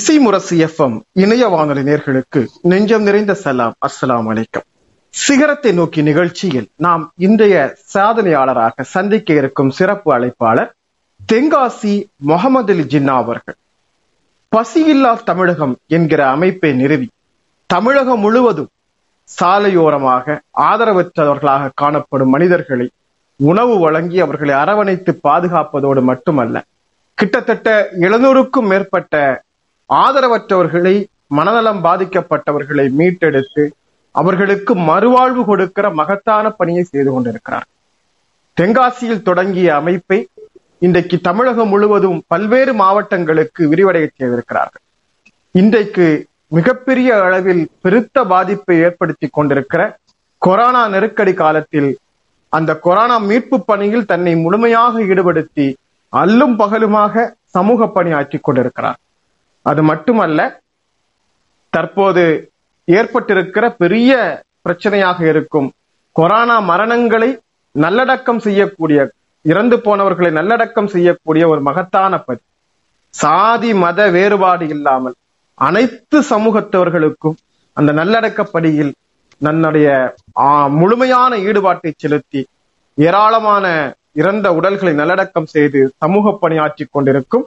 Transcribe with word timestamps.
இசை 0.00 0.18
முரசு 0.18 0.56
எஃப்எம் 0.56 0.96
இணைய 1.12 1.44
வானொலி 1.48 1.82
நேர்களுக்கு 1.82 2.40
நெஞ்சம் 2.62 3.02
நிறைந்த 3.02 3.34
சலாம். 3.34 3.74
அஸ்லாம் 3.86 4.26
வலைக்கம் 4.28 4.64
சிகரத்தை 5.14 5.72
நோக்கி 5.72 6.02
நிகழ்ச்சியில் 6.02 6.68
நாம் 6.76 7.12
இன்றைய 7.16 7.56
சாதனையாளராக 7.94 8.84
சந்திக்க 8.86 9.32
இருக்கும் 9.32 9.70
சிறப்பு 9.70 10.08
அழைப்பாளர் 10.16 10.70
தென்காசி 11.32 11.94
முகமது 12.30 12.72
அலி 12.72 12.84
ஜின்னா 12.92 13.14
அவர்கள். 13.16 13.56
பசியில்லா 14.52 15.12
தமிழகம் 15.24 15.74
என்கிற 15.86 16.20
அமைப்பை 16.28 16.72
நிறுவி 16.72 17.08
தமிழகம் 17.70 18.20
முழுவதும் 18.20 18.70
சாலையோரமாக 19.28 20.38
ஆதரவற்றவர்களாக 20.70 21.74
காணப்படும் 21.74 22.28
மனிதர்களை 22.28 22.86
உணவு 23.40 23.78
வழங்கி 23.78 24.20
அவர்களை 24.20 24.54
அரவணைத்து 24.54 25.12
பாதுகாப்பதோடு 25.28 26.02
மட்டுமல்ல 26.02 26.56
கிட்டத்தட்ட 27.18 27.68
எழுநூறுக்கும் 28.00 28.68
மேற்பட்ட 28.68 29.14
ஆதரவற்றவர்களை 29.90 30.94
மனநலம் 31.26 31.84
பாதிக்கப்பட்டவர்களை 31.84 32.86
மீட்டெடுத்து 32.98 33.64
அவர்களுக்கு 34.14 34.74
மறுவாழ்வு 34.74 35.44
கொடுக்கிற 35.44 35.90
மகத்தான 35.90 36.50
பணியை 36.50 36.82
செய்து 36.82 37.10
கொண்டிருக்கிறார். 37.12 37.66
தென்காசியில் 38.56 39.22
தொடங்கிய 39.22 39.74
அமைப்பை 39.74 40.18
இன்றைக்கு 40.78 41.20
தமிழகம் 41.20 41.68
முழுவதும் 41.68 42.22
பல்வேறு 42.26 42.72
மாவட்டங்களுக்கு 42.74 43.68
விரிவடைய 43.68 44.10
செய்திருக்கிறார்கள். 44.16 44.82
இன்றைக்கு 45.50 46.06
மிகப்பெரிய 46.48 47.22
அளவில் 47.22 47.68
பெருத்த 47.82 48.24
பாதிப்பை 48.24 48.76
ஏற்படுத்தி 48.78 49.28
கொண்டிருக்கிற 49.32 49.98
கொரோனா 50.38 50.88
நெருக்கடி 50.88 51.34
காலத்தில் 51.34 51.90
அந்த 52.48 52.78
கொரோனா 52.86 53.18
மீட்பு 53.18 53.64
பணியில் 53.64 54.06
தன்னை 54.06 54.36
முழுமையாக 54.36 55.02
ஈடுபடுத்தி 55.02 55.66
அல்லும் 56.12 56.56
பகலுமாக 56.58 57.34
சமூக 57.56 57.88
பணி 57.88 58.12
ஆற்றிக் 58.12 58.42
கொண்டிருக்கிறார். 58.42 58.98
அது 59.66 59.82
மட்டுமல்ல 59.82 60.40
தற்போது 61.72 62.24
ஏற்பட்டிருக்கிற 62.88 63.64
பெரிய 63.76 64.12
பிரச்சனையாக 64.62 65.20
இருக்கும் 65.26 65.68
கொரோனா 66.16 66.56
மரணங்களை 66.62 67.30
நல்லடக்கம் 67.74 68.40
செய்யக்கூடிய 68.40 69.00
இறந்து 69.44 69.76
போனவர்களை 69.80 70.30
நல்லடக்கம் 70.30 70.88
செய்யக்கூடிய 70.88 71.44
ஒரு 71.48 71.60
மகத்தான 71.60 72.14
பதி 72.18 72.42
சாதி 73.14 73.70
மத 73.74 74.00
வேறுபாடு 74.10 74.64
இல்லாமல் 74.68 75.14
அனைத்து 75.58 76.18
சமூகத்தவர்களுக்கும் 76.30 77.38
அந்த 77.76 77.90
நல்லடக்கப்படியில் 77.92 78.92
தன்னுடைய 79.40 79.88
முழுமையான 80.72 81.32
ஈடுபாட்டை 81.40 81.92
செலுத்தி 81.96 82.40
ஏராளமான 82.98 83.66
இறந்த 84.12 84.46
உடல்களை 84.52 84.92
நல்லடக்கம் 84.94 85.46
செய்து 85.46 85.80
சமூக 85.98 86.32
பணியாற்றி 86.32 86.84
கொண்டிருக்கும் 86.86 87.46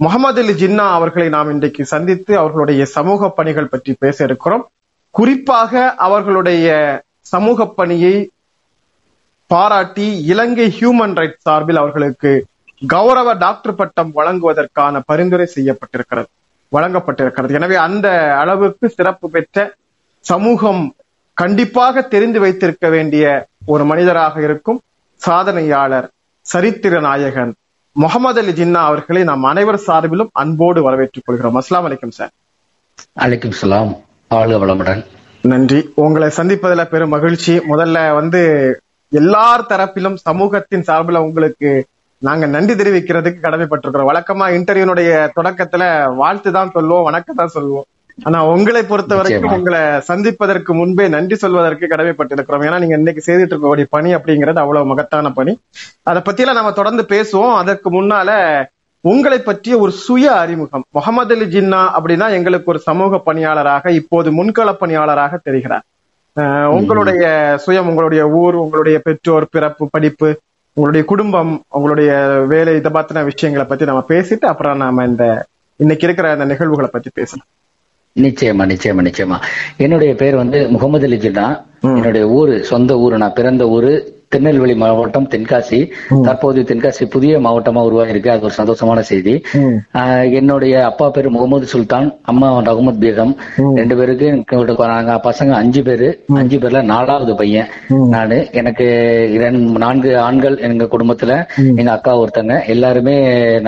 முகமது 0.00 0.40
அலி 0.42 0.52
ஜின்னா 0.60 0.84
அவர்களை 0.96 1.28
நாம் 1.34 1.50
இன்றைக்கு 1.50 1.82
சந்தித்து 1.84 2.32
அவர்களுடைய 2.38 2.82
சமூக 2.96 3.28
பணிகள் 3.28 3.68
பற்றி 3.68 3.92
பேச 3.98 4.18
இருக்கிறோம். 4.24 4.62
குறிப்பாக 5.14 5.72
அவர்களுடைய 6.06 6.68
சமூக 7.32 7.66
பணியை 7.78 8.14
பாராட்டி 9.50 10.06
இலங்கை 10.32 10.66
ஹியூமன் 10.78 11.14
ரைட்ஸ் 11.20 11.44
சார்பில் 11.48 11.80
அவர்களுக்கு 11.82 12.32
கௌரவ 12.82 13.28
டாக்டர் 13.44 13.74
பட்டம் 13.74 14.12
வழங்குவதற்கான 14.18 15.02
பரிந்துரை 15.10 15.46
செய்யப்பட்டிருக்கிறது 15.56 16.30
வழங்கப்பட்டிருக்கிறது. 16.72 17.52
எனவே 17.60 17.76
அந்த 17.86 18.08
அளவுக்கு 18.42 18.88
சிறப்பு 18.88 19.28
பெற்ற 19.30 19.58
சமூகம் 20.24 20.82
கண்டிப்பாக 21.36 22.02
தெரிந்து 22.14 22.38
வைத்திருக்க 22.40 22.88
வேண்டிய 22.88 23.24
ஒரு 23.66 23.84
மனிதராக 23.84 24.40
இருக்கும் 24.48 24.80
சாதனையாளர் 25.20 26.08
சரித்திர 26.46 27.00
நாயகன் 27.00 27.52
முகமது 27.92 28.40
அலி 28.40 28.52
ஜின்னா 28.52 28.74
அவர்களை 28.74 29.24
நாம் 29.24 29.42
அனைவர் 29.42 29.80
சார்பிலும் 29.86 30.28
அன்போடு 30.32 30.90
வரவேற்றுக் 30.90 31.24
கொள்கிறோம். 31.24 31.60
அஸ்லாம் 31.60 31.82
வலைக்கம் 31.82 32.10
சார். 32.10 32.30
அலைக்கும் 33.20 33.50
சலாம். 33.50 33.96
வளமுடன். 34.30 35.04
நன்றி. 35.42 35.92
உங்களை 35.94 36.28
சந்திப்பதுல 36.36 36.84
பெரும் 36.84 37.08
மகிழ்ச்சி. 37.08 37.58
முதல்ல 37.58 38.14
வந்து 38.14 38.42
எல்லார் 39.10 39.66
தரப்பிலும் 39.68 40.14
சமூகத்தின் 40.14 40.82
சார்பில் 40.82 41.16
உங்களுக்கு 41.16 41.86
நாங்க 42.18 42.46
நன்றி 42.46 42.74
தெரிவிக்கிறதுக்கு 42.74 43.38
கடமைப்பட்டிருக்கிறோம். 43.42 44.12
வழக்கமா 44.12 44.52
இன்டர்வியூனுடைய 44.58 45.30
தொடக்கத்துல 45.36 46.14
வாழ்த்து 46.14 46.52
தான் 46.52 46.70
சொல்லுவோம் 46.70 47.02
வணக்கம் 47.02 47.36
தான் 47.36 47.48
சொல்லுவோம். 47.48 47.84
ஆனா 48.22 48.46
உங்களை 48.46 48.82
பொறுத்த 48.82 49.16
வரைக்கும் 49.16 49.52
உங்களை 49.52 49.80
சந்திப்பதற்கு 49.80 50.74
முன்பே 50.74 51.08
நன்றி 51.08 51.36
சொல்வதற்கு 51.36 51.86
கடமைப்பட்டிருக்கிறோம். 51.86 52.64
ஏன்னா 52.66 52.78
நீங்க 52.78 52.94
இன்னைக்கு 52.94 53.22
செய்துட்டு 53.26 53.52
இருக்கக்கூடிய 53.52 53.86
பணி 53.90 54.14
அப்படிங்கிறது 54.14 54.58
அவ்வளவு 54.58 54.86
மகத்தான 54.86 55.30
பணி. 55.30 55.60
அதை 56.02 56.22
பத்தியெல்லாம் 56.24 56.52
நம்ம 56.52 56.72
தொடர்ந்து 56.72 57.06
பேசுவோம். 57.08 57.54
அதற்கு 57.54 58.02
முன்னால 58.02 58.64
உங்களை 59.00 59.38
பற்றிய 59.38 59.78
ஒரு 59.78 59.92
சுய 59.92 60.32
அறிமுகம். 60.32 60.84
முகமது 60.90 61.34
அலி 61.34 61.58
ஜின்னா 61.58 61.88
அப்படின்னா 61.98 62.30
எங்களுக்கு 62.30 62.70
ஒரு 62.70 62.78
சமூக 62.78 63.18
பணியாளராக 63.18 63.90
இப்போது 63.90 64.30
முன்கள 64.30 64.72
பணியாளராக 64.72 65.40
தெரிகிறார். 65.50 65.86
உங்களுடைய 66.68 67.24
சுயம் 67.66 67.88
உங்களுடைய 67.88 68.28
ஊர் 68.28 68.54
உங்களுடைய 68.54 69.00
பெற்றோர் 69.04 69.46
பிறப்பு 69.50 69.88
படிப்பு 69.90 70.40
உங்களுடைய 70.72 71.06
குடும்பம் 71.06 71.62
உங்களுடைய 71.68 72.12
வேலை 72.48 72.74
இதை 72.74 72.92
பத்தின 72.92 73.24
விஷயங்களை 73.24 73.68
பத்தி 73.68 73.84
நம்ம 73.84 74.04
பேசிட்டு 74.08 74.44
அப்புறம் 74.52 74.76
நாம 74.76 75.04
இந்த 75.04 75.46
இன்னைக்கு 75.76 76.04
இருக்கிற 76.04 76.32
இந்த 76.32 76.44
நிகழ்வுகளை 76.44 76.90
பத்தி 76.92 77.10
பேசலாம். 77.14 77.46
நிச்சயமா 78.16 78.64
நிச்சயமா 78.66 79.02
நிச்சயமா. 79.02 79.36
என்னுடைய 79.76 80.14
பேர் 80.14 80.34
வந்து 80.34 80.68
முகமது 80.70 81.06
அலி 81.06 81.16
ஜின்னா 81.16 81.44
என்னுடைய 81.90 82.26
ஊரு 82.30 82.64
சொந்த 82.64 82.98
ஊரு 82.98 83.18
நான் 83.18 83.32
பிறந்த 83.32 83.68
ஊரு 83.68 83.92
திருநெல்வேலி 84.34 84.74
மாவட்டம் 84.80 85.28
தென்காசி. 85.30 85.78
தற்போது 86.24 86.60
தென்காசி 86.62 87.04
புதிய 87.14 87.38
மாவட்டமா 87.46 87.80
உருவாகிருக்கு 87.86 88.28
அது 88.34 88.44
ஒரு 88.48 88.54
சந்தோஷமான 88.58 88.98
செய்தி. 89.08 89.32
என்னுடைய 90.38 90.74
அப்பா 90.90 91.06
பேரு 91.14 91.30
முகமது 91.30 91.66
சுல்தான் 91.72 92.06
அம்மா 92.30 92.48
ரகுமத் 92.58 93.00
பேகம். 93.04 93.32
ரெண்டு 93.78 93.96
பேருக்கு 93.96 94.28
நாங்க 94.92 95.14
பசங்க 95.24 95.50
அஞ்சு 95.62 95.82
பேரு. 95.88 96.10
அஞ்சு 96.34 96.58
பேர்ல 96.58 96.82
நாலாவது 96.92 97.34
பையன் 97.40 97.66
நானு. 98.14 98.38
எனக்கு 98.60 98.86
நான்கு 99.84 100.12
ஆண்கள் 100.28 100.58
எங்க 100.68 100.88
குடும்பத்துல. 100.94 101.32
எங்க 101.80 101.90
அக்கா 101.96 102.12
ஒருத்தங்க. 102.20 102.54
எல்லாருமே 102.74 103.16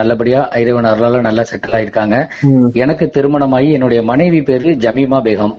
நல்லபடியா 0.01 0.49
இறைவன் 0.63 0.91
அருளால 0.93 1.21
நல்லா 1.29 1.45
செட்டில் 1.51 1.77
ஆயிருக்காங்க. 1.81 2.17
எனக்கு 2.85 3.09
திருமணமாகி 3.09 3.73
என்னுடைய 3.73 4.03
மனைவி 4.13 4.43
பேரு 4.43 4.71
ஜமீமா 4.87 5.21
பேகம். 5.29 5.55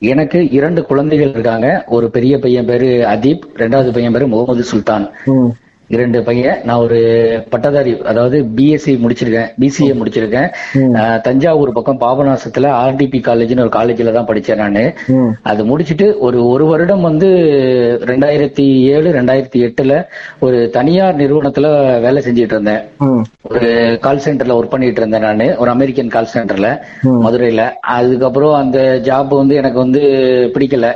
எனக்கு 0.00 0.48
இரண்டு 0.48 0.82
குழந்தைகள் 0.82 1.30
இருக்காங்க. 1.30 1.84
ஒரு 1.86 2.10
பெரிய 2.10 2.38
பையன் 2.38 2.66
பேரு 2.66 2.86
அதீப் 2.86 3.40
ரெண்டாவது 3.56 3.92
பையன் 3.92 4.12
பேரு 4.12 4.26
முகமது 4.26 4.62
சுல்தான். 4.62 5.10
இரண்டு 5.94 6.22
பையன். 6.22 6.58
நான் 6.64 6.82
ஒரு 6.86 6.98
பட்டதாரி 7.50 7.92
அதாவது 8.10 8.38
பிஎஸ்சி 8.56 8.92
முடிச்சிருக்கேன். 9.04 9.48
பிசிஏ 9.60 9.94
முடிச்சிருக்கேன். 10.00 11.20
தஞ்சாவூர் 11.20 11.72
பக்கம் 11.72 12.00
பாபநாசத்துல 12.00 12.68
ஆர்டிபி 12.82 13.18
காலேஜ்னு 13.28 13.64
ஒரு 13.64 13.72
காலேஜ்ல 13.78 14.12
தான் 14.12 14.26
படிச்சேன் 14.26 14.60
நானு. 14.62 14.84
அது 15.42 15.64
முடிச்சிட்டு 15.64 16.06
ஒரு 16.18 16.38
ஒரு 16.48 16.66
வருடம் 16.66 17.00
வந்து 17.00 17.28
ரெண்டாயிரத்தி 18.10 18.66
ஏழு 18.94 19.08
ரெண்டாயிரத்தி 19.12 19.60
எட்டுல 19.66 19.94
ஒரு 20.38 20.70
தனியார் 20.70 21.18
நிறுவனத்துல 21.22 21.66
வேலை 22.00 22.22
செஞ்சிட்டு 22.26 22.52
இருந்தேன். 22.54 22.82
ஒரு 23.50 23.98
கால் 24.00 24.22
சென்டர்ல 24.24 24.56
ஒர்க் 24.58 24.74
பண்ணிட்டு 24.74 25.00
இருந்தேன் 25.00 25.26
நானு. 25.28 25.48
ஒரு 25.58 25.70
அமெரிக்கன் 25.70 26.14
கால் 26.16 26.32
சென்டர்ல 26.34 26.68
மதுரையில. 27.24 27.62
அதுக்கப்புறம் 27.98 28.54
அந்த 28.54 29.00
ஜாப் 29.04 29.36
வந்து 29.42 29.54
எனக்கு 29.54 29.78
வந்து 29.78 30.02
பிடிக்கல. 30.54 30.88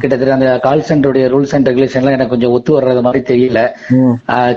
கிட்டத்தட்ட 0.00 0.34
அந்த 0.38 0.58
கால் 0.58 0.86
சென்டருடைய 0.88 1.24
ரூல்ஸ் 1.34 1.54
அண்ட் 1.56 1.68
ரெகுலேஷன் 1.68 2.00
எல்லாம் 2.02 2.16
எனக்கு 2.18 2.34
கொஞ்சம் 2.34 2.54
ஒத்து 2.56 2.80
வர்றது 2.80 3.02
மாதிரி 3.06 3.22
தெரியல. 3.32 3.60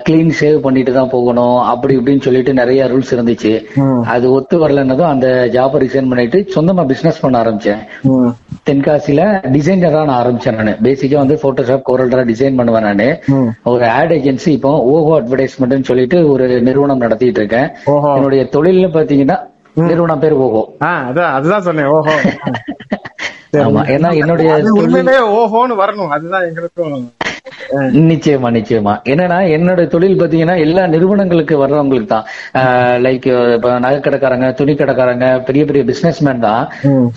கிளீன் 0.07 0.31
சேவ் 0.39 0.57
பண்ணிட்டு 0.65 0.91
தான் 0.97 1.11
போகணும் 1.13 1.57
அப்படி 1.71 1.93
இப்படின்னு 1.97 2.25
சொல்லிட்டு 2.27 2.51
நிறைய 2.59 2.87
ரூல்ஸ் 2.91 3.11
இருந்துச்சு. 3.15 3.51
அது 4.13 4.25
ஒத்து 4.37 4.55
வரலன்னதும் 4.63 5.09
அந்த 5.13 5.27
ஜாப் 5.55 5.75
ரிசைன் 5.83 6.09
பண்ணிட்டு 6.11 6.39
சொந்தமா 6.55 6.83
பிசினஸ் 6.91 7.21
பண்ண 7.23 7.37
ஆரம்பிச்சேன். 7.43 7.81
தென்காசியில 8.69 9.21
டிசைனரா 9.55 10.01
நான் 10.09 10.19
ஆரம்பிச்சேன் 10.21 10.57
நான். 10.59 10.73
பேசிக்கா 10.87 11.19
வந்து 11.23 11.37
போட்டோஷாப் 11.43 11.85
கோரல்டரா 11.89 12.25
டிசைன் 12.31 12.57
பண்ணுவேன் 12.61 12.87
நானு. 12.89 13.07
ஒரு 13.73 13.85
ஆட் 13.99 14.13
ஏஜென்சி 14.17 14.49
இப்போ 14.57 14.71
ஓஹோ 14.93 15.13
அட்வர்டைஸ்மெண்ட் 15.19 15.89
சொல்லிட்டு 15.91 16.19
ஒரு 16.33 16.47
நிறுவனம் 16.69 17.03
நடத்திட்டு 17.05 17.41
இருக்கேன். 17.43 17.69
என்னுடைய 18.17 18.43
தொழில்னு 18.55 18.89
பாத்தீங்கன்னா 18.97 19.37
நிறுவனம் 19.89 20.23
பேர் 20.25 20.37
ஓஹோ 20.47 20.63
அதுதான் 21.35 21.65
சொன்னேன் 21.69 21.91
ஓஹோ 21.97 22.15
ஆமா 23.65 23.81
ஏன்னா 23.93 24.09
என்னுடைய 24.21 24.49
ஓஹோன்னு 25.39 25.75
வரணும். 25.83 26.11
அதுதான் 26.15 26.45
எங்களுக்கும் 26.49 26.99
நிச்சயமா 28.09 28.49
நிச்சயமா. 28.57 28.93
என்னன்னா 29.11 29.39
என்னோட 29.55 29.87
தொழில் 29.93 30.19
பாத்தீங்கன்னா 30.21 30.57
எல்லா 30.65 30.83
நிறுவனங்களுக்கு 30.95 31.55
வர்றவங்களுக்கு 31.63 32.11
தான். 32.13 32.27
லைக் 33.05 33.29
இப்ப 33.57 33.77
நகைக்கடைக்காரங்க 33.85 34.49
துணி 34.59 34.75
கடைக்காரங்க 34.75 35.29
பெரிய 35.47 35.63
பெரிய 35.69 35.83
பிசினஸ் 35.89 36.21
மேன் 36.27 36.45
தான் 36.49 36.63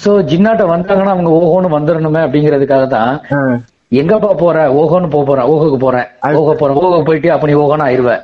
சோ 0.05 0.12
ஜின்னாட்ட 0.32 0.67
வந்தாங்கன்னா 0.75 1.17
அவங்க 1.17 1.32
ஓஹோன்னு 1.40 1.76
வந்துடணுமே 1.76 2.23
அப்படிங்கறதுக்காக 2.26 2.87
தான். 2.96 3.12
எங்கப்பா 4.00 4.29
போற? 4.40 4.58
ஓஹோன்னு 4.81 5.08
போக 5.14 5.25
போறேன் 5.29 5.49
ஓஹோக்கு 5.52 5.79
போறேன் 5.82 6.06
ஓஹோ 6.38 6.52
போறேன் 6.61 6.78
ஓஹோ 6.82 7.00
போயிட்டு 7.08 7.28
அப்படி 7.35 7.56
ஓஹோன்னு 7.62 7.87
ஆயிருவேன் 7.87 8.23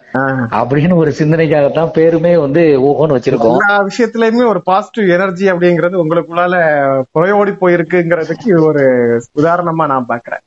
அப்படின்னு 0.60 0.94
ஒரு 1.02 1.10
சிந்தனைக்காகத்தான் 1.18 1.92
பேருமே 1.96 2.32
வந்து 2.44 2.62
ஓஹோன்னு 2.88 3.16
வச்சிருக்கோம். 3.16 3.56
எல்லா 3.58 3.74
விஷயத்திலயுமே 3.88 4.44
ஒரு 4.52 4.62
பாசிட்டிவ் 4.70 5.12
எனர்ஜி 5.16 5.46
அப்படிங்கறது 5.52 6.02
உங்களுக்குள்ளால 6.04 6.56
புறையோடி 7.16 7.54
போயிருக்குங்கிறதுக்கு 7.62 8.54
ஒரு 8.70 8.84
உதாரணமா 9.40 9.86
நான் 9.94 10.10
பாக்குறேன். 10.12 10.42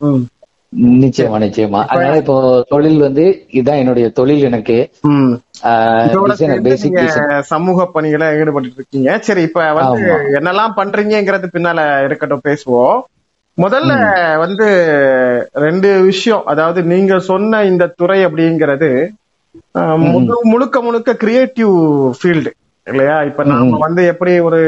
நிச்சயமா 0.73 1.37
நிச்சயமா. 1.43 1.79
அதனால 1.91 2.17
இப்போ 2.21 2.35
தொழில் 2.69 2.99
வந்து 2.99 3.23
இதுதான் 3.49 3.79
என்னுடைய 3.81 4.05
தொழில் 4.19 4.43
எனக்கு. 4.49 4.77
சமூக 7.51 7.85
பணிகளை 7.95 8.27
ஈடுபட்டு 8.41 8.71
இருக்கீங்க. 8.75 9.09
சரி 9.27 9.41
இப்ப 9.47 9.65
வந்து. 9.79 10.03
என்னெல்லாம் 10.37 10.77
பண்றீங்கங்கிறது 10.79 11.47
பின்னால 11.55 11.79
இருக்கட்டும் 12.05 12.45
பேசுவோம். 12.49 12.99
முதல்ல 13.57 13.93
வந்து 14.43 14.67
ரெண்டு 15.65 15.89
விஷயம். 16.01 16.45
அதாவது 16.51 16.81
நீங்க 16.93 17.13
சொன்ன 17.31 17.63
இந்த 17.71 17.93
துறை 17.99 18.19
அப்படிங்கிறது 18.27 18.91
முழுக்க 20.51 20.75
முழுக்க 20.81 21.13
கிரியேட்டிவ் 21.23 21.73
ஃபீல்டு 22.19 22.51
இல்லையா? 22.87 23.17
இப்ப 23.29 23.43
நாம 23.51 23.77
வந்து 23.77 24.01
எப்படி 24.11 24.33
ஒரு 24.49 24.59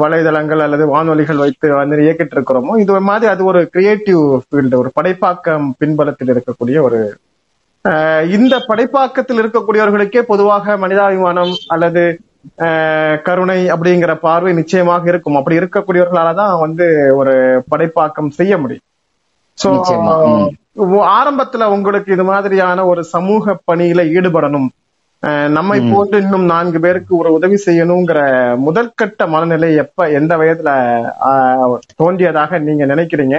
வலைதளங்கள் 0.00 0.62
அல்லது 0.62 0.86
வானொலிகள் 0.86 1.36
வைத்து 1.36 1.74
வந்து 1.74 1.96
இயக்கிட்டு 1.96 2.36
இருக்கிறோமோ 2.36 2.76
இது 2.78 3.00
மாதிரி 3.00 3.30
அது 3.32 3.44
ஒரு 3.44 3.68
கிரியேட்டிவ் 3.70 4.22
ஃபீல்டு 4.44 4.76
ஒரு 4.76 4.90
படைப்பாக்கம் 5.00 5.66
பின்பலத்தில் 5.78 6.32
இருக்கக்கூடிய 6.34 6.80
ஒரு 6.80 7.00
இந்த 8.36 8.54
படைப்பாக்கத்தில் 8.68 9.40
இருக்கக்கூடியவர்களுக்கே 9.42 10.22
பொதுவாக 10.22 10.76
மனிதாபிமானம் 10.76 11.52
அல்லது 11.66 12.04
கருணை 13.22 13.58
அப்படிங்கிற 13.70 14.14
பார்வை 14.20 14.52
நிச்சயமாக 14.52 15.08
இருக்கும். 15.08 15.36
அப்படி 15.36 15.58
இருக்கக்கூடியவர்களால 15.58 16.34
தான் 16.34 16.58
வந்து 16.58 16.86
ஒரு 17.16 17.34
படைப்பாக்கம் 17.70 18.28
செய்ய 18.38 18.58
முடியும். 18.58 18.84
சோ. 19.58 19.68
ஆரம்பத்துல 21.18 21.64
உங்களுக்கு 21.74 22.12
இது 22.12 22.24
மாதிரியான 22.24 22.84
ஒரு 22.86 23.04
சமூக 23.14 23.56
பணியில 23.68 24.02
ஈடுபடணும். 24.16 24.68
நம்மை 25.56 25.78
போன்று 25.84 26.16
இன்னும் 26.22 26.46
நான்கு 26.50 26.78
பேருக்கு 26.80 27.12
ஒரு 27.18 27.30
உதவி 27.36 27.58
செய்யணுங்கிற 27.62 28.20
முதற்கட்ட 28.64 29.26
மனநிலை 29.28 29.70
எப்ப 29.84 30.08
எந்த 30.18 30.32
வயதுல 30.36 30.70
தோன்றியதாக 31.94 32.58
நீங்க 32.66 32.84
நினைக்கிறீங்க? 32.92 33.36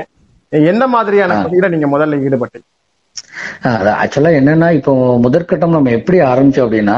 எந்த 0.51 0.83
மாதிரியான 0.89 1.33
பணியில 1.43 1.69
நீங்க 1.73 1.87
முதல்ல 1.91 2.21
ஈடுபட்டீங்க? 2.25 2.67
ஆக்சுவலா 3.95 4.31
என்னன்னா 4.37 4.67
இப்போ 4.77 4.91
முதற்கட்டம் 5.25 5.75
நம்ம 5.75 5.93
எப்படி 5.97 6.17
ஆரம்பிச்சோம் 6.25 6.65
அப்படின்னா 6.65 6.97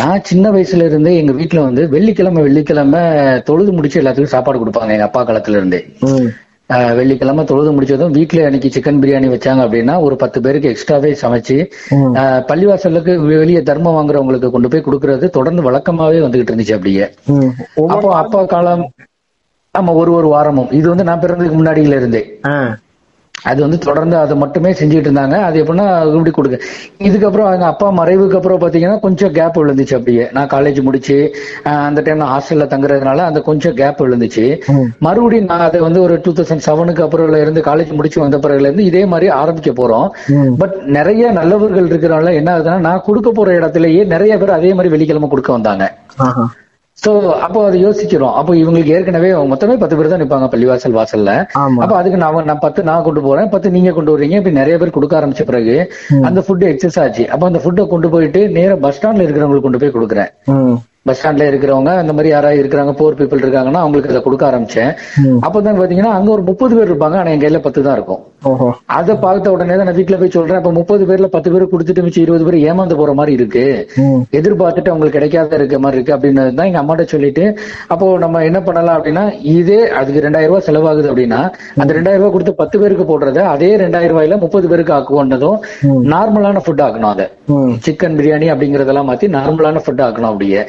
நான் 0.00 0.26
சின்ன 0.28 0.50
வயசுல 0.54 0.86
இருந்தே 0.88 1.12
எங்க 1.20 1.32
வீட்ல 1.38 1.60
வந்து 1.64 1.84
வெள்ளிக்கிழமை 1.94 2.42
வெள்ளிக்கிழமை 2.42 3.02
தொழுது 3.48 3.72
முடிச்சு 3.72 4.00
எல்லாத்துக்கும் 4.00 4.34
சாப்பாடு 4.34 4.62
கொடுப்பாங்க 4.62 4.96
எங்க 4.96 5.08
அப்பா 5.08 5.22
காலத்துல 5.24 5.60
இருந்தே 5.60 5.80
வெள்ளிக்கிழமை 6.98 7.42
தொழுது 7.44 7.70
முடிச்சதும் 7.72 8.14
வீட்ல 8.16 8.44
அன்னைக்கு 8.46 8.68
சிக்கன் 8.74 9.00
பிரியாணி 9.02 9.28
வச்சாங்க 9.32 9.62
அப்படின்னா 9.66 9.94
ஒரு 10.06 10.14
பத்து 10.22 10.38
பேருக்கு 10.44 10.72
எக்ஸ்ட்ராவே 10.72 11.10
சமைச்சு 11.22 11.56
பள்ளிவாசலுக்கு 12.50 13.14
வெளியே 13.42 13.62
தர்மம் 13.70 13.96
வாங்குறவங்களுக்கு 13.98 14.50
கொண்டு 14.50 14.70
போய் 14.72 14.86
கொடுக்கறது 14.86 15.28
தொடர்ந்து 15.38 15.66
வழக்கமாவே 15.68 16.20
வந்துகிட்டு 16.24 16.52
இருந்துச்சு 16.52 16.76
அப்படியே. 16.78 17.06
அப்போ 17.94 18.08
அப்பா 18.22 18.42
காலம் 18.54 18.84
ஆமா 19.74 19.90
ஒரு 20.00 20.10
ஒரு 20.12 20.28
வாரமும். 20.28 20.70
இது 20.78 20.86
வந்து 20.88 21.06
நான் 21.08 21.22
பிறந்ததுக்கு 21.22 21.58
முன்னாடியில 21.58 21.98
இருந்தே. 22.00 22.22
அது 23.44 23.60
வந்து 23.60 23.78
தொடர்ந்து 23.78 24.16
அதை 24.16 24.36
மட்டுமே 24.36 24.70
செஞ்சுட்டு 24.72 25.06
இருந்தாங்க. 25.08 25.36
அது 25.48 25.56
எப்படின்னா 25.64 25.86
இப்படி 26.10 26.30
கொடுக்க. 26.30 26.56
இதுக்கப்புறம் 26.98 27.52
எங்க 27.52 27.66
அப்பா 27.66 27.88
மறைவுக்கு 27.92 28.36
அப்புறம் 28.36 28.60
பாத்தீங்கன்னா 28.60 28.98
கொஞ்சம் 29.00 29.32
கேப் 29.32 29.58
விழுந்துச்சு 29.60 29.94
அப்படியே. 29.94 30.26
நான் 30.32 30.46
காலேஜ் 30.46 30.82
முடிச்சு 30.82 31.16
அந்த 31.62 32.02
டைம்ல 32.02 32.28
ஹாஸ்டல்ல 32.32 32.66
தங்குறதுனால 32.74 33.16
அந்த 33.30 33.40
கொஞ்சம் 33.40 33.74
கேப் 33.74 34.02
விழுந்துச்சு. 34.02 34.46
மறுபடியும் 34.98 35.44
நான் 35.44 35.66
அதை 35.68 35.80
வந்து 35.80 36.02
ஒரு 36.02 36.20
டூ 36.22 36.32
தௌசண்ட் 36.32 36.66
செவனுக்கு 36.66 37.02
அப்புறம் 37.02 37.34
இருந்து 37.34 37.60
காலேஜ் 37.60 37.92
முடிச்சு 37.92 38.20
வந்த 38.20 38.38
பிறகுல 38.38 38.68
இருந்து 38.68 38.84
இதே 38.84 39.04
மாதிரி 39.04 39.28
ஆரம்பிக்க 39.40 39.70
போறோம். 39.80 40.08
பட் 40.58 40.74
நிறைய 40.98 41.30
நல்லவர்கள் 41.30 41.88
இருக்கிறனால 41.88 42.34
என்ன 42.34 42.58
ஆகுதுன்னா 42.58 42.78
நான் 42.78 43.04
கொடுக்க 43.04 43.30
போற 43.30 43.58
இடத்துலயே 43.58 44.06
நிறைய 44.06 44.38
பேர் 44.38 44.50
அதே 44.50 44.70
மாதிரி 44.70 44.88
வெள்ளிக்கிழமை 44.88 45.28
கொடுக்க 45.28 45.52
வந்தாங்க. 45.52 45.84
சோ 47.02 47.10
அப்போ 47.44 47.60
அதை 47.66 47.76
யோசிக்கிறோம். 47.84 48.34
அப்போ 48.38 48.52
இவங்களுக்கு 48.62 48.94
ஏற்கனவே 48.96 49.30
மொத்தமே 49.52 49.74
பத்து 49.82 49.96
பேர் 49.98 50.10
தான் 50.12 50.22
நிப்பாங்க 50.22 50.48
பள்ளிவாசல் 50.52 50.96
வாசல்ல. 50.98 51.32
அப்ப 51.84 51.92
அதுக்கு 52.00 52.18
நான் 52.24 52.48
நான் 52.50 52.62
பத்து 52.66 52.80
நான் 52.90 53.06
கொண்டு 53.06 53.20
போறேன். 53.26 53.48
பத்து 53.54 53.74
நீங்க 53.76 53.92
கொண்டு 53.98 54.14
வர்றீங்க. 54.14 54.38
இப்படி 54.40 54.58
நிறைய 54.60 54.76
பேர் 54.82 54.96
கொடுக்க 54.96 55.20
ஆரம்பிச்ச 55.20 55.44
பிறகு 55.50 55.76
அந்த 56.28 56.42
ஃபுட் 56.46 56.64
எக்ஸஸ் 56.72 57.00
ஆச்சு. 57.04 57.26
அப்ப 57.34 57.50
அந்த 57.50 57.62
ஃபுட்டை 57.64 57.86
கொண்டு 57.94 58.10
போயிட்டு 58.14 58.42
நேரா 58.58 58.76
பஸ் 58.86 58.96
ஸ்டாண்ட்ல 58.98 59.26
இருக்கிறவங்களுக்கு 59.26 59.68
கொண்டு 59.68 59.82
போய் 59.82 59.96
கொடுக்குறேன். 59.98 60.32
பஸ் 61.06 61.16
ஸ்டாண்ட்ல 61.18 61.44
இருக்கிறவங்க 61.50 61.92
அந்த 62.00 62.12
மாதிரி 62.16 62.28
யாராவது 62.32 62.60
இருக்கிறாங்க 62.62 62.92
போர் 62.98 63.16
பீப்புள் 63.18 63.40
இருக்காங்கன்னா 63.44 63.80
அவங்களுக்கு 63.84 64.12
அதை 64.12 64.20
கொடுக்க 64.26 64.44
ஆரம்பிச்சேன். 64.48 64.90
அப்பதான் 65.46 65.78
பாத்தீங்கன்னா 65.80 66.12
அங்க 66.18 66.28
ஒரு 66.34 66.42
முப்பது 66.50 66.74
பேர் 66.76 66.90
இருப்பாங்க 66.90 67.16
ஆனா 67.20 67.30
என் 67.34 67.42
கையில 67.44 67.60
பத்து 67.64 67.80
தான் 67.86 67.96
இருக்கும். 67.98 68.20
அதை 68.98 69.14
பார்த்த 69.24 69.52
உடனே 69.54 69.74
தான் 69.78 69.88
நான் 69.88 69.96
வீட்டுல 69.98 70.16
போய் 70.20 70.32
சொல்றேன் 70.36 70.58
அப்ப 70.60 70.70
முப்பது 70.78 71.02
பேர்ல 71.08 71.28
பத்து 71.34 71.48
பேர் 71.52 71.64
கொடுத்துட்டு 71.72 72.04
மிச்சம் 72.06 72.24
இருபது 72.26 72.44
பேர் 72.48 72.56
ஏமாந்து 72.70 72.98
போற 73.00 73.12
மாதிரி 73.20 73.32
இருக்கு. 73.38 73.64
எதிர்பார்த்துட்டு 74.38 74.92
அவங்களுக்கு 74.92 75.18
கிடைக்காத 75.18 75.58
இருக்க 75.60 75.78
மாதிரி 75.84 75.98
இருக்கு 75.98 76.14
அப்படின்னு 76.16 76.46
தான் 76.58 76.68
எங்க 76.70 76.80
அம்மாட்ட 76.82 77.06
சொல்லிட்டு 77.14 77.44
அப்போ 77.94 78.06
நம்ம 78.24 78.42
என்ன 78.50 78.60
பண்ணலாம் 78.68 78.96
அப்படின்னா 78.98 79.24
இதே 79.56 79.80
அதுக்கு 80.00 80.24
ரெண்டாயிரம் 80.26 80.52
ரூபாய் 80.52 80.66
செலவாகுது 80.68 81.10
அப்படின்னா 81.12 81.40
அந்த 81.82 81.90
ரெண்டாயிரம் 81.98 82.22
ரூபாய் 82.22 82.34
கொடுத்து 82.36 82.54
பத்து 82.62 82.78
பேருக்கு 82.82 83.06
போடுறத 83.10 83.42
அதே 83.54 83.70
ரெண்டாயிரம் 83.84 84.14
ரூபாயில 84.14 84.40
முப்பது 84.44 84.66
பேருக்கு 84.72 84.96
ஆக்குவோன்றதும் 84.98 85.58
நார்மலான 86.14 86.64
ஃபுட் 86.64 86.84
ஆக்கணும் 86.86 87.12
அதை. 87.14 87.28
சிக்கன் 87.86 88.18
பிரியாணி 88.20 88.48
அப்படிங்கறதெல்லாம் 88.54 89.08
மாத்தி 89.10 89.28
நார்மலான 89.38 89.82
ஃபுட் 89.84 90.04
ஆக்கணும் 90.08 90.30
அப்படியே. 90.32 90.60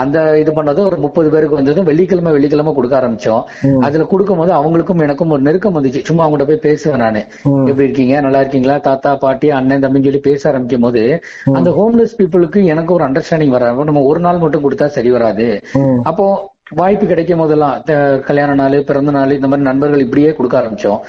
அந்த 0.00 0.38
இது 0.38 0.52
பண்ணதும் 0.52 0.88
ஒரு 0.90 0.96
முப்பது 0.96 1.30
பேருக்கு 1.30 1.58
வந்ததும் 1.60 1.84
வெள்ளிக்கிழமை 1.84 2.32
வெள்ளிக்கிழமை 2.32 2.74
கொடுக்க 2.74 3.00
ஆரம்பிச்சோம். 3.00 3.42
அதுல 3.80 4.04
கொடுக்கும் 4.04 4.38
போது 4.38 4.52
அவங்களுக்கும் 4.52 5.02
எனக்கும் 5.02 5.30
ஒரு 5.30 5.42
நெருக்கம் 5.42 5.76
வந்துச்சு. 5.78 6.04
சும்மா 6.04 6.28
அவங்கள்ட்ட 6.28 6.46
போய் 6.46 6.64
பேசுவேன் 6.68 6.98
நானு. 6.98 7.22
எப்படி 7.42 7.86
இருக்கீங்க? 7.88 8.20
நல்லா 8.20 8.40
இருக்கீங்களா? 8.40 8.78
தாத்தா 8.78 9.16
பாட்டி 9.16 9.50
அண்ணன் 9.50 9.82
தம்பின்னு 9.84 10.08
சொல்லி 10.08 10.18
பேச 10.18 10.48
ஆரம்பிக்கும் 10.48 10.86
போது 10.86 11.24
அந்த 11.52 11.70
ஹோம்லெஸ் 11.70 12.16
பீப்புளுக்கு 12.20 12.64
எனக்கு 12.64 12.94
ஒரு 12.94 13.04
அண்டர்ஸ்டாண்டிங் 13.04 13.56
வராது. 13.56 13.84
நம்ம 13.84 14.02
ஒரு 14.02 14.20
நாள் 14.20 14.38
மட்டும் 14.38 14.64
கொடுத்தா 14.64 14.86
சரி 14.86 15.10
வராது. 15.10 15.60
அப்போ 16.02 16.26
வாய்ப்பு 16.80 17.04
கிடைக்கும் 17.06 17.40
போதெல்லாம் 17.40 17.76
கல்யாண 18.28 18.50
நாள் 18.60 18.76
பிறந்த 18.88 19.10
நாள் 19.16 19.34
இந்த 19.36 19.48
மாதிரி 19.50 19.66
நண்பர்கள் 19.68 20.04
இப்படியே 20.04 20.30
கொடுக்க 20.38 20.56
ஆரம்பிச்சோம். 20.60 21.00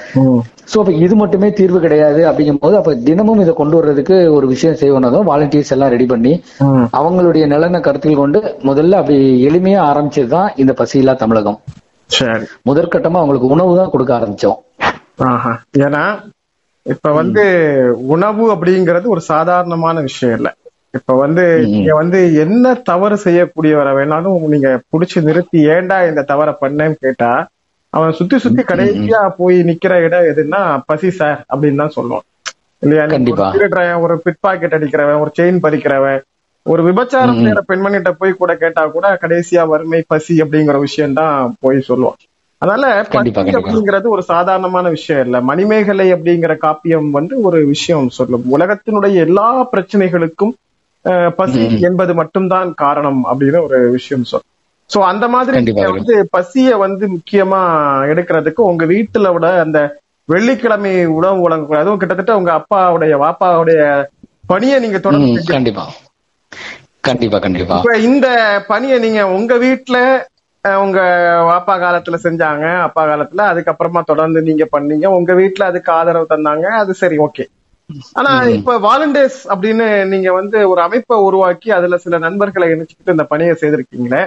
சோ 0.70 0.76
அப்ப 0.82 0.92
இது 1.04 1.14
மட்டுமே 1.20 1.48
தீர்வு 1.58 1.78
கிடையாது 1.84 2.20
அப்படிங்கும் 2.28 2.62
போது 2.64 2.74
அப்ப 2.80 2.94
தினமும் 3.08 3.42
இதை 3.44 3.52
கொண்டு 3.54 3.76
வர்றதுக்கு 3.78 4.16
ஒரு 4.36 4.46
விஷயம் 4.52 4.78
செய்வனதும் 4.82 5.28
வாலண்டியர்ஸ் 5.30 5.72
எல்லாம் 5.76 5.92
ரெடி 5.94 6.06
பண்ணி. 6.12 6.32
அவங்களுடைய 7.00 7.46
நலனை 7.52 7.80
கருத்தில் 7.86 8.20
கொண்டு 8.22 8.40
முதல்ல 8.68 9.00
அப்படி 9.00 9.18
எளிமையா 9.48 9.80
ஆரம்பிச்சதுதான் 9.90 10.50
இந்த 10.62 10.74
பசியில்லா 10.80 11.14
தமிழகம். 11.24 11.58
முதற்கட்டமா 12.70 13.20
அவங்களுக்கு 13.20 13.54
உணவு 13.56 13.78
தான் 13.80 13.92
கொடுக்க 13.94 14.12
ஆரம்பிச்சோம். 14.18 14.58
ஏன்னா 15.86 16.04
இப்ப 16.86 17.10
வந்து 17.20 17.42
உணவு 18.14 18.44
அப்படிங்கிறது 18.54 19.06
ஒரு 19.14 19.22
சாதாரணமான 19.32 19.96
விஷயம் 20.00 20.36
இல்ல. 20.38 20.48
இப்ப 20.94 21.14
வந்து 21.14 21.42
நீங்க 21.66 21.94
வந்து 21.94 22.18
என்ன 22.34 22.74
தவறு 22.84 23.16
செய்யக்கூடியவரை 23.24 23.92
வேணாலும் 23.94 24.48
நீங்க 24.48 24.70
புடிச்சு 24.90 25.18
நிறுத்தி 25.22 25.58
ஏன்டா 25.68 26.08
இந்த 26.08 26.22
தவறை 26.22 26.54
பண்ணேன்னு 26.60 26.96
கேட்டா 27.00 27.30
அவன் 27.92 28.12
சுத்தி 28.12 28.38
சுத்தி 28.38 28.62
கடைசியா 28.62 29.20
போய் 29.36 29.56
நிக்கிற 29.62 29.94
இடம் 29.98 30.28
எதுன்னா 30.32 30.60
பசி 30.86 31.10
சார் 31.10 31.38
அப்படின்னு 31.52 31.76
தான் 31.76 31.96
சொல்லுவான். 31.96 32.24
இல்லையா? 32.82 33.04
திருடுறவன் 33.54 34.00
ஒரு 34.00 34.22
பிட் 34.24 34.40
பாக்கெட் 34.40 34.74
அடிக்கிறவன் 34.74 35.20
ஒரு 35.20 35.32
செயின் 35.38 35.62
பறிக்கிறவன் 35.62 36.20
ஒரு 36.66 36.82
விபச்சாரம் 36.82 37.38
செய்யற 37.40 37.60
பெண்மணிகிட்ட 37.68 38.10
போய் 38.12 38.32
கூட 38.32 38.52
கேட்டா 38.54 38.86
கூட 38.86 39.18
கடைசியா 39.22 39.62
வறுமை 39.68 40.04
பசி 40.06 40.42
அப்படிங்கிற 40.42 40.78
விஷயம் 40.78 41.12
தான் 41.12 41.54
போய் 41.60 41.86
சொல்லுவான். 41.88 42.18
அதனால 42.62 42.84
பசி. 43.04 43.30
அப்படிங்கிறது 43.58 44.08
ஒரு 44.08 44.22
சாதாரணமான 44.22 44.88
விஷயம் 44.88 45.24
இல்ல. 45.24 45.40
மணிமேகலை 45.40 46.12
அப்படிங்கிற 46.14 46.54
காப்பியம் 46.64 47.10
வந்து 47.10 47.40
ஒரு 47.42 47.64
விஷயம் 47.66 48.08
சொல்லும். 48.10 48.44
உலகத்தினுடைய 48.52 49.14
எல்லா 49.26 49.46
பிரச்சனைகளுக்கும் 49.72 50.52
பசி 51.38 51.60
என்பது 51.88 52.12
மட்டும்தான் 52.20 52.70
காரணம் 52.76 53.20
அப்படின்னு 53.30 53.60
ஒரு 53.66 53.78
விஷயம் 53.90 54.28
சொல்லும் 54.30 54.48
சோ 54.90 54.98
அந்த 55.10 55.24
மாதிரி 55.34 55.58
வந்து 55.90 56.14
பசிய 56.36 56.70
வந்து 56.84 57.04
முக்கியமா 57.14 57.60
எடுக்கிறதுக்கு 58.12 58.62
உங்க 58.70 58.84
வீட்டுல 58.86 59.28
விட 59.32 59.48
அந்த 59.64 59.80
வெள்ளிக்கிழமை 60.28 60.92
உணவு 61.18 61.44
வழங்கக்கூடாது. 61.44 61.84
அதுவும் 61.84 62.00
கிட்டத்தட்ட 62.00 62.32
உங்க 62.36 62.52
அப்பாவுடைய 62.58 63.14
வாப்பாவுடைய 63.22 63.80
பணியை 64.50 64.76
நீங்க 64.80 64.98
தொடர்ந்து 65.00 65.42
கண்டிப்பா. 65.50 65.84
கண்டிப்பா 67.08 67.38
கண்டிப்பா. 67.40 67.76
இப்ப 67.76 67.92
இந்த 68.08 68.26
பணியை 68.70 68.96
நீங்க 68.98 69.20
உங்க 69.36 69.54
வீட்டுல 69.64 69.98
உங்க 70.64 70.98
அப்பா 71.58 71.74
காலத்துல 71.78 72.16
செஞ்சாங்க 72.24 72.64
அப்பா 72.86 73.02
காலத்துல 73.06 73.44
அதுக்கப்புறமா 73.50 74.00
தொடர்ந்து 74.04 74.40
நீங்க 74.48 74.64
பண்ணீங்க. 74.72 75.06
உங்க 75.18 75.32
வீட்டுல 75.34 75.68
அதுக்கு 75.70 75.90
ஆதரவு 75.92 76.26
தந்தாங்க 76.28 76.66
அது 76.80 76.94
சரி 76.94 77.18
ஓகே. 77.26 77.44
ஆனா 78.12 78.42
இப்ப 78.54 78.78
வாலண்டியர்ஸ் 78.78 79.40
அப்படின்னு 79.48 80.06
நீங்க 80.06 80.32
வந்து 80.32 80.68
ஒரு 80.68 80.80
அமைப்பை 80.80 81.16
உருவாக்கி 81.20 81.70
அதுல 81.70 81.98
சில 81.98 82.18
நண்பர்களை 82.18 82.68
இணைச்சுக்கிட்டு 82.68 83.10
இந்த 83.10 83.24
பணியை 83.24 83.56
செய்திருக்கீங்களே. 83.60 84.22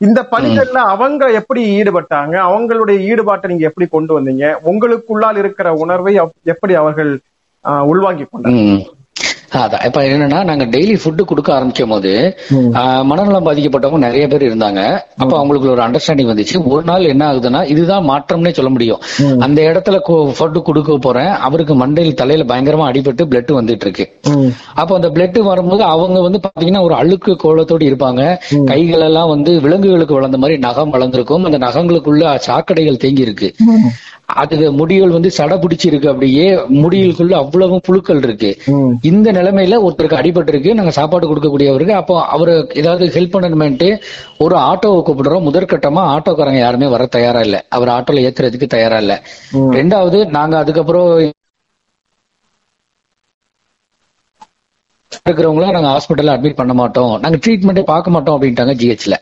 இந்த 0.00 0.20
பணிகள்ல 0.32 0.78
அவங்க 0.88 1.32
எப்படி 1.32 1.62
ஈடுபட்டாங்க? 1.76 2.34
அவங்களுடைய 2.48 2.98
ஈடுபாட்டை 3.04 3.50
நீங்க 3.50 3.64
எப்படி 3.64 3.86
கொண்டு 3.88 4.20
வந்தீங்க? 4.20 4.44
உங்களுக்குள்ளால் 4.64 5.36
இருக்கிற 5.36 5.72
உணர்வை 5.76 6.14
எப்படி 6.44 6.74
அவர்கள் 6.74 7.10
அஹ், 7.64 7.84
உள்வாங்கிக் 7.84 8.30
கொண்டாங்க. 8.32 8.60
அதான். 9.50 9.84
இப்ப 9.86 10.00
என்னன்னா 10.06 10.38
நாங்க 10.48 10.64
டெய்லி 10.72 10.94
ஃபுட்டு 11.02 11.22
கொடுக்க 11.28 11.50
ஆரம்பிக்கும் 11.54 11.92
போது 11.92 12.10
மனநலம் 13.10 13.46
பாதிக்கப்பட்டவங்க 13.46 14.00
நிறைய 14.06 14.24
பேர் 14.32 14.44
இருந்தாங்க. 14.48 14.80
அப்ப 15.22 15.32
அவங்களுக்கு 15.38 15.70
ஒரு 15.74 15.82
அண்டர்ஸ்டாண்டிங் 15.84 16.30
வந்துச்சு. 16.30 16.56
ஒரு 16.72 16.82
நாள் 16.90 17.08
என்ன 17.12 17.22
ஆகுதுன்னா 17.30 17.60
இதுதான் 17.72 18.06
மாற்றம்னே 18.10 18.52
சொல்ல 18.58 18.70
முடியும். 18.74 19.00
அந்த 19.44 19.58
இடத்துல 19.70 19.98
ஃபுட்டு 20.38 20.62
கொடுக்க 20.68 20.98
போறேன். 21.06 21.32
அவருக்கு 21.48 21.76
மண்டையில் 21.82 22.18
தலையில 22.20 22.46
பயங்கரமா 22.50 22.88
அடிபட்டு 22.90 23.28
பிளட் 23.30 23.52
வந்துட்டு 23.58 23.86
இருக்கு 23.86 24.06
அப்ப 24.80 24.90
அந்த 24.98 25.10
பிளட் 25.16 25.38
வரும்போது 25.50 25.82
அவங்க 25.94 26.18
வந்து 26.26 26.40
பாத்தீங்கன்னா 26.46 26.82
ஒரு 26.88 26.94
அழுக்கு 27.00 27.34
கோலத்தோடு 27.44 27.88
இருப்பாங்க. 27.90 28.22
கைகள் 28.72 29.06
எல்லாம் 29.08 29.32
வந்து 29.34 29.54
விலங்குகளுக்கு 29.66 30.18
வளர்ந்த 30.18 30.40
மாதிரி 30.44 30.58
நகம் 30.66 30.94
வளர்ந்திருக்கும். 30.96 31.46
அந்த 31.48 31.60
நகங்களுக்குள்ள 31.66 32.36
சாக்கடைகள் 32.48 33.02
தேங்கி 33.04 33.26
இருக்கு 33.28 33.50
அது 34.28 34.72
முடிகள் 34.78 35.14
வந்து 35.14 35.30
சடை 35.30 35.56
பிடிச்சிருக்கு 35.58 36.10
அப்படியே 36.10 36.46
முடிகளுக்குள்ள 36.78 37.34
அவ்வளவு 37.34 37.76
புழுக்கள் 37.80 38.20
இருக்கு. 38.22 38.50
இந்த 39.02 39.28
நிலைமையில 39.32 39.78
ஒருத்தருக்கு 39.84 40.18
அடிபட்டு 40.18 40.52
இருக்கு 40.52 40.74
நாங்க 40.74 40.90
சாப்பாடு 40.90 41.26
கொடுக்கக்கூடியவருக்கு 41.26 41.94
அப்போ 41.94 42.16
அவரு 42.34 42.52
ஏதாவது 42.74 43.06
ஹெல்ப் 43.16 43.34
பண்ணணுமேன்ட்டு 43.34 43.88
ஒரு 44.38 44.56
ஆட்டோவை 44.68 45.00
கூப்பிடுறோம். 45.02 45.46
முதற்கட்டமா 45.48 46.04
ஆட்டோக்காரங்க 46.14 46.58
யாருமே 46.58 46.88
வர 46.88 47.06
தயாரா 47.16 47.40
இல்ல. 47.40 47.58
அவர் 47.68 47.88
ஆட்டோல 47.88 48.24
ஏத்துறதுக்கு 48.28 48.68
தயாரா 48.68 48.98
இல்ல. 48.98 49.16
ரெண்டாவது 49.78 50.20
நாங்க 50.36 50.56
அதுக்கப்புறம் 50.58 51.08
இருக்கிறவங்கள 55.28 55.70
நாங்க 55.70 55.90
ஹாஸ்பிட்டல்ல 55.90 56.34
அட்மிட் 56.34 56.56
பண்ண 56.56 56.74
மாட்டோம் 56.74 57.14
நாங்க 57.22 57.38
ட்ரீட்மெண்ட்டே 57.44 57.84
பார்க்க 57.86 58.10
மாட்டோம் 58.10 58.36
அப்படின்ட்டாங்க 58.36 58.74
ஜிஹெச்ல. 58.80 59.14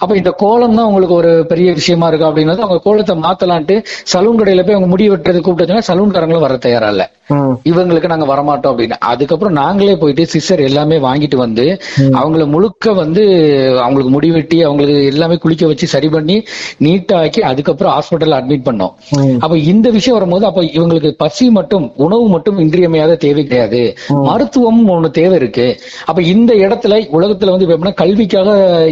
அப்ப 0.00 0.12
இந்த 0.16 0.30
கோலம் 0.38 0.76
தான் 0.76 0.86
உங்களுக்கு 0.86 1.14
ஒரு 1.14 1.32
பெரிய 1.44 1.68
விஷயமா 1.72 2.08
இருக்கு 2.08 2.28
அப்படின்னது 2.28 2.64
அவங்க 2.64 2.80
கோலத்தை 2.84 3.16
மாத்தலான்ட்டு 3.24 3.76
சலூன் 4.12 4.40
கடையில 4.40 4.64
போய் 4.64 4.76
அவங்க 4.76 4.90
முடி 4.90 5.06
வெட்டுறது 5.08 5.40
கூப்பிட்டு 5.40 5.86
சலூன்காரங்களும் 5.88 6.46
வர 6.46 6.56
தயாரா 6.58 6.90
இல்ல. 6.94 7.04
இவங்களுக்கு 7.70 8.10
நாங்க 8.12 8.26
வரமாட்டோம் 8.26 8.72
அப்படின்னு. 8.72 8.96
அதுக்கப்புறம் 9.10 9.52
நாங்களே 9.52 9.94
போயிட்டு 9.96 10.26
சிஸ்டர் 10.26 10.60
எல்லாமே 10.60 10.96
வாங்கிட்டு 10.96 11.36
வந்து 11.36 11.64
அவங்கள 12.18 12.44
முழுக்க 12.46 12.92
வந்து 12.92 13.24
அவங்களுக்கு 13.82 14.12
முடி 14.12 14.30
வெட்டி 14.30 14.58
அவங்களுக்கு 14.62 15.04
எல்லாமே 15.04 15.36
குளிக்க 15.36 15.66
வச்சு 15.66 15.86
சரி 15.86 16.08
பண்ணி 16.08 16.36
நீட்டா 16.84 17.16
ஆக்கி 17.22 17.42
அதுக்கப்புறம் 17.42 17.92
ஹாஸ்பிட்டல்ல 17.96 18.38
அட்மிட் 18.40 18.66
பண்ணோம். 18.68 18.92
அப்ப 19.40 19.58
இந்த 19.72 19.88
விஷயம் 19.90 20.16
வரும்போது 20.18 20.46
அப்ப 20.46 20.62
இவங்களுக்கு 20.78 21.10
பசி 21.16 21.46
மட்டும் 21.50 21.86
உணவு 21.96 22.28
மட்டும் 22.28 22.58
இன்றியமையாத 22.58 23.18
தேவை 23.26 23.44
கிடையாது. 23.44 23.82
மருத்துவம் 24.28 24.82
ஒண்ணு 24.88 25.10
தேவை 25.10 25.36
இருக்கு. 25.36 25.66
அப்ப 26.06 26.18
இந்த 26.32 26.52
இடத்துல 26.54 26.96
உலகத்துல 27.18 27.52
வந்து 27.54 27.66
எப்படின்னா 27.66 27.94
கல்விக்காக 28.02 28.48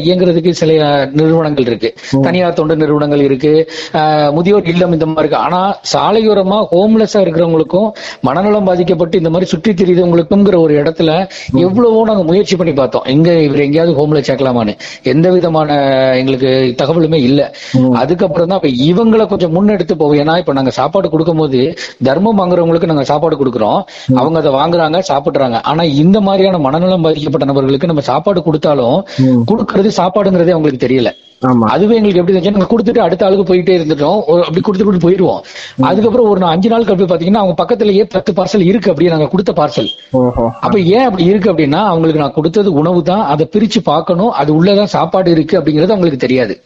இயங்குறதுக்கு 0.06 0.50
சில 0.50 0.70
நிறுவனங்கள் 1.12 1.66
இருக்கு. 1.66 1.90
தனியார் 2.26 2.58
தொண்டு 2.60 2.76
நிறுவனங்கள் 2.76 3.24
இருக்கு. 3.28 3.52
முதியோர் 4.36 4.70
இல்லம் 4.74 4.94
இந்த 4.96 5.06
மாதிரி 5.06 5.24
இருக்கு. 5.24 5.42
ஆனா 5.46 5.60
சாலையோரமா 5.94 6.58
ஹோம்லெஸ்ஸா 6.74 7.22
இருக்கிறவங்களுக்கும் 7.24 7.90
மனநலம் 8.26 8.68
பாதிக்கப்பட்டு 8.68 9.20
இந்த 9.20 9.30
மாதிரி 9.32 9.48
சுற்றி 9.52 9.72
திரிதவங்களுக்குங்கிற 9.80 10.56
ஒரு 10.64 10.74
இடத்துல 10.82 11.10
எவ்வளவோ 11.66 12.00
நாங்க 12.10 12.22
முயற்சி 12.30 12.54
பண்ணி 12.60 12.72
பார்த்தோம். 12.80 13.06
எங்க 13.14 13.28
இவர் 13.46 13.64
எங்கேயாவது 13.66 13.96
ஹோம்லெஸ் 13.98 14.28
சேர்க்கலாமான்னு. 14.28 14.74
எந்த 15.12 15.26
விதமான 15.36 15.78
எங்களுக்கு 16.20 16.50
தகவலுமே 16.82 17.20
இல்ல. 17.28 17.40
அதுக்கப்புறம் 18.02 18.50
தான் 18.52 18.60
இப்ப 18.60 18.70
இவங்களை 18.90 19.26
கொஞ்சம் 19.32 19.54
முன்னெடுத்து 19.56 19.96
போவோம் 20.02 20.20
ஏன்னா 20.22 20.36
இப்ப 20.42 20.54
நாங்க 20.58 20.74
சாப்பாடு 20.80 21.12
கொடுக்கும்போது 21.14 21.60
தர்மம் 22.08 22.40
வாங்குறவங்களுக்கு 22.40 22.92
நாங்க 22.92 23.06
சாப்பாடு 23.12 23.36
கொடுக்குறோம். 23.42 23.80
அவங்க 24.20 24.36
அதை 24.42 24.52
வாங்குறாங்க 24.60 25.00
சாப்பிடுறாங்க. 25.10 25.58
ஆனா 25.72 25.84
இந்த 26.02 26.20
மாதிரியான 26.28 26.60
மனநலம் 26.66 27.06
பாதிக்கப்பட்ட 27.06 27.50
நபர்களுக்கு 27.52 27.92
நம்ம 27.92 28.04
சாப்பாடு 28.12 28.42
கொடுத்தாலும் 28.48 28.98
கொடுக்கறது 29.52 29.92
சாப்பாடுங்கிறதே 30.00 30.54
அவங்களுக்கு 30.56 30.84
தெரியல. 30.86 31.12
அதுவே 31.72 31.96
எங்களுக்கு 31.98 32.20
எப்படி 32.20 32.34
இருந்துச்சு 32.34 32.54
நாங்க 32.54 32.68
கொடுத்துட்டு 32.70 33.02
அடுத்த 33.06 33.26
ஆளுக்கு 33.26 33.46
போயிட்டே 33.50 33.74
இருந்துட்டோம். 33.78 34.20
அப்படி 34.46 34.62
கொடுத்துட்டு 34.66 35.04
போயிடுவோம். 35.06 35.42
அதுக்கப்புறம் 35.90 36.28
ஒரு 36.30 36.46
அஞ்சு 36.52 36.68
நாளுக்கு 36.72 36.94
அப்படி 36.94 37.08
பாத்தீங்கன்னா 37.12 37.42
அவங்க 37.42 37.56
பக்கத்துலயே 37.62 38.04
பத்து 38.14 38.32
பார்சல் 38.38 38.64
இருக்கு 38.70 38.90
அப்படியே 38.92 39.12
நாங்க 39.14 39.28
கொடுத்த 39.34 39.52
பார்சல் 39.60 39.90
அப்ப 40.66 40.76
ஏன் 40.96 41.06
அப்படி 41.08 41.26
இருக்கு 41.32 41.52
அப்படின்னா 41.52 41.82
அவங்களுக்கு 41.92 42.22
நான் 42.24 42.36
கொடுத்தது 42.38 42.72
உணவு 42.80 43.02
தான். 43.12 43.24
அதை 43.34 43.46
பிரிச்சு 43.54 43.82
பார்க்கணும். 43.92 44.32
அது 44.40 44.50
உள்ளதான் 44.58 44.94
சாப்பாடு 44.96 45.30
இருக்கு 45.36 45.58
அப்படிங்கறது 45.60 45.94
அவங்களுக்கு 45.94 46.24
தெரியாது. 46.26 46.56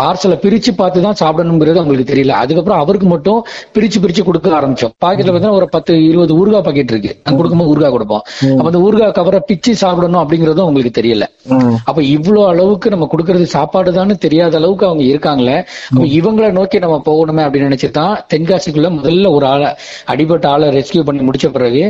பார்சலை 0.00 0.36
பிரிச்சு 0.44 0.72
பார்த்து 0.76 1.04
தான் 1.06 1.18
சாப்பிடணுங்கிறது 1.20 1.80
அவங்களுக்கு 1.82 2.14
தெரியல. 2.14 2.34
அதுக்கப்புறம் 2.42 2.80
அவருக்கு 2.82 3.06
மட்டும் 3.06 3.40
பிரிச்சு 3.74 3.98
பிரிச்சு 4.02 4.22
கொடுக்க 4.24 4.48
ஆரம்பிச்சோம். 4.60 4.92
பாக்கெட்ல 5.04 5.30
பார்த்தீங்கன்னா 5.30 5.58
ஒரு 5.60 5.68
பத்து 5.68 5.92
இருபது 6.08 6.32
ஊறுகாய் 6.40 6.66
பாக்கெட் 6.68 6.92
இருக்கு. 6.94 7.12
நாங்க 7.24 7.36
கொடுக்கும்போது 7.36 7.72
ஊறுகாய் 7.74 7.94
கொடுப்போம். 7.96 8.22
அப்ப 8.58 8.68
அந்த 8.70 8.78
ஊறுகாய் 8.78 9.12
கவரை 9.12 9.40
பிச்சு 9.46 9.74
சாப்பிடணும் 9.76 10.20
அப்படிங்கறதும் 10.22 10.66
அவங்களுக்கு 10.66 11.00
தெரியல. 11.00 11.24
அப்ப 11.84 12.02
இவ்வளவு 12.02 12.46
அளவுக்கு 12.48 12.90
நம்ம 12.90 13.08
கொடுக்கறது 13.12 13.46
சாப்பாடு 13.56 14.16
தெரியாத 14.18 14.56
அளவுக்கு 14.56 14.86
அவங்க 14.86 15.02
இருக்காங்களே 15.02 15.56
அப்ப 15.90 16.04
இவங்களை 16.18 16.50
நோக்கி 16.50 16.78
நம்ம 16.78 16.96
போகணுமே 17.06 17.42
அப்படின்னு 17.46 17.68
நினைச்சுதான் 17.68 18.14
தென்காசிக்குள்ள 18.32 18.88
முதல்ல 18.98 19.30
ஒரு 19.30 19.46
ஆளை 19.46 19.68
அடிபட்ட 20.06 20.48
ஆளை 20.48 20.68
ரெஸ்கியூ 20.68 21.02
பண்ணி 21.02 21.22
முடிச்ச 21.28 21.48
பிறகு 21.48 21.82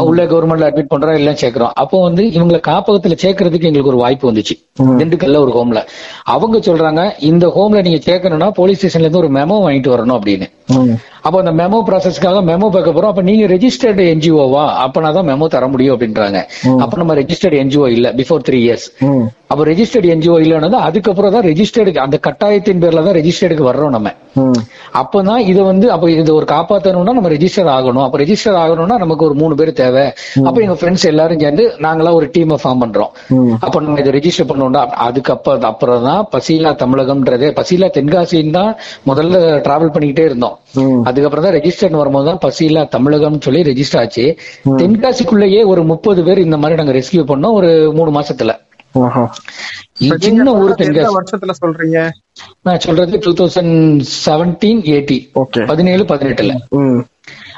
உள்ள 0.00 0.24
கவர்மெண்ட்ல 0.24 0.68
அட்மிட் 0.68 0.90
பண்றோம் 0.94 1.18
எல்லாம் 1.20 1.38
சேர்க்கிறோம் 1.42 1.72
அப்போ 1.74 2.02
வந்து 2.02 2.22
இவங்களை 2.36 2.60
காப்பகத்துல 2.68 3.16
சேர்க்கறதுக்கு 3.22 3.68
எங்களுக்கு 3.70 3.92
ஒரு 3.92 3.96
வாய்ப்பு 3.96 4.32
வந்துச்சு. 4.32 4.54
திண்டுக்கல்ல 4.98 5.38
ஒரு 5.38 5.52
ஹோம்ல 5.56 5.80
அவங்க 6.24 6.58
சொல்றாங்க 6.58 7.02
இந்த 7.20 7.46
ஹோம்ல 7.56 7.82
நீங்க 7.82 8.00
கேட்கணும்னா 8.10 8.50
போலீஸ் 8.50 8.78
ஸ்டேஷன்ல 8.78 9.06
இருந்து 9.06 9.18
ஒரு 9.18 9.30
மெமோ 9.30 9.58
வாங்கிட்டு 9.66 9.92
வரணும் 9.94 10.16
அப்படின்னு. 10.18 10.46
அப்போ 11.26 11.38
அந்த 11.42 11.52
மெமோ 11.60 11.78
ப்ராசஸ்க்காக 11.88 12.40
மெமோ 12.50 12.66
பார்க்க 12.74 12.96
போறோம். 12.96 13.12
அப்ப 13.12 13.22
நீங்க 13.28 13.44
ரெஜிஸ்டர்டு 13.54 14.04
என்ஜிஓவா 14.14 14.64
அப்பனா 14.84 15.08
தான் 15.16 15.28
மெமோ 15.30 15.46
தர 15.54 15.66
முடியும் 15.72 15.94
அப்படின்றாங்க. 15.94 16.40
அப்ப 16.84 17.00
நம்ம 17.02 17.14
ரெஜிஸ்டர்டு 17.20 17.58
என்ஜிஓ 17.62 17.86
இல்ல 17.96 18.12
பிஃபோர் 18.20 18.44
த்ரீ 18.48 18.60
இயர்ஸ். 18.66 18.86
அப்ப 19.52 19.64
ரெஜிஸ்டர்டு 19.70 20.08
என்ஜிஓ 20.14 20.36
இல்லைன்னா 20.44 20.78
அதுக்கப்புறம் 20.88 21.34
தான் 21.34 21.44
ரெஜிஸ்டர்டு 21.50 21.92
அந்த 22.04 22.16
கட்டாயத்தின் 22.26 22.80
பேர்ல 22.82 23.02
தான் 23.08 23.16
ரெஜிஸ்டர்டுக்கு 23.18 23.66
வர்றோம் 23.70 23.94
நம்ம. 23.96 24.12
அப்பதான் 25.00 25.42
இது 25.50 25.60
வந்து 25.70 25.86
அப்ப 25.94 26.10
இது 26.12 26.32
ஒரு 26.38 26.46
காப்பாத்தணும்னா 26.54 27.12
நம்ம 27.18 27.30
ரெஜிஸ்டர் 27.34 27.70
ஆகணும். 27.76 28.04
அப்ப 28.06 28.18
ரெஜிஸ்டர் 28.22 28.58
ஆகணும்னா 28.62 28.96
நமக்கு 29.04 29.26
ஒரு 29.28 29.36
மூணு 29.42 29.54
பேர் 29.60 29.72
தேவை. 29.82 30.04
அப்ப 30.46 30.56
எங்க 30.64 30.76
ஃப்ரெண்ட்ஸ் 30.80 31.06
எல்லாரும் 31.12 31.42
சேர்ந்து 31.44 31.66
நாங்களா 31.86 32.12
ஒரு 32.18 32.28
டீமை 32.34 32.58
ஃபார்ம் 32.62 32.82
பண்றோம். 32.84 33.12
அப்ப 33.66 33.74
நம்ம 33.86 33.98
இதை 34.04 34.12
ரெஜிஸ்டர் 34.18 34.48
பண்ணணும்னா 34.50 34.82
அதுக்கு 35.08 35.32
அப்ப 35.36 35.56
அப்புறம் 35.72 36.06
தான் 36.08 36.22
பசீலா 36.34 36.72
தமிழகம்ன்றதே 36.84 37.50
பசீலா 37.60 37.90
தென்காசின்னு 37.98 38.56
தான் 38.60 38.72
முதல்ல 39.10 39.36
டிராவல் 39.68 39.94
பண்ணிக்கிட்டே 39.96 40.26
இருந்தோம். 40.30 40.56
அதுக்கப்புறம் 41.16 41.44
தான் 41.46 41.56
ரெஜிஸ்டர் 41.56 42.00
வரும்போது 42.00 42.26
தான் 42.28 42.40
பசீலா 42.44 42.80
தமிழகம்னு 42.94 43.44
சொல்லி 43.46 43.60
ரெஜிஸ்டர் 43.68 44.00
ஆச்சு. 44.00 44.24
தென்காசிக்குள்ளேயே 44.80 45.60
ஒரு 45.72 45.82
முப்பது 45.90 46.20
பேர் 46.26 46.46
இந்த 46.46 46.56
மாதிரி 46.62 46.78
நாங்க 46.80 46.94
ரெஸ்கியூ 46.98 47.22
பண்ணோம் 47.32 47.56
ஒரு 47.58 47.70
மூணு 47.98 48.10
மாசத்துல. 48.18 48.52
சின்ன 50.24 50.52
ஊர் 50.60 50.78
தென்காசி 50.80 51.16
வருஷத்துல 51.18 51.54
சொல்றீங்க? 51.62 51.98
நான் 52.66 52.82
சொல்றது 52.86 53.18
டூ 53.24 53.32
தௌசண்ட் 53.40 53.74
செவன்டீன் 54.26 54.82
எயிட்டி 54.94 55.18
பதினேழு 55.72 56.04
பதினெட்டுல. 56.12 56.54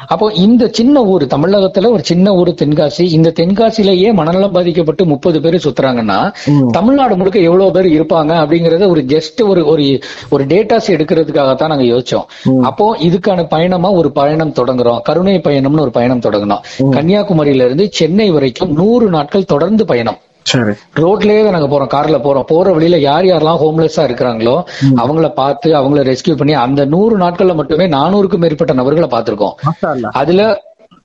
அப்போ 0.09 0.33
இந்த 0.33 0.69
சின்ன 0.73 1.03
ஊர் 1.05 1.25
தமிழகத்துல 1.25 1.91
ஒரு 1.91 2.05
சின்ன 2.05 2.35
ஊர் 2.35 2.49
தென்காசி 2.49 3.05
இந்த 3.17 3.33
தென்காசிலேயே 3.37 4.13
மனநலம் 4.13 4.53
பாதிக்கப்பட்டு 4.53 5.05
முப்பது 5.05 5.41
பேர் 5.41 5.63
சுத்துறாங்கன்னா 5.65 6.19
தமிழ்நாடு 6.71 7.17
முழுக்க 7.17 7.39
எவ்வளவு 7.39 7.71
பேர் 7.71 7.87
இருப்பாங்க 7.87 8.33
அப்படிங்கறத 8.43 8.89
ஒரு 8.89 9.05
ஜஸ்ட் 9.09 9.43
ஒரு 9.47 9.67
ஒரு 9.67 9.87
ஒரு 10.31 10.45
டேட்டாஸ் 10.45 10.91
எடுக்கிறதுக்காகத்தான் 10.95 11.67
நாங்க 11.67 11.85
யோசிச்சோம். 11.85 12.57
அப்போ 12.61 12.97
இதுக்கான 12.97 13.47
பயணமா 13.49 13.91
ஒரு 13.91 14.13
பயணம் 14.13 14.53
தொடங்குறோம். 14.53 15.01
கருணை 15.03 15.37
பயணம்னு 15.37 15.81
ஒரு 15.81 15.91
பயணம் 15.91 16.21
தொடங்கினோம். 16.21 16.65
கன்னியாகுமரியில 16.79 17.65
இருந்து 17.65 17.89
சென்னை 17.93 18.31
வரைக்கும் 18.31 18.73
நூறு 18.73 19.09
நாட்கள் 19.09 19.45
தொடர்ந்து 19.45 19.85
பயணம். 19.85 20.19
சரி. 20.49 20.73
ரோட்லயே 20.97 21.51
நாங்க 21.51 21.69
போறோம் 21.69 21.93
கார்ல 21.95 22.19
போறோம். 22.19 22.47
போற 22.47 22.73
வழியில 22.73 22.99
யார் 23.01 23.25
யாரெல்லாம் 23.25 23.61
ஹோம்லெஸ்ஸா 23.63 24.05
இருக்கிறாங்களோ 24.09 24.55
அவங்கள 25.03 25.29
பார்த்து 25.33 25.69
அவங்கள 25.75 26.03
ரெஸ்கியூ 26.11 26.37
பண்ணி 26.37 26.55
அந்த 26.59 26.85
நூறு 26.87 27.17
நாட்கள்ல 27.19 27.55
மட்டுமே 27.55 27.87
நானூறுக்கும் 27.89 28.39
மேற்பட்ட 28.39 28.73
நபர்களை 28.73 29.09
பார்த்திருக்கோம். 29.09 29.55
அதுல 30.15 30.43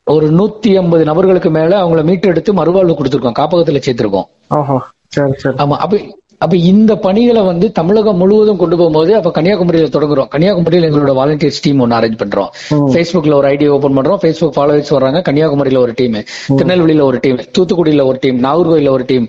ஒரு 0.08 0.28
நூத்தி 0.32 0.72
ஐம்பது 0.78 1.04
நபர்களுக்கு 1.06 1.50
மேல 1.50 1.78
அவங்கள 1.82 2.04
மீட்டு 2.04 2.28
எடுத்து 2.28 2.54
மறுவாழ்வு 2.54 2.96
கொடுத்திருக்கோம் 2.96 3.38
காப்பகத்துல 3.40 3.82
சேர்த்திருக்கோம். 3.86 4.28
ஓஹோ 4.56 4.78
சரி 5.08 5.34
சரி. 5.38 5.56
ஆமா 5.58 5.76
அப்ப 5.78 5.98
அப்ப 6.44 6.56
இந்த 6.72 6.92
பணிகளை 7.06 7.42
வந்து 7.50 7.68
தமிழகம் 7.80 8.20
முழுவதும் 8.22 8.60
கொண்டு 8.62 8.76
போகும்போது 8.80 9.12
அப்ப 9.20 9.32
கன்னியாகுமரியில 9.36 9.90
தொடங்குறோம். 9.96 10.30
கன்னியாகுமரியில 10.34 10.88
எங்களோட 10.90 11.14
வாலண்டியர்ஸ் 11.20 11.62
டீம் 11.66 11.82
ஒன்னு 11.84 11.98
அரேஞ்ச் 12.00 12.18
பண்றோம். 12.22 12.50
Facebookல 12.96 13.34
ஒரு 13.40 13.48
ஐடி 13.50 13.68
ஓபன் 13.76 13.98
பண்றோம். 13.98 14.20
Facebook 14.24 14.54
ஃபாலோவர்ஸ் 14.56 14.92
வர்றாங்க. 14.96 15.22
கன்னியாகுமரியில 15.30 15.82
ஒரு 15.86 15.94
டீம் 16.00 16.18
திருநெல்வேலியில 16.60 17.06
ஒரு 17.10 17.20
டீம் 17.26 17.40
தூத்துக்குடியில 17.58 18.06
ஒரு 18.12 18.18
டீம் 18.22 18.40
நாகர்கோயில 18.44 18.90
ஒரு 18.98 19.06
டீம் 19.12 19.28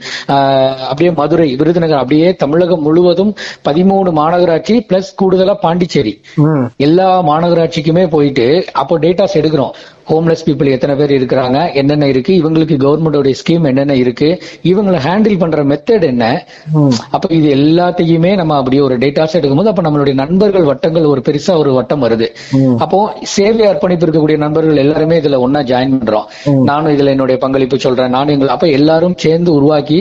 அப்படியே 0.90 1.10
மதுரை 1.20 1.48
விருதுநகர் 1.60 2.02
அப்படியே 2.02 2.28
தமிழகம் 2.44 2.84
முழுவதும் 2.86 3.32
பதிமூணு 3.68 4.12
மாநகராட்சி 4.20 4.74
பிளஸ் 4.88 5.10
கூடுதலா 5.22 5.54
பாண்டிச்சேரி. 5.66 6.14
எல்லா 6.86 7.08
மாநகராட்சிக்குமே 7.30 8.06
போயிட்டு 8.14 8.46
அப்போ 8.82 8.98
டேட்டாஸ் 8.98 9.38
எடுக்கிறோம். 9.40 9.74
ஹோம்லெஸ் 10.10 10.44
பீப்புள் 10.46 10.70
எத்தனை 10.76 10.94
பேர் 11.00 11.12
இருக்கிறாங்க 11.18 11.58
என்னென்ன 11.80 12.08
இருக்கு 12.12 12.32
இவங்களுக்கு 12.40 12.76
கவர்மெண்டோட 12.84 13.30
ஸ்கீம் 13.40 13.66
என்னென்ன 13.70 13.94
இருக்கு 14.02 14.28
இவங்களை 14.70 14.98
ஹேண்டில் 15.06 15.38
பண்ற 15.42 15.64
மெத்தட் 15.70 16.06
என்ன? 16.12 16.24
அப்ப 17.14 17.24
இது 17.38 17.48
எல்லாத்தையுமே 17.58 18.32
நம்ம 18.40 18.56
அப்படியே 18.60 18.82
ஒரு 18.88 18.96
டேட்டாஸ் 19.04 19.36
எடுக்கும்போது 19.38 19.70
அப்ப 19.72 19.84
நம்மளுடைய 19.86 20.14
நண்பர்கள் 20.22 20.68
வட்டங்கள் 20.70 21.10
ஒரு 21.12 21.22
பெருசா 21.28 21.54
ஒரு 21.62 21.72
வட்டம் 21.78 22.04
வருது. 22.04 22.28
அப்போ 22.84 23.00
சேவை 23.34 23.64
அர்ப்பணிப்பு 23.70 24.06
இருக்கக்கூடிய 24.06 24.38
நண்பர்கள் 24.44 24.82
எல்லாருமே 24.84 25.18
இதுல 25.22 25.38
ஒன்னா 25.46 25.62
ஜாயின் 25.70 25.94
பண்றோம். 25.96 26.26
நானும் 26.70 26.92
இதுல 26.96 27.14
என்னுடைய 27.14 27.38
பங்களிப்பு 27.44 27.78
சொல்றேன். 27.86 28.12
நானும் 28.16 28.34
எங்கள் 28.36 28.52
அப்ப 28.54 28.68
எல்லாரும் 28.78 29.16
சேர்ந்து 29.24 29.50
உருவாக்கி 29.58 30.00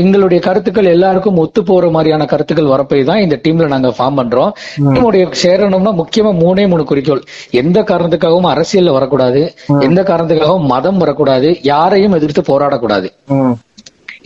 எங்களுடைய 0.00 0.40
கருத்துக்கள் 0.48 0.92
எல்லாருக்கும் 0.94 1.40
ஒத்து 1.44 1.62
போற 1.70 1.90
மாதிரியான 1.96 2.26
கருத்துக்கள் 2.32 2.72
வரப்போய் 2.74 3.08
தான் 3.10 3.22
இந்த 3.26 3.38
டீம்ல 3.44 3.68
நாங்க 3.74 3.90
ஃபார்ம் 3.98 4.18
பண்றோம். 4.20 4.52
டீமுடைய 4.94 5.24
சேரணும்னா 5.44 5.92
முக்கியமா 6.02 6.32
மூணே 6.42 6.66
மூணு 6.72 6.84
குறிக்கோள். 6.90 7.22
எந்த 7.62 7.78
காரணத்துக்காகவும் 7.90 8.50
அரசியல்ல 8.54 8.92
வரக்கூடாது. 8.96 9.35
எந்த 9.80 10.02
காரணத்துக்காகவும் 10.02 10.70
மதம் 10.74 10.98
வரக்கூடாது. 10.98 11.48
யாரையும் 11.62 12.12
எதிர்த்து 12.12 12.42
போராடக்கூடாது. 12.42 13.08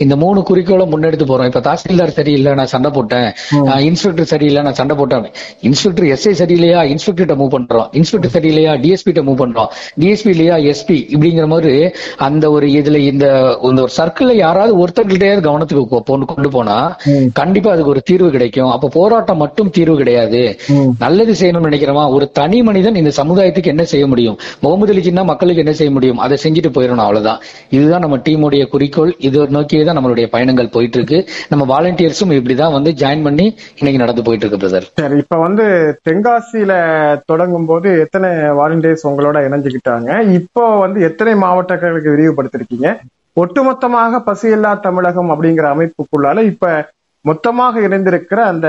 இந்த 0.03 0.15
மூணு 0.23 0.39
குறிக்கோளை 0.49 0.85
முன்னெடுத்து 0.91 1.25
போறோம். 1.31 1.49
இப்ப 1.51 1.63
தாசில்தார் 1.67 2.15
சரியில்லை 2.19 2.53
நான் 2.59 2.71
சண்டை 2.73 2.91
போட்டேன். 2.97 3.29
இன்ஸ்பெக்டர் 3.89 4.29
சரியில்லை 4.33 4.61
நான் 4.67 4.77
சண்டை 4.79 4.95
போட்டேன். 4.99 5.27
இன்ஸ்பெக்டர் 5.69 6.07
எஸ்ஐ 6.13 6.33
சரியில்லையா? 6.41 6.81
இன்ஸ்பெக்டர் 6.93 7.39
மூவ் 7.41 7.53
பண்றோம். 7.55 7.87
இன்ஸ்பெக்டர் 7.99 8.33
சரியில்லையா? 8.35 8.73
டிஎஸ்பி 8.83 9.11
மூவ் 9.27 9.39
பண்றோம். 9.41 9.69
டிஎஸ்பி 10.01 10.29
இல்லையா? 10.35 10.55
எஸ்பி 10.71 10.97
இப்படிங்கிற 11.13 11.47
மாதிரி 11.53 11.79
அந்த 12.27 12.45
ஒரு 12.55 12.67
இதுல 12.79 12.97
இந்த 13.11 13.25
ஒரு 13.67 13.87
சர்க்கிள்ல 13.97 14.35
யாராவது 14.43 14.73
ஒருத்தர்கிட்டயாவது 14.81 15.41
கவனத்துக்கு 15.47 16.03
கொண்டு 16.31 16.49
போனா 16.55 16.77
கண்டிப்பா 17.39 17.69
அதுக்கு 17.73 17.93
ஒரு 17.93 18.01
தீர்வு 18.09 18.29
கிடைக்கும். 18.35 18.71
அப்ப 18.75 18.91
போராட்டம் 18.97 19.41
மட்டும் 19.43 19.69
தீர்வு 19.77 19.95
கிடையாது. 20.01 20.41
நல்லது 21.03 21.35
செய்யணும்னு 21.41 21.69
நினைக்கிறவன் 21.69 22.13
ஒரு 22.17 22.25
தனி 22.39 22.59
மனிதன் 22.69 22.99
இந்த 23.01 23.11
சமுதாயத்துக்கு 23.21 23.73
என்ன 23.73 23.83
செய்ய 23.93 24.05
முடியும்? 24.11 24.37
முகமது 24.63 24.93
அலி 24.93 25.11
மக்களுக்கு 25.31 25.63
என்ன 25.63 25.73
செய்ய 25.79 25.91
முடியும்? 25.97 26.19
அதை 26.25 26.37
செஞ்சுட்டு 26.43 26.71
போயிடணும் 26.75 27.05
அவ்வளவுதான். 27.05 27.39
இதுதான் 27.77 28.03
நம்ம 28.05 28.17
டீமுடைய 28.27 28.63
குறிக்கோள். 28.73 29.13
இது 29.27 29.47
நோக்கியே 29.57 29.89
தான் 29.91 29.99
நம்மளுடைய 29.99 30.27
பயணங்கள் 30.35 30.73
போயிட்டு 30.77 30.97
இருக்கு 30.99 31.19
நம்ம 31.53 31.63
வாலண்டியர்ஸும் 31.73 32.35
இப்படிதான் 32.39 32.75
வந்து 32.77 32.91
ஜாயின் 33.03 33.25
பண்ணி 33.27 33.47
இன்னைக்கு 33.79 34.03
நடந்து 34.03 34.25
போயிட்டு 34.27 34.45
இருக்கு 34.45 34.61
பிரதர் 34.63 34.89
சரி 34.99 35.17
இப்ப 35.23 35.37
வந்து 35.45 35.65
தென்காசியில 36.07 36.73
தொடங்கும் 37.31 37.67
போது 37.69 37.89
எத்தனை 38.03 38.29
வாலண்டியர்ஸ் 38.59 39.07
உங்களோட 39.09 39.37
இணைஞ்சுக்கிட்டாங்க? 39.47 40.09
இப்போ 40.39 40.63
வந்து 40.83 40.99
எத்தனை 41.07 41.33
மாவட்டங்களுக்கு 41.43 42.13
விரிவுபடுத்திருக்கீங்க? 42.13 42.89
ஒட்டுமொத்தமாக 43.37 44.19
பசியில்லா 44.27 44.71
தமிழகம் 44.85 45.31
அப்படிங்கிற 45.33 45.67
அமைப்புக்குள்ளால 45.73 46.43
இப்ப 46.51 46.71
மொத்தமாக 47.25 47.81
இணைந்திருக்கிற 47.87 48.39
அந்த 48.51 48.67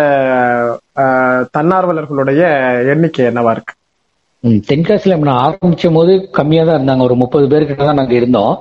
தன்னார்வலர்களுடைய 1.56 2.42
எண்ணிக்கை 2.94 3.24
என்னவா 3.30 3.52
இருக்கு? 3.56 3.74
தென்காசியில 4.68 5.16
நான் 5.26 5.40
ஆரம்பிச்ச 5.46 5.88
போது 5.96 6.12
கம்மியா 6.36 6.62
தான் 6.68 6.78
இருந்தாங்க. 6.78 7.02
ஒரு 7.08 7.16
முப்பது 7.20 7.44
பேர்கிட்ட 7.50 7.82
தான் 7.88 7.98
நாங்க 8.00 8.14
இருந்தோம். 8.20 8.54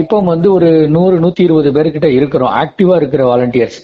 இப்போ 0.00 0.16
வந்து 0.32 0.48
ஒரு 0.56 0.68
நூறு 0.96 1.14
நூத்தி 1.22 1.42
இருபது 1.46 1.70
பேர்கிட்ட 1.76 2.08
இருக்கிறோம். 2.16 2.52
ஆக்டிவா 2.62 2.94
இருக்கிற 3.00 3.22
வாலண்டியர்ஸ். 3.30 3.78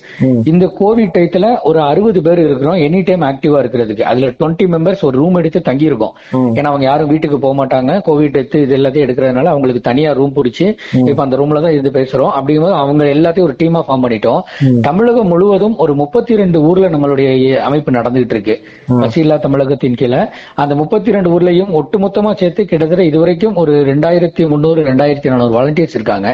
இந்த 0.50 0.64
கோவிட் 0.80 1.14
டயத்துல 1.14 1.46
ஒரு 1.68 1.80
அறுபது 1.90 2.22
பேர் 2.26 2.42
இருக்கிறோம். 2.46 2.76
எனி 2.86 3.00
டைம் 3.08 3.24
ஆக்டிவா 3.30 3.60
இருக்கிறதுக்கு. 3.62 4.04
அதுல 4.10 4.28
டுவெண்ட்டி 4.40 4.66
மெம்பர்ஸ் 4.74 5.04
ஒரு 5.10 5.16
ரூம் 5.22 5.38
எடுத்து 5.42 5.62
தங்கி 5.70 5.88
இருக்கோம் 5.90 6.14
ஏன்னா 6.58 6.68
அவங்க 6.72 6.86
யாரும் 6.90 7.10
வீட்டுக்கு 7.12 7.38
போக 7.46 7.54
மாட்டாங்க. 7.60 7.96
கோவிட் 8.08 8.38
எடுத்து 8.40 8.60
இது 8.66 8.76
எல்லாத்தையும் 8.80 9.06
எடுக்கிறதுனால 9.06 9.52
அவங்களுக்கு 9.54 9.82
தனியா 9.88 10.12
ரூம் 10.20 10.36
பிடிச்சி 10.38 10.66
இப்ப 11.10 11.20
அந்த 11.26 11.40
ரூம்ல 11.42 11.64
தான் 11.66 11.74
இருந்து 11.76 11.94
பேசுறோம். 11.98 12.32
அப்படிங்கும்போது 12.40 12.78
அவங்க 12.82 13.08
எல்லாத்தையும் 13.16 13.48
ஒரு 13.48 13.56
டீமா 13.62 13.82
ஃபார்ம் 13.88 14.06
பண்ணிட்டோம். 14.06 14.42
தமிழகம் 14.88 15.32
முழுவதும் 15.32 15.78
ஒரு 15.86 15.94
முப்பத்தி 16.02 16.40
ரெண்டு 16.42 16.60
ஊர்ல 16.68 16.92
நம்மளுடைய 16.96 17.30
அமைப்பு 17.70 17.98
நடந்துகிட்டு 17.98 18.36
இருக்கு. 18.36 18.56
பசியில்லா 19.02 19.38
தமிழகத்தின் 19.48 19.98
கீழே. 20.02 20.22
அந்த 20.62 20.72
முப்பத்தி 20.82 21.04
ரெண்டு 21.12 21.30
ஊர்லயும் 21.34 21.70
ஒட்டுமொத்தமா 21.78 22.32
சேர்த்து 22.34 22.64
கிட்டத்தட்ட 22.64 23.04
இதுவரைக்கும் 23.04 23.56
ஒரு 23.56 23.72
ரெண்டாயிரத்தி 23.84 24.48
முந்நூறு 24.48 24.82
ரெண்டாயிரத்தி 24.82 25.28
நானூறு 25.32 25.52
வாலண்டியர்ஸ் 25.56 25.94
இருக்காங்க. 25.94 26.28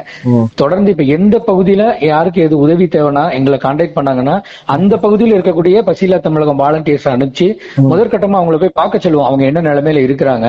தொடர்ந்து 0.55 0.91
இப்ப 0.91 1.03
எந்த 1.03 1.37
பகுதியில 1.47 2.05
யாருக்கு 2.05 2.43
எது 2.43 2.59
உதவி 2.59 2.85
தேவைன்னா 2.85 3.25
எங்களை 3.39 3.59
கான்டாக்ட் 3.63 3.97
பண்ணாங்கன்னா 3.97 4.37
அந்த 4.65 4.97
பகுதியில் 4.97 5.35
இருக்கக்கூடிய 5.35 5.83
பசியில்லா 5.89 6.21
தமிழகம் 6.21 6.59
வாலண்டியர்ஸ் 6.59 7.09
அனுப்பிச்சு 7.13 7.49
முதற்கட்டமா 7.91 8.39
அவங்கள 8.41 8.59
போய் 8.59 8.79
பார்க்க 8.81 8.99
சொல்லுவோம். 8.99 9.27
அவங்க 9.27 9.45
என்ன 9.45 9.61
நிலைமையில 9.61 10.05
இருக்கிறாங்க 10.07 10.47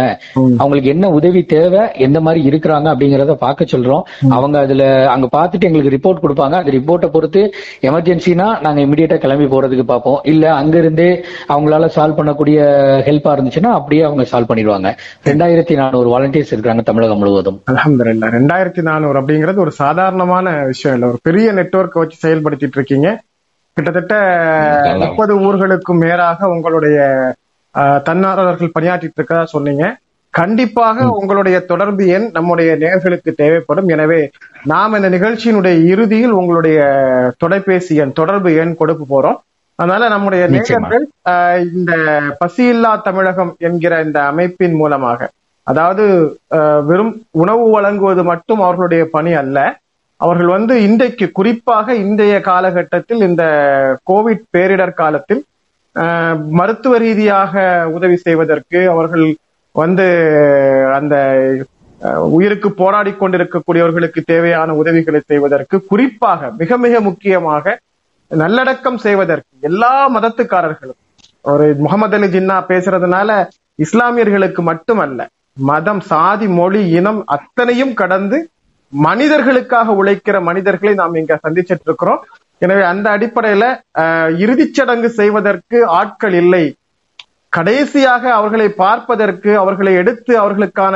அவங்களுக்கு 0.58 0.90
என்ன 0.90 1.10
உதவி 1.10 1.44
தேவை 1.44 1.82
எந்த 1.98 2.22
மாதிரி 2.22 2.50
இருக்கிறாங்க 2.50 2.88
அப்படிங்கறத 2.94 3.34
பார்க்க 3.46 3.72
சொல்றோம். 3.74 4.04
அவங்க 4.38 4.60
அதுல 4.60 5.10
அங்க 5.10 5.28
பார்த்துட்டு 5.38 5.68
எங்களுக்கு 5.70 5.96
ரிப்போர்ட் 5.96 6.24
கொடுப்பாங்க. 6.24 6.56
அந்த 6.62 6.72
ரிப்போர்ட்டை 6.78 7.10
பொறுத்து 7.16 7.42
எமர்ஜென்சினா 7.90 8.48
நாங்க 8.62 8.82
இமிடியேட்டா 8.86 9.18
கிளம்பி 9.18 9.46
போறதுக்கு 9.56 9.86
பார்ப்போம். 9.92 10.20
இல்ல 10.24 10.54
அங்க 10.54 10.78
இருந்தே 10.78 11.10
அவங்களால 11.54 11.90
சால்வ் 11.96 12.18
பண்ணக்கூடிய 12.20 12.60
ஹெல்ப்பா 13.08 13.32
இருந்துச்சுன்னா 13.36 13.72
அப்படியே 13.80 14.04
அவங்க 14.14 14.26
சால்வ் 14.32 14.52
பண்ணிடுவாங்க. 14.52 14.90
ரெண்டாயிரத்தி 15.26 15.76
நானூறு 15.76 16.08
வாலண்டியர்ஸ் 16.14 16.54
இருக்காங்க 16.56 16.82
தமிழகம் 16.82 17.18
முழுவதும். 17.18 17.62
அலமதுல்லா 17.72 18.30
ரெண்டாயிரத்தி 18.38 18.82
நானூறு 18.82 19.22
அப்படிங்கிறது 19.22 19.56
ஒரு 19.56 19.72
சாதாரணமான 19.72 20.66
விஷயம் 20.66 20.98
இல்ல. 20.98 21.10
ஒரு 21.10 21.20
பெரிய 21.24 21.52
நெட்வொர்க் 21.52 22.00
வச்சு 22.02 22.28
செயல்படுத்திட்டு 22.28 22.78
இருக்கீங்க. 22.80 23.22
கிட்டத்தட்ட 23.74 24.16
முப்பது 25.00 25.34
ஊர்களுக்கும் 25.40 26.02
மேலாக 26.06 26.48
உங்களுடைய 26.48 26.98
தன்னார்வலர்கள் 27.78 28.72
பணியாற்றிட்டு 28.80 29.20
இருக்கதா 29.22 29.44
சொன்னீங்க. 29.44 29.96
கண்டிப்பாக 30.30 31.08
உங்களுடைய 31.08 31.60
தொடர்பு 31.60 32.08
எண் 32.08 32.30
நம்முடைய 32.34 32.76
நேர்களுக்கு 32.76 33.32
தேவைப்படும். 33.36 33.88
எனவே 33.88 34.20
நாம் 34.64 34.94
இந்த 34.94 35.10
நிகழ்ச்சியினுடைய 35.10 35.86
இறுதியில் 35.86 36.32
உங்களுடைய 36.32 36.80
தொலைபேசி 37.38 37.96
எண் 37.96 38.12
தொடர்பு 38.12 38.56
எண் 38.56 38.76
கொடுக்க 38.76 39.04
போறோம். 39.14 39.40
அதனால 39.80 40.08
நம்முடைய. 40.10 40.44
நேயர்கள் 40.48 41.06
இந்த 41.74 41.94
பசியில்லா 42.42 42.92
தமிழகம் 43.04 43.54
என்கிற 43.60 43.94
இந்த 44.02 44.20
அமைப்பின் 44.24 44.76
மூலமாக 44.76 45.30
அதாவது 45.68 46.04
வெறும் 46.86 47.14
உணவு 47.42 47.66
வழங்குவது 47.72 48.24
மட்டும் 48.24 48.62
அவர்களுடைய 48.62 49.04
பணி 49.12 49.32
அல்ல 49.34 49.60
அவர்கள் 50.22 50.50
வந்து 50.50 50.74
இன்றைக்கு 50.82 51.26
குறிப்பாக 51.32 51.96
இன்றைய 52.02 52.36
காலகட்டத்தில் 52.42 53.22
இந்த 53.22 53.44
கோவிட் 54.10 54.44
பேரிடர் 54.52 54.94
காலத்தில் 54.94 55.42
மருத்துவ 56.52 56.98
ரீதியாக 56.98 57.54
உதவி 57.94 58.18
செய்வதற்கு 58.18 58.80
அவர்கள் 58.90 59.26
வந்து 59.76 60.06
அந்த 60.98 61.16
உயிருக்கு 62.32 62.70
போராடி 62.74 63.12
கொண்டிருக்கக்கூடியவர்களுக்கு 63.14 64.22
தேவையான 64.26 64.70
உதவிகளை 64.74 65.22
செய்வதற்கு 65.28 65.76
குறிப்பாக 65.86 66.52
மிக 66.60 66.78
மிக 66.78 67.02
முக்கியமாக 67.02 67.76
நல்லடக்கம் 68.34 68.98
செய்வதற்கு 68.98 69.50
எல்லா 69.62 70.08
மதத்துக்காரர்களும் 70.08 71.00
ஒரு 71.42 71.76
முகமது 71.76 72.16
அலி 72.16 72.28
ஜின்னா 72.28 72.64
பேசுறதுனால 72.68 73.30
இஸ்லாமியர்களுக்கு 73.80 74.62
மட்டுமல்ல 74.62 75.22
மதம் 75.58 76.00
சாதி 76.00 76.48
மொழி 76.48 76.90
இனம் 76.90 77.24
அத்தனையும் 77.26 77.94
கடந்து 77.94 78.38
மனிதர்களுக்காக 78.94 79.94
உழைக்கிற 79.94 80.42
மனிதர்களை 80.42 80.94
நாம் 80.94 81.16
இங்க 81.16 81.40
சந்திச்சிட்டு 81.48 81.86
இருக்கிறோம் 81.86 82.22
எனவே 82.62 82.82
அந்த 82.84 83.18
அடிப்படையில 83.18 83.64
இறுதிச் 84.38 84.74
சடங்கு 84.74 85.10
செய்வதற்கு 85.10 85.88
ஆட்கள் 85.92 86.34
இல்லை. 86.34 86.64
கடைசியாக 87.50 88.34
அவர்களை 88.34 88.70
பார்ப்பதற்கு 88.70 89.58
அவர்களை 89.58 89.94
எடுத்து 89.94 90.40
அவர்களுக்கான 90.40 90.96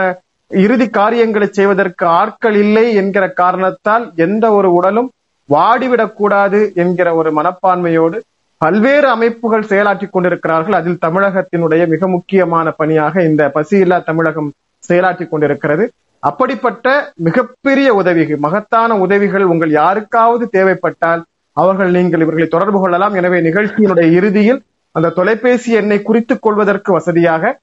இறுதி 0.52 0.90
காரியங்களை 0.90 1.48
செய்வதற்கு 1.52 2.06
ஆட்கள் 2.06 2.56
இல்லை 2.56 2.96
என்கிற 2.96 3.30
காரணத்தால் 3.34 4.12
எந்த 4.16 4.52
ஒரு 4.52 4.74
உடலும் 4.74 5.10
வாடிவிடக்கூடாது 5.50 6.60
என்கிற 6.84 7.08
ஒரு 7.20 7.30
மனப்பான்மையோடு 7.40 8.18
பல்வேறு 8.62 9.08
அமைப்புகள் 9.16 9.70
செயலாற்றி 9.72 10.08
கொண்டிருக்கிறார்கள். 10.10 10.78
அதில் 10.80 11.04
தமிழகத்தினுடைய 11.06 11.82
மிக 11.94 12.08
முக்கியமான 12.08 12.72
பணியாக 12.72 13.24
இந்த 13.30 13.44
பசியில்லா 13.56 13.98
தமிழகம் 14.10 14.50
செயலாற்றிக் 14.90 15.32
கொண்டிருக்கிறது. 15.32 15.86
அப்படிப்பட்ட 16.24 16.88
மிகப்பெரிய 17.28 17.90
உதவிகள் 17.94 18.44
மகத்தான 18.46 18.98
உதவிகள் 19.06 19.46
உங்கள் 19.54 19.72
யாருக்காவது 19.72 20.46
தேவைப்பட்டால் 20.56 21.22
அவர்கள் 21.58 21.92
நீங்கள் 21.98 22.24
இவர்களை 22.26 22.48
தொடர்பு 22.48 22.80
கொள்ளலாம். 22.80 23.14
எனவே 23.20 23.40
நிகழ்ச்சியினுடைய 23.50 24.08
இறுதியில் 24.20 24.60
அந்த 24.96 25.14
தொலைபேசி 25.20 25.72
எண்ணை 25.82 26.00
குறித்துக் 26.02 26.44
கொள்வதற்கு 26.46 26.92
வசதியாக 26.94 27.54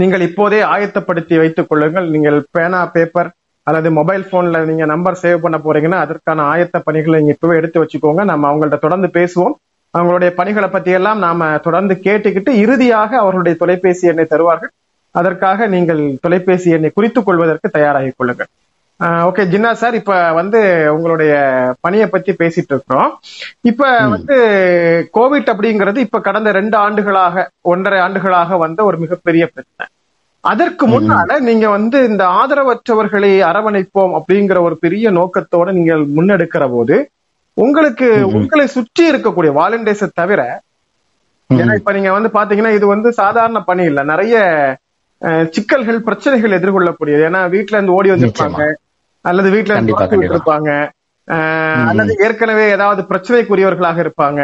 நீங்கள் 0.00 0.24
இப்போதே 0.28 0.60
ஆயத்தப்படுத்தி 0.74 1.36
வைத்துக் 1.36 1.68
கொள்ளுங்கள். 1.68 2.06
நீங்கள் 2.14 2.38
பேனா 2.50 2.80
பேப்பர் 2.96 3.30
அல்லது 3.62 3.90
மொபைல் 3.90 4.22
போன்ல 4.32 4.64
நீங்க 4.64 4.84
நம்பர் 4.84 5.18
சேவ் 5.22 5.36
பண்ண 5.36 5.58
போறீங்கன்னா 5.58 6.00
அதற்கான 6.04 6.42
ஆயத்த 6.52 6.80
பணிகளை 6.84 7.18
நீங்க 7.18 7.32
இப்பவே 7.32 7.56
எடுத்து 7.56 7.84
வச்சுக்கோங்க. 7.84 8.24
நம்ம 8.24 8.50
அவங்கள்ட்ட 8.50 8.78
தொடர்ந்து 8.78 9.10
பேசுவோம். 9.12 9.52
அவங்களுடைய 9.98 10.30
பணிகளை 10.30 10.68
பத்தி 10.68 10.90
எல்லாம் 10.90 11.18
நாம 11.18 11.58
தொடர்ந்து 11.58 11.94
கேட்டுக்கிட்டு 12.02 12.48
இறுதியாக 12.48 13.18
அவர்களுடைய 13.18 13.58
தொலைபேசி 13.58 14.06
எண்ணை 14.06 14.24
தருவார்கள். 14.24 14.70
அதற்காக 15.10 15.66
நீங்கள் 15.66 16.18
தொலைபேசி 16.20 16.70
எண்ணை 16.70 16.90
குறித்துக் 16.94 17.24
கொள்வதற்கு 17.24 17.70
தயாராகிக் 17.78 18.16
கொள்ளுங்கள். 18.16 18.46
ஓகே 19.00 19.42
ஜின்னா 19.52 19.72
சார் 19.72 19.94
இப்ப 19.94 20.32
வந்து 20.32 20.60
உங்களுடைய 20.94 21.34
பணியை 21.80 22.06
பத்தி 22.06 22.32
பேசிட்டு 22.32 22.72
இருக்கிறோம். 22.74 23.18
இப்ப 23.60 24.08
வந்து 24.08 24.36
கோவிட் 25.14 25.48
அப்படிங்கிறது 25.52 25.96
இப்ப 25.96 26.20
கடந்த 26.20 26.52
ரெண்டு 26.52 26.76
ஆண்டுகளாக 26.76 27.50
ஒன்றரை 27.60 28.00
ஆண்டுகளாக 28.00 28.56
வந்த 28.56 28.84
ஒரு 28.84 28.98
மிகப்பெரிய 28.98 29.48
பிரச்சனை. 29.54 29.90
அதற்கு 30.44 30.84
முன்னால 30.86 31.38
நீங்க 31.40 31.66
வந்து 31.68 31.98
இந்த 32.08 32.22
ஆதரவற்றவர்களை 32.36 33.30
அரவணைப்போம் 33.48 34.14
அப்படிங்கிற 34.18 34.58
ஒரு 34.60 34.76
பெரிய 34.78 35.10
நோக்கத்தோட 35.10 35.68
நீங்கள் 35.72 36.02
முன்னெடுக்கிற 36.16 36.64
போது 36.70 36.96
உங்களுக்கு 37.56 38.06
உங்களை 38.38 38.66
சுற்றி 38.74 39.04
இருக்கக்கூடிய 39.10 39.50
வாலண்டியர்ஸை 39.56 40.08
தவிர 40.14 40.40
ஏன்னா 41.50 41.74
இப்ப 41.78 41.92
நீங்க 41.92 42.10
வந்து 42.12 42.30
பாத்தீங்கன்னா 42.34 42.72
இது 42.74 42.86
வந்து 42.86 43.08
சாதாரண 43.12 43.58
பணி 43.62 43.84
இல்ல. 43.84 44.00
நிறைய 44.04 44.34
சிக்கல்கள் 45.52 45.98
பிரச்சனைகள் 46.00 46.56
எதிர்கொள்ளக்கூடியது. 46.58 47.22
ஏன்னா 47.28 47.40
வீட்டுல 47.54 47.76
இருந்து 47.76 47.96
ஓடி 47.96 48.10
வந்திருப்பாங்க. 48.12 48.60
அல்லது 49.24 49.48
வீட்டுல 49.50 49.74
இருந்து 49.74 49.94
அஹ், 51.28 51.40
அல்லது 51.90 52.12
ஏற்கனவே 52.26 52.64
ஏதாவது 52.70 53.02
பிரச்சனைக்குரியவர்களாக 53.10 53.98
இருப்பாங்க. 54.04 54.40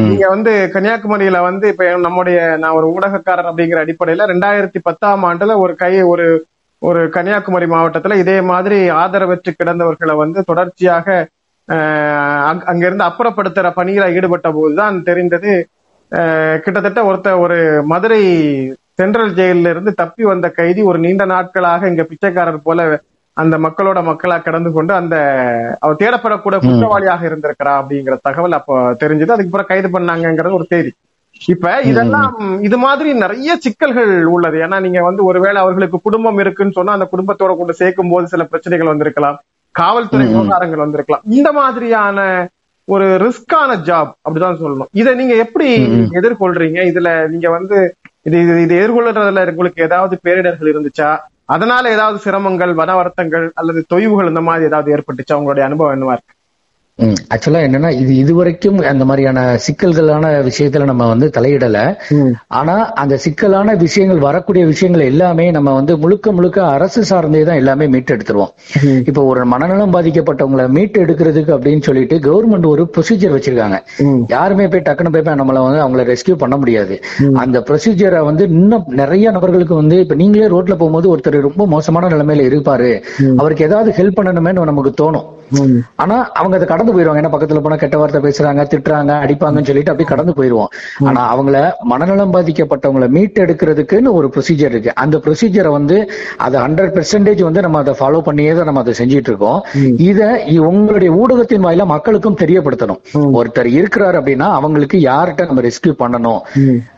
நீங்க 0.00 0.24
வந்து 0.28 0.52
கன்னியாகுமரியில 0.72 1.38
வந்து 1.40 1.66
இப்ப 1.68 1.84
நம்முடைய 1.98 2.38
நான் 2.56 2.76
ஒரு 2.78 2.86
ஊடகக்காரர் 2.88 3.50
அப்படிங்கிற 3.50 3.78
அடிப்படையில 3.82 4.26
ரெண்டாயிரத்தி 4.32 4.80
பத்தாம் 4.84 5.24
ஆண்டுல 5.24 5.56
ஒரு 5.58 5.74
கை 5.76 5.92
ஒரு 6.10 6.26
ஒரு 6.82 7.00
கன்னியாகுமரி 7.08 7.66
மாவட்டத்துல 7.66 8.16
இதே 8.16 8.36
மாதிரி 8.50 8.78
ஆதரவற்று 8.98 9.52
கிடந்தவர்களை 9.52 10.14
வந்து 10.16 10.40
தொடர்ச்சியாக 10.44 11.16
அங்கிருந்து 12.66 13.08
அப்புறப்படுத்துற 13.08 13.68
பணியில 13.76 14.04
ஈடுபட்ட 14.14 14.48
போதுதான் 14.52 14.96
தெரிந்தது. 15.04 15.52
கிட்டத்தட்ட 16.64 17.00
ஒருத்த 17.04 17.28
ஒரு 17.40 17.56
மதுரை 17.86 18.20
சென்ட்ரல் 18.94 19.34
ஜெயில 19.34 19.70
இருந்து 19.70 19.92
தப்பி 19.94 20.24
வந்த 20.24 20.46
கைதி 20.50 20.80
ஒரு 20.82 20.98
நீண்ட 20.98 21.24
நாட்களாக 21.26 21.88
இங்க 21.88 22.04
பிச்சைக்காரர் 22.10 22.64
போல 22.64 22.86
அந்த 23.38 23.58
மக்களோட 23.58 24.02
மக்களா 24.02 24.42
கடந்து 24.42 24.72
கொண்டு 24.72 24.94
அந்த 24.94 25.16
அவர் 25.80 25.96
தேடப்படக்கூட 25.96 26.58
குற்றவாளியாக 26.58 27.28
இருந்திருக்கிறா 27.28 27.68
அப்படிங்கிற 27.68 28.18
தகவல் 28.22 28.52
அப்போ 28.52 28.90
தெரிஞ்சது. 28.90 29.30
அதுக்கு 29.30 29.48
பிறகு 29.50 29.66
கைது 29.66 29.88
பண்ணாங்கங்கிறது 29.88 30.52
ஒரு 30.52 30.66
தேதி. 30.68 30.92
இப்ப 31.46 31.80
இதெல்லாம் 31.82 32.62
இது 32.62 32.78
மாதிரி 32.78 33.14
நிறைய 33.14 33.56
சிக்கல்கள் 33.56 34.24
உள்ளது. 34.24 34.58
ஏன்னா 34.58 34.80
நீங்க 34.80 35.02
வந்து 35.02 35.24
ஒருவேளை 35.24 35.62
அவர்களுக்கு 35.62 36.00
குடும்பம் 36.00 36.38
இருக்குன்னு 36.38 36.72
சொன்னா 36.72 36.92
அந்த 36.92 37.08
குடும்பத்தோட 37.12 37.56
கொண்டு 37.56 37.74
சேர்க்கும் 37.74 38.08
போது 38.08 38.28
சில 38.28 38.44
பிரச்சனைகள் 38.44 38.88
வந்திருக்கலாம். 38.88 39.40
காவல்துறை 39.70 40.26
விவகாரங்கள் 40.34 40.78
வந்திருக்கலாம். 40.78 41.22
இந்த 41.24 41.52
மாதிரியான 41.52 42.48
ஒரு 42.84 43.06
ரிஸ்கான 43.06 43.74
ஜாப் 43.84 44.12
அப்படிதான் 44.30 44.56
சொல்லணும். 44.64 44.86
இதை 44.92 45.14
நீங்க 45.14 45.34
எப்படி 45.34 45.86
எதிர்கொள்றீங்க? 46.12 46.80
இதுல 46.86 47.28
நீங்க 47.28 47.50
வந்து 47.50 47.94
இது 48.22 48.38
இது- 48.38 48.62
இது 48.62 48.76
எதிர்கொள்றதுல 48.76 49.50
உங்களுக்கு 49.50 49.82
ஏதாவது 49.82 50.18
பேரிடர்கள் 50.24 50.72
இருந்துச்சா? 50.72 51.18
அதனால 51.48 51.90
ஏதாவது 51.90 52.18
சிரமங்கள் 52.24 52.74
மன 52.74 52.94
வருத்தங்கள் 52.94 53.50
அல்லது 53.54 53.80
தொய்வுகள் 53.94 54.28
இந்த 54.28 54.40
மாதிரி 54.40 54.64
ஏதாவது 54.64 54.94
ஏற்பட்டுச்சு? 54.96 55.32
அவங்களுடைய 55.32 55.60
அனுபவம் 55.60 55.94
என்னவா 55.94 56.12
இருக்கு? 56.12 56.34
ஆக்சுவலா 57.02 57.60
என்னன்னா 57.66 57.90
இது 57.90 58.16
இதுவரைக்கும் 58.16 58.78
அந்த 58.78 59.04
மாதிரியான 59.04 59.58
சிக்கல்களான 59.66 60.44
விஷயத்துல 60.44 60.84
நம்ம 60.84 61.06
வந்து 61.06 61.30
தலையிடல. 61.36 61.96
ஆனா 62.46 62.92
அந்த 62.92 63.16
சிக்கலான 63.16 63.74
விஷயங்கள் 63.74 64.18
வரக்கூடிய 64.18 64.66
விஷயங்கள் 64.66 65.00
எல்லாமே 65.00 65.50
நம்ம 65.50 65.72
வந்து 65.72 65.98
முழுக்க 65.98 66.32
முழுக்க 66.32 66.64
அரசு 66.66 67.04
சார்ந்தே 67.04 67.44
தான் 67.44 67.56
எல்லாமே 67.56 67.86
மீட்டு 67.86 68.16
எடுத்துருவோம். 68.16 68.52
இப்போ 69.06 69.22
ஒரு 69.22 69.44
மனநலம் 69.44 69.92
பாதிக்கப்பட்டவங்களை 69.92 70.68
மீட்டு 70.68 71.04
எடுக்கிறதுக்கு 71.04 71.54
அப்படின்னு 71.56 71.82
சொல்லிட்டு 71.82 72.18
கவர்மெண்ட் 72.18 72.66
ஒரு 72.66 72.90
ப்ரொசீஜர் 72.96 73.36
வச்சிருக்காங்க. 73.36 73.78
யாருமே 74.28 74.68
போய் 74.68 74.80
டக்குனு 74.80 75.12
போய் 75.12 75.22
நம்மள 75.22 75.62
வந்து 75.68 75.82
அவங்கள 75.86 76.08
ரெஸ்கியூ 76.12 76.34
பண்ண 76.34 76.56
முடியாது. 76.56 77.00
அந்த 77.34 77.60
ப்ரொசீஜரை 77.60 78.24
வந்து 78.24 78.44
இன்னும் 78.44 78.84
நிறைய 78.86 79.30
நபர்களுக்கு 79.30 79.74
வந்து 79.74 80.00
இப்ப 80.00 80.14
நீங்களே 80.14 80.46
ரோட்ல 80.46 80.76
போகும்போது 80.76 81.16
ஒருத்தர் 81.16 81.40
ரொம்ப 81.40 81.66
மோசமான 81.66 82.08
நிலைமையில 82.08 82.48
இருப்பாரு. 82.50 83.02
அவருக்கு 83.36 83.64
ஏதாவது 83.64 83.90
ஹெல்ப் 83.90 84.20
பண்ணணுமேன்னு 84.20 84.64
நமக்கு 84.64 85.04
தோணும். 85.04 85.28
ஆனா 86.02 86.16
அவங்க 86.40 86.54
அதை 86.58 86.66
கடந்து 86.72 86.92
போயிருவாங்க. 86.94 87.22
ஏன்னா 87.22 87.32
பக்கத்துல 87.34 87.62
போனா 87.64 87.76
கெட்ட 87.82 87.96
வார்த்தை 88.00 88.20
பேசுறாங்க 88.26 88.64
திட்டுறாங்க 88.72 89.12
அடிப்பாங்கன்னு 89.24 89.68
சொல்லிட்டு 89.70 89.92
அப்படியே 89.92 90.10
கடந்து 90.12 90.34
போயிருவோம். 90.38 90.70
ஆனா 91.08 91.20
அவங்கள 91.34 91.56
மனநலம் 91.92 92.34
பாதிக்கப்பட்டவங்களை 92.36 93.08
மீட் 93.16 93.42
எடுக்கிறதுக்குன்னு 93.44 94.12
ஒரு 94.18 94.30
ப்ரொசீஜர் 94.34 94.72
இருக்கு. 94.74 94.92
அந்த 95.04 95.16
ப்ரொசீஜரை 95.26 95.72
வந்து 95.78 95.98
அதை 96.46 96.56
ஹண்ட்ரட் 96.66 96.94
பெர்சன்டேஜ் 96.96 97.42
வந்து 97.48 97.64
நம்ம 97.66 97.78
அதை 97.84 97.94
ஃபாலோ 98.00 98.20
பண்ணியே 98.28 98.52
தான் 98.58 98.68
நம்ம 98.70 98.82
அதை 98.84 98.94
செஞ்சுட்டு 99.00 99.32
இருக்கோம் 99.32 99.60
இத 100.08 100.20
உங்களுடைய 100.70 101.10
ஊடகத்தின் 101.20 101.64
வாயிலா 101.66 101.86
மக்களுக்கும் 101.94 102.38
தெரியப்படுத்தணும். 102.42 103.00
ஒருத்தர் 103.38 103.70
இருக்கிறார் 103.78 104.18
அப்படின்னா 104.20 104.48
அவங்களுக்கு 104.58 104.96
யார்கிட்ட 105.08 105.46
நம்ம 105.50 105.62
ரெஸ்கியூ 105.68 105.94
பண்ணணும்? 106.02 106.40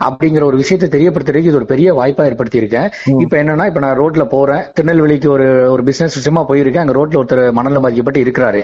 அப்படிங்கிற 0.07 0.43
ஒரு 0.51 0.57
விஷயத்தை 0.63 0.89
தெரியப்படுத்துறதுக்கு 0.97 1.51
இது 1.51 1.59
ஒரு 1.61 1.69
பெரிய 1.73 1.89
வாய்ப்பா 1.99 2.27
ஏற்படுத்தி 2.31 2.63
இருக்கேன் 2.63 2.89
இப்ப 3.25 3.35
என்னன்னா 3.43 3.67
இப்ப 3.71 3.81
நான் 3.85 3.99
ரோட்ல 4.03 4.25
போறேன். 4.35 4.65
திருநெல்வேலிக்கு 4.77 5.29
ஒரு 5.37 5.49
ஒரு 5.75 5.83
பிசினஸ் 5.89 6.19
விஷயமா 6.21 6.43
போயிருக்கேன். 6.51 6.85
அங்க 6.85 6.97
ரோட்ல 6.99 7.21
ஒருத்தர் 7.21 7.45
மணல 7.59 7.81
பாதிக்கப்பட்டு 7.85 8.23
இருக்கிறாரு 8.41 8.63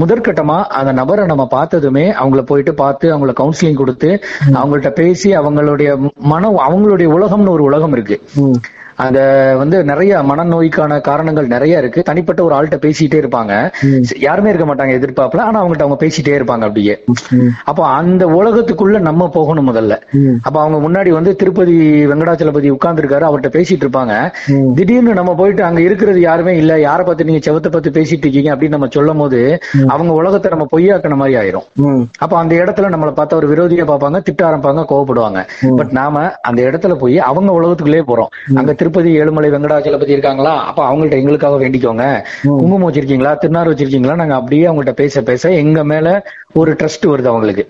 முதற்கட்டமா 0.00 0.64
அந்த 0.64 0.92
நபரை 0.92 1.26
நம்ம 1.26 1.46
பார்த்ததுமே 1.46 2.12
அவங்கள 2.12 2.42
போயிட்டு 2.42 2.74
பார்த்து 2.74 3.06
அவங்கள 3.14 3.32
கவுன்சிலிங் 3.32 3.74
கொடுத்து 3.74 4.10
அவங்கள்ட்ட 4.52 4.90
பேசி 4.90 5.36
அவங்களுடைய 5.36 6.10
மன 6.18 6.48
அவங்களுடைய 6.48 7.08
உலகம்னு 7.16 7.48
ஒரு 7.48 7.62
உலகம் 7.62 7.92
இருக்கு. 7.92 8.16
அந்த 9.02 9.20
வந்து 9.58 9.76
நிறைய 9.84 10.18
மனநோய்க்கான 10.30 11.00
காரணங்கள் 11.00 11.46
நிறைய 11.46 11.78
இருக்கு. 11.78 12.02
தனிப்பட்ட 12.02 12.40
ஒரு 12.44 12.54
ஆள்கிட்ட 12.54 12.78
பேசிட்டே 12.84 13.18
இருப்பாங்க. 13.22 13.52
யாருமே 14.20 14.50
இருக்க 14.52 14.66
மாட்டாங்க 14.70 14.94
எதிர்பார்ப்புல. 14.98 15.40
ஆனா 15.48 15.58
அவங்கள்ட்ட 15.62 15.86
அவங்க 15.86 15.98
பேசிட்டே 16.06 16.34
இருப்பாங்க 16.38 16.64
அப்படியே. 16.68 16.94
அப்போ 17.64 17.82
அந்த 18.00 18.26
உலகத்துக்குள்ள 18.38 18.98
நம்ம 19.08 19.28
போகணும் 19.28 19.68
முதல்ல. 19.70 19.96
அப்ப 20.42 20.56
அவங்க 20.60 20.78
முன்னாடி 20.86 21.10
வந்து 21.10 21.36
திருப்பதி 21.36 21.76
வெங்கடாச்சலபதி 22.06 22.68
உட்கார்ந்து 22.68 23.02
இருக்காரு 23.02 23.26
அவர்கிட்ட 23.30 23.50
பேசிட்டு 23.58 23.84
இருப்பாங்க. 23.84 24.14
திடீர்னு 24.74 25.14
நம்ம 25.20 25.34
போயிட்டு 25.34 25.64
அங்க 25.64 25.80
இருக்கிறது 25.80 26.20
யாருமே 26.20 26.56
இல்ல. 26.56 26.80
யாரை 26.80 27.06
பத்தி 27.06 27.24
நீங்க 27.24 27.42
செவத்தை 27.46 27.70
பத்தி 27.70 27.90
பேசிட்டு 27.90 28.24
இருக்கீங்க 28.26 28.50
அப்படின்னு 28.56 28.76
நம்ம 28.76 28.90
சொல்லும் 28.90 29.18
போது 29.18 29.40
அவங்க 29.88 30.12
உலகத்தை 30.12 30.50
நம்ம 30.54 30.66
பொய்யாக்கின 30.76 31.16
மாதிரி 31.22 31.38
ஆயிரும். 31.42 31.66
அப்ப 32.18 32.38
அந்த 32.38 32.54
இடத்துல 32.54 32.92
நம்மளை 32.94 33.12
பார்த்தா 33.18 33.34
ஒரு 33.34 33.48
விரோதியா 33.54 33.86
பார்ப்பாங்க 33.90 34.22
திட்ட 34.22 34.42
ஆரம்பிப்பாங்க 34.48 34.84
கோவப்படுவாங்க. 34.92 35.40
பட் 35.76 35.92
நாம 36.00 36.24
அந்த 36.50 36.60
இடத்துல 36.62 36.94
போய் 36.94 37.18
அவங்க 37.30 37.50
உலகத்துக்குள்ளே 37.60 38.02
போறோம். 38.10 38.32
அங்க 38.54 38.72
திருப்பதி 38.92 39.12
ஏழுமலை 39.20 39.48
வெங்கடாச்சலபதி 39.52 40.12
இருக்காங்களா? 40.14 40.52
அப்ப 40.70 40.80
அவங்கள்ட்ட 40.88 41.16
எங்களுக்காக 41.20 41.56
வேண்டிக்கோங்க. 41.62 42.04
குங்குமம் 42.42 42.84
வச்சிருக்கீங்களா? 42.88 43.30
திருநாறு 43.42 43.70
வச்சிருக்கீங்களா? 43.72 44.14
நாங்க 44.20 44.34
அப்படியே 44.40 44.64
அவங்கள்ட்ட 44.70 44.94
பேச 45.00 45.22
பேச 45.28 45.52
எங்க 45.62 45.80
மேல 45.92 46.08
ஒரு 46.60 46.70
ட்ரஸ்ட் 46.80 47.06
வருது 47.10 47.30
அவங்களுக்கு. 47.32 47.64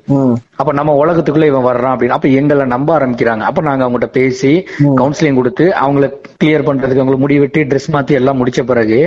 அப்ப 0.60 0.72
நம்ம 0.78 0.94
உலகத்துக்குள்ள 1.02 1.48
இவன் 1.50 1.68
வர்றான் 1.68 1.94
அப்படின்னு 1.94 2.16
அப்ப 2.16 2.28
எங்களை 2.40 2.64
நம்ப 2.74 2.88
ஆரம்பிக்கிறாங்க. 2.98 3.44
அப்ப 3.50 3.62
நாங்க 3.68 3.84
அவங்ககிட்ட 3.84 4.10
பேசி 4.18 4.52
கவுன்சிலிங் 5.00 5.38
கொடுத்து 5.40 5.66
அவங்கள 5.84 6.08
கிளியர் 6.42 6.66
பண்றதுக்கு 6.68 7.02
அவங்களுக்கு 7.02 7.24
முடி 7.26 7.36
வெட்டி 7.44 7.62
ட்ரெஸ் 7.72 7.92
மாத்தி 7.96 8.18
எல்லாம் 8.20 8.40
முடிச்ச 8.40 8.62
பிறகு 8.72 9.00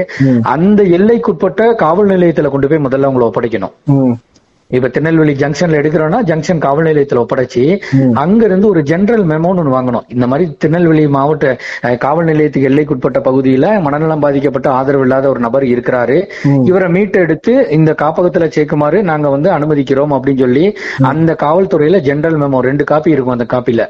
அந்த 0.56 0.84
எல்லைக்குட்பட்ட 1.00 1.68
காவல் 1.84 2.12
நிலையத்துல 2.14 2.54
கொண்டு 2.56 2.70
போய் 2.72 2.86
முதல்ல 2.88 3.10
அவங்கள 3.10 3.28
ஒப்படைக்கணும். 3.30 3.76
இப்ப 4.70 4.88
திருநெல்வேலி 4.88 5.34
ஜங்ஷன்ல 5.34 5.80
எடுக்கிறோம்னா 5.80 6.20
ஜங்ஷன் 6.30 6.58
காவல் 6.58 6.86
நிலையத்துல 6.86 7.22
ஒப்படைச்சு 7.24 7.64
அங்க 8.14 8.46
இருந்து 8.46 8.68
ஒரு 8.68 8.82
ஜெனரல் 8.84 9.26
மெமோன்னு 9.32 9.62
ஒண்ணு 9.62 9.76
வாங்கணும். 9.76 10.06
இந்த 10.08 10.28
மாதிரி 10.28 10.46
திருநெல்வேலி 10.58 11.04
மாவட்ட 11.08 11.58
காவல் 11.98 12.26
நிலையத்துக்கு 12.26 12.70
எல்லைக்குட்பட்ட 12.70 13.20
பகுதியில 13.28 13.82
மனநலம் 13.82 14.24
பாதிக்கப்பட்ட 14.26 14.70
ஆதரவு 14.72 15.06
இல்லாத 15.06 15.30
ஒரு 15.30 15.40
நபர் 15.40 15.66
இருக்கிறாரு. 15.74 16.18
இவரை 16.70 16.90
மீட்டு 16.96 17.20
எடுத்து 17.20 17.54
இந்த 17.78 17.94
காப்பகத்துல 18.02 18.50
சேர்க்குமாறு 18.58 19.02
நாங்க 19.12 19.30
வந்து 19.36 19.52
அனுமதிக்கிறோம் 19.58 20.16
அப்படின்னு 20.18 20.44
சொல்லி 20.46 20.66
அந்த 21.12 21.38
காவல்துறையில 21.46 22.02
ஜெனரல் 22.10 22.40
மெமோ 22.44 22.60
ரெண்டு 22.70 22.84
காப்பி 22.84 23.16
இருக்கும் 23.16 23.38
அந்த 23.38 23.48
காப்பில. 23.56 23.88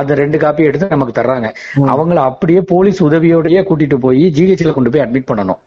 அந்த 0.00 0.14
ரெண்டு 0.22 0.38
காப்பி 0.38 0.62
எடுத்து 0.70 0.94
நமக்கு 0.96 1.18
தர்றாங்க. 1.20 1.50
அவங்கள 1.92 2.20
அப்படியே 2.30 2.60
போலீஸ் 2.74 3.04
உதவியோடயே 3.04 3.62
கூட்டிட்டு 3.70 3.98
போய் 4.06 4.24
ஜிஹெச்ல 4.38 4.72
கொண்டு 4.72 4.90
போய் 4.90 5.06
அட்மிட் 5.06 5.30
பண்ணணும். 5.32 5.62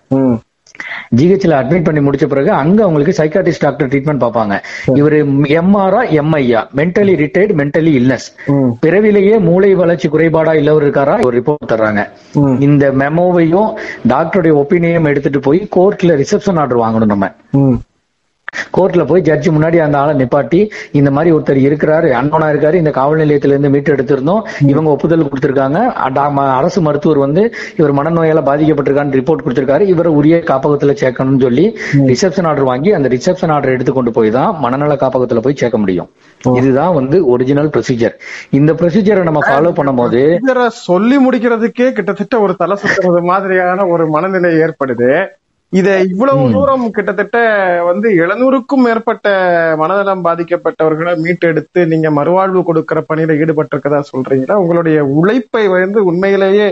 ஜிஹெச்ல 1.18 1.58
அட்மிட் 1.62 1.86
பண்ணி 1.88 2.02
முடிச்ச 2.06 2.26
பிறகு 2.32 2.52
அங்க 2.62 2.80
அவங்களுக்கு 2.84 3.14
சைக்காட்டிஸ்ட் 3.20 3.64
டாக்டர் 3.66 3.90
ட்ரீட்மெண்ட் 3.92 4.24
பார்ப்பாங்க. 4.24 4.56
இவரு 5.00 5.20
எம்ஆர்ஆ 5.62 6.02
எம்ஐஆ 6.22 6.62
மென்டலி 6.80 7.14
ரிட்டையர்ட் 7.24 7.54
மென்டலி 7.62 7.94
இல்னஸ் 8.00 8.28
பிறவிலேயே 8.84 9.36
மூளை 9.48 9.72
வளர்ச்சி 9.82 10.10
குறைபாடா 10.16 10.54
இல்லவர் 10.62 10.86
இருக்காரா? 10.88 11.16
ஒரு 11.28 11.36
ரிப்போர்ட் 11.40 11.72
தர்றாங்க. 11.74 12.04
இந்த 12.68 12.86
மெமோவையும் 13.02 13.70
டாக்டருடைய 14.14 14.56
ஒப்பீனியன் 14.64 15.12
எடுத்துட்டு 15.14 15.42
போய் 15.50 15.62
கோர்ட்ல 15.78 16.18
ரிசப்ஷன் 16.24 16.62
ஆர்டர் 16.64 16.84
வாங்கணும் 16.86 17.14
நம்ம. 17.16 17.30
கோர்ட்ல 18.78 19.06
போய் 19.12 19.26
ஜட்ஜி 19.30 19.50
முன்னாடி 19.56 19.78
அந்த 19.86 19.98
ஆளை 20.00 20.14
நிப்பாட்டி 20.22 20.62
இந்த 21.00 21.10
மாதிரி 21.18 21.36
ஒருத்தர் 21.36 21.60
இருக்கிறாரு 21.68 22.10
அண்ணனா 22.22 22.48
இருக்காரு 22.54 22.74
இந்த 22.82 22.92
காவல் 23.00 23.22
நிலையத்துல 23.24 23.54
இருந்து 23.56 23.74
மீட்டு 23.76 23.94
எடுத்திருந்தோம். 23.96 24.42
இவங்க 24.72 24.90
ஒப்புதல் 24.96 25.28
கொடுத்திருக்காங்க. 25.30 25.80
அரசு 26.60 26.82
மருத்துவர் 26.88 27.24
வந்து 27.26 27.44
இவர் 27.80 27.94
மனநோயால 28.00 28.44
பாதிக்கப்பட்டிருக்கான்னு 28.50 29.18
ரிப்போர்ட் 29.20 29.44
கொடுத்திருக்காரு. 29.46 29.84
இவரை 29.94 30.12
உரிய 30.20 30.38
காப்பகத்துல 30.52 30.96
சேர்க்கணும்னு 31.02 31.46
சொல்லி 31.48 31.66
ரிசப்ஷன் 32.12 32.48
ஆர்டர் 32.50 32.70
வாங்கி 32.72 32.94
அந்த 32.98 33.10
ரிசப்ஷன் 33.16 33.54
ஆர்டர் 33.56 33.76
எடுத்து 33.76 33.94
கொண்டு 33.94 34.14
போய் 34.18 34.32
தான் 34.38 34.52
மனநல 34.66 34.98
காப்பகத்துல 35.04 35.44
போய் 35.46 35.60
சேர்க்க 35.62 35.84
முடியும். 35.84 36.10
இதுதான் 36.60 36.94
வந்து 37.00 37.18
ஒரிஜினல் 37.34 37.72
ப்ரொசீஜர் 37.76 38.16
இந்த 38.60 38.72
ப்ரொசீஜரை 38.80 39.24
நம்ம 39.30 39.42
ஃபாலோ 39.48 39.72
பண்ணும்போது 39.80 40.22
சொல்லி 40.88 41.18
முடிக்கிறதுக்கே 41.26 41.88
கிட்டத்தட்ட 41.98 42.40
ஒரு 42.46 42.54
தலை 42.62 42.76
சுத்துறது 42.82 43.22
மாதிரியான 43.32 43.86
ஒரு 43.94 44.06
மனநிலை 44.16 44.52
ஏற்படுது. 44.66 45.10
இத 45.74 45.90
இவ்வளவு 46.12 46.44
தூரம் 46.52 46.84
கிட்டத்தட்ட 46.96 47.38
வந்து 47.88 48.08
எழுநூறுக்கும் 48.24 48.84
மேற்பட்ட 48.86 49.28
மனநலம் 49.82 50.26
பாதிக்கப்பட்டவர்களை 50.26 51.14
மீட்டெடுத்து 51.24 51.82
நீங்க 51.92 52.10
மறுவாழ்வு 52.18 52.62
கொடுக்கிற 52.64 53.00
பணியில 53.06 53.38
ஈடுபட்டிருக்கதா 53.42 54.00
சொல்றீங்களா? 54.12 54.58
உங்களுடைய 54.64 54.98
உழைப்பை 55.16 55.64
வந்து 55.76 56.02
உண்மையிலேயே 56.12 56.68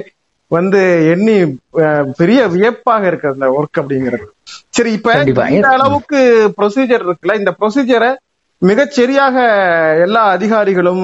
வந்து 0.51 0.79
எண்ணி 1.13 1.36
பெரிய 2.19 2.39
வியப்பாக 2.56 3.03
இருக்கு 3.10 3.27
அந்த 3.32 3.45
ஒர்க் 3.58 3.79
அப்படிங்கிறது. 3.82 4.25
சரி 4.73 4.91
இப்ப. 4.97 5.12
இந்த 5.51 5.67
அளவுக்கு 5.75 6.19
ப்ரொசீஜர் 6.58 7.06
இருக்குல்ல 7.06 7.36
இந்த 7.41 7.51
ப்ரொசீஜரை 7.60 8.12
மிகச் 8.62 8.93
சரியாக 8.93 9.38
எல்லா 10.03 10.21
அதிகாரிகளும் 10.36 11.03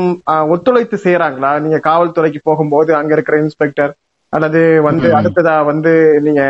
ஒத்துழைத்து 0.54 0.97
செய்யறாங்களா 1.04 1.52
நீங்க 1.63 1.80
காவல்துறைக்கு 1.88 2.39
போகும்போது 2.43 2.91
அங்க 2.99 3.12
இருக்கிற 3.17 3.38
இன்ஸ்பெக்டர் 3.43 3.91
அல்லது 4.34 4.82
வந்து 4.82 5.08
அடுத்ததா 5.20 5.65
வந்து 5.65 5.92
நீங்க 6.22 6.42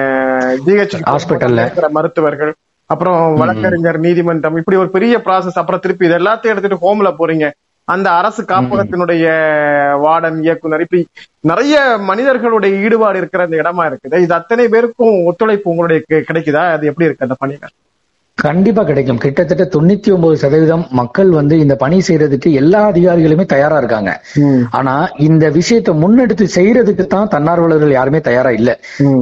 ஜிஹெச் 0.65 0.95
ஹாஸ்பிட்டல்ல. 1.11 1.61
இருக்கிற 1.61 1.89
மருத்துவர்கள் 1.89 2.51
அப்புறம் 2.89 3.33
வழக்கறிஞர் 3.33 3.99
நீதிமன்றம் 3.99 4.57
இப்படி 4.57 4.77
ஒரு 4.77 4.89
பெரிய 4.89 5.17
ப்ராசஸ் 5.17 5.59
அப்புறம் 5.61 5.79
திருப்பி 5.79 6.05
இது 6.05 6.17
எல்லாத்தையும் 6.17 6.53
எடுத்துட்டு 6.53 6.83
ஹோம்ல 6.85 7.09
போறீங்க. 7.19 7.47
அந்த 7.87 8.11
அரசு 8.11 8.41
காப்பகத்தினுடைய 8.43 9.25
வார்டன் 10.05 10.39
இயக்குனர் 10.41 10.81
இப்படி 10.81 11.01
நிறைய 11.41 11.75
மனிதர்களுடைய 11.99 12.81
ஈடுபாடு 12.83 13.17
இருக்கிற 13.17 13.43
அந்த 13.43 13.57
இடமா 13.57 13.85
இருக்குது. 13.91 14.17
இது 14.19 14.33
அத்தனை 14.33 14.67
பேருக்கும் 14.67 15.25
ஒத்துழைப்பு 15.25 15.69
உங்களுடைய 15.69 16.01
கிடைக்குதா? 16.09 16.63
அது 16.71 16.87
எப்படி 16.87 17.05
இருக்கு 17.05 17.25
அந்த 17.25 17.37
பணிகள்? 17.39 17.73
கண்டிப்பா 18.43 18.83
கிடைக்கும். 18.83 19.19
கிட்டத்தட்ட 19.23 19.63
தொண்ணூத்தி 19.75 20.09
ஒன்பது 20.13 20.35
சதவீதம் 20.37 20.85
மக்கள் 20.99 21.29
வந்து 21.29 21.59
இந்த 21.59 21.75
பணி 21.75 21.97
செய்யறதுக்கு 22.07 22.49
எல்லா 22.61 22.81
அதிகாரிகளுமே 22.91 23.45
தயாரா 23.45 23.77
இருக்காங்க. 23.77 24.11
ஆனா 24.69 24.93
இந்த 25.17 25.49
விஷயத்தை 25.49 25.93
முன்னெடுத்து 26.03 26.47
செய்யறதுக்கு 26.57 27.07
தான் 27.07 27.31
தன்னார்வலர்கள் 27.35 27.97
யாருமே 27.97 28.21
தயாரா 28.29 28.51
இல்ல. 28.59 28.79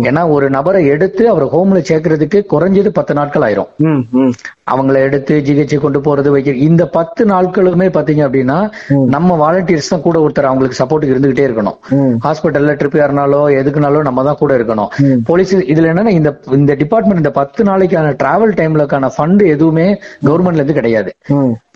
ஏன்னா 0.10 0.24
ஒரு 0.30 0.50
நபரை 0.50 0.86
எடுத்து 0.86 1.30
அவரை 1.30 1.48
ஹோம்ல 1.56 1.82
சேர்க்கறதுக்கு 1.92 2.42
குறைஞ்சது 2.54 2.92
பத்து 3.00 3.14
நாட்கள் 3.14 3.48
ஆயிரும். 3.50 3.72
அவங்கள 4.74 4.98
எடுத்து 5.08 5.34
ஜிஹெச் 5.48 5.76
கொண்டு 5.86 6.00
போறது 6.08 6.30
வைக்க 6.36 6.56
இந்த 6.68 6.84
பத்து 6.98 7.22
நாட்களுமே 7.32 7.88
பாத்தீங்க 7.98 8.22
அப்படின்னா 8.28 8.58
நம்ம 9.16 9.38
வாலண்டியர்ஸ் 9.44 9.92
தான் 9.94 10.04
கூட 10.08 10.18
ஒருத்தர் 10.26 10.50
அவங்களுக்கு 10.50 10.80
சப்போர்ட் 10.80 11.06
இருந்துகிட்டே 11.12 11.46
இருக்கணும். 11.48 11.78
ஹாஸ்பிட்டல்ல 12.26 12.74
ட்ரிப் 12.80 12.98
ஏறினாலோ 13.04 13.42
எதுக்குனாலோ 13.60 14.02
நம்ம 14.08 14.24
தான் 14.30 14.40
கூட 14.42 14.52
இருக்கணும். 14.60 14.90
போலீஸ் 15.30 15.54
இதுல 15.74 15.92
என்னன்னா 15.92 16.14
இந்த 16.20 16.30
இந்த 16.60 16.76
டிபார்ட்மெண்ட் 16.82 17.22
இந்த 17.24 17.34
பத்து 17.40 17.62
நாளைக்கான 17.70 18.14
டிராவல் 18.22 18.54
டைம்லக்கான 18.60 19.12
ஃபண்ட் 19.18 19.44
எதுவுமே 19.56 19.88
கவர்மெண்ட்ல 20.28 20.62
இருந்து 20.62 20.78
கிடையாது. 20.80 21.12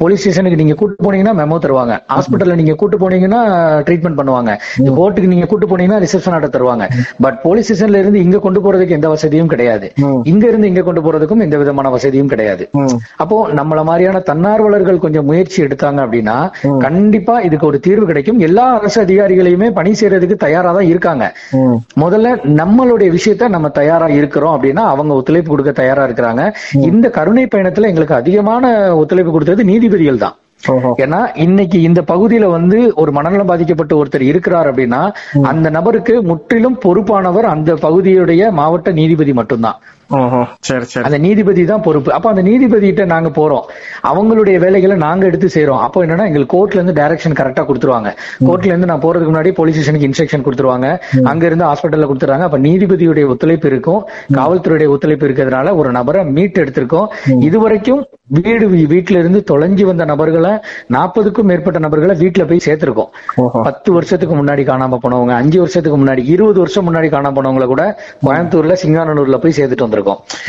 போலீஸ் 0.02 0.22
ஸ்டேஷனுக்கு 0.24 0.60
நீங்க 0.62 0.76
கூட்டு 0.82 1.04
போனீங்கன்னா 1.06 1.36
மெமோ 1.42 1.58
தருவாங்க. 1.66 1.96
ஹாஸ்பிட்டல்ல 2.16 2.56
நீங்க 2.62 2.76
கூட்டு 2.82 2.98
போனீங்கன்னா 3.04 3.42
ட்ரீட்மெண்ட் 3.88 4.20
பண்ணுவாங்க. 4.20 4.52
கோர்ட்டுக்கு 5.00 5.32
நீங்க 5.34 5.48
கூட்டு 5.52 5.70
போனீங்கன்னா 5.72 6.00
ரிசப்ஷன் 6.06 6.36
ஆர்டர் 6.38 6.56
தருவாங்க. 6.56 6.86
பட் 7.26 7.38
போலீஸ் 7.46 7.68
ஸ்டேஷன்ல 7.70 8.02
இருந்து 8.04 8.22
இங்க 8.26 8.38
கொண்டு 8.46 8.62
போறதுக்கு 8.66 8.98
எந்த 9.00 9.10
வசதியும் 9.16 9.52
கிடையாது. 9.56 9.90
இங்க 10.34 10.44
இருந்து 10.52 10.70
இங்க 10.74 10.84
கொண்டு 10.90 11.04
போறதுக்கும் 11.08 11.46
எந்த 11.48 11.58
விதமான 11.64 11.90
வசதியும் 11.98 12.32
கிடையாது. 12.36 12.64
அப்போ 13.24 13.38
நம்மள 13.60 13.84
மாதிரியான 13.84 14.22
தன்னார்வலர்கள் 14.30 15.04
கொஞ்சம் 15.06 15.28
முயற்சி 15.30 15.58
எடுத்தாங்க 15.64 16.00
அப்படின்னா 16.06 16.38
கண்டிப்பா 16.86 17.36
இதுக்கு 17.48 17.68
ஒரு 17.72 17.80
தீர்வு 17.80 18.06
கிடைக்கும். 18.06 18.40
எல்லா 18.40 18.66
அரசு 18.80 19.00
அதிகாரிகளையுமே 19.06 19.70
பணி 19.80 19.92
செய்யறதுக்கு 19.92 20.38
தயாரா 20.46 20.72
தான் 20.72 20.90
இருக்காங்க. 20.92 21.26
முதல்ல 22.04 22.36
நம்மளுடைய 22.62 23.10
விஷயத்த 23.18 23.50
நம்ம 23.56 23.70
தயாரா 23.70 24.10
இருக்கிறோம் 24.20 24.56
அப்படின்னா 24.58 24.86
அவங்க 24.94 25.14
ஒத்துழைப்பு 25.14 25.54
கொடுக்க 25.54 25.74
தயாரா 25.82 26.06
இருக்கிறாங்க. 26.08 26.44
இந்த 26.92 27.10
கருணை 27.10 27.48
பயணத்துல 27.56 27.90
எங்களுக்கு 27.92 28.20
அதிகமான 28.22 28.96
ஒத்துழைப்பு 29.02 29.32
கொடுத்தது 29.32 29.64
நீதிபதிகள் 29.64 30.24
தான். 30.26 30.38
ஏன்னா 31.04 31.20
இன்னைக்கு 31.36 31.82
இந்த 31.82 32.02
பகுதியில 32.10 32.50
வந்து 32.50 32.80
ஒரு 33.02 33.12
மனநலம் 33.12 33.50
பாதிக்கப்பட்ட 33.52 33.94
ஒருத்தர் 34.00 34.26
இருக்கிறார் 34.32 34.70
அப்படின்னா 34.72 35.00
அந்த 35.52 35.70
நபருக்கு 35.70 36.14
முற்றிலும் 36.24 36.78
பொறுப்பானவர் 36.84 37.48
அந்த 37.54 37.74
பகுதியுடைய 37.86 38.52
மாவட்ட 38.60 38.92
நீதிபதி 38.92 39.34
மட்டும்தான். 39.34 39.80
அந்த 41.08 41.18
நீதிபதி 41.18 41.66
தான் 41.66 41.82
பொறுப்பு. 41.82 42.14
அப்ப 42.14 42.30
அந்த 42.30 42.42
நீதிபதிகிட்ட 42.42 43.06
நாங்க 43.06 43.30
போறோம். 43.30 43.66
அவங்களுடைய 44.12 44.60
வேலைகளை 44.60 44.96
நாங்க 44.96 45.26
எடுத்து 45.26 45.48
செய்றோம். 45.48 45.82
அப்போ 45.86 46.06
என்னன்னா 46.06 46.26
எங்களுக்கு 46.30 46.56
கோர்ட்ல 46.58 46.80
இருந்து 46.80 46.96
டைரக்ஷன் 47.02 47.38
கரெக்டா 47.40 47.64
கொடுத்துருவாங்க. 47.70 48.10
கோர்ட்ல 48.48 48.66
இருந்து 48.66 48.86
நான் 48.86 49.00
போறதுக்கு 49.00 49.32
முன்னாடி 49.34 49.52
போலீஸ் 49.52 49.76
ஸ்டேஷனுக்கு 49.76 50.08
இன்ஸ்ட்ரக்ஷன் 50.08 50.46
கொடுத்துருவாங்க. 50.48 51.00
அங்க 51.24 51.46
இருந்து 51.46 51.66
ஹாஸ்பிட்டல்ல 51.66 52.08
கொடுத்துறாங்க. 52.12 52.42
அப்ப 52.42 52.58
நீதிபதியுடைய 52.58 53.28
ஒத்துழைப்பு 53.28 53.68
இருக்கும். 53.68 54.02
காவல்துறையுடைய 54.34 54.90
ஒத்துழைப்பு 54.90 55.28
இருக்கிறதுனால 55.28 55.76
ஒரு 55.76 55.92
நபரை 55.92 56.26
மீட் 56.26 56.62
எடுத்திருக்கோம். 56.64 57.08
இதுவரைக்கும் 57.40 58.08
வீடு 58.28 58.68
வீட்டுல 58.68 59.18
இருந்து 59.18 59.44
தொலைஞ்சு 59.52 59.86
வந்த 59.86 60.06
நபர்களை 60.06 60.52
நாற்பதுக்கும் 60.88 61.46
மேற்பட்ட 61.46 61.80
நபர்களை 61.80 62.16
வீட்டுல 62.22 62.48
போய் 62.48 62.66
சேர்த்திருக்கோம். 62.66 63.10
பத்து 63.64 63.94
வருஷத்துக்கு 63.94 64.36
முன்னாடி 64.36 64.64
காணாம 64.70 65.00
போனவங்க 65.04 65.34
அஞ்சு 65.42 65.60
வருஷத்துக்கு 65.60 65.98
முன்னாடி 66.04 66.24
இருபது 66.26 66.60
வருஷம் 66.60 66.88
முன்னாடி 66.90 67.10
காணாம 67.16 67.36
போனவங்கள 67.38 67.66
கூட 67.66 67.84
கோயம்புத்தூர்ல 68.26 68.76
சிங்கானூர்ல 68.84 69.38
போய் 69.38 69.58
சேர்த்துட்டு 69.58 69.86
வந்திருக்கோம். 69.88 70.00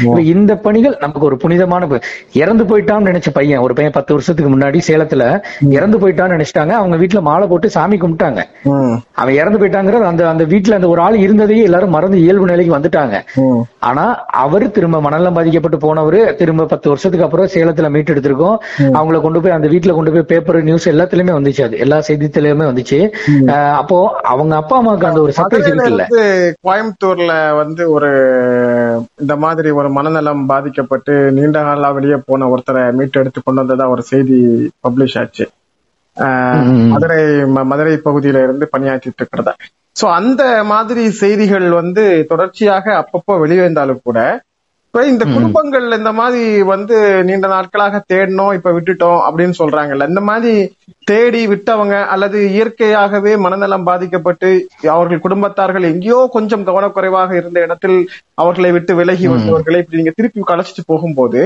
இப்ப 0.05 0.21
இந்த 0.35 0.53
பணிகள் 0.57 0.97
நமக்கு 1.01 1.27
ஒரு 1.27 1.37
புனிதமான 1.37 2.01
இறந்து 2.43 2.65
போயிட்டான்னு 2.65 3.09
நினைச்ச 3.11 3.31
பையன் 3.31 3.59
ஒரு 3.59 3.75
பையன் 3.75 3.97
பத்து 3.97 4.15
வருஷத்துக்கு 4.15 4.51
முன்னாடி 4.55 4.79
சேலத்துல 4.89 5.23
இறந்து 5.77 5.99
போயிட்டான்னு 5.99 6.37
நினைச்சிட்டாங்க. 6.37 6.75
அவங்க 6.81 6.97
வீட்டுல 6.97 7.21
மாலை 7.21 7.47
போட்டு 7.49 7.71
சாமி 7.71 7.97
கும்பிட்டாங்க. 7.97 8.41
அவன் 9.15 9.35
இறந்து 9.35 9.59
போயிட்டாங்கிறது 9.59 10.05
அந்த 10.11 10.29
அந்த 10.29 10.45
வீட்டுல 10.45 10.77
அந்த 10.79 10.89
ஒரு 10.89 11.01
ஆள் 11.01 11.17
இருந்ததையே 11.17 11.63
எல்லாரும் 11.63 11.95
மறந்து 11.97 12.19
இயல்பு 12.25 12.47
நிலைக்கு 12.47 12.77
வந்துட்டாங்க. 12.79 13.17
ஆனா 13.81 14.05
அவர் 14.43 14.71
திரும்ப 14.71 15.01
மனநலம் 15.01 15.35
பாதிக்கப்பட்டு 15.35 15.79
போனவரு 15.87 16.35
திரும்ப 16.35 16.67
பத்து 16.67 16.89
வருஷத்துக்கு 16.89 17.27
அப்புறம் 17.27 17.53
சேலத்துல 17.55 17.91
மீட் 17.91 18.11
எடுத்திருக்கோம். 18.11 18.57
அவங்கள 18.99 19.21
கொண்டு 19.21 19.41
போய் 19.41 19.57
அந்த 19.57 19.69
வீட்டுல 19.69 19.95
கொண்டு 19.95 20.13
போய் 20.13 20.29
பேப்பர் 20.33 20.63
நியூஸ் 20.63 20.89
எல்லாத்துலயுமே 20.89 21.35
வந்துச்சு 21.39 21.63
அது. 21.63 21.79
எல்லா 21.79 21.99
செய்தித்திலயுமே 22.09 22.67
வந்துச்சு. 22.71 23.01
அப்போ 23.81 23.99
அவங்க 24.23 24.55
அப்பா 24.57 24.77
அம்மாவுக்கு 24.77 25.07
அந்த 25.07 25.21
ஒரு 25.21 25.33
சர்ப்ரைஸ் 25.39 25.69
இருக்குல்ல. 25.71 26.05
கோயம்புத்தூர்ல 26.69 27.57
வந்து 27.57 27.91
ஒரு 27.91 28.11
இந்த 29.21 29.37
மாதிரி 29.43 29.71
ஒரு 29.79 29.89
மனநலம் 29.97 30.43
பாதிக்கப்பட்டு 30.49 31.15
நீண்ட 31.37 31.59
நாளா 31.63 31.89
வெளியே 31.97 32.19
போன 32.25 32.49
ஒருத்தரை 32.53 32.85
மீட்டெடுத்து 32.99 33.41
கொண்டு 33.41 33.63
வந்ததா 33.63 33.87
ஒரு 33.89 34.03
செய்தி 34.11 34.39
பப்ளிஷ் 34.85 35.19
ஆச்சு. 35.21 35.45
மதுரை 36.93 37.21
மதுரை 37.69 37.95
பகுதியில 38.05 38.43
இருந்து 38.43 38.67
பணியாற்றிட்டு 38.73 39.21
இருக்கிறதா 39.21 39.55
சோ 39.97 40.07
அந்த 40.19 40.43
மாதிரி 40.71 41.03
செய்திகள் 41.21 41.69
வந்து 41.81 42.03
தொடர்ச்சியாக 42.31 42.87
அப்பப்போ 43.01 43.33
வெளிவந்தாலும் 43.43 44.03
கூட 44.03 44.19
இப்ப 44.95 45.05
இந்த 45.09 45.25
குடும்பங்கள் 45.27 45.85
இந்த 45.97 46.11
மாதிரி 46.13 46.41
வந்து 46.71 46.97
நீண்ட 47.25 47.47
நாட்களாக 47.49 48.01
தேடினோம் 48.11 48.51
இப்ப 48.53 48.71
விட்டுட்டோம் 48.73 49.21
அப்படின்னு 49.27 49.55
சொல்றாங்கல்ல. 49.59 50.09
இந்த 50.09 50.23
மாதிரி 50.27 50.53
தேடி 51.07 51.41
விட்டவங்க 51.53 51.95
அல்லது 52.07 52.39
இயற்கையாகவே 52.51 53.33
மனநலம் 53.37 53.87
பாதிக்கப்பட்டு 53.87 54.51
அவர்கள் 54.91 55.25
குடும்பத்தார்கள் 55.25 55.89
எங்கேயோ 55.91 56.19
கொஞ்சம் 56.33 56.67
கவனக்குறைவாக 56.69 57.33
இருந்த 57.37 57.61
இடத்தில் 57.61 57.97
அவர்களை 58.35 58.73
விட்டு 58.73 58.95
விலகி 58.95 59.29
வந்தவர்களை 59.29 59.81
இப்படி 59.83 60.01
நீங்க 60.01 60.15
திருப்பி 60.15 60.45
கலைச்சிட்டு 60.45 60.85
போகும்போது 60.87 61.43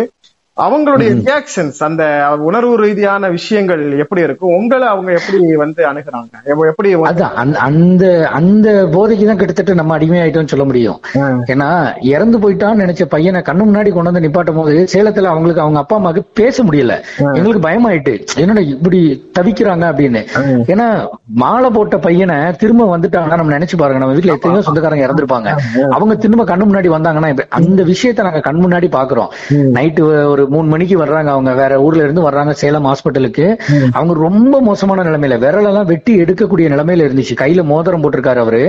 அவங்களுடைய 0.61 1.23
ரியாக்ஷன்ஸ் 1.23 1.85
அந்த 1.85 2.35
உணர்வு 2.39 2.77
ரீதியான 2.77 3.29
விஷயங்கள் 3.29 3.99
எப்படி 3.99 4.21
இருக்கும் 4.21 4.55
உங்களை 4.57 4.87
அவங்க 4.87 5.13
எப்படி 5.13 5.57
வந்து 5.57 5.85
அணுகுறாங்க? 5.93 6.31
எப்ப- 6.45 6.67
எப்படி 6.67 6.95
அந்த- 6.95 8.29
அந்த 8.29 8.85
போதைக்கு 8.93 9.27
தான் 9.27 9.37
கிட்டத்தட்ட 9.37 9.75
நம்ம 9.75 9.99
அடிமையாயிட்டோம்னு 9.99 10.47
சொல்ல 10.47 10.65
முடியும். 10.65 11.01
ஏன்னா 11.47 11.93
இறந்து 12.01 12.39
போயிட்டான்னு 12.39 12.81
நினைச்ச 12.83 13.05
பையனை 13.05 13.41
கண்ணு 13.41 13.65
முன்னாடி 13.65 13.93
கொண்டு 13.93 14.13
வந்து 14.13 14.21
நிப்பாட்டும் 14.21 14.57
போது 14.57 14.87
சேலத்துல 14.93 15.23
அவங்களுக்கு 15.23 15.61
அவங்க 15.61 15.79
அப்பா 15.79 15.97
அம்மாவுக்கு 15.97 16.31
பேச 16.35 16.65
முடியல. 16.65 17.03
எங்களுக்கு 17.35 17.69
பயமாயிட்டு 17.69 18.27
என்னடா 18.37 18.61
இப்படி 18.61 19.31
தவிக்கிறாங்க 19.41 19.85
அப்படின்னு. 19.87 20.27
ஏன்னா 20.67 21.09
மாலை 21.35 21.71
போட்ட 21.71 21.99
பையனை 21.99 22.37
திரும்ப 22.53 22.99
வந்துட்டாங்கன்னா 22.99 23.37
நம்ம 23.37 23.59
நினைச்சு 23.59 23.77
பாருங்க 23.77 24.05
நம்ம 24.05 24.19
வீட்டுல 24.19 24.33
எத்தனையோ 24.33 24.63
சொந்தக்காரங்க 24.63 25.07
இறந்திருப்பாங்க. 25.07 25.57
அவங்க 25.91 26.15
திரும்ப 26.17 26.57
கண்ணு 26.57 26.61
முன்னாடி 26.61 26.89
வந்தாங்கன்னா 26.89 27.39
அந்த 27.49 27.83
விஷயத்த 27.83 28.23
நாங்க 28.23 28.41
கண் 28.41 28.57
முன்னாடி 28.57 28.87
பாக்குறோம். 28.93 29.29
நைட்டு 29.53 30.01
ஒரு 30.27 30.46
மூணு 30.55 30.69
மணிக்கு 30.69 30.97
வர்றாங்க 31.05 31.31
அவங்க. 31.35 31.55
வேற 31.55 31.81
ஊர்ல 31.83 32.03
இருந்து 32.03 32.25
வர்றாங்க 32.29 32.53
சேலம் 32.63 32.87
ஹாஸ்பிட்டலுக்கு. 32.87 33.47
அவங்க 33.93 34.15
ரொம்ப 34.27 34.61
மோசமான 34.61 35.03
நிலைமையில 35.03 35.39
விரலெல்லாம் 35.45 35.91
வெட்டி 35.93 36.15
எடுக்கக்கூடிய 36.23 36.67
நிலைமையில 36.75 37.07
இருந்துச்சு. 37.09 37.35
கையில 37.43 37.65
மோதிரம் 37.65 38.03
போட்டிருக்காரு 38.03 38.43
அவரு. 38.45 38.63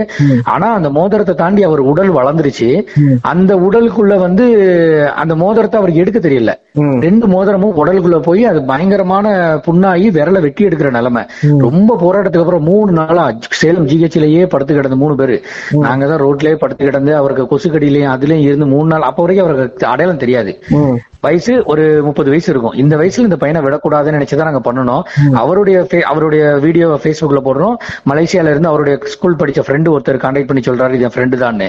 ஆனா 0.43 0.73
அந்த 0.73 0.89
மோதிரத்தை 0.89 1.35
தாண்டி 1.35 1.63
அவர் 1.63 1.83
உடல் 1.93 2.11
வளர்ந்துருச்சு. 2.11 2.69
அந்த 3.21 3.55
உடலுக்குள்ள 3.55 4.17
வந்து 4.25 4.45
அந்த 5.15 5.35
மோதிரத்தை 5.35 5.79
அவருக்கு 5.79 6.03
எடுக்க 6.05 6.19
தெரியல. 6.27 6.53
ரெண்டு 7.05 7.25
மோதிரமும் 7.27 7.77
உடலுக்குள்ள 7.81 8.17
போய் 8.19 8.43
அது 8.45 8.59
பயங்கரமான 8.63 9.27
புண்ணாகி 9.67 10.07
விரலை 10.17 10.41
வெட்டி 10.41 10.65
எடுக்கிற 10.65 10.89
நிலைமை. 10.91 11.23
ரொம்ப 11.65 11.97
போராட்டத்துக்கு 12.03 12.45
அப்புறம் 12.45 12.63
மூணு 12.63 12.91
நாளா 12.91 13.25
சேலம் 13.61 13.87
ஜிஹெச்லயே 13.87 14.45
படுத்து 14.45 14.75
கிடந்த 14.75 14.97
மூணு 15.03 15.15
பேரு. 15.15 15.37
நாங்க 15.85 16.05
தான் 16.05 16.21
ரோட்லயே 16.25 16.55
படுத்து 16.55 16.85
கிடந்து 16.85 17.15
அவருக்கு 17.15 17.45
கொசுக்கடியிலயும் 17.51 18.13
அதுலயும் 18.15 18.45
இருந்து 18.47 18.65
மூணு 18.65 18.87
நாள் 18.87 19.07
அப்ப 19.09 19.21
வரைக்கும் 19.21 19.47
அவருக்கு 19.47 19.87
அடையாளம் 19.87 20.23
தெரியாது. 20.23 20.53
வயசு 21.25 21.53
ஒரு 21.73 22.01
முப்பது 22.03 22.29
வயசு 22.29 22.49
இருக்கும். 22.51 22.75
இந்த 22.83 22.95
வயசுல 22.95 23.25
இந்த 23.27 23.35
பையனை 23.35 23.61
விடக்கூடாதுன்னு 23.67 24.17
நினைச்சுதான் 24.17 24.49
நாங்க 24.49 24.73
பண்ணணும். 24.73 25.03
அவருடைய 25.33 25.87
அவருடைய 26.05 26.43
வீடியோ 26.55 26.87
Facebookல 27.03 27.41
போடுறோம். 27.47 27.75
மலேசியால 28.09 28.51
இருந்து 28.53 28.67
அவருடைய 28.67 28.99
ஸ்கூல் 29.03 29.35
படிச்ச 29.35 29.61
ஃப்ரெண்டு 29.67 29.93
ஒருத்தர் 29.95 30.21
கான்டாக்ட் 30.25 30.49
பண்ணி 30.51 30.63
சொல்றாரு 30.67 30.93
இது 30.93 31.07
என் 31.09 31.15
ஃப்ரெண்டு 31.15 31.37
தான் 31.37 31.63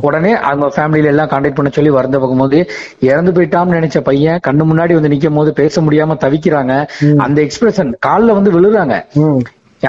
உடனே 0.00 0.32
அவங்க 0.32 0.66
ஃபேமிலில 0.76 1.10
எல்லாம் 1.12 1.28
கான்டாக்ட் 1.28 1.58
பண்ண 1.60 1.70
சொல்லி 1.72 1.90
வந்த 1.90 2.18
போகும்போது 2.18 2.58
இறந்து 3.00 3.32
போயிட்டான்னு 3.32 3.76
நினைச்ச 3.78 4.00
பையன் 4.00 4.40
கண்ணு 4.46 4.64
முன்னாடி 4.72 4.94
வந்து 4.98 5.08
நிக்கும் 5.08 5.34
போது 5.34 5.52
பேச 5.52 5.80
முடியாம 5.80 6.16
தவிக்கிறாங்க. 6.24 6.74
அந்த 7.16 7.38
எக்ஸ்பிரஷன் 7.42 7.92
கால்ல 8.06 8.34
வந்து 8.38 8.52
விழுறாங்க. 8.56 8.96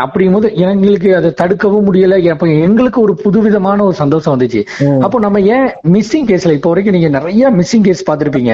அப்படிங்கும்போது 0.04 0.50
எங்களுக்கு 0.66 1.10
அதை 1.20 1.30
தடுக்கவும் 1.42 1.86
முடியல. 1.88 2.18
அப்ப 2.34 2.48
எங்களுக்கு 2.66 3.00
ஒரு 3.02 3.14
புதுவிதமான 3.24 3.84
ஒரு 3.88 3.96
சந்தோஷம் 4.02 4.34
வந்துச்சு. 4.36 4.62
அப்போ 5.06 5.20
நம்ம 5.26 5.42
ஏன் 5.56 5.68
மிஸ்ஸிங் 5.96 6.28
கேஸ்ல 6.30 6.56
இப்போ 6.58 6.70
வரைக்கும் 6.72 6.96
நீங்க 6.98 7.10
நிறைய 7.18 7.52
மிஸ்ஸிங் 7.60 7.86
கேஸ் 7.88 8.04
பார்த்திருப்பீங்க. 8.10 8.54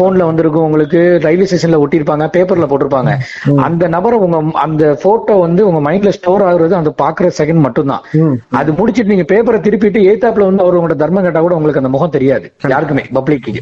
போன்ல 0.00 0.22
வந்திருக்கும் 0.30 0.66
உங்களுக்கு 0.68 1.00
ரயில்வே 1.26 1.48
ஸ்டேஷன்ல 1.50 1.80
ஒட்டியிருப்பாங்க 1.84 2.26
பேப்பர்ல 2.36 2.68
போட்டிருப்பாங்க. 2.70 3.12
அந்த 3.66 3.88
நபரை 3.94 4.18
உங்க 4.26 4.38
அந்த 4.64 4.84
போட்டோ 5.04 5.36
வந்து 5.44 5.62
உங்க 5.68 5.82
மைண்ட்ல 5.88 6.12
ஸ்டோர் 6.18 6.46
ஆகுறது 6.48 6.76
அந்த 6.80 6.92
பாக்குற 7.02 7.30
செகண்ட் 7.40 7.64
மட்டும்தான். 7.66 8.02
அது 8.60 8.72
முடிச்சிட்டு 8.78 9.12
நீங்க 9.14 9.26
பேப்பரை 9.34 9.60
திருப்பிட்டு 9.66 10.06
ஏத்தாப்புல 10.12 10.48
வந்து 10.50 10.64
அவர் 10.64 10.78
உங்களோட 10.80 10.96
தர்மம் 11.04 11.26
கேட்டா 11.28 11.40
கூட 11.46 11.56
உங்களுக்கு 11.58 11.82
அந்த 11.82 11.92
முகம் 11.96 12.14
தெரியாது. 12.16 12.46
யாருக்குமே 12.74 13.04
பப்ளிக்கு. 13.18 13.54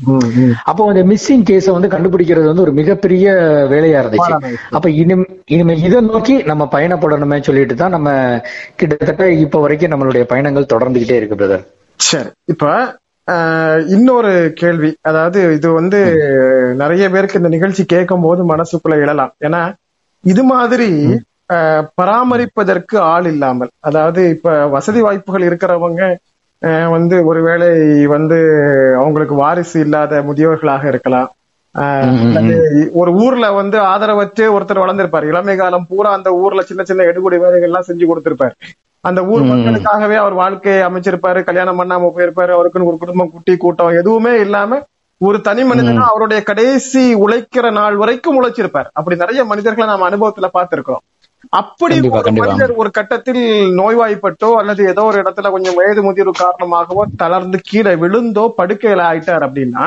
அப்போ 0.70 0.88
அந்த 0.92 1.04
மிஸ்ஸிங் 1.12 1.44
கேஸ 1.50 1.66
வந்து 1.78 1.92
கண்டுபிடிக்கிறது 1.96 2.50
வந்து 2.52 2.64
ஒரு 2.66 2.74
மிகப்பெரிய 2.80 3.26
வேலையா 3.74 4.00
இருந்துச்சு. 4.02 4.34
அப்ப 4.76 4.86
இனிமே 5.02 5.26
இனிமே 5.54 5.76
இதை 5.88 6.00
நோக்கி 6.12 6.36
நம்ம 6.50 6.68
பயணப்படணுமே 7.02 7.38
சொல்லிட்டு 7.42 7.74
தான் 7.76 7.94
நம்ம 7.96 8.08
கிட்டத்தட்ட 8.78 9.24
இப்ப 9.44 9.60
வரைக்கும் 9.62 9.92
நம்மளுடைய 9.92 10.24
பயணங்கள் 10.30 10.72
தொடர்ந்துகிட்டே 10.72 11.18
இருக்கு 11.18 11.38
பிரதர் 11.38 11.64
சரி. 12.00 12.30
இப்ப 12.48 12.64
ஆஹ், 13.28 13.80
இன்னொரு 13.94 14.30
கேள்வி. 14.60 14.88
அதாவது 15.02 15.40
இது 15.56 15.68
வந்து 15.72 15.98
நிறைய 16.80 17.04
பேருக்கு 17.12 17.40
இந்த 17.40 17.50
நிகழ்ச்சி 17.52 17.82
கேட்கும் 17.86 18.24
போது 18.24 18.40
மனசுக்குள்ள 18.50 18.96
எழலாம். 19.04 19.32
ஏன்னா 19.46 19.60
இது 20.24 20.42
மாதிரி 20.50 20.88
ஆஹ், 21.50 21.84
பராமரிப்பதற்கு 22.00 22.96
ஆள் 23.08 23.26
இல்லாமல் 23.26 23.70
அதாவது 23.80 24.20
இப்ப 24.34 24.48
வசதி 24.74 25.00
வாய்ப்புகள் 25.06 25.46
இருக்கிறவங்க 25.48 26.02
ஆஹ், 26.62 26.88
வந்து 26.90 27.16
ஒருவேளை 27.26 27.68
வந்து 28.14 28.38
அவங்களுக்கு 29.00 29.36
வாரிசு 29.36 29.76
இல்லாத 29.80 30.22
முதியோர்களாக 30.26 30.84
இருக்கலாம். 30.88 31.28
ஒரு 32.92 33.12
ஊர்ல 33.14 33.52
வந்து 33.52 33.78
ஆதரவற்றே 33.78 34.46
ஒருத்தர் 34.56 34.82
வளர்ந்திருப்பார். 34.84 35.24
இளமை 35.24 35.56
காலம் 35.56 35.86
பூரா 35.88 36.10
அந்த 36.12 36.32
ஊர்ல 36.34 36.62
சின்ன 36.62 36.82
சின்ன 36.82 37.04
எடுபடி 37.04 37.38
வேலைகள் 37.38 37.68
எல்லாம் 37.70 37.86
செஞ்சு 37.86 38.06
கொடுத்திருப்பார். 38.06 38.54
அந்த 39.00 39.24
ஊர் 39.24 39.42
மக்களுக்காகவே 39.42 40.14
அவர் 40.14 40.32
வாழ்க்கையை 40.32 40.80
அமைச்சிருப்பாரு. 40.82 41.42
கல்யாணம் 41.42 41.78
பண்ணாம 41.80 42.10
போயிருப்பாரு. 42.16 42.52
அவருக்குன்னு 42.56 42.90
ஒரு 42.90 42.98
குடும்பம் 42.98 43.30
குட்டி 43.30 43.56
கூட்டம் 43.56 43.88
எதுவுமே 43.88 44.38
இல்லாம 44.38 44.80
ஒரு 45.20 45.40
தனி 45.40 45.62
மனிதனா 45.62 46.04
அவருடைய 46.04 46.42
கடைசி 46.42 47.14
உழைக்கிற 47.14 47.70
நாள் 47.70 47.96
வரைக்கும் 47.96 48.42
உழைச்சிருப்பார். 48.42 48.88
அப்படி 48.92 49.16
நிறைய 49.16 49.44
மனிதர்களை 49.44 49.88
நாம 49.88 50.06
அனுபவத்துல 50.10 50.48
பார்த்திருக்கிறோம். 50.52 51.04
அப்படி 51.48 51.94
ஒரு. 52.10 52.32
மனிதர் 52.32 52.72
ஒரு 52.74 52.90
கட்டத்தில் 52.90 53.42
நோய்வாய்ப்பட்டோ 53.76 54.48
அல்லது 54.52 54.88
ஏதோ 54.88 55.02
ஒரு 55.02 55.18
இடத்துல 55.20 55.50
கொஞ்சம் 55.50 55.74
வயது 55.74 56.02
முதிர்வு 56.02 56.32
காரணமாகவோ 56.38 57.02
தளர்ந்து 57.16 57.60
கீழே 57.62 57.94
விழுந்தோ 57.94 58.54
படுக்கையில 58.56 59.02
ஆயிட்டார் 59.10 59.46
அப்படின்னா 59.48 59.86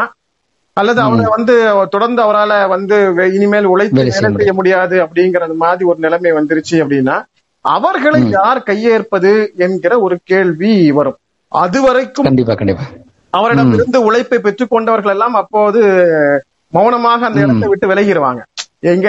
அல்லது 0.78 1.00
அவரை 1.02 1.26
வந்து 1.36 1.56
தொடர்ந்து 1.90 2.22
அவரால 2.24 2.54
வந்து 2.68 2.96
இனிமேல் 3.38 3.72
உழைத்து 3.74 4.00
வேலை 4.00 4.14
செய்ய 4.38 4.54
முடியாது 4.60 4.96
அப்படிங்கறது 5.06 5.56
மாதிரி 5.64 5.84
ஒரு 5.92 6.00
நிலைமை 6.00 6.32
வந்துருச்சு 6.38 6.78
அப்படின்னா 6.84 7.18
அவர்களை 7.66 8.22
யார் 8.38 8.68
கையேற்பது 8.70 9.32
என்கிற 9.66 9.94
ஒரு 10.00 10.16
கேள்வி 10.32 10.72
வரும். 10.92 11.18
அது 11.52 11.80
வரைக்கும் 11.82 12.28
கண்டிப்பா 12.30 12.56
கண்டிப்பா. 12.56 12.86
அவரிடமிருந்து 13.34 14.00
உழைப்பை 14.08 14.40
பெற்றுக் 14.40 14.74
கொண்டவர்கள் 14.74 15.14
எல்லாம் 15.16 15.36
அப்போது 15.42 15.82
மௌனமாக 16.74 17.26
அந்த 17.26 17.40
இடத்தை 17.46 17.68
விட்டு 17.70 17.92
விலகிடுவாங்க 17.92 18.42
எங்க 18.94 19.08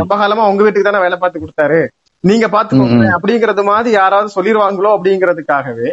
ரொம்ப 0.00 0.16
காலமா 0.16 0.48
உங்க 0.50 0.62
வீட்டுக்கு 0.62 0.88
தானே 0.88 1.02
வேலை 1.04 1.16
பார்த்து 1.18 1.42
கொடுத்தாரு? 1.42 1.80
நீங்க 2.24 2.46
பாத்துக்கோங்க 2.54 3.08
அப்படிங்கறது 3.16 3.62
மாதிரி 3.70 3.90
யாராவது 3.96 4.34
சொல்லிடுவாங்களோ 4.36 4.90
அப்படிங்கிறதுக்காகவே 4.96 5.88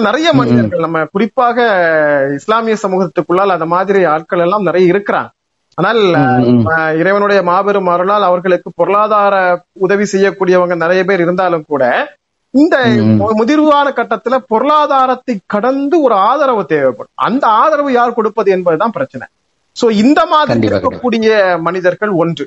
நிறைய 0.00 0.32
மனிதர்கள் 0.32 0.84
நம்ம 0.86 1.04
குறிப்பாக 1.04 1.58
இஸ்லாமிய 2.34 2.76
சமூகத்துக்குள்ளால் 2.82 3.54
அந்த 3.56 3.66
மாதிரி 3.66 4.04
ஆட்கள் 4.04 4.38
எல்லாம் 4.38 4.66
நிறைய 4.68 4.92
இருக்கிறாங்க. 4.92 5.30
ஆனால் 5.78 6.00
இறைவனுடைய 7.00 7.42
மாபெரும் 7.42 7.86
அருளால் 7.86 8.28
அவர்களுக்கு 8.28 8.70
பொருளாதார 8.74 9.34
உதவி 9.78 10.06
செய்யக்கூடியவங்க 10.12 10.76
நிறைய 10.76 11.04
பேர் 11.04 11.20
இருந்தாலும் 11.20 11.64
கூட 11.68 11.84
இந்த 12.54 12.76
முதிர்வான 13.40 13.86
கட்டத்துல 13.96 14.34
பொருளாதாரத்தை 14.52 15.34
கடந்து 15.46 15.96
ஒரு 16.02 16.14
ஆதரவு 16.14 16.64
தேவைப்படும். 16.66 17.14
அந்த 17.14 17.44
ஆதரவு 17.62 17.92
யார் 17.92 18.16
கொடுப்பது 18.18 18.50
என்பதுதான் 18.50 18.94
பிரச்சனை. 18.96 19.26
சோ 19.80 19.86
இந்த 20.02 20.20
மாதிரி 20.26 20.68
இருக்கக்கூடிய 20.68 21.60
மனிதர்கள் 21.60 22.12
ஒன்று. 22.22 22.46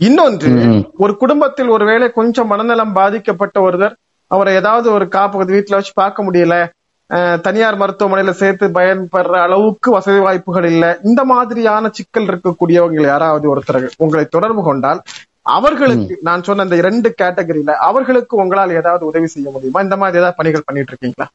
இன்னொன்று. 0.00 0.50
ஒரு 0.96 1.16
குடும்பத்தில் 1.16 1.68
ஒருவேளை 1.68 2.08
கொஞ்சம் 2.10 2.46
மனநலம் 2.46 2.92
பாதிக்கப்பட்ட 2.92 3.60
ஒருவர் 3.60 3.94
அவரை 4.30 4.54
ஏதாவது 4.54 4.92
ஒரு 4.92 5.04
காப்பகத்து 5.14 5.56
வீட்டுல 5.56 5.78
வச்சு 5.78 5.92
பார்க்க 5.94 6.22
முடியல 6.22 6.54
தனியார் 7.42 7.80
மருத்துவமனையில 7.80 8.30
சேர்த்து 8.34 8.66
பயன்படுற 8.68 9.34
அளவுக்கு 9.38 9.90
வசதி 9.90 10.18
வாய்ப்புகள் 10.18 10.64
இல்ல. 10.64 10.98
இந்த 11.04 11.24
மாதிரியான 11.24 11.90
சிக்கல் 11.92 12.28
இருக்கக்கூடியவங்க 12.28 13.06
யாராவது 13.06 13.46
ஒருத்தர் 13.52 13.88
உங்களை 13.96 14.24
தொடர்பு 14.26 14.62
கொண்டால் 14.62 15.00
அவர்களுக்கு 15.48 16.14
நான் 16.22 16.42
சொன்ன 16.42 16.62
அந்த 16.62 16.76
இரண்டு 16.76 17.08
கேட்டகரியில 17.22 17.72
அவர்களுக்கு 17.88 18.34
உங்களால் 18.36 18.78
ஏதாவது 18.80 19.04
உதவி 19.06 19.26
செய்ய 19.26 19.50
முடியுமா? 19.50 19.82
இந்த 19.82 19.96
மாதிரி 19.96 20.18
ஏதாவது 20.18 20.38
பணிகள் 20.38 20.66
பண்ணிட்டு 20.66 20.92
இருக்கீங்களா? 20.92 21.26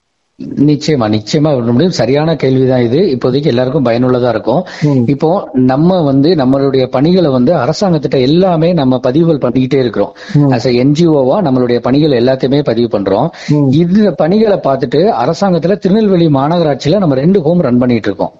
நிச்சயமா 0.56 1.08
நிச்சயமா 1.16 1.66
முடியும் 1.66 1.98
சரியான 2.00 2.36
கேள்விதான் 2.36 2.82
இது. 2.82 3.00
இப்போதைக்கு 3.16 3.46
எல்லாருக்கும் 3.46 3.86
பயனுள்ளதா 3.86 4.30
இருக்கும். 4.30 4.66
இப்போ 5.06 5.50
நம்ம 5.54 6.02
வந்து 6.02 6.30
நம்மளுடைய 6.30 6.86
பணிகளை 6.86 7.32
வந்து 7.32 7.54
அரசாங்கத்திட்ட 7.54 8.20
எல்லாமே 8.22 8.74
நம்ம 8.74 9.00
பதிவுகள் 9.00 9.44
பண்ணிக்கிட்டே 9.44 9.80
இருக்கிறோம். 9.84 10.14
அஸ் 10.36 10.70
என்ஜிஓவா 10.84 11.38
நம்மளுடைய 11.48 11.80
பணிகள் 11.80 12.20
எல்லாத்தையுமே 12.22 12.62
பதிவு 12.64 13.00
பண்றோம். 13.00 13.30
இந்த 13.72 14.12
பணிகளை 14.12 14.58
பார்த்துட்டு 14.58 15.02
அரசாங்கத்துல 15.24 15.78
திருநெல்வேலி 15.78 16.28
மாநகராட்சியில 16.28 16.98
நம்ம 16.98 17.16
ரெண்டு 17.16 17.42
ஹோம் 17.42 17.60
ரன் 17.60 17.78
பண்ணிட்டு 17.78 18.08
இருக்கோம். 18.08 18.34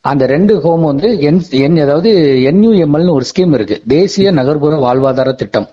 அந்த 0.00 0.26
ரெண்டு 0.26 0.60
ஹோம் 0.60 0.82
வந்து 0.82 1.20
என் 1.20 1.42
என் 1.50 1.78
அதாவது 1.78 2.10
என்யூஎம்எல்னு 2.50 3.16
ஒரு 3.18 3.24
ஸ்கீம் 3.30 3.54
இருக்கு. 3.54 3.82
தேசிய 3.88 4.30
நகர்ப்புற 4.30 4.76
வாழ்வாதார 4.86 5.34
திட்டம். 5.34 5.68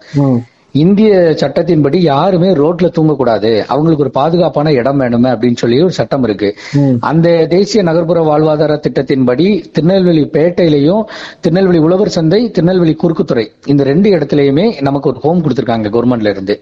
இந்திய 0.72 1.36
சட்டத்தின்படி 1.42 1.98
யாருமே 1.98 2.50
ரோட்ல 2.50 2.88
தூங்கக்கூடாது. 2.98 3.66
அவங்களுக்கு 3.66 4.04
ஒரு 4.04 4.12
பாதுகாப்பான 4.12 4.72
இடம் 4.72 5.00
வேணுமே 5.02 5.30
அப்படின்னு 5.30 5.56
சொல்லி 5.56 5.82
ஒரு 5.82 5.92
சட்டம் 5.92 6.24
இருக்கு. 6.24 6.56
அந்த 7.00 7.46
தேசிய 7.46 7.84
நகர்ப்புற 7.84 8.20
வாழ்வாதார 8.24 8.80
திட்டத்தின்படி 8.88 9.64
திருநெல்வேலி 9.72 10.30
பேட்டையிலையும் 10.34 11.04
திருநெல்வேலி 11.40 11.80
உழவர் 11.80 12.10
சந்தை 12.10 12.52
திருநெல்வேலி 12.52 12.98
குறுக்குத்துறை 13.04 13.46
இந்த 13.66 13.84
ரெண்டு 13.84 14.10
இடத்துலயுமே 14.10 14.82
நமக்கு 14.82 15.10
ஒரு 15.10 15.20
ஹோம் 15.20 15.44
கொடுத்திருக்காங்க 15.44 15.90
கவர்மெண்ட்ல 15.96 16.30
இருந்து 16.30 16.62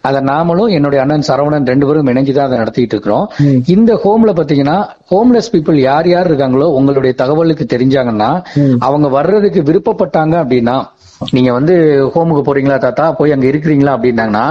அத 0.00 0.20
நாமளும் 0.20 0.70
என்னுடைய 0.70 1.04
அண்ணன் 1.04 1.26
சரவணன் 1.28 1.66
ரெண்டு 1.66 1.86
பேரும் 1.86 2.06
இணைஞ்சுதான் 2.06 2.48
அதை 2.48 2.58
நடத்திட்டு 2.58 2.96
இருக்கிறோம். 2.96 3.30
இந்த 3.66 3.94
ஹோம்ல 4.04 4.30
பாத்தீங்கன்னா 4.38 4.86
ஹோம்லெஸ் 5.10 5.50
பீப்புள் 5.52 5.74
யார் 5.74 6.08
யார் 6.08 6.36
இருக்காங்களோ 6.36 6.68
உங்களுடைய 6.78 7.14
தகவலுக்கு 7.18 7.66
தெரிஞ்சாங்கன்னா 7.76 8.44
அவங்க 8.78 9.08
வர்றதுக்கு 9.08 9.62
விருப்பப்பட்டாங்க 9.62 10.34
அப்படின்னா 10.44 10.84
நீங்க 11.20 11.50
வந்து 11.52 11.74
ஹோமுக்கு 12.14 12.42
போறீங்களா 12.46 12.76
தாத்தா? 12.78 13.04
போய் 13.12 13.34
அங்க 13.34 13.46
இருக்கிறீங்களா 13.46 13.92
அப்படின்னாங்கன்னா 13.96 14.44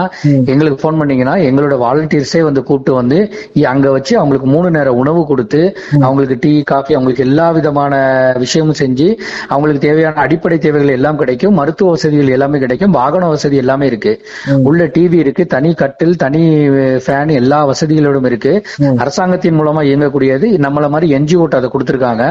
எங்களுக்கு 0.51 0.80
ஃபோன் 0.82 0.99
பண்ணீங்கன்னா 0.99 1.36
எங்களோட 1.47 1.75
வாலண்டியர்ஸே 1.84 2.41
வந்து 2.47 2.62
கூப்பிட்டு 2.63 2.93
வந்து 2.93 3.17
அங்க 3.71 3.88
வச்சு 3.91 4.13
அவங்களுக்கு 4.17 4.47
மூணு 4.47 4.69
நேரம் 4.71 4.99
உணவு 5.01 5.21
கொடுத்து 5.25 5.62
அவங்களுக்கு 6.06 6.38
டீ 6.45 6.63
காஃபி 6.63 6.95
அவங்களுக்கு 6.95 7.25
எல்லா 7.27 7.45
விதமான 7.58 7.93
விஷயமும் 8.43 8.80
செஞ்சு 8.82 9.08
அவங்களுக்கு 9.49 9.82
தேவையான 9.88 10.21
அடிப்படை 10.25 10.58
தேவைகள் 10.58 10.95
எல்லாம் 10.97 11.19
கிடைக்கும் 11.21 11.58
மருத்துவ 11.60 11.91
வசதிகள் 11.91 12.34
எல்லாமே 12.38 12.60
கிடைக்கும் 12.60 12.95
வாகன 12.97 13.27
வசதி 13.27 13.58
எல்லாமே 13.58 13.86
இருக்கு. 13.88 14.13
உள்ள 14.69 14.84
டிவி 14.95 15.17
இருக்கு 15.23 15.45
தனி 15.47 15.71
கட்டில் 15.75 16.15
தனி 16.23 16.43
ஃபேன் 17.06 17.34
எல்லா 17.41 17.60
வசதிகளோடும் 17.71 18.27
இருக்கு. 18.30 18.53
அரசாங்கத்தின் 19.03 19.58
மூலமா 19.60 19.82
இயங்கக்கூடியது 19.89 20.47
நம்மள 20.65 20.86
மாதிரி 20.95 21.08
என்ஜிஓ 21.17 21.36
அதை 21.60 21.69
கொடுத்திருக்காங்க. 21.73 22.23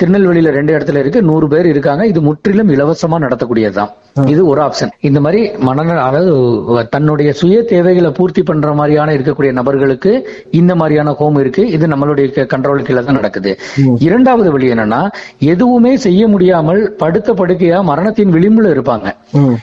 திருநெல்வேலியில 0.00 0.50
ரெண்டு 0.58 0.72
இடத்துல 0.76 1.02
இருக்கு 1.04 1.22
நூறு 1.30 1.48
பேர் 1.48 1.66
இருக்காங்க 1.66 2.02
இது 2.12 2.20
முற்றிலும் 2.28 2.72
இலவசமா 2.76 3.18
நடத்தக்கூடியதுதான் 3.74 4.02
இது 4.32 4.42
ஒரு 4.50 4.60
ஆப்ஷன் 4.64 4.90
இந்த 5.08 5.18
மாதிரி 5.20 5.40
மனநல 5.68 6.02
அதாவது 6.08 6.32
தன்னுடைய 6.94 7.30
சுய 7.40 7.56
தேவைகளை 7.70 8.10
பூர்த்தி 8.18 8.42
பண்ற 8.42 8.68
மாதிரியான 8.80 9.14
இருக்கக்கூடிய 9.16 9.52
நபர்களுக்கு 9.58 10.12
இந்த 10.58 10.72
மாதிரியான 10.80 11.14
ஹோம் 11.20 11.38
இருக்கு. 11.40 11.62
இது 11.76 11.84
நம்மளுடைய 11.92 12.44
கண்ட்ரோல் 12.52 12.84
கீழே 12.88 13.02
தான் 13.06 13.18
நடக்குது. 13.18 13.52
இரண்டாவது 14.06 14.48
வழி 14.54 14.66
என்னன்னா 14.74 15.00
எதுவுமே 15.54 15.92
செய்ய 16.04 16.28
முடியாமல் 16.34 16.82
படுத்த 17.02 17.32
படுக்கையா 17.40 17.80
மரணத்தின் 17.90 18.32
விளிம்புல 18.36 18.70
இருப்பாங்க. 18.74 19.06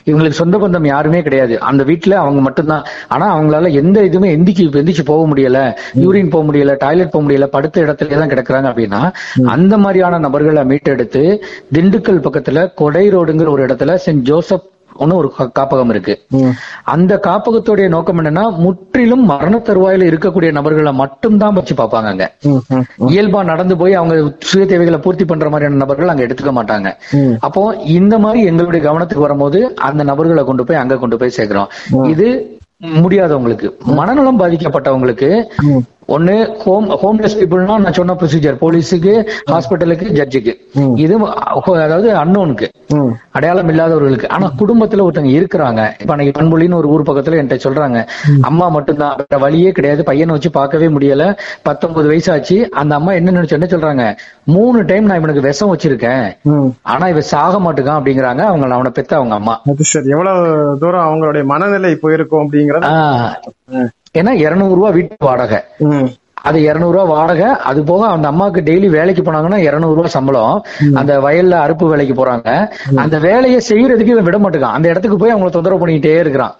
இவங்களுக்கு 0.08 0.40
சொந்த 0.42 0.58
பந்தம் 0.58 0.90
யாருமே 0.92 1.22
கிடையாது. 1.28 1.54
அந்த 1.70 1.82
வீட்டுல 1.90 2.18
அவங்க 2.24 2.42
மட்டும்தான். 2.48 2.84
ஆனா 3.14 3.26
அவங்களால 3.36 3.72
எந்த 3.82 4.04
இதுவுமே 4.10 4.30
எந்திக்கு 4.36 4.68
எந்திரிச்சு 4.82 5.06
போக 5.12 5.24
முடியல. 5.32 5.58
யூரின் 6.04 6.32
போக 6.36 6.44
முடியல 6.50 6.76
டாய்லெட் 6.84 7.14
போக 7.16 7.24
முடியல 7.26 7.48
படுத்த 7.56 7.86
இடத்துல 7.86 8.20
தான் 8.22 8.32
கிடக்குறாங்க 8.34 8.70
அப்படின்னா 8.72 9.02
அந்த 9.56 9.74
மாதிரியான 9.86 10.20
நபர்களை 10.26 10.64
மீட்டெடுத்து 10.72 11.24
திண்டுக்கல் 11.78 12.22
பக்கத்துல 12.28 12.68
கொடை 12.82 13.06
ரோடுங்கிற 13.16 13.50
ஒரு 13.56 13.66
இடத்துல 13.68 13.98
சென்ட் 14.04 14.26
ஜோசப் 14.30 14.68
ஒன்னு 14.96 15.16
ஒரு 15.16 15.28
காப்பகம் 15.58 15.88
இருக்கு. 15.88 16.14
அந்த 16.84 17.20
காப்பகத்துடைய 17.26 17.88
நோக்கம் 17.88 18.18
என்னன்னா 18.18 18.56
முற்றிலும் 18.56 19.24
மரண 19.24 19.54
தருவாயில 19.58 20.08
இருக்கக்கூடிய 20.10 20.52
நபர்களை 20.52 20.92
மட்டும்தான் 20.92 21.54
வச்சு 21.54 21.74
பார்ப்பாங்க 21.74 22.10
அங்க. 22.12 22.26
இயல்பா 23.08 23.44
நடந்து 23.44 23.76
போய் 23.76 23.94
அவங்க 23.94 24.16
சுய 24.38 24.66
தேவைகளை 24.66 24.98
பூர்த்தி 24.98 25.24
பண்ற 25.24 25.48
மாதிரியான 25.48 25.80
நபர்கள் 25.84 26.08
அங்க 26.08 26.26
எடுத்துக்க 26.26 26.52
மாட்டாங்க. 26.58 26.90
அப்போ 27.40 27.62
இந்த 27.98 28.18
மாதிரி 28.18 28.42
எங்களுடைய 28.46 28.82
கவனத்துக்கு 28.88 29.26
வரும்போது 29.26 29.60
அந்த 29.88 30.02
நபர்களை 30.02 30.44
கொண்டு 30.44 30.64
போய் 30.64 30.76
அங்க 30.76 30.96
கொண்டு 30.96 31.16
போய் 31.16 31.36
சேர்க்கிறோம். 31.36 31.70
இது 32.06 32.28
முடியாதவங்களுக்கு 33.02 33.68
மனநலம் 33.98 34.40
பாதிக்கப்பட்டவங்களுக்கு 34.40 35.28
ஒண்ணு 36.08 36.34
ஹோம் 36.62 36.88
ஹோம்லெஸ் 37.02 37.36
பீப்புள்னா 37.40 37.76
நான் 37.84 37.96
சொன்ன 37.98 38.14
ப்ரொசீஜர் 38.20 38.56
போலீஸுக்கு 38.62 39.12
ஹாஸ்பிட்டலுக்கு 39.50 40.06
ஜட்ஜுக்கு 40.18 40.52
இது 41.04 41.14
அதாவது 41.84 42.08
அன்னோனுக்கு 42.22 42.66
அடையாளம் 43.36 43.68
இல்லாதவர்களுக்கு. 43.68 44.28
ஆனா 44.28 44.46
குடும்பத்துல 44.58 45.04
ஒருத்தங்க 45.04 45.30
இருக்கிறாங்க. 45.38 45.80
இப்ப 46.00 46.12
அன்னைக்கு 46.14 46.34
பண்புலின்னு 46.38 46.78
ஒரு 46.80 46.88
ஊர் 46.88 47.06
பக்கத்துல 47.08 47.38
என்கிட்ட 47.40 47.58
சொல்றாங்க. 47.66 47.98
அம்மா 48.42 48.68
மட்டும்தான். 48.68 49.14
வேற 49.20 49.38
வழியே 49.44 49.70
கிடையாது. 49.76 50.02
பையனை 50.10 50.34
வச்சு 50.34 50.50
பார்க்கவே 50.50 50.88
முடியல. 50.96 51.24
பத்தொன்பது 51.62 52.06
வயசு 52.08 52.32
ஆச்சு 52.32 52.58
அந்த 52.82 52.94
அம்மா 52.94 53.12
என்ன 53.12 53.30
நினைச்சு 53.30 53.56
என்ன 53.58 53.68
சொல்றாங்க? 53.70 54.04
மூணு 54.44 54.84
டைம் 54.84 55.04
நான் 55.04 55.20
இவனுக்கு 55.22 55.46
விஷம் 55.48 55.72
வச்சிருக்கேன். 55.74 56.26
ஆனா 56.82 57.08
இவன் 57.08 57.30
சாக 57.32 57.56
மாட்டுக்கான் 57.58 57.98
அப்படிங்கிறாங்க. 58.00 58.44
அவங்க 58.50 58.74
அவனை 58.74 58.92
பெத்த 58.94 59.16
அவங்க 59.16 59.34
அம்மா. 59.34 59.56
எவ்வளவு 60.14 60.76
தூரம் 60.84 61.08
அவங்களுடைய 61.08 61.44
மனநிலை 61.54 61.94
போயிருக்கும் 62.04 62.44
அப்படிங்கறது 62.44 63.90
ஏன்னா 64.18 64.32
இருநூறு 64.44 64.74
ரூபாய் 64.74 64.92
வீட்டு 64.92 65.16
வாடகை. 65.18 65.60
அது 66.48 66.58
200 66.66 66.92
ரூபாய் 66.94 67.10
வாடகை. 67.14 67.48
அது 67.70 67.80
போக 67.90 68.02
அந்த 68.14 68.26
அம்மாவுக்கு 68.32 68.60
டெய்லி 68.68 68.88
வேலைக்கு 68.96 69.22
போனாங்கன்னா 69.26 69.58
200 69.66 69.96
ரூபாய் 69.98 70.14
சம்பளம். 70.16 70.56
அந்த 71.00 71.12
வயல்ல 71.26 71.54
அறுப்பு 71.64 71.90
வேலைக்கு 71.92 72.14
போறாங்க. 72.20 72.48
அந்த 73.04 73.16
வேலையை 73.26 73.60
செய்யறதுக்கு 73.70 74.14
இவன் 74.14 74.28
விட 74.28 74.38
மாட்டேங்கான். 74.44 74.76
அந்த 74.78 74.86
இடத்துக்கு 74.92 75.18
போய் 75.22 75.34
அவங்கள 75.34 75.52
தொந்தரவு 75.56 75.80
பண்ணிக்கிட்டே 75.82 76.14
இருக்கிறான். 76.24 76.54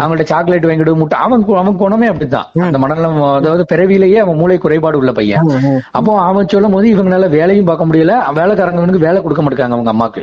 அவங்கள்ட்ட 0.00 0.26
சாக்லேட் 0.32 0.68
வாங்கிடு 0.70 0.94
முட்டை 1.02 1.18
அவன் 1.26 1.44
அவன் 1.62 1.80
குணமே 1.82 2.08
அப்படித்தான். 2.12 2.48
அந்த 2.68 2.80
மனநலம் 2.84 3.20
அதாவது 3.38 3.64
பிறவிலேயே 3.72 4.18
அவன் 4.24 4.40
மூளை 4.42 4.58
குறைபாடு 4.64 5.00
உள்ள 5.02 5.12
பையன். 5.20 5.50
அப்போ 5.98 6.12
அவன் 6.28 6.50
சொல்லும் 6.54 6.74
போது 6.76 6.86
இவங்களால 6.94 7.28
வேலையும் 7.36 7.68
பார்க்க 7.70 7.88
முடியல. 7.90 8.14
வேலைக்காரங்களுக்கு 8.40 9.04
வேலை 9.06 9.18
கொடுக்க 9.26 9.42
மாட்டாங்க 9.44 9.76
அவங்க 9.76 9.92
அம்மாக்கு. 9.94 10.22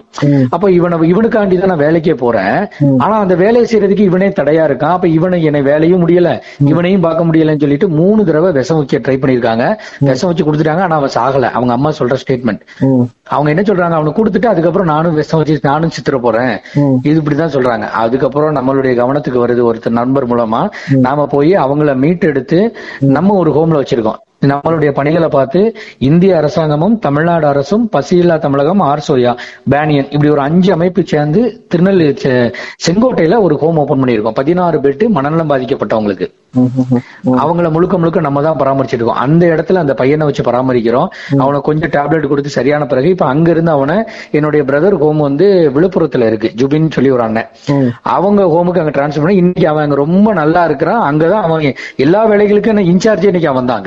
அப்போ 0.55 0.67
இவனை 0.77 0.97
இவனுக்காண்டி 1.13 1.57
தான் 1.61 1.71
நான் 1.73 1.83
வேலைக்கே 1.85 2.15
போறேன். 2.23 2.57
ஆனா 3.03 3.15
அந்த 3.23 3.35
வேலையை 3.43 3.65
செய்யறதுக்கு 3.71 4.09
இவனே 4.09 4.29
தடையா 4.39 4.65
இருக்கான். 4.69 4.95
அப்ப 4.97 5.07
இவனை 5.17 5.39
என்னை 5.49 5.61
வேலையும் 5.71 6.03
முடியல. 6.03 6.29
இவனையும் 6.71 7.05
பார்க்க 7.07 7.27
முடியலன்னு 7.29 7.63
சொல்லிட்டு 7.65 7.89
மூணு 7.99 8.21
தடவை 8.29 8.51
விஷம் 8.59 8.79
வைக்க 8.79 8.99
ட்ரை 9.05 9.15
பண்ணிருக்காங்க 9.21 9.65
விஷம் 10.09 10.29
வச்சு 10.29 10.47
கொடுத்துட்டாங்க 10.47 10.83
ஆனா 10.87 10.97
அவன் 11.01 11.15
சாகல. 11.17 11.51
அவங்க 11.57 11.73
அம்மா 11.77 11.91
சொல்ற 11.99 12.17
ஸ்டேட்மெண்ட் 12.23 12.63
அவங்க 13.35 13.49
என்ன 13.53 13.63
சொல்றாங்க? 13.69 13.97
அவனுக்கு 13.99 14.21
கொடுத்துட்டு 14.21 14.51
அதுக்கப்புறம் 14.53 14.91
நானும் 14.93 15.17
விஷம் 15.19 15.39
வச்சு 15.41 15.59
நானும் 15.69 15.93
சித்திர 15.95 16.17
போறேன். 16.25 16.53
இது 17.09 17.17
இப்படிதான் 17.21 17.53
சொல்றாங்க. 17.55 17.87
அதுக்கப்புறம் 18.03 18.57
நம்மளுடைய 18.59 18.93
கவனத்துக்கு 19.01 19.39
வருது 19.45 19.63
ஒருத்தர் 19.69 19.99
நண்பர் 20.01 20.29
மூலமா. 20.33 20.61
நாம 21.07 21.25
போய் 21.35 21.53
அவங்கள 21.65 21.95
மீட் 22.03 22.29
எடுத்து 22.31 22.59
நம்ம 23.15 23.35
ஒரு 23.41 23.51
ஹோம்ல 23.57 23.81
வச்சிருக்கோம். 23.81 24.19
நம்மளுடைய 24.51 24.91
பணிகளை 24.91 25.27
பார்த்து 25.27 25.75
இந்திய 25.97 26.37
அரசாங்கமும் 26.37 26.99
தமிழ்நாடு 26.99 27.47
அரசும் 27.47 27.89
பசியில்லா 27.95 28.37
தமிழகம் 28.37 28.81
ஆர்சோயா 28.81 29.37
பேனியன் 29.71 30.09
இப்படி 30.13 30.29
ஒரு 30.29 30.41
அஞ்சு 30.41 30.71
அமைப்பு 30.73 31.03
சேர்ந்து 31.05 31.65
திருநெல்வேலி 31.67 32.15
செங்கோட்டையில 32.85 33.41
ஒரு 33.41 33.57
ஹோம் 33.57 33.77
ஓபன் 33.77 34.01
பண்ணியிருக்கோம். 34.01 34.37
பதினாறு 34.39 34.79
பெட்டு 34.79 35.07
மனநலம் 35.09 35.49
பாதிக்கப்பட்டவங்களுக்கு. 35.49 36.27
அவங்கள 37.43 37.71
முழுக்க 37.71 37.97
முழுக்க 37.97 38.19
நம்ம 38.21 38.41
தான் 38.41 38.59
பராமரிச்சிட்டு 38.59 39.01
இருக்கோம். 39.01 39.21
அந்த 39.25 39.43
இடத்துல 39.47 39.73
அந்த 39.73 39.93
பையனை 39.93 40.25
வச்சு 40.25 40.43
பராமரிக்கிறோம். 40.43 41.07
அவனுக்கு 41.39 41.67
கொஞ்சம் 41.69 41.89
டேப்லெட் 41.89 42.27
கொடுத்து 42.27 42.49
சரியான 42.49 42.85
பிறகு 42.85 43.09
இப்ப 43.09 43.25
அங்க 43.25 43.49
இருந்து 43.51 43.71
அவனை 43.71 43.97
என்னுடைய 44.31 44.65
பிரதர் 44.71 44.97
ஹோம் 45.03 45.17
வந்து 45.17 45.71
விழுப்புரத்துல 45.75 46.27
இருக்கு. 46.31 46.51
ஜுபின் 46.61 46.91
சொல்லி 46.91 47.09
ஒரு 47.09 47.23
அண்ணன். 47.23 47.49
அவங்க 48.01 48.43
ஹோமுக்கு 48.43 48.83
அங்க 48.83 48.95
டிரான்ஸ்ஃபர் 48.99 49.25
பண்ணி 49.25 49.35
இன்னைக்கு 49.35 49.67
அவன் 49.67 49.83
அங்க 49.83 49.95
ரொம்ப 49.95 50.33
நல்லா 50.33 50.63
இருக்கிறான். 50.65 51.03
அங்கதான் 51.11 51.45
அவன் 51.49 51.75
எல்லா 51.95 52.23
வேலைகளுக்கும் 52.29 52.89
இன்சார்ஜ் 52.93 53.29
இன்னைக்கு 53.31 53.53
அவன் 53.55 53.71
தான் 53.73 53.85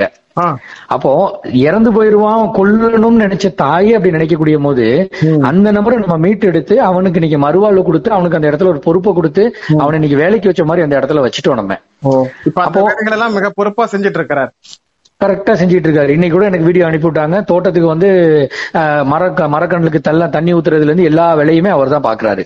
அப்போ 0.86 1.10
இறந்து 1.60 1.90
போயிருவான் 1.90 2.42
கொல்லணும்னு 2.56 3.24
நினைச்ச 3.24 3.54
தாயே 3.54 3.94
அப்படி 3.94 4.16
நினைக்கக்கூடிய 4.16 4.56
போது 4.62 4.86
அந்த 5.42 5.70
நபரை 5.70 5.98
நம்ம 5.98 6.16
மீட்டு 6.18 6.46
எடுத்து 6.46 6.74
அவனுக்கு 6.82 7.20
இன்னைக்கு 7.20 7.38
மறுவாழ்வு 7.38 7.82
கொடுத்து 7.82 8.10
அவனுக்கு 8.10 8.38
அந்த 8.38 8.50
இடத்துல 8.50 8.72
ஒரு 8.74 8.78
பொறுப்பை 8.78 9.12
கொடுத்து 9.14 9.44
அவனை 9.78 9.94
இன்னைக்கு 9.94 10.16
வேலைக்கு 10.16 10.50
வச்ச 10.50 10.64
மாதிரி 10.64 10.84
அந்த 10.86 10.98
இடத்துல 10.98 11.24
வச்சுட்டோம் 11.26 11.60
நம்ம. 11.60 11.76
எல்லாம் 13.12 13.32
மிக 13.32 13.50
பொறுப்பா 13.56 13.86
செஞ்சுட்டு 13.92 14.20
இருக்கிறார். 14.20 14.52
கரெக்டா 15.20 15.52
செஞ்சிட்டு 15.58 15.88
இருக்காரு 15.88 16.10
இன்னைக்கு 16.14 16.34
கூட 16.36 16.46
எனக்கு 16.48 16.66
வீடியோ 16.68 16.86
அனுப்பி 16.86 17.08
விட்டாங்க 17.08 17.36
தோட்டத்துக்கு 17.50 17.88
வந்து 17.92 18.08
மரக்க 19.12 19.46
மரக்கண்ணுக்கு 19.54 20.00
தள்ள 20.08 20.26
தண்ணி 20.34 20.50
ஊத்துறதுல 20.56 20.90
இருந்து 20.90 21.06
எல்லா 21.10 21.26
வேலையுமே 21.38 21.70
அவர் 21.76 21.92
தான் 21.94 22.04
பாக்குறாரு. 22.08 22.42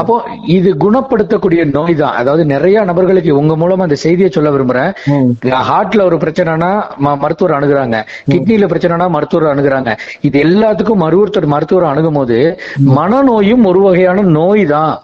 அப்போ 0.00 0.16
இது 0.56 0.70
குணப்படுத்தக்கூடிய 0.84 1.62
நோய் 1.76 1.94
தான். 2.02 2.16
அதாவது 2.20 2.44
நிறைய 2.54 2.84
நபர்களுக்கு 2.90 3.32
உங்க 3.40 3.54
மூலமா 3.62 3.86
அந்த 3.88 3.98
செய்தியை 4.04 4.30
சொல்ல 4.36 4.50
விரும்புறேன். 4.54 4.92
ஹார்ட்ல 5.70 6.04
ஒரு 6.10 6.18
பிரச்சனைனா 6.24 6.70
மருத்துவர் 7.24 7.58
அணுகுறாங்க. 7.58 7.98
கிட்னில 8.32 8.68
பிரச்சனைனா 8.72 9.08
மருத்துவர் 9.16 9.52
அணுகுறாங்க. 9.54 9.92
இது 10.28 10.38
எல்லாத்துக்கும் 10.46 11.04
மருத்துவர் 11.06 11.52
மருத்துவர் 11.56 11.92
அணுகும் 11.92 12.18
போது 12.20 12.40
மனநோயும் 12.98 13.64
ஒரு 13.72 13.82
வகையான 13.86 14.26
நோய் 14.40 14.64
தான். 14.76 14.94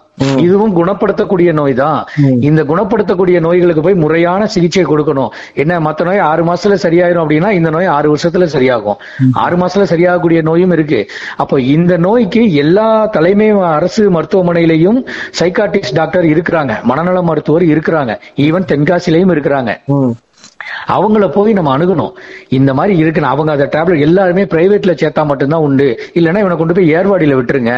இதுவும் 0.45 0.73
குணப்படுத்தக்கூடிய 0.77 1.53
நோய் 1.53 1.73
தான் 1.73 1.99
இந்த 2.47 2.63
குணப்படுத்தக்கூடிய 2.63 3.39
நோய்களுக்கு 3.39 3.81
போய் 3.81 4.01
முறையான 4.03 4.47
சிகிச்சை 4.47 4.85
கொடுக்கணும். 4.85 5.31
என்ன 5.53 5.79
மத்த 5.79 6.03
நோய் 6.03 6.21
ஆறு 6.29 6.43
மாசத்துல 6.49 6.77
சரியாயிரும் 6.85 7.23
அப்படின்னா 7.23 7.49
இந்த 7.51 7.69
நோய் 7.69 7.85
ஆறு 7.85 8.15
வருஷத்துல 8.15 8.47
சரியாகும். 8.55 8.97
ஆறு 9.43 9.57
மாசத்துல 9.57 9.87
சரியாகக்கூடிய 9.93 10.41
நோயும் 10.41 10.71
இருக்கு. 10.71 11.01
அப்போ 11.35 11.61
இந்த 11.61 11.97
நோய்க்கு 11.97 12.53
எல்லா 12.53 13.05
தலைமை 13.05 13.49
அரசு 13.49 14.05
மருத்துவமனையிலையும் 14.11 15.01
சைக்காட்டிஸ்ட் 15.39 15.97
டாக்டர் 15.99 16.25
இருக்கிறாங்க. 16.25 16.83
மனநல 16.83 17.21
மருத்துவர் 17.21 17.63
இருக்கிறாங்க. 17.73 18.15
ஈவன் 18.47 18.69
தென்காசிலையும் 18.73 19.33
இருக்கிறாங்க. 19.35 19.73
அவங்கள 20.95 21.31
போய் 21.31 21.53
நம்ம 21.53 21.77
அணுகணும். 21.77 22.13
இந்த 22.49 22.73
மாதிரி 22.73 22.97
இருக்குன்னு 22.97 23.29
அவங்க 23.29 23.51
அந்த 23.51 23.67
டேப்லெட் 23.73 23.99
எல்லாருமே 23.99 24.43
பிரைவேட்ல 24.43 24.95
சேர்த்தா 25.01 25.25
மட்டும்தான் 25.25 25.65
உண்டு. 25.67 25.99
இல்லைன்னா 26.13 26.43
இவனை 26.43 26.57
கொண்டு 26.57 26.73
போய் 26.73 26.93
ஏர்வாடியில 26.95 27.37
விட்டுருங்க. 27.39 27.73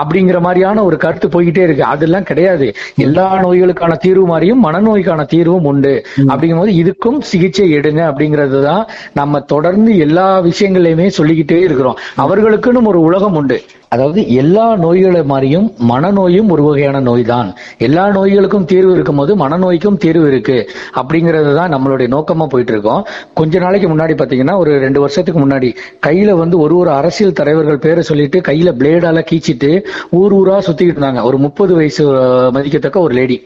அப்படிங்கிற 0.00 0.40
மாதிரியான 0.40 0.84
ஒரு 0.84 0.96
கருத்து 0.96 1.28
போய்கிட்டே 1.28 1.58
இருக்கு. 1.58 1.84
அதெல்லாம் 1.84 2.22
கிடையாது. 2.22 2.74
எல்லா 2.96 3.26
நோய்களுக்கான 3.44 3.96
தீர்வு 3.96 4.26
மாதிரியும் 4.26 4.64
மனநோய்க்கான 4.66 5.24
தீர்வும் 5.24 5.64
உண்டு. 5.64 6.06
அப்படிங்கும்போது 6.28 6.74
இதுக்கும் 6.82 7.18
சிகிச்சை 7.20 7.74
எடுங்க 7.74 8.02
அப்படிங்கிறது 8.10 8.62
தான் 8.62 8.86
நம்ம 9.12 9.40
தொடர்ந்து 9.40 9.98
எல்லா 9.98 10.40
விஷயங்களையுமே 10.40 11.06
சொல்லிக்கிட்டே 11.06 11.60
இருக்கிறோம். 11.60 11.98
அவர்களுக்குன்னு 12.16 12.86
ஒரு 12.86 13.00
உலகம் 13.00 13.34
உண்டு. 13.34 13.58
அதாவது 13.88 14.20
எல்லா 14.32 14.76
நோய்களை 14.76 15.24
மாதிரியும் 15.24 15.72
மனநோயும் 15.88 16.48
ஒரு 16.48 16.62
வகையான 16.62 17.00
நோய் 17.00 17.22
தான் 17.22 17.48
எல்லா 17.78 18.04
நோய்களுக்கும் 18.08 18.64
தீர்வு 18.64 18.92
இருக்கும்போது 18.92 19.32
மனநோய்க்கும் 19.36 19.96
தீர்வு 19.96 20.26
இருக்கு. 20.28 20.70
அப்படிங்கறது 20.96 21.54
தான் 21.60 21.72
நம்மளுடைய 21.74 22.08
நோக்கமா 22.08 22.46
போயிட்டு 22.46 22.72
இருக்கோம் 22.72 23.02
கொஞ்ச 23.34 23.58
நாளைக்கு 23.58 23.88
முன்னாடி 23.88 24.14
பாத்தீங்கன்னா 24.14 24.56
ஒரு 24.56 24.72
ரெண்டு 24.78 25.00
வருஷத்துக்கு 25.00 25.40
முன்னாடி 25.40 25.70
கையில 26.06 26.30
வந்து 26.36 26.58
ஒரு 26.58 26.76
ஒரு 26.76 26.90
அரசியல் 26.90 27.38
தலைவர்கள் 27.40 27.78
பேரை 27.78 28.02
சொல்லிட்டு 28.02 28.40
கையில 28.48 28.72
பிளேடால 28.80 29.24
கீச்சிட்டு 29.30 29.70
ஊர் 30.12 30.34
ஊரா 30.34 30.56
சுத்திக்கிட்டு 30.66 30.98
இருந்தாங்க. 30.98 31.22
ஒரு 31.22 31.38
முப்பது 31.38 31.72
வயசு 31.74 32.04
மதிக்கத்தக்க 32.52 33.00
ஒரு 33.00 33.14
லேடி 33.14 33.36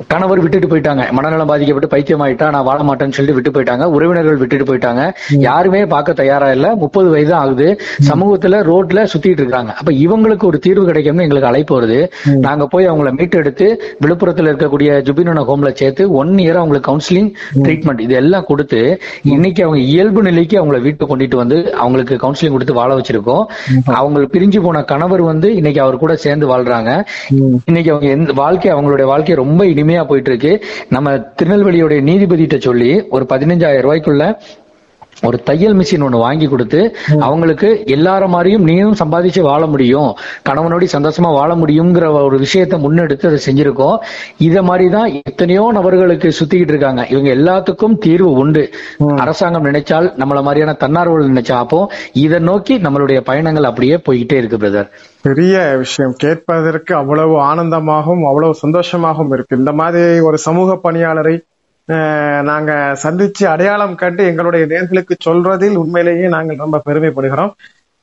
கணவர் 0.00 0.40
விட்டுட்டு 0.40 0.68
போயிட்டாங்க. 0.68 1.02
மனநலம் 1.10 1.46
பாதிக்கப்பட்டு 1.46 1.88
பைத்தியம் 1.92 2.22
ஆயிட்டா 2.24 2.50
நான் 2.50 2.64
வாழ 2.64 2.80
மாட்டேன்னு 2.82 3.14
சொல்லிட்டு 3.16 3.36
விட்டு 3.36 3.50
போயிட்டாங்க. 3.50 3.84
உறவினர்கள் 3.96 4.36
விட்டுட்டு 4.36 4.66
போயிட்டாங்க. 4.68 5.02
யாருமே 5.46 5.86
பார்க்க 5.86 6.12
தயாரா 6.12 6.50
இல்ல. 6.50 6.74
முப்பது 6.74 7.08
வயது 7.08 7.34
ஆகுது. 7.34 7.68
சமூகத்துல 8.08 8.58
ரோட்ல 8.70 9.06
சுத்திட்டு 9.12 9.42
இருக்காங்க. 9.44 9.72
அப்ப 9.72 9.92
இவங்களுக்கு 9.92 10.44
ஒரு 10.44 10.58
தீர்வு 10.58 10.84
கிடைக்கும்னு 10.84 11.22
எங்களுக்கு 11.22 11.48
அழைப்பு 11.48 11.74
வருது. 11.76 11.98
நாங்க 12.46 12.66
போய் 12.66 12.90
அவங்கள 12.90 13.12
மீட்டு 13.18 13.38
எடுத்து 13.38 13.68
விழுப்புரத்துல 14.04 14.52
இருக்கக்கூடிய 14.52 14.98
ஜுபினோன 15.08 15.44
ஹோம்ல 15.50 15.72
சேர்த்து 15.72 16.12
ஒன் 16.12 16.34
இயர் 16.44 16.60
அவங்களுக்கு 16.62 16.90
கவுன்சிலிங் 16.90 17.30
ட்ரீட்மெண்ட் 17.62 18.00
இது 18.00 18.14
எல்லாம் 18.14 18.44
கொடுத்து 18.44 18.82
இன்னைக்கு 19.22 19.64
அவங்க 19.64 19.80
இயல்பு 19.94 20.22
நிலைக்கு 20.22 20.58
அவங்கள 20.60 20.80
வீட்டுக்கு 20.80 21.10
கொண்டுட்டு 21.14 21.36
வந்து 21.36 21.74
அவங்களுக்கு 21.74 22.14
கவுன்சிலிங் 22.16 22.56
கொடுத்து 22.56 22.78
வாழ 22.80 22.90
வச்சிருக்கோம். 22.98 23.44
அவங்க 23.84 24.20
பிரிஞ்சு 24.36 24.62
போன 24.62 24.82
கணவர் 24.82 25.22
வந்து 25.32 25.54
இன்னைக்கு 25.54 25.80
அவர் 25.80 26.02
கூட 26.04 26.16
சேர்ந்து 26.16 26.46
வாழ்றாங்க. 26.52 26.90
இன்னைக்கு 27.66 27.92
அவங்க 27.92 28.08
எந்த 28.18 28.32
வாழ்க்கை 28.42 28.72
அவங்களுடைய 28.72 29.08
வாழ்க்கை 29.14 29.34
ரொம்ப 29.34 29.62
இனிமையா 29.86 30.04
போயிட்டு 30.06 30.30
இருக்கு. 30.30 30.64
நம்ம 30.88 31.14
திருநெல்வேலியோட 31.14 32.02
நீதிபதி 32.02 32.46
கிட்ட 32.46 32.64
சொல்லி 32.64 33.08
ஒரு 33.08 33.26
பதினஞ்சாயிரம் 33.28 33.84
ரூபாய்க்குள்ள 33.86 34.38
ஒரு 35.24 35.42
தையல் 35.42 35.76
மிஷின் 35.78 36.04
ஒண்ணு 36.06 36.18
வாங்கி 36.18 36.46
கொடுத்து 36.46 36.96
அவங்களுக்கு 37.20 37.68
எல்லார 37.86 38.28
மாதிரியும் 38.28 38.62
நீயும் 38.62 38.96
சம்பாதிச்சு 39.00 39.40
வாழ 39.40 39.66
முடியும் 39.66 40.10
கணவனோட 40.48 40.88
சந்தோஷமா 40.94 41.30
வாழ 41.38 41.54
முடியுங்கிற 41.54 42.24
ஒரு 42.26 42.38
விஷயத்தை 42.38 42.76
முன்னெடுத்து 42.84 43.28
அதை 43.30 43.40
செஞ்சிருக்கோம். 43.46 43.96
இத 44.38 44.62
மாதிரி 44.62 44.90
தான் 44.90 45.12
எத்தனையோ 45.12 45.72
நபர்களுக்கு 45.72 46.28
சுத்திக்கிட்டு 46.38 46.74
இருக்காங்க. 46.74 47.06
இவங்க 47.06 47.30
எல்லாத்துக்கும் 47.38 47.98
தீர்வு 47.98 48.32
உண்டு. 48.32 48.64
அரசாங்கம் 49.16 49.64
நினைச்சால் 49.64 50.08
நம்மள 50.22 50.42
மாதிரியான 50.42 50.76
தன்னார்வல் 50.84 51.32
நினைச்சா 51.32 51.56
அப்போ 51.64 51.90
இதை 52.12 52.38
நோக்கி 52.38 52.76
நம்மளுடைய 52.78 53.20
பயணங்கள் 53.20 53.64
அப்படியே 53.64 53.98
போய்கிட்டே 54.08 54.32
இருக்கு 54.32 54.56
பிரதர் 54.56 54.90
பெரிய 55.22 55.76
விஷயம். 55.76 56.14
கேட்பதற்கு 56.16 56.94
அவ்வளவு 56.94 57.36
ஆனந்தமாகவும் 57.50 58.24
அவ்வளவு 58.30 58.54
சந்தோஷமாகவும் 58.62 59.32
இருக்கு. 59.32 59.56
இந்த 59.56 59.72
மாதிரி 59.72 60.20
ஒரு 60.20 60.38
சமூக 60.38 60.76
பணியாளரை 60.76 61.44
நாங்க 62.42 62.70
சந்திச்சு 63.02 63.44
அடையாளம் 63.44 63.94
கண்டு 63.94 64.24
எங்களுடைய 64.24 64.66
நேர்களுக்கு 64.66 65.14
சொல்றதில் 65.24 65.76
உண்மையிலேயே 65.76 66.28
நாங்கள் 66.28 66.56
ரொம்ப 66.56 66.82
பெருமைப்படுகிறோம். 66.86 67.52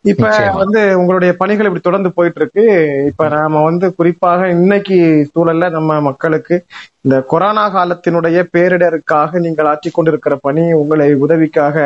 இப்ப. 0.06 0.30
வந்து 0.54 0.98
உங்களுடைய 0.98 1.32
பணிகள் 1.38 1.66
இப்படி 1.66 1.82
தொடர்ந்து 1.82 2.12
போயிட்டு 2.14 2.40
இருக்கு 2.40 2.64
இப்ப 3.08 3.28
நாம 3.28 3.64
வந்து 3.64 3.96
குறிப்பாக 3.96 4.50
இன்னைக்கு 4.50 4.98
சூழல்ல 5.32 5.70
நம்ம 5.70 6.00
மக்களுக்கு 6.02 6.56
இந்த 7.02 7.22
கொரோனா 7.24 7.64
காலத்தினுடைய 7.70 8.40
பேரிடருக்காக 8.54 9.40
நீங்கள் 9.40 9.66
ஆற்றிக் 9.66 9.94
கொண்டிருக்கிற 9.94 10.36
பணி 10.42 10.74
உங்களை 10.74 11.14
உதவிக்காக 11.18 11.78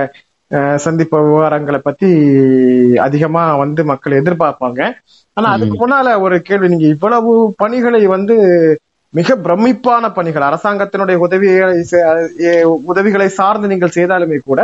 சந்திப்ப 0.82 1.20
விவகாரங்களை 1.22 1.80
பத்தி 1.80 2.10
அதிகமா 2.98 3.56
வந்து 3.56 3.86
மக்கள் 3.86 4.20
எதிர்பார்ப்பாங்க. 4.20 4.82
ஆனா 5.38 5.48
அதுக்கு 5.50 5.76
முன்னால 5.78 6.20
ஒரு 6.20 6.42
கேள்வி 6.42 6.68
நீங்க 6.68 6.88
இவ்வளவு 6.88 7.32
பணிகளை 7.58 8.06
வந்து 8.08 8.36
மிக 9.14 9.36
பிரமிப்பான 9.46 10.14
பணிகள். 10.14 10.46
அரசாங்கத்தினுடைய 10.50 11.18
உதவிகளை 11.26 11.76
உதவிகளை 12.92 13.28
சார்ந்து 13.40 13.72
நீங்கள் 13.72 13.96
செய்தாலுமே 13.96 14.38
கூட. 14.50 14.62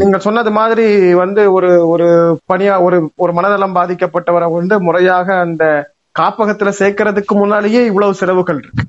நீங்க 0.00 0.18
சொன்னது 0.18 0.50
மாதிரி 0.50 0.86
வந்து 1.22 1.42
ஒரு 1.56 1.70
ஒரு 1.88 2.06
பணியா 2.52 2.74
ஒரு 2.86 2.98
ஒரு 3.16 3.32
மனநலம் 3.32 3.76
பாதிக்கப்பட்டவரை 3.76 4.48
வந்து 4.58 4.76
முறையாக 4.86 5.34
அந்த 5.46 5.64
காப்பகத்துல 6.18 6.70
சேர்க்கறதுக்கு 6.78 7.34
முன்னாலேயே 7.42 7.82
இவ்வளவு 7.90 8.18
செலவுகள் 8.20 8.60
இருக்கு. 8.62 8.84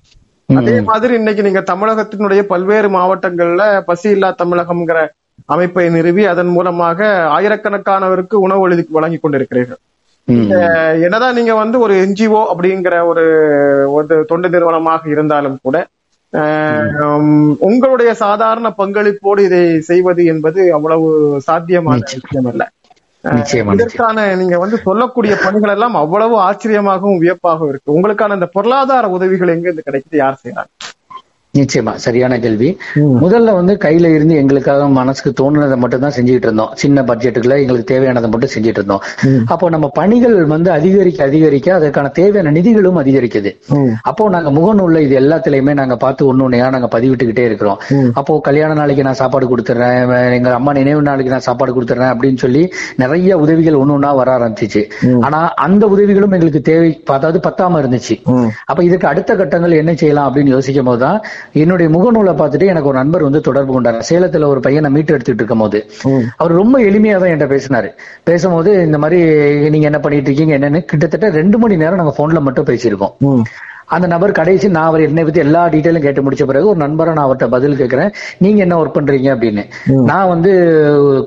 அதே 0.49 0.75
மாதிரி 0.81 1.13
இன்னைக்கு 1.19 1.45
நீங்க 1.47 1.61
தமிழகத்தினுடைய 1.71 2.41
பல்வேறு 2.53 2.89
மாவட்டங்கள்ல 2.97 3.63
பசி 3.89 4.09
இல்லா 4.15 4.29
தமிழகம்ங்கிற 4.41 5.01
அமைப்பை 5.45 5.85
நிறுவி 5.89 6.25
அதன் 6.31 6.51
மூலமாக 6.55 7.07
ஆயிரக்கணக்கானவருக்கு 7.37 8.35
உணவு 8.45 8.63
எழுதி 8.67 8.83
வழங்கி 8.97 9.19
கொண்டிருக்கிறீர்கள். 9.19 9.81
என்னதான் 11.05 11.37
நீங்க 11.37 11.53
வந்து 11.53 11.77
ஒரு 11.79 11.93
என்ஜிஓ 12.03 12.41
அப்படிங்கிற 12.51 12.95
ஒரு 13.11 13.23
ஒரு 13.95 14.17
தொண்டு 14.31 14.47
நிறுவனமாக 14.49 15.09
இருந்தாலும் 15.15 15.57
கூட 15.65 15.77
உங்களுடைய 17.67 18.11
சாதாரண 18.21 18.67
பங்களிப்போடு 18.77 19.41
இதை 19.47 19.59
செய்வது 19.89 20.21
என்பது 20.25 20.61
அவ்வளவு 20.77 21.07
சாத்தியமான 21.47 21.99
விஷயம் 22.13 22.49
அல்ல. 22.51 22.63
இதற்கான 23.73 24.23
நீங்க 24.39 24.55
வந்து 24.63 24.77
சொல்லக்கூடிய 24.87 25.33
பணிகள் 25.43 25.73
எல்லாம் 25.75 25.95
அவ்வளவு 25.95 26.35
ஆச்சரியமாகவும் 26.47 27.21
வியப்பாகவும் 27.23 27.69
இருக்கு. 27.71 27.95
உங்களுக்கான 27.97 28.37
இந்த 28.39 28.49
பொருளாதார 28.55 29.09
உதவிகள் 29.17 29.53
எங்க 29.55 29.67
இருந்து 29.69 29.87
கிடைக்குது? 29.89 30.17
யார் 30.23 30.41
செய்யறாங்க 30.43 30.71
நிச்சயமா 31.59 31.91
சரியான 32.03 32.37
கேள்வி. 32.43 32.69
முதல்ல 33.23 33.53
வந்து 33.57 33.73
கையில 33.83 34.11
இருந்து 34.15 34.35
எங்களுக்காக 34.41 34.87
மனசுக்கு 34.99 35.31
தோணுனதை 35.39 35.75
மட்டும் 35.81 36.03
தான் 36.05 36.15
செஞ்சுட்டு 36.15 36.47
இருந்தோம். 36.47 36.71
சின்ன 36.81 37.01
பட்ஜெட்டுக்குள்ள 37.09 37.55
எங்களுக்கு 37.63 37.87
தேவையானதை 37.91 38.29
மட்டும் 38.33 38.51
செஞ்சுட்டு 38.53 38.79
இருந்தோம். 38.81 39.03
அப்போ 39.53 39.65
நம்ம 39.69 39.87
பணிகள் 39.99 40.37
வந்து 40.53 40.69
அதிகரிக்க 40.77 41.19
அதிகரிக்க 41.23 41.73
அதற்கான 41.73 42.11
தேவையான 42.19 42.53
நிதிகளும் 42.57 42.97
அதிகரிக்குது. 43.03 43.51
அப்போ 44.11 44.29
நாங்க 44.35 44.51
முகநூல்ல 44.57 45.03
இது 45.07 45.15
எல்லாத்துலயுமே 45.21 45.75
நாங்க 45.81 45.97
பார்த்து 46.05 46.27
ஒண்ணு 46.31 46.45
ஒண்ணையா 46.47 46.69
நாங்க 46.77 46.89
பதிவிட்டுக்கிட்டே 46.95 47.45
இருக்கிறோம். 47.49 47.79
அப்போ 48.21 48.39
கல்யாண 48.47 48.71
நாளைக்கு 48.81 49.05
நான் 49.09 49.19
சாப்பாடு 49.21 49.51
கொடுத்துறேன் 49.53 49.99
எங்க 50.39 50.49
அம்மா 50.59 50.73
நினைவு 50.79 51.03
நாளைக்கு 51.09 51.35
நான் 51.35 51.47
சாப்பாடு 51.49 51.77
கொடுத்துறேன் 51.77 52.11
அப்படின்னு 52.13 52.41
சொல்லி 52.45 52.63
நிறைய 53.03 53.37
உதவிகள் 53.43 53.79
ஒண்ணு 53.81 53.95
ஒண்ணா 53.97 54.11
வர 54.21 54.31
ஆரம்பிச்சிச்சு. 54.37 54.83
ஆனா 55.27 55.41
அந்த 55.67 55.83
உதவிகளும் 55.93 56.35
எங்களுக்கு 56.39 56.63
தேவை 56.71 56.91
அதாவது 57.19 57.39
பத்தாம 57.49 57.83
இருந்துச்சு. 57.83 58.17
அப்ப 58.69 58.79
இதுக்கு 58.89 59.07
அடுத்த 59.13 59.31
கட்டங்கள் 59.43 59.79
என்ன 59.83 59.93
செய்யலாம் 60.03 60.27
அப்படின்னு 60.29 60.55
யோசிக்கும் 60.57 60.91
போதுதான் 60.91 61.19
என்னுடைய 61.51 61.87
முகநூலை 61.95 62.33
பார்த்துட்டு 62.41 62.65
எனக்கு 62.65 62.87
ஒரு 62.87 62.97
நண்பர் 62.97 63.23
வந்து 63.23 63.41
தொடர்பு 63.41 63.81
கொண்டாரு. 63.81 64.01
சேலத்துல 64.09 64.45
ஒரு 64.45 64.59
பையனை 64.59 64.91
மீட் 64.91 65.13
எடுத்துட்டு 65.15 65.43
இருக்கும் 65.43 65.59
போது. 65.59 65.89
அவர் 66.37 66.51
ரொம்ப 66.51 66.79
எளிமையா 66.79 67.17
தான் 67.17 67.29
என்கிட்ட 67.29 67.49
பேசினாரு. 67.55 67.89
பேசும்போது 68.23 68.85
இந்த 68.85 68.97
மாதிரி 68.97 69.21
நீங்க 69.69 69.85
என்ன 69.85 69.99
பண்ணிட்டு 69.99 70.33
இருக்கீங்க 70.33 70.57
என்னன்னு? 70.59 70.79
கிட்டத்தட்ட 70.79 71.29
ரெண்டு 71.29 71.59
மணி 71.59 71.77
நேரம் 71.77 71.95
நாங்க 71.95 72.15
போன்ல 72.17 72.41
மட்டும் 72.41 72.65
பேசியிருக்கோம். 72.65 73.41
அந்த 73.85 74.07
நபர் 74.07 74.31
கடைசி 74.31 74.67
நான் 74.67 74.85
அவர் 74.85 75.01
என்னை 75.01 75.23
பத்தி 75.23 75.39
எல்லா 75.39 75.67
டீட்டெயிலும் 75.67 76.05
கேட்டு 76.05 76.21
முடிச்ச 76.21 76.43
பிறகு 76.43 76.67
ஒரு 76.67 76.77
நண்பரை 76.77 77.13
நான் 77.13 77.25
அவர்கிட்ட 77.27 77.47
பதில் 77.47 77.75
கேட்கிறேன் 77.75 78.11
நீங்க 78.37 78.61
என்ன 78.61 78.83
ஒர்க் 78.83 78.95
பண்றீங்க 78.97 79.29
அப்படின்னு. 79.33 79.63
நான் 79.87 80.27
வந்து 80.27 80.51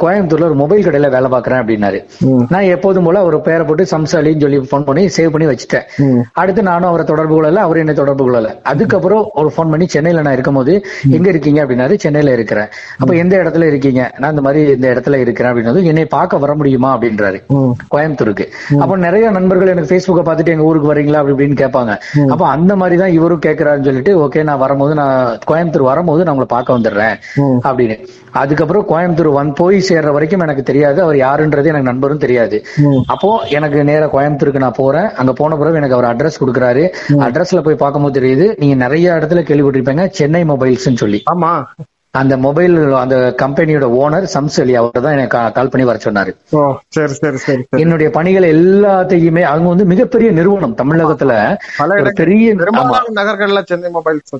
கோயம்புத்தூர்ல 0.03 0.43
ஒரு 0.43 0.55
மொபைல் 0.55 0.87
கடையில 0.87 1.11
வேலை 1.11 1.31
பார்க்கறேன் 1.31 1.61
அப்படின்னாரு. 1.63 1.99
நான் 2.49 2.63
எப்போதும் 2.63 3.05
போல 3.05 3.25
ஒரு 3.25 3.41
பேரை 3.41 3.67
போட்டு 3.67 3.85
சம்சாலின்னு 3.85 4.41
சொல்லி 4.41 4.59
ஃபோன் 4.59 4.85
பண்ணி 4.85 5.07
சேவ் 5.17 5.29
பண்ணி 5.29 5.49
வச்சுட்டேன். 5.53 6.23
அடுத்து 6.33 6.63
நானும் 6.63 6.89
அவரை 6.89 7.07
தொடர்பு 7.07 7.43
கொள்ளல 7.43 7.55
அவர் 7.55 7.77
என்ன 7.77 7.93
தொடர்பு 7.93 8.31
கொள்ளல. 8.31 8.55
அதுக்கப்புறம் 8.63 9.31
ஒரு 9.33 9.53
ஃபோன் 9.57 9.71
பண்ணி 9.71 9.87
சென்னையில 9.87 10.23
நான் 10.23 10.33
இருக்கும்போது 10.33 10.85
எங்க 11.09 11.29
இருக்கீங்க? 11.29 11.65
அப்படின்னாரு. 11.65 11.95
சென்னையில 11.95 12.33
இருக்கிறேன். 12.33 12.69
அப்ப 12.99 13.15
எந்த 13.15 13.37
இடத்துல 13.43 13.67
இருக்கீங்க? 13.67 14.11
நான் 14.19 14.31
இந்த 14.31 14.43
மாதிரி 14.43 14.71
இந்த 14.71 14.89
இடத்துல 14.95 15.15
இருக்கிறேன் 15.15 15.53
அப்படின்னது 15.53 15.83
என்னை 15.83 16.05
பார்க்க 16.05 16.39
வர 16.39 16.55
முடியுமா? 16.55 16.99
அப்படின்றாரு. 16.99 17.41
கோயம்புத்தூருக்கு. 17.95 18.47
அப்ப 18.81 18.97
நிறைய 18.97 19.31
நண்பர்கள் 19.31 19.67
எனக்கு 19.67 19.93
Facebooka 19.95 20.23
பார்த்துட்டு 20.29 20.49
எங்க 20.49 20.63
ஊருக்கு 20.63 20.95
வரீங்களா 20.95 21.21
அப்படி 21.23 21.37
இப்படின்னு 21.37 21.61
கேட்பாங்க. 21.65 21.95
அப்ப 22.29 22.46
அந்த 22.47 22.77
மாதிரி 22.77 22.97
தான் 23.01 23.11
இவரும் 23.11 23.41
கேட்கறாருன்னு 23.47 23.85
சொல்லிட்டு 23.85 24.27
ஓகே 24.27 24.43
நான் 24.43 24.59
வரும்போது 24.59 24.95
நான் 24.95 25.39
கோயம்புத்தூர் 25.51 25.91
வரும்போது 25.91 26.25
நான் 26.25 26.37
உங்களை 26.37 26.49
பார்க்க 26.49 26.79
வந்துடுறேன். 26.79 27.17
அப்படின்னு. 27.65 27.97
அதுக்கப்புறம் 28.31 28.89
கோயம்புத்தூர் 28.89 29.33
வந்து 29.33 29.53
போய் 29.53 29.85
சேர்ற 29.89 30.13
வரைக்கும் 30.13 30.41
எனக்கு 30.41 30.63
தெரியாது. 30.63 31.03
அவர் 31.03 31.17
யாருன்றது 31.17 31.71
எனக்கு 31.73 31.91
நண்பரும் 31.91 32.19
தெரியாது. 32.19 32.65
அப்போ 33.07 33.41
எனக்கு 33.51 33.85
நேரா 33.85 34.07
கோயம்புத்தூருக்கு 34.07 34.59
நான் 34.59 34.73
போறேன். 34.77 35.15
அங்க 35.15 35.33
போன 35.33 35.57
பிறகு 35.57 35.77
எனக்கு 35.77 35.95
அவர் 35.95 36.17
அட்ரஸ் 36.17 36.41
கொடுக்குறாரு. 36.41 36.85
அட்ரஸ்ல 37.27 37.63
போய் 37.63 37.75
பார்க்கும்போது 37.75 38.21
தெரியுது 38.21 38.59
நீங்க 38.59 38.75
நிறைய 38.75 39.13
இடத்துல 39.13 39.43
கேள்விப்பட்டிருப்பீங்க 39.43 40.09
சென்னை 40.11 40.45
மொபைல்ஸ்னு 40.45 40.95
சொல்லி. 40.95 41.23
ஆமா. 41.35 41.65
அந்த 42.17 42.35
மொபைல் 42.45 42.75
அந்த 43.01 43.15
கம்பெனியோட 43.41 43.87
ஓனர் 43.99 44.27
சம்சலி 44.35 44.75
அவர் 44.81 45.05
தான் 45.05 45.17
எனக்கு 45.17 45.39
கால் 45.57 45.71
பண்ணி 45.71 45.87
வர 45.87 45.99
சொன்னாரு. 46.05 46.33
என்னுடைய 47.81 48.09
பணிகள் 48.11 48.47
எல்லாத்தையுமே 48.53 49.43
அவங்க 49.45 49.69
வந்து 49.69 49.87
மிகப்பெரிய 49.87 50.31
நிறுவனம் 50.33 50.77
தமிழகத்துல. 50.81 51.33
பெரிய 52.21 52.55
நகர்கள்ல 53.19 53.61
சென்னை 53.71 53.91
மொபைல்ஸ் 53.91 54.35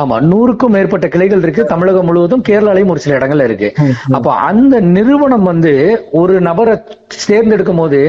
ஆமா 0.00 0.16
நூறுக்கும் 0.30 0.74
மேற்பட்ட 0.76 1.08
கிளைகள் 1.08 1.44
இருக்கு. 1.44 1.64
தமிழகம் 1.66 2.08
முழுவதும் 2.08 2.44
கேரளாலையும் 2.48 2.92
ஒரு 2.94 3.02
சில 3.04 3.18
இடங்கள்ல 3.18 3.48
இருக்கு. 3.48 3.70
அப்ப 4.16 4.28
அந்த 4.48 4.74
நிறுவனம் 4.90 5.46
வந்து 5.50 5.74
ஒரு 6.20 6.34
நபரை 6.40 6.74
தேர்ந்தெடுக்கும் 7.24 7.76
போது 7.76 8.00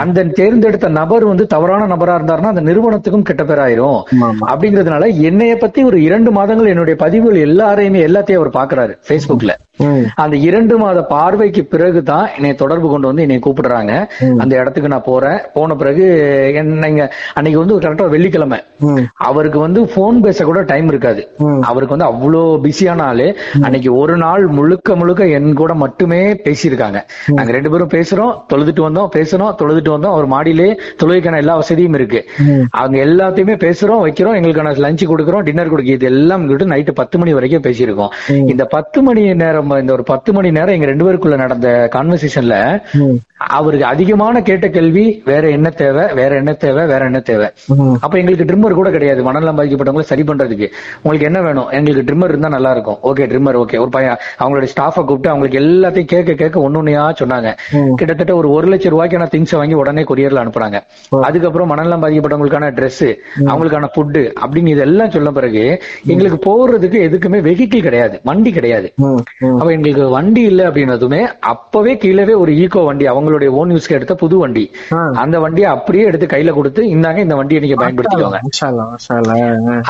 அந்த 0.00 0.24
தேர்ந்தெடுத்த 0.36 0.88
நபர் 0.96 1.24
வந்து 1.24 1.44
தவறான 1.46 1.86
நபரா 1.86 2.14
இருந்தாருன்னா 2.18 2.52
அந்த 2.52 2.62
நிறுவனத்துக்கும் 2.62 3.26
கெட்ட 3.28 3.42
பேர் 3.44 3.62
ஆயிரும். 3.64 4.00
ஆமா. 4.22 4.44
அப்படிங்கறதுனால 4.52 5.00
என்னைய 5.28 5.54
பத்தி 5.56 5.80
ஒரு 5.84 5.98
இரண்டு 6.02 6.30
மாதங்கள் 6.32 6.72
என்னுடைய 6.72 6.96
பதிவுகள் 6.96 7.44
எல்லாரையுமே 7.46 8.00
எல்லாத்தையும் 8.08 8.40
அவர் 8.40 8.56
பாக்குறாரு 8.62 8.94
ஃபேஸ்புக்ல 9.08 9.54
அந்த 10.22 10.36
இரண்டு 10.48 10.74
மாத 10.78 10.98
பார்வைக்கு 11.12 11.62
பிறகுதான் 11.72 12.26
என்னை 12.36 12.50
தொடர்பு 12.62 12.88
கொண்டு 12.88 13.06
வந்து 13.10 13.22
என்னை 13.26 13.38
கூப்பிடுறாங்க. 13.46 13.92
அந்த 14.42 14.52
இடத்துக்கு 14.60 14.90
நான் 14.92 15.06
போறேன். 15.08 15.38
போன 15.54 15.74
பிறகு 15.80 16.04
என்னங்க 16.60 17.02
அன்னைக்கு 17.34 17.60
வந்து 17.62 17.78
கரெக்டா 17.84 18.06
வெள்ளிக்கிழமை. 18.14 18.58
அவருக்கு 19.28 19.58
வந்து 19.64 19.80
போன் 19.94 20.20
பேச 20.26 20.44
கூட 20.44 20.62
டைம் 20.72 20.88
இருக்காது. 20.92 21.22
அவருக்கு 21.70 21.96
வந்து 21.96 22.08
அவ்வளோ 22.10 22.42
பிஸியான 22.66 23.02
ஆளு. 23.10 23.28
அன்னைக்கு 23.66 23.90
ஒரு 24.02 24.16
நாள் 24.24 24.44
முழுக்க 24.58 24.96
முழுக்க 25.00 25.28
என் 25.38 25.48
கூட 25.62 25.74
மட்டுமே 25.84 26.20
பேசியிருக்காங்க. 26.46 27.00
நாங்க 27.38 27.52
ரெண்டு 27.58 27.72
பேரும் 27.74 27.92
பேசுறோம் 27.96 28.34
தொழுதுட்டு 28.52 28.84
வந்தோம் 28.88 29.10
பேசுறோம் 29.16 29.56
தொழுதுட்டு 29.62 29.94
வந்தோம். 29.94 30.14
அவர் 30.16 30.28
மாடியிலே 30.34 30.68
தொழுகைக்கான 31.02 31.40
எல்லா 31.44 31.56
வசதியும் 31.62 31.98
இருக்கு. 32.00 32.22
அவங்க 32.82 32.98
எல்லாத்தையுமே 33.08 33.56
பேசுறோம் 33.66 34.04
வைக்கிறோம். 34.06 34.36
எங்களுக்கான 34.40 34.76
லஞ்ச் 34.86 35.08
கொடுக்குறோம் 35.12 35.46
டின்னர் 35.48 35.72
கொடுக்க. 35.74 35.98
இது 35.98 36.06
எல்லாம் 36.12 36.46
நைட்டு 36.74 36.98
பத்து 37.02 37.16
மணி 37.22 37.32
வரைக்கும் 37.38 37.66
பேசியிருக்கோம். 37.68 38.12
இந்த 38.52 38.64
பத்து 38.76 38.98
மணி 39.08 39.22
நேரம் 39.42 39.61
இந்த 39.70 39.92
ஒரு 39.92 40.02
பத்து 40.02 40.32
மணி 40.32 40.50
நேரம் 40.50 40.68
எங்க 40.68 40.86
ரெண்டு 40.86 41.12
பேருக்குள்ள 41.12 41.36
நடந்த 41.36 41.88
கான்வர்சேஷன்ல. 41.94 42.82
அவருக்கு 43.36 43.86
அதிகமான 43.86 44.42
கேட்ட 44.42 44.68
கேள்வி 44.68 45.22
வேற 45.24 45.50
என்ன 45.50 45.68
தேவை 45.70 46.14
வேற 46.14 46.36
என்ன 46.36 46.52
தேவை 46.52 46.86
வேற 46.86 47.04
என்ன 47.04 47.20
தேவை. 47.20 47.48
அப்ப 48.00 48.18
எங்களுக்கு 48.18 48.44
ட்ரிம்மர் 48.44 48.74
கூட 48.74 48.90
கிடையாது. 48.90 49.22
மனநலம் 49.22 49.58
பாதிக்கப்பட்டவங்களை 49.58 50.00
சரி 50.00 50.22
பண்றதுக்கு. 50.22 50.68
உங்களுக்கு 51.02 51.26
என்ன 51.26 51.40
வேணும்? 51.40 51.68
எங்களுக்கு 51.68 52.14
ட்ரிம்மர் 52.14 52.28
இருந்தா 52.28 52.48
நல்லா 52.48 52.70
இருக்கும். 52.70 52.98
ஓகே 53.02 53.24
ட்ரிம்மர் 53.32 53.58
ஓகே 53.62 53.78
ஒரு 53.78 53.88
பையன் 53.88 54.16
அவங்களோட 54.38 54.66
ஸ்டாஃபை 54.74 55.04
கூப்பிட்டு 55.04 55.28
அவங்களுக்கு 55.28 55.60
எல்லாத்தையும் 55.60 56.12
கேட்க 56.14 56.32
கேட்க 56.32 56.70
ஒன்னொன்னையா 56.70 57.12
சொன்னாங்க. 57.22 57.52
கிட்டத்தட்ட 57.94 58.34
ஒரு 58.34 58.50
ஒரு 58.50 58.68
லட்சம் 58.68 58.94
ரூபாய்க்கான 58.94 59.26
திங்ஸ் 59.34 59.56
வாங்கி 59.56 59.74
உடனே 59.74 60.02
கொரியர்ல 60.02 60.42
அனுப்புறாங்க. 60.44 60.80
அதுக்கப்புறம் 61.22 61.68
மனநலம் 61.68 62.02
பாதிக்கப்பட்டவங்களுக்கான 62.02 62.70
Dress 62.78 63.16
அவங்களுக்கான 63.46 63.86
ஃபுட்டு 63.94 64.32
அப்படின்னு 64.44 64.66
இதெல்லாம் 64.66 65.10
சொன்ன 65.10 65.30
பிறகு 65.30 65.82
எங்களுக்கு 66.06 66.38
போறதுக்கு 66.46 66.98
எதுக்குமே 67.08 67.38
வெஹிக்கிள் 67.48 67.86
கிடையாது. 67.88 68.20
வண்டி 68.24 68.52
கிடையாது. 68.52 68.92
அப்ப 69.52 69.70
எங்களுக்கு 69.72 70.04
வண்டி 70.10 70.42
இல்ல 70.42 70.62
அப்படின்னதுமே 70.68 71.20
அப்பவே 71.50 71.92
கீழவே 71.96 72.34
ஒரு 72.38 72.52
ஈகோ 72.56 72.80
வண்டி 72.80 73.04
அவங்களுடைய 73.08 73.50
ஓன் 73.52 73.70
யூஸ்க்கு 73.70 73.96
எடுத்த 73.98 74.14
புது 74.14 74.36
வண்டி. 74.38 74.64
அந்த 75.22 75.36
வண்டியை 75.40 75.68
அப்படியே 75.72 76.04
எடுத்து 76.04 76.26
கையில 76.26 76.52
கொடுத்து 76.52 76.82
இந்தாங்க 76.94 77.18
இந்த 77.18 77.36
வண்டியை 77.36 77.60
நீங்க 77.64 77.76
பயன்படுத்திக்கோங்க. 77.82 78.40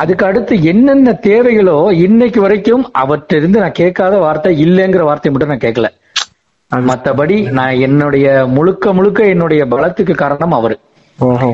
அதுக்கு 0.01 0.25
அடுத்து 0.25 0.53
என்னென்ன 0.65 1.17
தேவைகளோ 1.23 1.77
இன்னைக்கு 2.05 2.41
வரைக்கும் 2.41 2.85
அவர்கிட்ட 3.01 3.35
இருந்து 3.35 3.59
நான் 3.59 3.79
கேட்காத 3.81 4.17
வார்த்தை 4.19 4.53
இல்லைங்கிற 4.65 5.03
வார்த்தை 5.03 5.31
மட்டும் 5.31 5.53
நான் 5.53 5.65
கேட்கல 5.65 5.89
மத்தபடி 6.71 7.35
நான் 7.57 7.79
என்னுடைய 7.79 8.27
முழுக்க 8.53 8.93
முழுக்க 8.93 9.23
என்னுடைய 9.25 9.63
பலத்துக்கு 9.67 10.13
காரணம் 10.15 10.51
அவரு. 10.51 10.75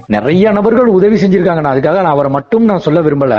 நிறைய 0.08 0.52
நபர்கள் 0.52 0.96
உதவி 0.98 1.16
செஞ்சிருக்காங்க 1.16 1.62
நான் 1.62 1.74
அதுக்காக 1.76 2.02
நான் 2.02 2.16
அவரை 2.16 2.32
மட்டும் 2.32 2.64
நான் 2.64 2.86
சொல்ல 2.88 3.00
விரும்பல. 3.02 3.36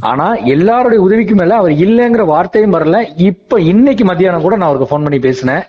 ஆனா 0.00 0.34
எல்லாருடைய 0.34 1.02
உதவிக்கு 1.02 1.34
மேல 1.34 1.56
அவர் 1.56 1.72
இல்லைங்கிற 1.72 2.24
வார்த்தையும் 2.24 2.74
வரல. 2.74 3.04
இப்ப 3.16 3.60
இன்னைக்கு 3.60 4.04
மத்தியானம் 4.04 4.42
கூட 4.42 4.56
நான் 4.56 4.68
அவருக்கு 4.68 4.90
ஃபோன் 4.90 5.02
பண்ணி 5.02 5.18
பேசினேன். 5.18 5.64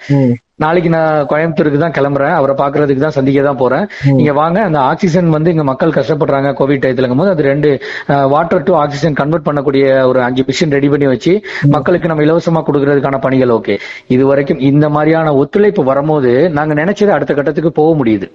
நாளைக்கு 0.60 0.90
நான் 0.92 1.26
கோயம்புத்தூருக்கு 1.32 1.80
தான் 1.82 1.96
கிளம்புறேன். 1.96 2.36
அவரை 2.38 2.54
பாக்குறதுக்கு 2.60 3.02
தான் 3.04 3.16
சந்திக்க 3.16 3.40
தான் 3.48 3.60
போறேன். 3.62 3.86
நீங்க 4.18 4.34
வாங்க 4.38 4.60
அந்த 4.68 4.80
ஆக்சிஜன் 4.92 5.34
வந்து 5.36 5.52
இங்க 5.54 5.66
மக்கள் 5.70 5.96
கஷ்டப்படுறாங்க 5.98 6.52
கோவிட் 6.60 6.84
டயத்துலங்கும் 6.84 7.22
போது 7.22 7.34
அது 7.34 7.44
ரெண்டு 7.50 7.70
வாட்டர் 8.34 8.64
டு 8.68 8.76
ஆக்சிஜன் 8.84 9.20
கன்வெர்ட் 9.20 9.48
பண்ணக்கூடிய 9.50 9.84
ஒரு 10.12 10.22
அஞ்சு 10.28 10.46
மிஷின் 10.50 10.76
ரெடி 10.78 10.92
பண்ணி 10.94 11.10
வச்சு 11.12 11.34
மக்களுக்கு 11.76 12.12
நம்ம 12.12 12.26
இலவசமா 12.28 12.62
கொடுக்கறதுக்கான 12.70 13.20
பணிகள் 13.26 13.56
ஓகே 13.58 13.78
இது 14.16 14.24
வரைக்கும் 14.32 14.64
இந்த 14.72 14.88
மாதிரியான 14.96 15.36
ஒத்துழைப்பு 15.44 15.84
வரும்போது 15.92 16.34
நாங்க 16.60 16.74
நினைச்சது 16.82 17.16
அடுத்த 17.18 17.34
கட்டத்துக்கு 17.34 17.74
போக 17.82 17.92
முடியுது. 18.02 18.30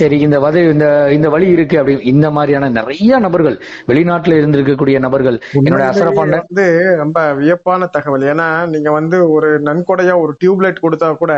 சரி. 0.00 0.16
இந்த 0.24 0.36
வதை 0.42 0.60
இந்த 0.72 0.86
இந்த 1.14 1.28
வழி 1.34 1.46
இருக்கு 1.54 1.76
அப்படி 1.78 1.94
இந்த 2.10 2.26
மாதிரியான 2.36 2.68
நிறைய 2.76 3.18
நபர்கள் 3.24 3.56
வெளிநாட்டுல 3.88 4.36
இருந்திருக்கக்கூடிய 4.40 4.96
நபர்கள் 5.04 5.36
என்னோட 5.60 5.82
அசரப்பாண்ட 5.88 6.38
வந்து 6.42 6.66
ரொம்ப 7.00 7.18
வியப்பான 7.40 7.88
தகவல். 7.96 8.26
ஏன்னா 8.32 8.46
நீங்க 8.74 8.90
வந்து 8.98 9.18
ஒரு 9.36 9.48
நன்கொடையா 9.68 10.14
ஒரு 10.24 10.34
டியூப்லைட் 10.42 10.84
கொடுத்தா 10.84 11.08
கூட 11.22 11.34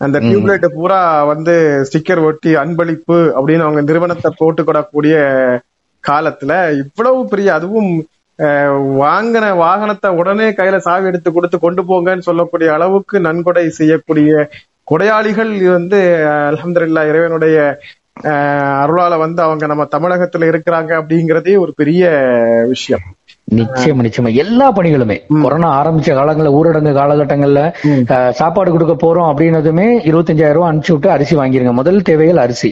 அந்த 0.00 0.18
டியூப்லைட் 0.26 0.66
பூரா 0.76 1.00
வந்து 1.32 1.54
ஸ்டிக்கர் 1.88 2.22
ஒட்டி 2.28 2.50
அன்பளிப்பு 2.62 3.18
அப்படின்னு 3.36 3.66
அவங்க 3.66 3.80
நிறுவனத்தை 3.82 4.30
போட்டுக்கிடக்கூடிய 4.38 5.16
காலத்துல 6.04 6.52
இவ்வளவு 6.82 7.20
பெரிய 7.28 7.48
அதுவும் 7.54 7.90
வாங்கின 9.00 9.46
வாகனத்தை 9.56 10.10
உடனே 10.20 10.46
கையில 10.50 10.76
சாவி 10.78 11.08
எடுத்து 11.08 11.30
கொடுத்து 11.32 11.56
கொண்டு 11.58 11.82
போங்கன்னு 11.82 12.28
சொல்லக்கூடிய 12.28 12.68
அளவுக்கு 12.76 13.16
நன்கொடை 13.20 13.64
செய்யக்கூடிய 13.78 14.30
கொடையாளிகள் 14.86 15.52
வந்து 15.72 15.98
அலமதுல்லா 16.46 17.02
இறைவனுடைய 17.10 17.56
அருளால 18.82 19.18
வந்து 19.18 19.40
அவங்க 19.42 19.64
நம்ம 19.66 19.84
தமிழகத்துல 19.94 20.48
இருக்கிறாங்க 20.50 20.92
அப்படிங்கறதே 21.00 21.54
ஒரு 21.56 21.72
பெரிய 21.76 22.02
விஷயம். 22.68 23.04
நிச்சயமா 23.58 24.02
நிச்சயமா. 24.06 24.30
எல்லா 24.42 24.66
பணிகளுமே. 24.76 25.16
கொரோனா 25.44 25.68
ஆரம்பிச்ச 25.78 26.10
காலங்கள்ல 26.18 26.50
ஊரடங்கு 26.58 26.92
காலகட்டங்கள்ல 26.98 27.60
சாப்பாடு 28.40 28.70
கொடுக்க 28.74 28.94
போறோம் 29.02 29.28
அப்படின்னதுமே 29.30 29.86
இருபத்தஞ்சாயிரம் 30.10 30.56
ரூபாய் 30.58 30.70
அனுப்பிச்சு 30.70 30.94
விட்டு 30.94 31.10
அரிசி 31.14 31.34
வாங்கிருங்க. 31.40 31.72
முதல் 31.80 32.00
தேவைகள் 32.08 32.40
அரிசி. 32.44 32.70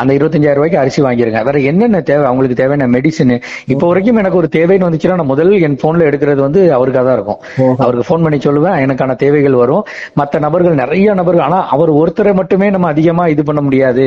அந்த 0.00 0.10
இருபத்தஞ்சாயிரம் 0.18 0.58
ரூபாய்க்கு 0.60 0.80
அரிசி 0.82 1.00
வாங்கிருங்க. 1.06 1.42
வேற 1.48 1.58
என்னென்ன 1.70 2.00
தேவை? 2.10 2.24
அவங்களுக்கு 2.30 2.58
தேவையான 2.62 2.88
மெடிசன் 2.96 3.34
இப்போ 3.72 3.84
வரைக்கும் 3.90 4.20
எனக்கு 4.22 4.40
ஒரு 4.42 4.50
தேவைன்னு 4.58 4.88
வந்துச்சுன்னா 4.88 5.18
நான் 5.20 5.32
முதல் 5.32 5.52
என் 5.68 5.78
போன்ல 5.82 6.08
எடுக்கிறது 6.10 6.40
வந்து 6.46 6.60
அவருக்காக 6.78 7.04
தான் 7.08 7.18
இருக்கும். 7.18 7.40
அவருக்கு 7.82 8.06
ஃபோன் 8.08 8.24
பண்ணி 8.26 8.40
சொல்லுவேன். 8.46 8.78
எனக்கான 8.86 9.16
தேவைகள் 9.24 9.58
வரும். 9.62 9.84
மத்த 10.20 10.40
நபர்கள் 10.46 10.80
நிறைய 10.82 11.14
நபர்கள் 11.20 11.46
ஆனா 11.48 11.60
அவர் 11.76 11.92
ஒருத்தரை 12.00 12.34
மட்டுமே 12.40 12.68
நம்ம 12.76 12.88
அதிகமா 12.94 13.26
இது 13.34 13.42
பண்ண 13.50 13.60
முடியாது. 13.68 14.06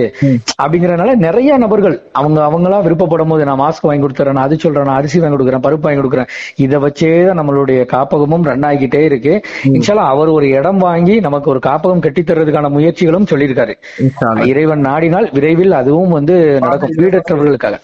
அப்படிங்கறதுனால 0.64 1.16
நிறைய 1.28 1.52
நபர்கள் 1.66 1.98
அவங்க 2.22 2.40
அவங்களா 2.50 2.80
விருப்பப்படும் 2.88 3.32
போது 3.34 3.50
நான் 3.50 3.62
மாஸ்க் 3.66 3.88
வாங்கி 3.90 4.04
கொடுத்துறேன் 4.06 4.38
நான் 4.40 4.48
அது 4.48 4.58
சொல்றேன் 4.66 4.98
அரிசி 5.00 5.20
வாங்கி 5.24 5.36
கொடுக்குறேன் 5.36 5.66
பருப்பு 5.68 5.88
வாங்கி 5.88 6.02
கொடுக்குறேன். 6.06 6.28
இதை 6.56 6.80
வச்சே 6.80 7.26
தான் 7.26 7.40
நம்மளுடைய 7.40 7.86
காப்பகமும் 7.86 8.44
ரன் 8.44 8.60
ஆகிக்கிட்டே 8.60 9.00
இருக்கு. 9.00 9.42
இன்ஷால்லா 9.64 10.06
அவர் 10.06 10.28
ஒரு 10.28 10.50
இடம் 10.50 10.78
வாங்கி 10.78 11.20
நமக்கு 11.20 11.50
ஒரு 11.50 11.60
காப்பகம் 11.66 12.00
கட்டித் 12.00 12.30
தர்றதுக்கான 12.30 12.70
முயற்சிகளும் 12.70 13.26
சொல்லியிருக்காரு. 13.30 14.46
இறைவன் 14.46 14.82
நாடினால் 14.82 15.34
விரைவில் 15.34 15.72
அதுவும் 15.72 16.10
வந்து 16.10 16.60
நடக்கும். 16.60 16.92
வீடற்றவர்களுக்காக. 16.92 17.80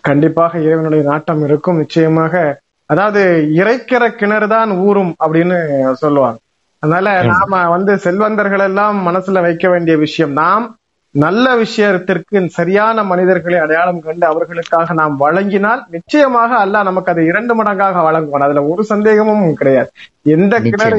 கண்டிப்பாக 0.00 0.58
இறைவனுடைய 0.60 1.04
நாட்டம் 1.04 1.44
இருக்கும். 1.44 1.76
நிச்சயமாக 1.76 2.60
அதாவது 2.86 3.50
இறைக்கிற 3.54 4.08
கிணறு 4.08 4.48
தான் 4.48 4.70
ஊறும் 4.70 5.14
அப்படின்னு 5.26 5.92
சொல்லுவாங்க. 5.92 6.38
அதனால 6.78 7.22
நாம 7.22 7.68
வந்து 7.68 7.98
செல்வந்தர்கள் 7.98 8.58
எல்லாம் 8.58 9.06
மனசுல 9.06 9.40
வைக்க 9.40 9.68
வேண்டிய 9.68 9.96
விஷயம். 9.96 10.32
நாம் 10.32 10.76
நல்ல 11.14 11.44
விஷயத்திற்கு 11.60 12.40
சரியான 12.56 13.02
மனிதர்களை 13.10 13.56
அடையாளம் 13.62 14.00
கண்டு 14.04 14.24
அவர்களுக்காக 14.32 14.94
நாம் 15.00 15.14
வழங்கினால் 15.22 15.80
நிச்சயமாக 15.94 16.50
அல்லாஹ் 16.64 16.88
நமக்கு 16.88 17.12
அதை 17.12 17.22
இரண்டு 17.30 17.52
மடங்காக 17.58 18.02
வழங்குவான். 18.08 18.44
அதுல 18.46 18.62
ஒரு 18.72 18.82
சந்தேகமும் 18.90 19.56
கிடையாது. 19.60 19.90
எந்த 20.34 20.54
கிணறு 20.66 20.98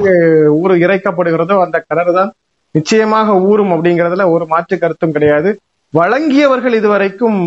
ஊரு 0.62 0.76
இறைக்கப்படுகிறதோ 0.86 1.58
அந்த 1.66 1.80
கிணறு 1.88 2.14
தான் 2.20 2.32
நிச்சயமாக 2.76 3.36
ஊறும் 3.50 3.72
அப்படிங்கறதுல 3.76 4.26
ஒரு 4.34 4.46
மாற்று 4.54 4.76
கருத்தும் 4.82 5.16
கிடையாது. 5.16 5.52
வழங்கியவர்கள் 5.94 6.76
இதுவரைக்கும் 6.80 7.40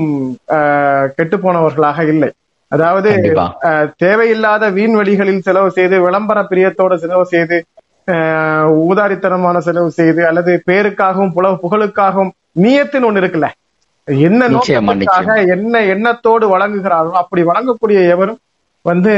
கெட்டு 1.19 1.37
போனவர்களாக 1.45 1.99
இல்லை. 2.15 2.31
அதாவது 2.73 3.11
தேவையில்லாத 4.05 4.65
வீண் 4.77 4.97
வழிகளில் 5.01 5.45
செலவு 5.49 5.71
செய்து 5.79 5.97
விளம்பர 6.07 6.39
பிரியத்தோட 6.53 6.95
செலவு 7.05 7.27
செய்து 7.35 7.59
ஊதாரித்தனமான 8.87 9.57
செலவு 9.69 9.91
செய்து 9.99 10.23
அல்லது 10.31 10.55
பேருக்காகவும் 10.71 11.35
புல 11.37 11.53
புகழுக்காகவும் 11.62 12.33
நீயத்தின் 12.57 13.07
ஒண்ணு 13.09 13.21
இருக்குல்ல. 13.23 13.49
என்ன 14.29 14.49
நோக்கத்துக்காக 14.55 15.37
என்ன 15.55 15.81
எண்ணத்தோடு 15.95 16.47
வழங்குகிறார்களோ 16.55 17.21
அப்படி 17.23 17.43
வழங்கக்கூடிய 17.51 17.99
எவரும் 18.15 18.41
வந்து 18.85 19.13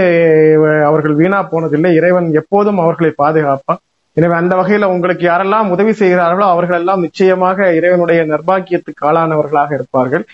அவர்கள் 0.89 1.19
வீணா 1.21 1.39
போனதில்லை. 1.53 1.91
இறைவன் 1.99 2.29
எப்போதும் 2.41 2.83
அவர்களை 2.85 3.11
பாதுகாப்பான். 3.23 3.81
எனவே 4.17 4.35
அந்த 4.41 4.53
வகையில 4.59 4.85
உங்களுக்கு 4.95 5.25
யாரெல்லாம் 5.27 5.73
உதவி 5.75 5.93
செய்கிறார்களோ 6.03 6.47
அவர்கள் 6.53 6.79
எல்லாம் 6.81 7.03
நிச்சயமாக 7.07 7.67
இறைவனுடைய 7.79 8.21
நர்பாக்கியத்துக்கு 8.33 9.07
ஆளானவர்களாக 9.09 9.73
இருப்பார்கள். 9.79 10.25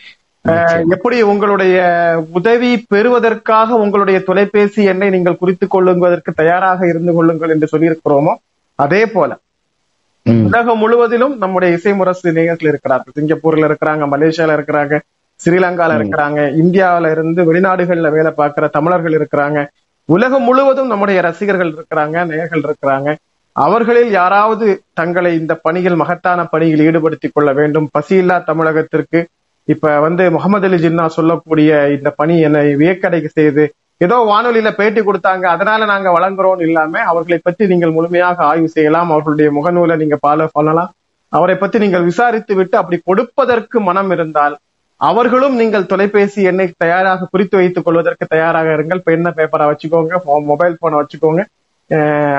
எப்படி 0.94 1.16
உங்களுடைய 1.32 1.76
உதவி 2.38 2.70
பெறுவதற்காக 2.92 3.76
உங்களுடைய 3.84 4.18
தொலைபேசி 4.28 4.84
எண்ணை 4.92 5.08
நீங்கள் 5.14 5.40
குறித்துக் 5.42 5.72
கொள்ளுவதற்கு 5.74 6.32
தயாராக 6.40 6.86
இருந்து 6.92 7.12
கொள்ளுங்கள் 7.18 7.52
என்று 7.54 7.68
சொல்லியிருக்கிறோமோ 7.72 8.34
அதே 8.78 9.02
போல. 9.14 9.30
உலகம் 10.24 10.78
முழுவதிலும் 10.78 11.36
நம்முடைய 11.36 11.74
இசை 11.74 11.94
முரசு 11.94 12.32
நேயர்கள் 12.32 12.68
இருக்கிறார்கள். 12.68 13.12
சிங்கப்பூர்ல 13.20 13.68
இருக்கிறாங்க 13.70 14.06
மலேசியால 14.14 14.54
இருக்கிறாங்க 14.56 15.00
ஸ்ரீலங்கால 15.44 15.92
இருக்கிறாங்க 15.98 16.40
இந்தியாவில 16.62 17.10
இருந்து 17.10 17.54
வெளிநாடுகள்ல 17.54 18.10
வேலை 18.10 18.30
பார்க்கிற 18.30 18.66
தமிழர்கள் 18.66 19.12
இருக்கிறாங்க. 19.12 19.66
உலகம் 20.04 20.42
முழுவதும் 20.42 20.86
நம்முடைய 20.86 21.20
ரசிகர்கள் 21.20 21.74
இருக்கிறாங்க 21.74 22.26
நேயர்கள் 22.26 22.62
இருக்கிறாங்க. 22.62 23.14
அவர்களில் 23.52 24.10
யாராவது 24.10 24.82
தங்களை 24.92 25.38
இந்த 25.38 25.54
பணியில் 25.54 25.94
மகத்தான 25.94 26.44
பணியில் 26.44 26.80
ஈடுபடுத்திக் 26.80 27.30
கொள்ள 27.34 27.52
வேண்டும். 27.52 27.88
பசியில்லா 27.98 28.42
தமிழகத்திற்கு 28.46 29.24
இப்ப 29.64 30.00
வந்து 30.00 30.30
முகமது 30.30 30.68
அலி 30.68 30.86
ஜின்னா 30.86 31.06
சொல்லக்கூடிய 31.06 31.88
இந்த 31.88 32.10
பணி 32.10 32.40
என்னை 32.40 32.74
வியக்கடைக்கு 32.74 33.26
செய்து 33.26 33.72
ஏதோ 34.04 34.16
வானொலியில 34.30 34.70
பேட்டி 34.78 35.00
கொடுத்தாங்க. 35.06 35.44
அதனால 35.54 35.84
நாங்க 35.92 36.08
வழங்குறோம் 36.16 36.62
இல்லாம 36.66 37.02
அவர்களை 37.10 37.38
பற்றி 37.42 37.64
நீங்கள் 37.72 37.94
முழுமையாக 37.96 38.44
ஆய்வு 38.50 38.68
செய்யலாம். 38.76 39.10
அவர்களுடைய 39.14 39.48
முகநூலை 39.58 39.96
நீங்க 40.02 40.16
ஃபாலோ 40.22 40.46
பண்ணலாம். 40.58 40.90
அவரை 41.32 41.56
பற்றி 41.58 41.78
நீங்கள் 41.84 42.06
விசாரித்து 42.10 42.54
விட்டு 42.58 42.76
அப்படி 42.80 42.96
கொடுப்பதற்கு 43.10 43.80
மனம் 43.88 44.10
இருந்தால் 44.16 44.54
அவர்களும் 45.00 45.54
நீங்கள் 45.60 45.88
தொலைபேசி 45.92 46.40
எண்ணை 46.50 46.66
தயாராக 46.82 47.28
குறித்து 47.30 47.56
வைத்துக் 47.60 47.86
கொள்வதற்கு 47.86 48.24
தயாராக 48.34 48.68
இருங்கள். 48.76 49.00
பெண்ண 49.08 49.28
பேப்பரை 49.38 49.66
வச்சுக்கோங்க? 49.70 50.18
மொபைல் 50.50 50.80
போனை 50.82 50.98
வச்சுக்கோங்க. 51.00 51.42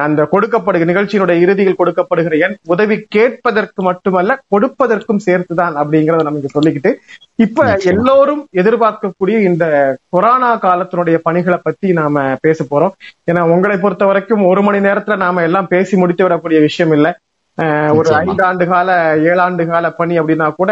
அந்த 0.04 0.22
கொடுக்கப்படுகிற 0.32 0.88
நிகழ்ச்சியினுடைய 0.90 1.38
இறுதியில் 1.40 1.80
கொடுக்கப்படுகிற 1.80 2.40
எண் 2.40 2.56
உதவி 2.68 2.96
கேட்பதற்கு 3.10 3.82
மட்டுமல்ல 3.84 4.38
கொடுப்பதற்கும் 4.52 5.24
சேர்த்துதான் 5.26 5.76
அப்படிங்கறத 5.82 6.24
நமக்கு 6.24 6.54
சொல்லிக்கிட்டு 6.56 6.92
இப்ப 7.36 7.78
எல்லோரும் 7.84 8.48
எதிர்பார்க்கக்கூடிய 8.54 9.38
இந்த 9.42 9.66
கொரோனா 10.10 10.50
காலத்தினுடைய 10.58 11.18
பணிகளை 11.24 11.60
பத்தி 11.64 11.94
நாம 11.94 12.36
பேச 12.42 12.64
போறோம். 12.64 12.96
ஏன்னா 13.32 13.42
உங்களை 13.54 13.78
பொறுத்த 13.78 14.06
வரைக்கும் 14.06 14.46
ஒரு 14.46 14.62
மணி 14.62 14.78
நேரத்துல 14.78 15.18
நாம 15.18 15.42
எல்லாம் 15.42 15.68
பேசி 15.68 15.98
முடித்து 15.98 16.30
விடக்கூடிய 16.30 16.60
விஷயம் 16.60 16.92
இல்ல. 16.92 17.08
ஒரு. 17.98 18.10
ஐந்து 18.16 18.44
ஆண்டு 18.44 18.66
கால 18.68 18.90
ஏழாண்டு 19.32 19.66
கால 19.68 19.92
பணி 19.92 20.20
அப்படின்னா 20.20 20.54
கூட 20.56 20.72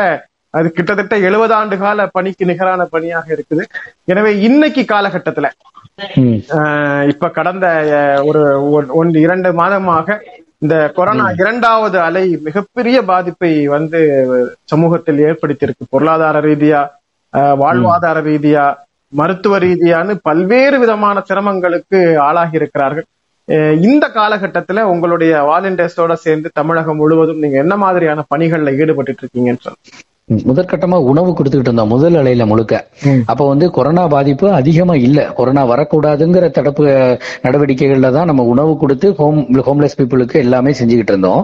அது 0.54 0.72
கிட்டத்தட்ட 0.72 1.18
எழுபது 1.18 1.54
ஆண்டு 1.54 1.78
கால 1.78 2.08
பணிக்கு 2.08 2.46
நிகரான 2.46 2.86
பணியாக 2.86 3.36
இருக்குது. 3.36 3.64
எனவே 4.06 4.32
இன்னைக்கு 4.40 4.82
காலகட்டத்துல 4.82 5.50
இப்ப 7.08 7.30
கடந்த 7.30 7.66
ஒரு 8.26 8.41
ஒன்- 8.72 8.91
ஒன்று 8.91 9.22
இரண்டு 9.22 9.52
மாதமாக 9.54 10.18
இந்த 10.60 10.91
கொரோனா 10.95 11.26
இரண்டாவது 11.38 11.99
அலை 11.99 12.39
மிகப்பெரிய 12.43 13.02
பாதிப்பை 13.02 13.68
வந்து 13.68 13.99
சமூகத்தில் 14.64 15.20
ஏற்படுத்தியிருக்கு. 15.20 15.86
பொருளாதார 15.89 16.41
ரீதியா 16.41 16.82
வாழ்வாதார 17.58 18.22
ரீதியா 18.24 18.66
மருத்துவ 19.14 19.60
ரீதியான்னு 19.60 20.20
பல்வேறு 20.22 20.80
விதமான 20.80 21.24
சிரமங்களுக்கு 21.30 21.99
ஆளாகி 22.20 22.56
இருக்கிறார்கள் 22.56 23.08
இந்த 23.82 24.08
காலகட்டத்துல 24.14 24.82
உங்களுடைய 24.84 25.34
வாலண்டியர்ஸோட 25.41 26.14
சேர்ந்து 26.20 26.49
தமிழகம் 26.54 26.95
முழுவதும் 26.95 27.39
நீங்க 27.39 27.58
என்ன 27.58 27.76
மாதிரியான 27.78 28.26
பணிகள்ல 28.30 28.78
ஈடுபட்டு 28.78 29.16
இருக்கீங்கன்னு 29.18 29.74
முதற்கட்டமா 30.30 30.97
உணவு 31.11 31.30
கொடுத்துக்கிட்டு 31.32 31.69
இருந்தோம் 31.69 31.88
முதல் 31.88 32.13
அலையில 32.13 32.45
முழுக்க. 32.45 32.74
அப்ப 33.26 33.47
வந்து 33.47 33.72
கொரோனா 33.72 34.07
பாதிப்பு 34.07 34.51
அதிகமா 34.51 34.95
இல்ல. 35.05 35.34
கொரோனா 35.34 35.63
வரக்கூடாதுங்கிற 35.67 36.51
தடுப்பு 36.51 36.84
நடவடிக்கைகள்ல 37.43 38.11
தான் 38.11 38.26
நம்ம 38.26 38.43
உணவு 38.43 38.78
கொடுத்து 38.78 39.09
ஹோம் 39.13 39.41
ஹோம்லெஸ் 39.67 39.97
பீப்புளுக்கு 39.97 40.38
எல்லாமே 40.45 40.72
செஞ்சுக்கிட்டு 40.72 41.13
இருந்தோம். 41.15 41.41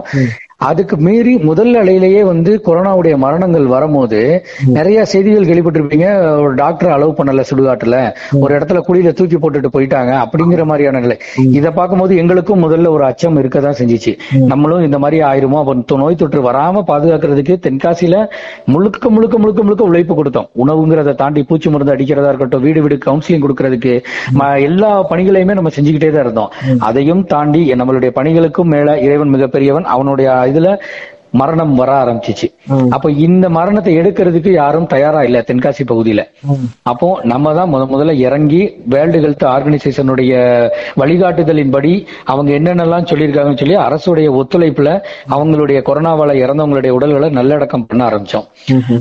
அதுக்கு 0.66 0.96
மீறி 1.06 1.32
முதல் 1.48 1.74
அலையிலேயே 1.80 2.22
வந்து 2.28 2.52
கொரோனாவுடைய 2.66 3.16
மரணங்கள் 3.24 3.66
வரும்போது 3.72 4.20
நிறைய 4.76 5.04
செய்திகள் 5.12 5.46
கேள்விப்பட்டிருப்பீங்க. 5.48 6.06
ஒரு 6.44 6.54
டாக்டர் 6.60 6.90
அலோவ் 6.94 7.12
பண்ணல 7.18 7.42
சுடுகாட்டுல. 7.50 7.96
ஒரு 8.40 8.52
இடத்துல 8.56 8.80
குழியில 8.88 9.10
தூக்கி 9.18 9.36
போட்டுட்டு 9.36 9.68
போயிட்டாங்க 9.74 10.12
அப்படிங்கிற 10.22 10.64
மாதிரியான 10.70 11.02
நிலை. 11.04 11.16
இத 11.58 11.70
பார்க்கும்போது 11.76 12.16
எங்களுக்கும் 12.22 12.64
முதல்ல 12.64 12.90
ஒரு 12.96 13.04
அச்சம் 13.10 13.38
இருக்கதான் 13.42 13.78
செஞ்சுச்சு. 13.80 14.14
நம்மளும் 14.52 14.86
இந்த 14.88 15.00
மாதிரி 15.04 15.20
ஆயிருமோ? 15.28 15.60
அப்ப 15.62 15.96
நோய் 16.02 16.18
தொற்று 16.22 16.42
வராம 16.48 16.82
பாதுகாக்கிறதுக்கு 16.90 17.56
தென்காசியில 17.68 18.16
முழுக்க 18.74 19.10
முழுக்க 19.16 19.38
முழுக்க 19.44 19.62
முழுக்க 19.68 19.88
உழைப்பு 19.92 20.16
கொடுத்தோம். 20.22 20.48
உணவுங்கிறத 20.64 21.16
தாண்டி 21.22 21.42
பூச்சி 21.52 21.70
மருந்து 21.76 21.94
அடிக்கிறதா 21.96 22.32
இருக்கட்டும் 22.32 22.66
வீடு 22.66 22.82
வீடு 22.86 22.98
கவுன்சிலிங் 23.06 23.46
கொடுக்கறதுக்கு 23.46 23.94
எல்லா 24.68 24.92
பணிகளையுமே 25.12 25.58
நம்ம 25.60 25.74
செஞ்சுக்கிட்டே 25.78 26.12
தான் 26.16 26.26
இருந்தோம். 26.26 26.52
அதையும் 26.90 27.24
தாண்டி 27.34 27.62
நம்மளுடைய 27.80 28.12
பணிகளுக்கும் 28.20 28.72
மேல 28.76 28.98
இறைவன் 29.06 29.34
மிகப்பெரியவன். 29.38 29.88
அவனுடைய 29.96 30.46
இதுல 30.48 30.70
மரணம் 31.32 31.74
வர 31.74 31.90
ஆரம்பிச்சிச்சு. 32.02 32.48
அப்ப 32.90 33.10
இந்த 33.10 33.48
மரணத்தை 33.48 33.96
எடுக்கிறதுக்கு 33.96 34.52
யாரும் 34.52 34.86
தயாரா 34.86 35.22
இல்ல 35.22 35.44
தென்காசி 35.48 35.84
பகுதியில. 35.84 36.22
அப்போ 36.82 37.20
நம்ம 37.24 37.54
தான் 37.54 37.70
முத 37.74 37.86
முதல்ல 37.94 38.12
இறங்கி 38.12 38.60
வேர்ல்டு 38.86 39.18
ஹெல்த் 39.18 39.44
ஆர்கனைசேஷனுடைய 39.44 40.32
வழிகாட்டுதலின்படி 40.96 42.06
அவங்க 42.24 42.52
என்னென்னலாம் 42.58 43.08
சொல்லியிருக்காங்கன்னு 43.12 43.58
சொல்லி 43.58 43.76
அரசுடைய 43.76 44.30
ஒத்துழைப்புல 44.40 45.00
அவங்களுடைய 45.30 45.82
கொரோனாவால 45.88 46.34
இறந்தவங்களுடைய 46.44 46.88
உடல்களை 46.88 47.30
நல்லடக்கம் 47.30 47.86
பண்ண 47.86 48.10
ஆரம்பிச்சோம். 48.10 48.46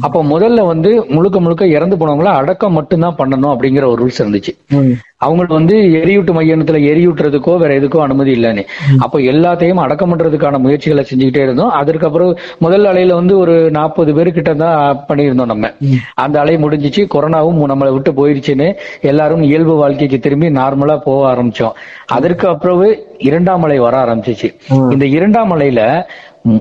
அப்போ 0.01 0.23
முதல்ல 0.23 0.65
வந்து 0.65 1.05
முழுக்க 1.09 1.39
முழுக்க 1.39 1.65
இறந்து 1.67 1.95
போனவங்கள 1.95 2.31
அடக்கம் 2.31 2.73
மட்டும்தான் 2.73 3.19
பண்ணணும் 3.19 3.53
அப்படிங்கிற 3.53 3.85
ஒரு 3.85 4.03
ரூல்ஸ் 4.03 4.21
இருந்துச்சு. 4.23 4.53
அவங்களுக்கு 5.17 5.53
வந்து 5.53 5.75
எரியூட்டு 5.99 6.31
மையத்துல 6.37 6.79
எரியூட்டுறதுக்கோ 6.91 7.57
வேற 7.57 7.71
எதுக்கோ 7.79 7.99
அனுமதி 7.99 8.31
இல்லைன்னு. 8.37 8.63
அப்போ 8.99 9.19
எல்லாத்தையும் 9.19 9.81
அடக்கம் 9.83 10.11
பண்றதுக்கான 10.11 10.59
முயற்சிகளை 10.59 11.05
செஞ்சுக்கிட்டே 11.09 11.43
இருந்தோம். 11.43 11.69
அதற்கப்புறம் 11.69 12.16
முதல் 12.59 12.85
அலையில 12.85 13.13
வந்து 13.13 13.37
ஒரு 13.37 13.71
நாற்பது 13.71 14.13
பேரு 14.13 14.31
கிட்ட 14.31 14.53
தான் 14.53 15.03
பண்ணியிருந்தோம் 15.09 15.51
நம்ம. 15.53 15.71
அந்த 16.13 16.39
அலை 16.39 16.55
முடிஞ்சிச்சு 16.55 17.03
கொரோனாவும் 17.15 17.59
நம்மளை 17.73 17.91
விட்டு 17.91 18.11
போயிடுச்சுன்னு 18.19 18.69
எல்லாரும் 19.01 19.41
இயல்பு 19.41 19.75
வாழ்க்கைக்கு 19.75 20.19
திரும்பி 20.19 20.49
நார்மலா 20.49 20.97
போக 21.03 21.19
ஆரம்பிச்சோம். 21.33 21.75
அதற்கு 22.05 22.47
அப்புறம் 22.47 22.85
இரண்டாம் 23.17 23.63
அலை 23.63 23.79
வர 23.79 23.95
ஆரம்பிச்சிச்சு. 24.05 24.49
இந்த 24.93 25.05
இரண்டாம் 25.05 25.53
அலையில 25.55 25.81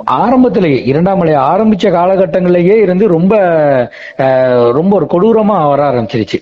ஆரம்பத்திலேயே 0.04 0.78
இரண்டாம் 0.84 1.20
அலை 1.20 1.34
ஆரம்பிச்ச 1.50 1.86
காலகட்டங்களிலேயே 1.96 2.76
இருந்து 2.84 3.04
ரொம்ப 3.08 3.34
ரொம்ப 4.78 4.92
ஒரு 4.98 5.06
கொடூரமா 5.14 5.56
வர 5.68 5.80
ஆரம்பிச்சிருச்சு. 5.90 6.38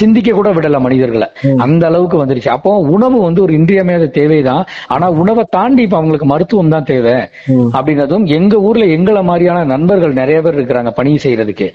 சிந்திக்க 0.00 0.32
கூட 0.32 0.48
விடல 0.52 0.80
மனிதர்களை. 0.80 1.28
அந்த 1.56 1.86
அளவுக்கு 1.86 2.16
வந்துருச்சு. 2.22 2.48
அப்போ 2.48 2.70
உணவு 2.96 3.18
வந்து 3.20 3.42
ஒரு 3.42 3.52
இன்றியமையாத 3.52 4.06
தேவைதான். 4.06 4.64
ஆனா 4.88 5.10
உணவை 5.22 5.44
தாண்டி 5.50 5.82
இப்ப 5.82 5.96
அவங்களுக்கு 5.96 6.26
மருத்துவம் 6.26 6.68
தான் 6.68 6.88
தேவை. 6.92 7.16
அப்படின்னதும் 7.76 8.24
எங்க 8.38 8.56
ஊர்ல 8.68 8.84
எங்களை 8.96 9.22
மாதிரியான 9.22 9.64
நண்பர்கள் 9.64 10.18
நிறைய 10.20 10.40
பேர் 10.42 10.58
இருக்கிறாங்க 10.58 10.90
பணி 10.90 11.12
செய்யறதுக்கு. 11.24 11.68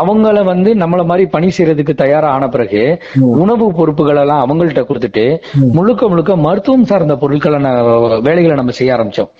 அவங்கள 0.00 0.44
வந்து 0.44 0.72
நம்மள 0.74 1.04
மாதிரி 1.04 1.26
பணி 1.26 1.50
செய்யறதுக்கு 1.58 1.94
தயாரா 1.94 2.28
ஆன 2.28 2.48
பிறகு 2.48 2.82
உணவு 3.42 3.72
பொறுப்புகள் 3.72 4.16
எல்லாம் 4.16 4.42
அவங்கள்ட்ட 4.44 4.84
கொடுத்துட்டு 4.88 5.24
முழுக்க 5.72 6.08
முழுக்க 6.08 6.36
மருத்துவம் 6.36 6.84
சார்ந்த 6.84 7.16
பொருட்களை 7.16 7.60
வேலைகளை 8.20 8.56
நம்ம 8.56 8.74
செய்ய 8.80 8.96
ஆரம்பிச்சோம். 8.96 9.30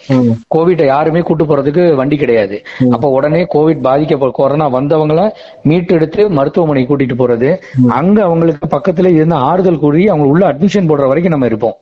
கோவிட் 0.54 0.84
யாருமே 0.86 1.15
கூட்டு 1.22 1.44
போறதுக்கு 1.44 1.94
வண்டி 1.94 2.16
கிடையாது. 2.16 2.62
அப்ப 2.90 3.08
உடனே 3.08 3.46
கோவிட் 3.54 3.82
பாதிக்க 3.82 4.30
கொரோனா 4.32 4.70
வந்தவங்கள 4.70 5.30
மீட்டெடுத்து 5.68 6.28
மருத்துவமனை 6.28 6.86
கூட்டிட்டு 6.86 7.16
போறது. 7.18 7.58
அங்க 7.88 8.22
அவங்களுக்கு 8.22 8.68
பக்கத்துல 8.76 9.12
இருந்து 9.14 9.34
ஆறுதல் 9.34 9.78
கூறி 9.78 10.08
அவங்க 10.08 10.26
உள்ள 10.26 10.52
அட்மிஷன் 10.52 10.88
போடுற 10.88 11.06
வரைக்கும் 11.06 11.32
நம்ம 11.32 11.46
இருப்போம். 11.46 11.76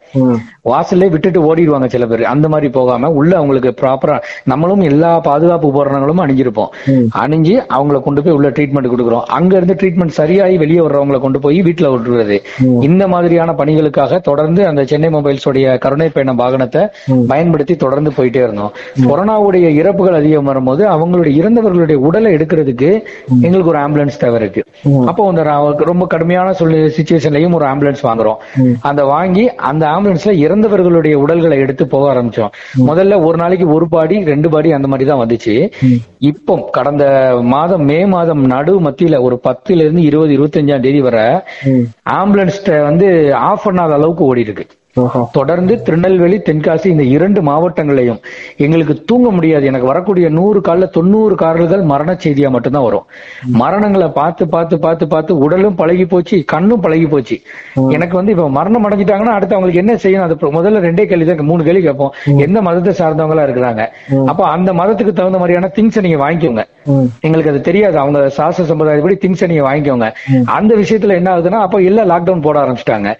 வாசல்லே 0.65 1.11
விட்டுட்டு 1.11 1.55
ஓடிடுவாங்க 1.55 1.87
சில 1.87 2.07
பேர். 2.07 2.25
அந்த 2.25 2.49
மாதிரி 2.49 2.73
போகாம 2.73 3.11
உள்ள 3.11 3.37
அவங்களுக்கு 3.37 3.75
ப்ராப்பரா 3.83 4.21
நம்மளும் 4.45 4.81
எல்லா 4.81 5.21
பாதுகாப்பு 5.21 5.69
உபகரணங்களும் 5.69 6.23
அணிஞ்சிருப்போம். 6.27 6.69
அணிஞ்சு 7.19 7.63
அவங்கள 7.79 8.03
கொண்டு 8.03 8.23
போய் 8.23 8.33
உள்ள 8.33 8.49
ட்ரீட்மெண்ட் 8.49 8.93
கொடுக்குறோம். 8.95 9.23
அங்க 9.23 9.57
இருந்து 9.57 9.75
ட்ரீட்மெண்ட் 9.75 10.19
சரியாகி 10.21 10.57
வெளியே 10.57 10.81
வர்றவங்கள 10.81 11.21
கொண்டு 11.21 11.39
போய் 11.39 11.63
வீட்டுல 11.63 11.91
விட்டுறது. 11.95 12.39
இந்த 12.83 13.09
மாதிரியான 13.09 13.53
பணிகளுக்காக 13.53 14.21
தொடர்ந்து 14.21 14.67
அந்த 14.67 14.85
சென்னை 14.85 15.11
மொபைல்ஸ் 15.11 15.49
உடைய 15.49 15.79
கருணை 15.79 16.09
பயணம் 16.09 16.39
வாகனத்தை 16.39 16.87
பயன்படுத்தி 17.27 17.77
தொடர்ந்து 17.77 18.11
போயிட்டே 18.11 18.37
இருந்தோம். 18.37 18.73
கொரோனாவுடைய 19.25 19.69
இறப்புகள் 19.75 20.15
அதிகம் 20.15 20.45
வரும்போது 20.45 20.89
அவங்களுடைய 20.89 21.33
இறந்தவர்களுடைய 21.43 21.95
உடலை 21.95 22.35
எடுக்கிறதுக்கு 22.35 23.03
எங்களுக்கு 23.41 23.71
ஒரு 23.71 23.79
ஆம்புலன்ஸ் 23.79 24.19
தேவை 24.19 24.41
இருக்கு. 24.41 24.65
அப்போ 25.07 25.29
அந்த 25.29 25.43
ர- 25.43 25.77
ரொம்ப 25.77 26.07
கடுமையான 26.07 26.53
சூழ்நிலை 26.53 26.95
சுச்சுவேஷன்லயும் 26.97 27.55
ஒரு 27.55 27.67
ஆம்புலன்ஸ் 27.67 28.03
வாங்குறோம். 28.03 28.37
அந்த 28.81 29.05
வாங்கி 29.05 29.55
அந்த 29.55 29.87
ஆம்புலன்ஸ்ல 29.87 30.33
இறந்தவர்களுடைய 30.39 31.15
உடல்களை 31.15 31.59
எடுத்து 31.59 31.87
போக 31.87 32.15
ஆரம்பிச்சோம். 32.15 32.49
முதல்ல 32.87 33.25
ஒரு 33.25 33.37
நாளைக்கு 33.37 33.69
ஒரு 33.69 33.89
பாடி 33.89 34.25
ரெண்டு 34.25 34.49
பாடி 34.49 34.73
அந்த 34.73 34.89
மாதிரி 34.89 35.11
தான் 35.11 35.27
வந்துச்சு. 35.27 35.73
இப்போ 36.19 36.69
கடந்த 36.73 37.05
மாதம் 37.43 37.85
மே 37.85 38.07
மாதம் 38.07 38.45
நடு 38.45 38.81
மத்தியில 38.81 39.23
ஒரு 39.23 39.41
பத்துல 39.49 39.75
இருந்து 39.75 40.03
இருபது 40.03 40.35
இருபத்தஞ்சாம் 40.35 40.81
தேதி 40.81 41.01
வரை 41.01 41.41
ஆம்புலன்ஸ் 42.11 42.83
வந்து 42.83 43.35
ஆஃப் 43.35 43.69
பண்ணாத 43.69 43.93
அளவுக்கு 43.93 44.25
ஓடி 44.25 44.41
இருக்கு 44.41 44.67
தொடர்ந்து 45.37 45.75
திருநெல்வேலி 45.87 46.37
தென்காசி 46.49 46.87
இந்த 46.87 47.03
இரண்டு 47.03 47.41
மாவட்டங்களையும் 47.43 48.21
எங்களுக்கு 48.65 48.95
தூங்க 49.11 49.31
முடியாது. 49.31 49.65
எனக்கு 49.71 49.91
வரக்கூடிய 49.91 50.29
நூறு 50.29 50.61
கால்ல 50.61 50.89
தொண்ணூறு 50.97 51.35
காரல்கள் 51.35 51.83
மரண 51.93 52.13
செய்தியா 52.25 52.51
மட்டும்தான் 52.55 52.87
வரும். 52.89 53.07
மரணங்களை 53.63 54.09
பார்த்து 54.21 54.49
பார்த்து 54.55 54.79
பார்த்து 54.85 55.07
பார்த்து 55.15 55.39
உடலும் 55.47 55.79
பழகி 55.81 56.07
போச்சு 56.13 56.37
கண்ணும் 56.53 56.83
பழகி 56.85 57.07
போச்சு. 57.07 57.39
எனக்கு 57.97 58.17
வந்து 58.21 58.33
இப்ப 58.37 58.49
மரணம் 58.59 58.87
அடைஞ்சிட்டாங்கன்னா 58.89 59.35
அடுத்து 59.37 59.57
அவங்களுக்கு 59.57 59.83
என்ன 59.85 59.97
செய்யணும்? 60.05 60.27
அது 60.29 60.53
முதல்ல 60.59 60.85
ரெண்டே 60.89 61.07
கேள்வி 61.13 61.27
தான் 61.31 61.51
மூணு 61.51 61.65
கேள்வி 61.69 61.83
கேட்போம். 61.87 62.13
எந்த 62.47 62.63
மதத்தை 62.69 62.95
சார்ந்தவங்களா 63.01 63.47
இருக்கிறாங்க? 63.49 63.85
அப்ப 64.31 64.47
அந்த 64.55 64.73
மதத்துக்கு 64.83 65.13
தகுந்த 65.21 65.41
மாதிரியான 65.43 65.71
திங்ஸ் 65.79 66.01
நீங்க 66.07 66.21
வாங்கிக்கோங்க. 66.25 66.65
எங்களுக்கு 67.27 67.53
அது 67.53 67.61
தெரியாது. 67.69 67.97
அவங்க 68.05 68.29
சாஸ்திர 68.39 68.65
சம்பிரதாயப்படி 68.71 69.17
திங்ஸ் 69.25 69.45
நீங்க 69.53 69.67
வாங்கிக்கோங்க. 69.69 70.09
அந்த 70.57 70.73
விஷயத்துல 70.83 71.19
என்ன 71.21 71.29
ஆகுதுன்னா 71.35 71.61
அப்ப 71.67 71.83
எல்லாம் 71.91 72.11
லாக்டவுன் 72.15 72.47
போட 72.47 72.57
ஆரம்பிச்சிட்டாங்க. 72.65 73.11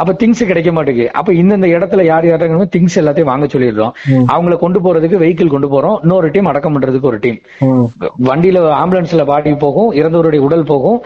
அப்ப 0.00 0.16
திங்ஸ் 0.22 0.48
கிடைக்க 0.52 0.72
மாட்டேங்குது. 0.78 1.10
அப்ப 1.24 1.34
இந்தந்த 1.42 1.66
இடத்துல 1.74 2.02
யார் 2.12 2.26
யாரும் 2.28 2.72
திங்ஸ் 2.74 2.96
எல்லாத்தையும் 3.00 3.28
வாங்க 3.30 3.46
சொல்லிடுறோம். 3.52 3.92
அவங்கள 4.32 4.54
கொண்டு 4.62 4.78
போறதுக்கு 4.84 5.20
வெஹிக்கிள் 5.22 5.52
கொண்டு 5.52 5.68
போறோம். 5.74 5.94
இன்னொரு 6.04 6.26
டீம் 6.34 6.48
அடக்கம் 6.50 6.74
பண்றதுக்கு 6.74 7.08
ஒரு 7.10 7.18
டீம். 7.24 7.38
வண்டியில 8.28 8.58
ஆம்புலன்ஸ்ல 8.80 9.24
பாடி 9.30 9.52
போகும் 9.62 9.88
இறந்தவருடைய 10.00 10.42
உடல் 10.48 10.66
போகும். 10.70 10.98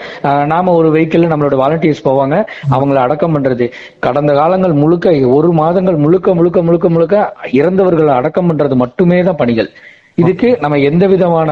நாம 0.53 0.75
ஒரு 0.79 0.89
வெஹிக்கிள் 0.95 1.31
நம்மளோட 1.33 1.59
வாலண்டியர்ஸ் 1.63 2.03
போவாங்க. 2.09 2.37
அவங்கள 2.77 2.99
அடக்கம் 3.05 3.35
பண்றது. 3.37 3.69
கடந்த 4.07 4.35
காலங்கள் 4.41 4.75
முழுக்க 4.83 5.15
ஒரு 5.37 5.51
மாதங்கள் 5.61 5.99
முழுக்க 6.07 6.35
முழுக்க 6.41 6.63
முழுக்க 6.69 6.89
முழுக்க 6.97 7.23
இறந்தவர்களை 7.61 8.15
அடக்கம் 8.21 8.51
பண்றது 8.51 8.77
மட்டுமே 8.83 9.21
தான் 9.29 9.41
பணிகள். 9.43 9.71
இதுக்கு 10.25 10.51
நம்ம 10.65 10.83
எந்த 10.91 11.07
விதமான 11.15 11.51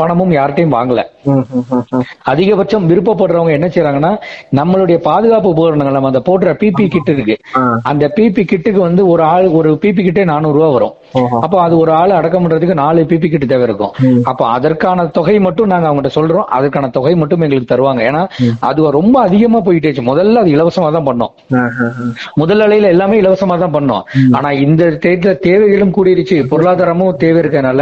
பணமும் 0.00 0.32
யார்கிட்டயும் 0.38 0.74
வாங்கல. 0.76 1.00
அதிகபட்சம் 2.32 2.88
விருப்பப்படுறவங்க 2.90 3.52
என்ன 3.58 3.68
செய்றாங்கன்னா 3.74 4.12
நம்மளுடைய 4.58 4.98
பாதுகாப்பு 5.08 5.48
உபகரணங்கள் 5.54 5.96
நம்ம 5.96 6.10
அந்த 6.12 6.22
போடுற 6.28 6.52
பிபி 6.62 6.84
கிட் 6.94 7.10
இருக்கு. 7.14 7.36
அந்த 7.90 8.04
பிபி 8.16 8.42
கிட்டுக்கு 8.52 8.80
வந்து 8.88 9.02
ஒரு 9.12 9.22
ஆள் 9.32 9.48
ஒரு 9.58 9.70
பிபி 9.82 10.02
கிட்டே 10.06 10.24
நானூறு 10.32 10.56
ரூபா 10.58 10.70
வரும். 10.76 10.94
அப்போ 11.44 11.56
அது 11.66 11.74
ஒரு 11.82 11.92
ஆள் 12.00 12.16
அடக்கம் 12.18 12.44
பண்றதுக்கு 12.44 12.76
நாலு 12.82 13.02
பிபி 13.10 13.28
கிட் 13.32 13.46
தேவை 13.52 13.66
இருக்கும். 13.68 13.92
அப்போ 14.30 14.44
அதற்கான 14.56 15.06
தொகை 15.18 15.36
மட்டும் 15.46 15.70
நாங்க 15.72 15.86
அவங்ககிட்ட 15.88 16.12
சொல்றோம். 16.18 16.48
அதற்கான 16.58 16.90
தொகை 16.96 17.14
மட்டும் 17.22 17.44
எங்களுக்கு 17.46 17.72
தருவாங்க. 17.72 18.00
ஏன்னா 18.10 18.22
அது 18.68 18.90
ரொம்ப 18.98 19.16
அதிகமா 19.28 19.60
போயிட்டேச்சு. 19.68 20.02
முதல்ல 20.10 20.42
அது 20.42 20.54
இலவசமா 20.56 20.90
தான் 20.96 21.08
பண்ணோம். 21.08 21.32
முதல் 22.42 22.62
அலையில 22.66 22.92
எல்லாமே 22.94 23.16
இலவசமா 23.22 23.56
தான் 23.64 23.74
பண்ணோம். 23.76 24.04
ஆனா 24.38 24.48
இந்த 24.66 24.84
தேதியில 25.06 25.34
தேவைகளும் 25.48 25.94
கூடிருச்சு. 25.98 26.38
பொருளாதாரமும் 26.52 27.16
தேவை 27.24 27.38
இருக்கனால 27.42 27.80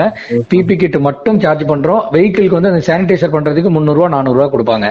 பிபி 0.52 0.76
கிட் 0.82 0.98
மட்டும் 1.08 1.40
சார்ஜ் 1.44 1.64
பண்றோம். 1.72 2.02
வெஹிக்கிள்க்கு 2.12 2.58
வந்து 2.58 2.72
அந்த 2.72 2.82
சானிடைசர் 2.88 3.34
பண்றதுக்கு 3.34 3.70
முந்நூறு 3.76 3.98
ரூபா 3.98 4.08
நானூறு 4.14 4.38
ரூபா 4.38 4.48
கொடுப்பாங்க 4.54 4.88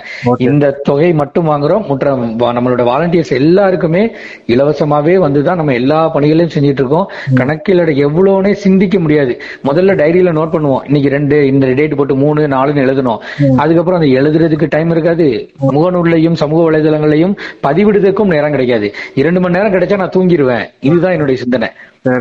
இந்த 0.48 0.72
தொகை 0.90 1.10
மட்டும் 1.22 1.50
வாங்குறோம். 1.50 1.86
முற்ற 1.88 2.16
நம்மளோட 2.58 2.84
வாலண்டியர்ஸ் 2.92 3.32
எல்லாருக்குமே 3.42 4.04
இலவசமாவே 4.56 5.16
வந்துதான் 5.26 5.60
நம்ம 5.62 5.74
எல்லா 5.82 6.00
பணிகளையும் 6.16 6.54
செஞ்சுட்டு 6.56 6.82
இருக்கோம் 6.82 7.10
கணக்கில் 7.36 7.84
எவ்வளவுனே 8.06 8.54
சிந்திக்க 8.66 9.00
முடியாது. 9.00 9.34
முதல்ல 9.70 9.96
டைரியில 10.02 10.34
நோட் 10.40 10.54
பண்ணுவோம். 10.56 10.84
இன்னைக்கு 10.86 11.10
ரெண்டு 11.18 11.38
இந்த 11.52 11.74
டேட் 11.80 11.98
போட்டு 11.98 12.16
மூணு 12.24 12.48
நாலுன்னு 12.48 12.84
எழுதணும். 12.86 13.20
அதுக்கப்புறம் 13.64 14.00
அந்த 14.02 14.12
எழுதுறதுக்கு 14.20 14.68
டைம் 14.70 14.92
இருக்காது. 14.96 15.28
முகநூல்லையும் 15.72 16.40
சமூக 16.44 16.62
வலைதளங்களையும் 16.70 17.36
பதிவிடுறதுக்கும் 17.68 18.34
நேரம் 18.36 18.56
கிடைக்காது. 18.56 18.90
இரண்டு 19.22 19.40
மணி 19.40 19.58
நேரம் 19.58 19.74
கிடைச்சா 19.74 19.98
நான் 20.02 20.16
தூங்கிடுவேன். 20.16 20.66
இதுதான் 20.90 21.16
என்னுடைய 21.18 21.42
சிந்தனை. 21.42 21.70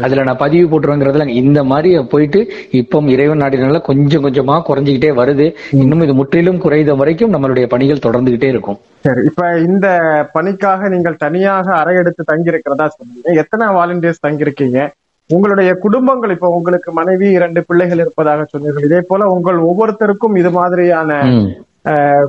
அதுல 0.05 0.23
நான் 0.27 0.41
பதிவு 0.43 0.67
போட்டுருவேங்கிறதுல 0.71 1.27
இந்த 1.43 1.61
மாதிரி 1.71 1.91
போயிட்டு 2.13 2.41
இப்போ 2.81 3.03
இறைவன் 3.15 3.43
நாடினால 3.43 3.81
கொஞ்சம் 3.91 4.25
கொஞ்சமா 4.27 4.57
குறைஞ்சிக்கிட்டே 4.69 5.11
வருது. 5.21 5.47
இன்னும் 5.83 6.05
இது 6.07 6.15
முற்றிலும் 6.21 6.61
குறைந்த 6.65 6.95
வரைக்கும் 7.01 7.35
நம்மளுடைய 7.35 7.67
பணிகள் 7.75 8.05
தொடர்ந்துகிட்டே 8.07 8.51
இருக்கும். 8.55 8.79
சரி 9.07 9.25
இப்ப 9.31 9.49
இந்த 9.69 9.87
பணிக்காக 10.33 10.89
நீங்கள் 10.95 11.21
தனியாக 11.25 11.67
அறை 11.81 11.95
எடுத்து 12.03 12.31
தங்கி 12.33 12.53
இருக்கிறதா 12.53 12.87
சொன்னீங்க. 12.97 13.35
எத்தனை 13.43 13.67
வாலண்டியர்ஸ் 13.79 14.25
தங்கியிருக்கீங்க? 14.27 14.81
உங்களுடைய 15.35 15.71
குடும்பங்கள் 15.85 16.33
இப்ப 16.37 16.49
உங்களுக்கு 16.57 16.91
மனைவி 16.93 17.29
இரண்டு 17.37 17.61
பிள்ளைகள் 17.69 18.03
இருப்பதாக 18.05 18.47
சொன்னீர்கள். 18.51 18.89
இதே 18.89 19.01
போல 19.11 19.29
உங்கள் 19.37 19.61
ஒவ்வொருத்தருக்கும் 19.69 20.37
இது 20.41 20.51
மாதிரியான 20.51 21.21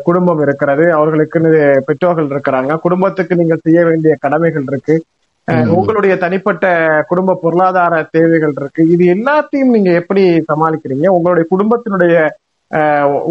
குடும்பம் 0.08 0.42
இருக்கிறது. 0.46 0.86
அவர்களுக்குன்னு 1.00 1.52
பெற்றோர்கள் 1.88 2.32
இருக்கிறாங்க. 2.34 2.74
குடும்பத்துக்கு 2.86 3.34
நீங்கள் 3.42 3.62
செய்ய 3.66 3.82
வேண்டிய 3.90 4.14
கடமைகள் 4.24 4.66
இருக்கு. 4.72 4.96
உங்களுடைய 5.54 6.18
தனிப்பட்ட 6.18 6.66
குடும்ப 7.08 7.40
பொருளாதார 7.42 8.08
தேவைகள் 8.12 8.54
இருக்கு. 8.56 8.90
இது 8.90 9.14
எல்லாத்தையும் 9.14 9.74
நீங்க 9.76 9.92
எப்படி 9.92 10.44
சமாளிக்கிறீங்க? 10.54 11.08
உங்களுடைய 11.08 11.50
குடும்பத்தினுடைய 11.50 12.30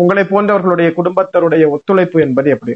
உங்களை 0.00 0.22
போன்றவர்களுடைய 0.30 0.88
குடும்பத்தருடைய 0.98 1.64
ஒத்துழைப்பு 1.68 2.20
என்பது 2.20 2.50
எப்படி? 2.50 2.74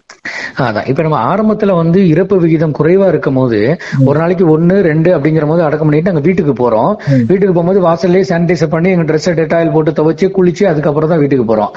அதான். 0.67 0.87
இப்ப 0.91 1.03
நம்ம 1.03 1.19
ஆரம்பத்துல 1.31 1.75
வந்து 1.75 2.09
இறப்பு 2.09 2.37
விகிதம் 2.39 2.75
குறைவா 2.79 3.07
இருக்கும் 3.09 3.35
போது 3.35 3.59
ஒரு 4.05 4.17
நாளைக்கு 4.19 4.45
ஒன்னு 4.55 4.77
ரெண்டு 4.83 5.11
அப்படிங்கிற 5.17 5.47
போது 5.49 5.63
அடக்கம் 5.63 5.89
பண்ணிட்டு 5.89 6.11
நாங்க 6.11 6.25
வீட்டுக்கு 6.29 6.55
போறோம். 6.61 6.93
வீட்டுக்கு 7.31 7.53
போகும்போது 7.53 7.81
வாசல்லே 7.87 8.23
சானிடைசர் 8.31 8.73
பண்ணி 8.75 8.91
எங்க 8.91 9.07
ட்ரெஸ் 9.11 9.29
டெட்டாயில் 9.41 9.73
போட்டு 9.73 9.93
துவைச்சு 9.99 10.29
குளிச்சு 10.39 10.65
அதுக்கப்புறம் 10.71 11.13
தான் 11.13 11.19
வீட்டுக்கு 11.19 11.47
போறோம். 11.51 11.73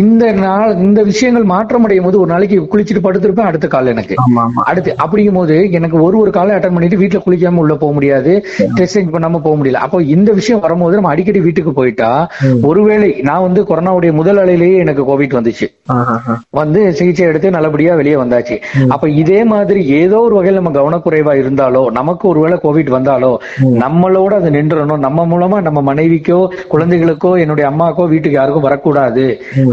இந்த 0.00 0.32
நாள் 0.32 0.72
இந்த 0.86 1.02
விஷயங்கள் 1.02 1.46
மாற்றம் 1.52 1.84
அடையும் 1.84 2.04
போது 2.04 2.20
ஒரு 2.20 2.30
நாளைக்கு 2.34 2.58
குளிச்சுட்டு 2.72 3.04
படுத்திருப்பேன் 3.06 3.50
அடுத்த 3.50 3.66
கால் 3.66 3.92
எனக்கு. 3.94 4.14
அடுத்து 4.64 4.94
அப்படிங்கும் 5.04 5.40
போது 5.40 5.56
எனக்கு 5.70 5.96
ஒரு 6.00 6.18
ஒரு 6.18 6.30
காலை 6.30 6.54
அட்டன் 6.56 6.76
பண்ணிட்டு 6.76 7.00
வீட்டுல 7.02 7.22
குளிக்காம 7.26 7.62
உள்ள 7.64 7.74
போக 7.74 7.92
முடியாது 7.92 8.32
ட்ரெஸ் 8.76 8.94
சேஞ்ச் 8.96 9.14
பண்ணாம 9.14 9.40
போக 9.46 9.54
முடியல. 9.60 9.82
அப்போ 9.86 10.02
இந்த 10.16 10.32
விஷயம் 10.32 10.60
வரும்போது 10.60 10.98
நம்ம 10.98 11.12
அடிக்கடி 11.14 11.40
வீட்டுக்கு 11.40 11.72
போயிட்டா 11.72 12.10
ஒருவேளை 12.62 13.10
நான் 13.30 13.46
வந்து 13.46 13.62
கொரோனாவுடைய 13.62 14.12
முதல் 14.26 14.40
அலையிலேயே 14.42 14.76
எனக்கு 14.82 15.02
கோவிட் 15.08 15.34
வந்துச்சு. 15.36 15.66
வந்து 16.58 16.80
சிகிச்சை 16.98 17.24
எடுத்து 17.30 17.48
நல்லபடியா 17.56 17.92
வெளியே 17.98 18.16
வந்தாச்சு. 18.20 18.56
அப்ப 18.94 19.08
இதே 19.22 19.40
மாதிரி 19.50 19.80
ஏதோ 19.98 20.18
ஒரு 20.26 20.34
வகையில் 20.38 20.58
நம்ம 20.58 20.70
கவனக்குறைவா 20.76 21.32
இருந்தாலோ 21.42 21.82
நமக்கு 21.98 22.24
ஒருவேளை 22.30 22.56
கோவிட் 22.64 22.90
வந்தாலோ 22.94 23.30
நம்மளோட 23.82 24.32
அது 24.40 24.50
நின்றணும். 24.56 25.02
நம்ம 25.06 25.26
மூலமா 25.32 25.58
நம்ம 25.66 25.82
மனைவிக்கோ 25.90 26.38
குழந்தைகளுக்கோ 26.72 27.30
என்னுடைய 27.42 27.66
அம்மாக்கோ 27.70 28.06
வீட்டுக்கு 28.14 28.38
யாருக்கும் 28.38 28.66
வரக்கூடாது 28.68 29.26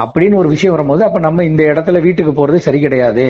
அப்படின்னு 0.05 0.37
ஒரு 0.41 0.51
விஷயம் 0.53 0.75
வரும்போது 0.75 1.03
அப்ப 1.07 1.21
நம்ம 1.27 1.45
இந்த 1.51 1.63
இடத்துல 1.71 2.01
வீட்டுக்கு 2.05 2.33
போறது 2.41 2.59
சரி 2.67 2.81
கிடையாது. 2.85 3.25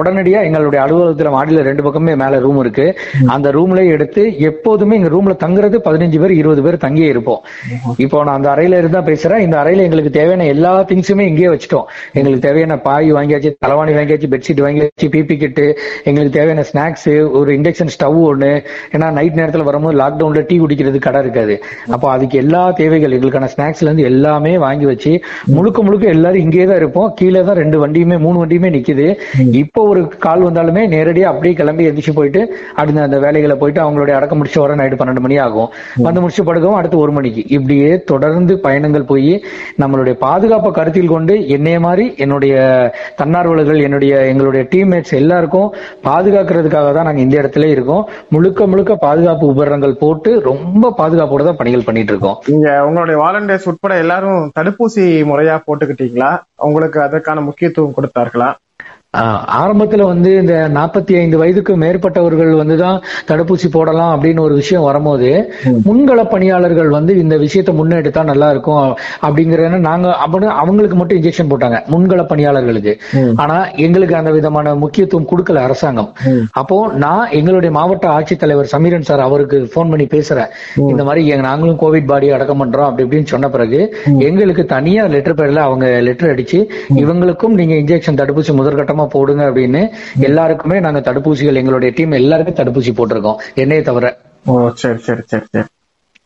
உடனடியா 0.00 0.42
எங்களுடைய 0.48 0.82
அலுவலகத்துல 0.86 1.34
மாடியில 1.36 1.64
ரெண்டு 1.70 1.86
பக்கமே 1.88 2.16
மேல 2.24 2.42
ரூம் 2.46 2.60
இருக்கு. 2.64 2.88
அந்த 3.36 3.46
ரூம்ல 3.58 3.86
எடுத்து 3.94 4.24
எப்போதுமே 4.50 4.98
எங்க 5.00 5.12
ரூம்ல 5.16 5.36
தங்குறது 5.44 5.78
பதினஞ்சு 5.88 6.20
பேர் 6.24 6.36
இருபது 6.40 6.64
பேர் 6.66 6.82
தங்கியே 6.88 7.12
இருப்போம். 7.14 7.40
இப்போ 8.06 8.16
நான் 8.26 8.38
அந்த 8.40 8.50
அறையில 8.56 8.82
இருந்தா 8.82 9.02
பேசுறேன். 9.12 9.42
இந்த 9.46 9.56
அறையில 9.62 9.86
எங்களுக்கு 9.88 10.12
தேவையான 10.18 10.50
எல்லா 10.54 10.72
திங்ஸுமே 10.90 11.26
இங்கேயே 11.30 11.50
வச்சுட்டோம். 11.52 11.86
எங்களுக்கு 12.18 12.44
தேவையான 12.46 12.74
பாய் 12.86 13.08
வாங்கியாச்சு 13.18 13.50
தலைவாணி 13.64 13.92
வாங்கியாச்சு 13.98 14.28
பெட்ஷீட் 14.34 14.62
வாங்கியாச்சு 14.66 15.08
பிபி 15.14 15.36
கிட்டு 15.42 15.66
எங்களுக்கு 16.08 16.34
தேவையான 16.38 16.64
ஸ்நாக்ஸ் 16.70 17.08
ஒரு 17.40 17.50
இண்டக்ஷன் 17.58 17.92
ஸ்டவ் 17.94 18.18
ஒன்று 18.30 18.50
ஏன்னா 18.94 19.06
நைட் 19.18 19.38
நேரத்தில் 19.40 19.66
வரும்போது 19.68 19.96
லாக்டவுன்ல 20.02 20.42
டீ 20.50 20.56
குடிக்கிறது 20.62 20.98
கடை 21.06 21.22
இருக்காது. 21.24 21.54
அப்போ 21.94 22.06
அதுக்கு 22.14 22.36
எல்லா 22.44 22.62
தேவைகள் 22.80 23.14
எங்களுக்கான 23.16 23.48
ஸ்நாக்ஸ்ல 23.54 23.88
இருந்து 23.88 24.06
எல்லாமே 24.10 24.52
வாங்கி 24.66 24.86
வச்சு 24.92 25.12
முழுக்க 25.56 25.82
முழுக்க 25.86 26.04
எல்லாரும் 26.16 26.44
இங்கேயே 26.44 26.66
தான் 26.70 26.80
இருப்போம். 26.82 27.08
கீழே 27.20 27.42
தான் 27.48 27.58
ரெண்டு 27.62 27.76
வண்டியுமே 27.84 28.18
மூணு 28.26 28.36
வண்டியுமே 28.42 28.70
நிக்குது. 28.76 29.06
இப்போ 29.62 29.80
ஒரு 29.92 30.02
கால் 30.26 30.46
வந்தாலுமே 30.48 30.84
நேரடியாக 30.94 31.32
அப்படியே 31.32 31.54
கிளம்பி 31.60 31.88
எந்திரிச்சு 31.88 32.16
போயிட்டு 32.18 32.40
அடுத்த 32.80 33.06
அந்த 33.08 33.18
வேலைகளை 33.26 33.56
போயிட்டு 33.62 33.80
அவங்களுடைய 33.84 34.14
அடக்கம் 34.18 34.40
முடிச்சு 34.40 34.60
வர 34.64 34.74
நைட்டு 34.80 34.98
பன்னெண்டு 35.00 35.24
மணி 35.24 35.36
ஆகும். 35.46 35.70
வந்து 36.06 36.22
முடிச்சு 36.24 36.42
படுக்கவும் 36.48 36.78
அடுத்து 36.80 36.98
ஒரு 37.04 37.12
மணிக்கு. 37.18 37.42
இப்படியே 37.56 37.90
தொடர்ந்து 38.12 38.54
பயணங்கள் 38.66 39.08
போய் 39.12 39.32
நம்மளுடைய 39.82 40.14
பாதுகாப்பை 40.44 40.70
கருத்தில் 40.72 41.12
கொண்டு 41.12 41.34
என்னைய 41.54 41.78
மாதிரி 41.80 42.04
என்னுடைய 42.16 42.54
தன்னார்வலர்கள் 43.20 43.78
என்னுடைய 43.80 44.14
எங்களுடைய 44.30 44.62
டீம்மேட்ஸ் 44.72 45.14
எல்லாருக்கும் 45.14 45.68
பாதுகாக்கிறதுக்காக 46.04 46.88
தான் 46.92 47.06
நாங்க 47.08 47.20
இந்த 47.20 47.34
இடத்துல 47.40 47.68
இருக்கோம். 47.70 48.02
முழுக்க 48.28 48.66
முழுக்க 48.66 48.94
பாதுகாப்பு 49.04 49.46
உபகரணங்கள் 49.46 49.94
போட்டு 49.96 50.32
ரொம்ப 50.42 50.92
பாதுகாப்போட 50.98 51.44
தான் 51.44 51.60
பணிகள் 51.60 51.86
பண்ணிட்டு 51.86 52.12
இருக்கோம் 52.12 52.36
நீங்க 52.48 52.68
உங்களுடைய 52.88 53.16
வாலண்டியர்ஸ் 53.22 53.68
உட்பட 53.72 53.94
எல்லாரும் 53.96 54.42
தடுப்பூசி 54.58 55.06
முறையா 55.30 55.56
போட்டுக்கிட்டீங்களா? 55.66 56.30
உங்களுக்கு 56.60 57.00
அதற்கான 57.02 57.40
முக்கியத்துவம் 57.40 57.96
கொடுத்தார்களா? 57.96 58.50
ஆரம்பத்துல 59.60 60.02
வந்து 60.02 60.30
இந்த 60.36 60.54
நாற்பத்தி 60.74 61.12
ஐந்து 61.18 61.36
வயதுக்கு 61.38 61.72
மேற்பட்டவர்கள் 61.76 62.52
வந்துதான் 62.60 62.98
தடுப்பூசி 63.30 63.68
போடலாம் 63.70 64.12
அப்படின்னு 64.14 64.40
ஒரு 64.40 64.54
விஷயம் 64.54 64.82
வரும்போது 64.82 65.30
முன்கள 65.86 66.20
பணியாளர்கள் 66.24 66.88
வந்து 66.88 67.12
இந்த 67.18 67.36
விஷயத்தை 67.36 67.74
முன்னெடுத்தா 67.78 68.24
நல்லா 68.24 68.50
இருக்கும் 68.50 68.96
அப்படிங்கறத 69.26 69.78
நாங்க 69.88 70.08
அப்படி 70.24 70.46
அவங்களுக்கு 70.62 70.96
மட்டும் 70.96 71.18
இன்ஜெக்ஷன் 71.18 71.50
போட்டாங்க 71.50 71.78
முன்கள 71.92 72.22
பணியாளர்களுக்கு. 72.32 72.92
ஆனா 73.36 73.56
எங்களுக்கு 73.76 74.16
அந்த 74.16 74.30
விதமான 74.30 74.74
முக்கியத்துவம் 74.74 75.28
கொடுக்கல 75.32 75.62
அரசாங்கம். 75.68 76.10
அப்போ 76.50 76.76
நான் 77.04 77.30
எங்களுடைய 77.30 77.70
மாவட்ட 77.78 78.08
ஆட்சித்தலைவர் 78.08 78.72
சமீரன் 78.74 79.06
சார் 79.08 79.20
அவருக்கு 79.20 79.60
போன் 79.74 79.90
பண்ணி 79.90 80.06
பேசுறேன். 80.16 80.50
இந்த 80.92 81.04
மாதிரி 81.04 81.22
நாங்களும் 81.48 81.80
கோவிட் 81.82 82.10
பாடி 82.10 82.30
அடக்கம் 82.30 82.60
பண்றோம் 82.62 82.88
அப்படி 82.88 83.04
இப்படின்னு 83.06 83.32
சொன்ன 83.32 83.48
பிறகு 83.48 83.80
எங்களுக்கு 84.18 84.64
தனியா 84.64 85.04
லெட்டர் 85.06 85.38
பேர்ல 85.40 85.62
அவங்க 85.68 85.86
லெட்டர் 86.08 86.32
அடிச்சு 86.34 86.58
இவங்களுக்கும் 87.02 87.56
நீங்க 87.60 87.74
இன்ஜெக்ஷன் 87.82 88.18
தடுப்பூசி 88.20 88.52
முதற்கட்டமா 88.60 89.03
போடுங்க 89.06 89.50
அப்படின்னு 89.50 89.88
எல்லாருக்குமே 90.20 90.80
நாங்க 90.80 91.00
தடுப்பூசிகள் 91.00 91.54
எங்களுடைய 91.54 91.94
டீம் 91.96 92.10
எல்லாருக்கும் 92.10 92.66
தடுப்பூசி 92.66 92.86
போட்டிருக்கோம். 92.96 93.36
என்னைய 93.54 93.82
தவிர. 93.82 94.18
ஓ 94.46 94.70
சரி 94.74 94.98
சரி 94.98 95.20
சரி 95.26 95.44
சரி. 95.50 95.64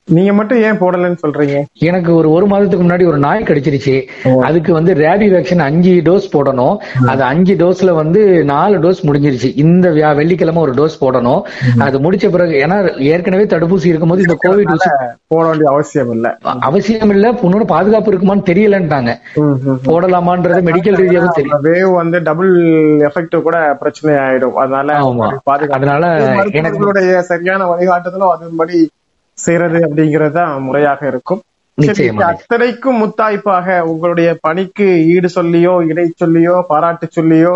நீங்க 0.09 0.33
மட்டும் 0.33 0.61
ஏன் 0.63 0.79
போடலன்னு 0.81 1.19
சொல்றீங்க? 1.27 1.57
எனக்கு 1.79 2.15
ஒரு 2.15 2.29
ஒரு 2.31 2.47
மாதத்துக்கு 2.47 2.85
முன்னாடி 2.87 3.07
ஒரு 3.07 3.19
நாய் 3.19 3.43
கடிச்சிருச்சு. 3.43 3.97
அதுக்கு 4.41 4.73
வந்து 4.73 4.95
ரேபி 4.95 5.27
வேக்சின் 5.35 5.59
அஞ்சு 5.59 5.95
டோஸ் 6.05 6.29
போடணும். 6.33 6.77
அது 7.07 7.23
அஞ்சு 7.23 7.55
டோஸ்ல 7.55 7.91
வந்து 7.93 8.45
நாலு 8.45 8.77
டோஸ் 8.79 9.03
முடிஞ்சிருச்சு. 9.03 9.51
இந்த 9.57 10.13
வெள்ளிக்கிழமை 10.15 10.63
ஒரு 10.63 10.73
டோஸ் 10.73 10.97
போடணும். 11.01 11.43
அது 11.79 11.97
முடிச்ச 11.99 12.31
பிறகு 12.31 12.55
ஏன்னா 12.67 12.79
ஏற்கனவே 13.13 13.45
தடுப்பூசி 13.45 13.87
இருக்கும்போது 13.87 14.25
இந்த 14.27 14.37
கோவிட் 14.45 14.75
போட 15.27 15.45
வேண்டிய 15.49 15.69
அவசியம் 15.73 16.11
இல்ல. 16.11 16.27
அவசியம் 16.69 17.11
இல்ல. 17.11 17.33
பொண்ணோட 17.43 17.65
பாதுகாப்பு 17.65 18.13
இருக்குமான்னு 18.13 18.49
தெரியலன்ட்டாங்க. 18.51 19.11
போடலாமான்றது 19.89 20.61
மெடிக்கல் 20.69 21.01
ரீதியாவும் 21.03 21.37
தெரியும் 21.39 21.65
வேவ் 21.65 21.95
வந்து 21.95 22.23
டபுள் 22.23 22.53
எஃபெக்ட் 23.09 23.43
கூட 23.43 23.57
பிரச்சனை 23.81 24.17
ஆயிடும். 24.27 24.57
அதனால 24.65 24.87
அதனால 25.79 26.05
எனக்கு 26.61 27.23
சரியான 27.33 27.65
வழிகாட்டுதலும் 27.73 28.33
அதன்படி 28.37 28.79
செய்யறது 29.39 29.79
அப்படிங்கறது 29.87 30.37
தான் 30.37 30.65
முறையாக 30.67 31.01
இருக்கும். 31.07 31.41
அத்தனைக்கும் 32.29 33.01
முத்தாய்ப்பாக 33.03 33.67
உங்களுடைய 33.91 34.29
பணிக்கு 34.41 34.87
ஈடு 35.13 35.29
சொல்லியோ 35.35 35.75
இடை 35.91 36.07
சொல்லியோ 36.23 36.55
பாராட்டு 36.71 37.07
சொல்லியோ 37.17 37.53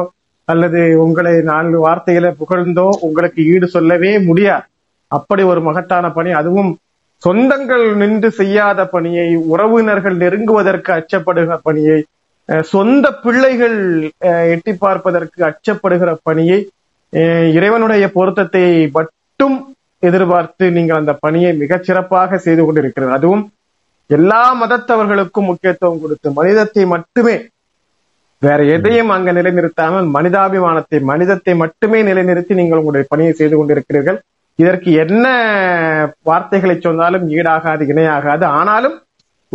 அல்லது 0.49 0.81
உங்களை 1.05 1.35
நான்கு 1.49 1.79
வார்த்தைகளை 1.81 2.31
புகழ்ந்தோ 2.39 2.87
உங்களுக்கு 3.01 3.41
ஈடு 3.53 3.67
சொல்லவே 3.69 4.13
முடியாது 4.29 4.67
அப்படி 5.11 5.43
ஒரு 5.43 5.61
மகத்தான 5.61 6.07
பணி 6.11 6.31
அதுவும் 6.33 6.71
சொந்தங்கள் 7.23 7.85
நின்று 7.95 8.29
செய்யாத 8.39 8.85
பணியை 8.87 9.27
உறவினர்கள் 9.53 10.17
நெருங்குவதற்கு 10.23 10.91
அச்சப்படுகிற 10.93 11.57
பணியை 11.63 11.99
சொந்த 12.69 13.07
பிள்ளைகள் 13.25 13.77
எட்டி 14.55 14.73
பார்ப்பதற்கு 14.77 15.41
அச்சப்படுகிற 15.51 16.13
பணியை 16.23 16.59
இறைவனுடைய 17.53 18.05
பொருத்தத்தை 18.17 18.65
மட்டும் 18.97 19.57
எதிர்பார்த்து 20.09 20.65
நீங்கள் 20.77 21.01
அந்த 21.01 21.13
பணியை 21.25 21.51
மிகச் 21.63 21.87
சிறப்பாக 21.89 22.39
செய்து 22.47 22.63
கொண்டிருக்கிறது. 22.65 23.13
அதுவும் 23.19 23.45
எல்லா 24.17 24.43
மதத்தவர்களுக்கும் 24.61 25.49
முக்கியத்துவம் 25.51 26.03
கொடுத்து 26.03 26.29
மனிதத்தை 26.39 26.85
மட்டுமே 26.95 27.37
வேற 28.43 28.61
எதையும் 28.77 29.13
அங்க 29.15 29.31
நிலைநிறுத்தாமல் 29.39 30.07
மனிதாபிமானத்தை 30.17 30.99
மனிதத்தை 31.11 31.53
மட்டுமே 31.63 31.99
நிலைநிறுத்தி 32.09 32.53
நீங்கள் 32.61 32.81
உங்களுடைய 32.81 33.07
பணியை 33.13 33.33
செய்து 33.41 33.57
கொண்டிருக்கிறீர்கள். 33.57 34.19
இதற்கு 34.59 34.91
என்ன 35.03 35.27
வார்த்தைகளை 36.29 36.77
சொன்னாலும் 36.87 37.29
ஈடாகாது 37.37 37.85
இணையாகாது. 37.93 38.45
ஆனாலும் 38.59 38.97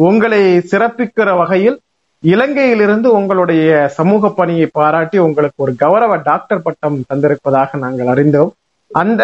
உங்களை 0.07 0.41
சிறப்பிக்கிற 0.71 1.29
வகையில் 1.41 1.77
இலங்கையிலிருந்து 2.23 3.09
உங்களுடைய 3.19 3.67
சமூக 3.97 4.29
பணியை 4.39 4.67
பாராட்டி 4.79 5.17
உங்களுக்கு 5.25 5.63
ஒரு 5.65 5.73
கௌரவ 5.83 6.13
டாக்டர் 6.29 6.63
பட்டம் 6.67 6.97
தந்திருப்பதாக 7.11 7.79
நாங்கள் 7.83 8.11
அறிந்தோம். 8.13 8.51
அந்த 8.91 9.23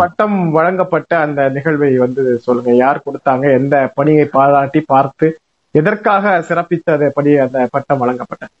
பட்டம் 0.00 0.36
வழங்கப்பட்ட 0.56 1.12
அந்த 1.24 1.40
நிகழ்வை 1.56 1.90
வந்து 2.04 2.22
சொல்லுங்க. 2.46 2.70
யார் 2.84 3.04
கொடுத்தாங்க? 3.06 3.44
எந்த 3.58 3.74
பணியை 3.98 4.24
பாராட்டி 4.36 4.80
பார்த்து 4.92 5.26
எதற்காக 5.74 6.32
சிறப்பித்த 6.48 7.10
படி 7.18 7.32
அந்த 7.44 7.58
பட்டம் 7.74 8.02
வழங்கப்பட்டது? 8.02 8.52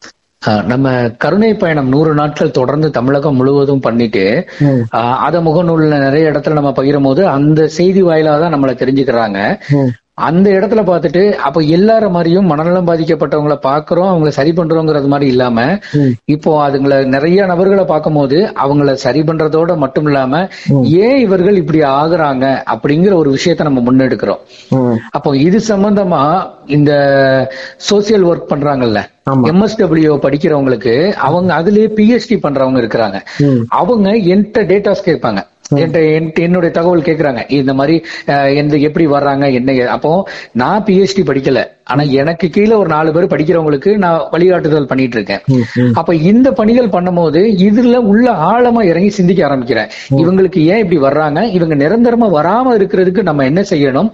நம்ம 0.70 0.86
கருணை 1.22 1.50
பயணம் 1.60 1.92
நூறு 1.92 2.10
நாட்கள் 2.18 2.56
தொடர்ந்து 2.58 2.88
தமிழகம் 2.96 3.38
முழுவதும் 3.40 3.84
பண்ணிட்டு 3.86 4.24
அத 5.26 5.36
முகநூல்ல 5.46 6.00
நிறைய 6.06 6.30
இடத்துல 6.32 6.58
நம்ம 6.58 6.72
பகிரும் 6.78 7.06
போது 7.08 7.22
அந்த 7.36 7.60
செய்தி 7.78 8.02
வாயிலா 8.08 8.34
தான் 8.42 8.54
நம்மளை 8.54 8.74
தெரிஞ்சுக்கிறாங்க. 8.82 9.38
அந்த 10.18 10.50
இடத்துல 10.50 10.80
பார்த்துட்டு 10.88 11.32
அப்ப 11.46 11.60
எல்லார 11.76 12.10
மாதிரியும் 12.10 12.46
மனநலம் 12.46 12.88
பாதிக்கப்பட்டவங்கள 12.88 13.54
பாக்குறோம் 13.64 14.10
அவங்கள 14.10 14.28
சரி 14.28 14.52
பண்றோங்கிறது 14.52 15.06
மாதிரி 15.06 15.30
இல்லாம 15.30 15.80
இப்போ 16.24 16.50
அதுங்களை 16.66 17.04
நிறைய 17.04 17.46
நபர்களை 17.46 17.84
பார்க்கும்போது 17.84 18.52
அவங்கள 18.64 18.92
சரி 18.92 19.20
பண்றதோட 19.20 19.76
மட்டும் 19.76 20.06
இல்லாம 20.06 20.42
ஏன் 20.82 21.18
இவர்கள் 21.18 21.56
இப்படி 21.56 21.80
ஆகுறாங்க 21.80 22.44
அப்படிங்கிற 22.74 23.14
ஒரு 23.14 23.32
விஷயத்த 23.36 23.62
நம்ம 23.62 23.82
முன்னெடுக்கிறோம். 23.88 24.38
அப்போ 25.10 25.36
இது 25.36 25.60
சம்பந்தமா 25.68 26.22
இந்த 26.66 26.92
சோசியல் 27.90 28.26
ஒர்க் 28.30 28.50
பண்றாங்கல்ல. 28.52 29.02
எம்எஸ்டபிள்யூ 29.50 30.14
படிக்கிறவங்களுக்கு 30.26 30.94
அவங்க 31.12 31.50
அதுலயே 31.60 31.90
பிஹெச்டி 31.98 32.38
பண்றவங்க 32.46 32.78
இருக்கிறாங்க. 32.84 33.20
அவங்க 33.80 34.10
என்கிட்ட 34.10 34.62
டேட்டாஸ் 34.72 35.06
கேட்பாங்க. 35.10 35.42
என்னுடைய 36.44 36.70
தகவல் 36.78 37.06
கேக்குறாங்க. 37.08 37.42
இந்த 37.58 37.74
மாதிரி 37.74 37.96
எந்த 38.62 38.74
எப்படி 38.88 39.06
வர்றாங்க 39.06 39.44
என்ன 39.58 39.72
அப்போ 39.96 40.12
நான் 40.62 40.84
பிஹெச்டி 40.88 41.22
படிக்கல. 41.30 41.60
ஆனா 41.92 42.02
எனக்கு 42.20 42.46
கீழே 42.50 42.74
ஒரு 42.82 42.88
நாலு 42.88 43.10
பேர் 43.12 43.32
படிக்கிறவங்களுக்கு 43.32 43.90
நான் 44.04 44.26
வழிகாட்டுதல் 44.32 44.88
பண்ணிட்டு 44.90 45.16
இருக்கேன் 45.18 45.42
அப்ப 46.00 46.14
இந்த 46.30 46.48
பணிகள் 46.60 46.94
பண்ணும்போது 46.94 47.40
இதுல 47.68 47.96
உள்ள 48.12 48.26
ஆழமா 48.50 48.82
இறங்கி 48.90 49.10
சிந்திக்க 49.18 49.40
ஆரம்பிக்கிறேன். 49.48 49.90
இவங்களுக்கு 50.20 50.60
ஏன் 50.72 50.82
இப்படி 50.84 51.00
வர்றாங்க? 51.06 51.40
இவங்க 51.58 51.74
நிரந்தரமா 51.84 52.28
வராம 52.38 52.74
இருக்கிறதுக்கு 52.78 53.22
நம்ம 53.22 53.44
என்ன 53.44 53.64
செய்யணும்? 53.72 54.10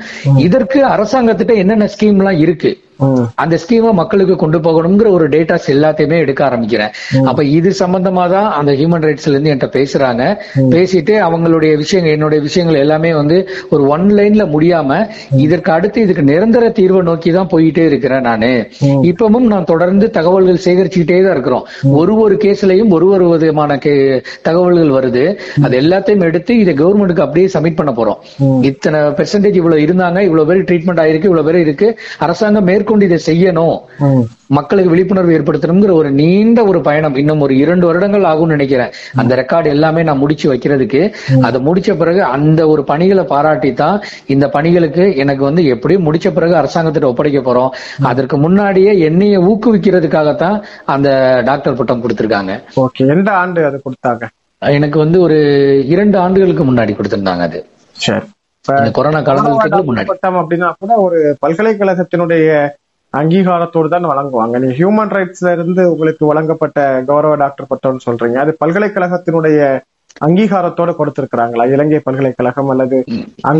இதற்கு 0.46 0.80
அரசாங்கத்திட்ட 0.94 1.54
என்னென்ன 1.64 1.88
ஸ்கீம் 1.94 2.20
எல்லாம் 2.22 2.40
இருக்கு? 2.46 2.72
அந்த 3.42 3.54
ஸ்கீமை 3.62 3.92
மக்களுக்கு 4.00 4.34
கொண்டு 4.42 4.58
போகணுங்கிற 4.66 5.08
ஒரு 5.16 5.26
டேட்டாஸ் 5.34 5.68
எல்லாத்தையுமே 5.74 6.16
எடுக்க 6.24 6.40
ஆரம்பிக்கிறேன். 6.48 6.92
அப்ப 7.30 7.44
இது 7.56 7.70
சம்பந்தமா 7.82 8.24
தான் 8.34 8.48
அந்த 8.58 8.72
ஹியூமன் 8.80 9.04
ரைட்ஸ்ல 9.08 9.34
இருந்து 9.34 9.50
என்கிட்ட 9.52 9.70
பேசுறாங்க. 9.78 10.22
பேசிட்டு 10.74 11.14
அவங்களுடைய 11.26 11.72
விஷயங்கள் 11.82 12.14
என்னுடைய 12.16 12.40
விஷயங்கள் 12.48 12.80
எல்லாமே 12.84 13.12
வந்து 13.20 13.38
ஒரு 13.74 13.82
ஒன் 13.94 14.06
லைன்ல 14.18 14.44
முடியாம 14.54 14.98
இதற்கு 15.46 15.72
அடுத்து 15.76 15.98
இதுக்கு 16.06 16.24
நிரந்தர 16.32 16.68
தீர்வை 16.78 17.02
நோக்கி 17.10 17.32
தான் 17.38 17.50
போயிட்டே 17.54 17.84
இருக்கிறேன் 17.90 18.26
நானு. 18.28 18.52
இப்பவும் 19.10 19.48
நான் 19.52 19.68
தொடர்ந்து 19.72 20.08
தகவல்கள் 20.18 20.62
சேகரிச்சுக்கிட்டே 20.66 21.18
தான் 21.24 21.34
இருக்கிறோம். 21.36 21.64
ஒரு 22.00 22.14
ஒரு 22.24 22.34
கேஸ்லயும் 22.44 22.92
ஒரு 22.98 23.08
ஒரு 23.14 23.26
விதமான 23.32 23.78
தகவல்கள் 24.48 24.94
வருது. 24.98 25.24
அது 25.64 25.74
எல்லாத்தையும் 25.82 26.26
எடுத்து 26.28 26.52
இதை 26.62 26.74
கவர்மெண்ட்டுக்கு 26.82 27.26
அப்படியே 27.26 27.48
சப்மிட் 27.54 27.78
பண்ண 27.80 27.92
போறோம். 27.98 28.20
இத்தனை 28.70 29.00
பெர்சன்டேஜ் 29.18 29.58
இவ்வளவு 29.60 29.84
இருந்தாங்க 29.86 30.20
இவ்வளவு 30.28 30.48
பேர் 30.50 30.66
ட்ரீட்மெண்ட் 30.70 31.02
ஆயிருக்கு 31.04 31.30
இவ்வளவு 31.30 31.48
பேர் 31.48 31.60
இருக்கு. 31.66 31.88
அரசாங்கம் 32.26 32.68
மேற்கொண்டு 32.70 32.88
இதை 32.98 33.20
செய்யணும். 33.26 33.78
மக்களுக்கு 34.46 34.90
விழிப்புணர்வு 34.90 35.38
ஏற்படுத்தணுங்கிற 35.38 35.92
ஒரு 35.92 36.10
நீண்ட 36.10 36.64
ஒரு 36.64 36.80
பயணம். 36.80 37.14
இன்னும் 37.14 37.40
ஒரு 37.40 37.56
இரண்டு 37.56 37.86
வருடங்கள் 37.86 38.22
ஆகும்னு 38.22 38.46
நினைக்கிறேன். 38.46 38.90
அந்த 39.14 39.36
ரெக்கார்டு 39.36 39.66
எல்லாமே 39.66 40.02
நான் 40.02 40.18
முடிச்சு 40.18 40.54
வைக்கிறதுக்கு. 40.54 41.12
அதை 41.42 41.60
முடிச்ச 41.60 41.96
பிறகு 41.96 42.22
அந்த 42.22 42.68
ஒரு 42.68 42.84
பணிகளை 42.84 43.24
பாராட்டி 43.24 43.72
தான் 43.72 44.02
இந்த 44.26 44.48
பணிகளுக்கு 44.48 45.16
எனக்கு 45.16 45.44
வந்து 45.44 45.64
எப்படியும் 45.64 46.12
முடிச்ச 46.12 46.32
பிறகு 46.34 46.54
அரசாங்கத்திட்ட 46.54 47.04
ஒப்படைக்க 47.04 47.40
போறோம். 47.40 48.02
அதற்கு 48.02 48.38
முன்னாடியே 48.38 48.98
என்னைய 48.98 49.40
ஊக்குவிக்கிறதுக்காகத்தான் 49.40 50.62
அந்த 50.84 51.42
டாக்டர் 51.44 51.74
பட்டம் 51.74 52.08
கொடுத்திருக்காங்க. 52.08 52.62
ஓகே. 52.76 53.08
எந்த 53.08 53.30
ஆண்டு 53.30 53.64
அது 53.64 53.82
கொடுத்தாங்க? 53.90 54.22
எனக்கு 54.58 54.98
வந்து 54.98 55.20
ஒரு 55.20 55.38
இரண்டு 55.86 56.18
ஆண்டுகளுக்கு 56.18 56.64
முன்னாடி 56.64 56.96
கொடுத்திருந்தாங்க 56.96 57.38
அது. 57.38 57.66
சரி. 57.92 58.20
கொரோனா 58.92 59.20
காலங்களுக்கு 59.20 59.94
முன்னாடி. 59.94 60.06
பட்டம் 60.06 60.36
அப்படின்னா 60.36 60.72
கூட 60.78 60.94
ஒரு 60.94 61.36
பல்கலைக்கழகத்தினுடைய 61.46 62.68
அங்கீகாரத்தோடு 63.14 63.88
தான் 63.88 64.10
வழங்குவாங்க. 64.10 64.58
நீ 64.58 64.68
ஹியூமன் 64.80 65.14
ரைட்ஸ்ல 65.16 65.52
இருந்து 65.52 65.92
உங்களுக்கு 65.92 66.26
வழங்கப்பட்ட 66.26 67.02
கௌரவ 67.06 67.34
டாக்டர் 67.34 67.70
பட்டம்னு 67.70 68.06
சொல்றீங்க. 68.08 68.34
அது 68.34 68.56
பல்கலைக்கழகத்தினுடைய 68.64 69.60
அங்கீகாரத்தோட 70.26 70.90
கொடுத்திருக்கிறாங்களா? 70.98 71.64
இலங்கை 71.72 72.00
பல்கலைக்கழகம் 72.04 72.68
அல்லது 72.68 72.96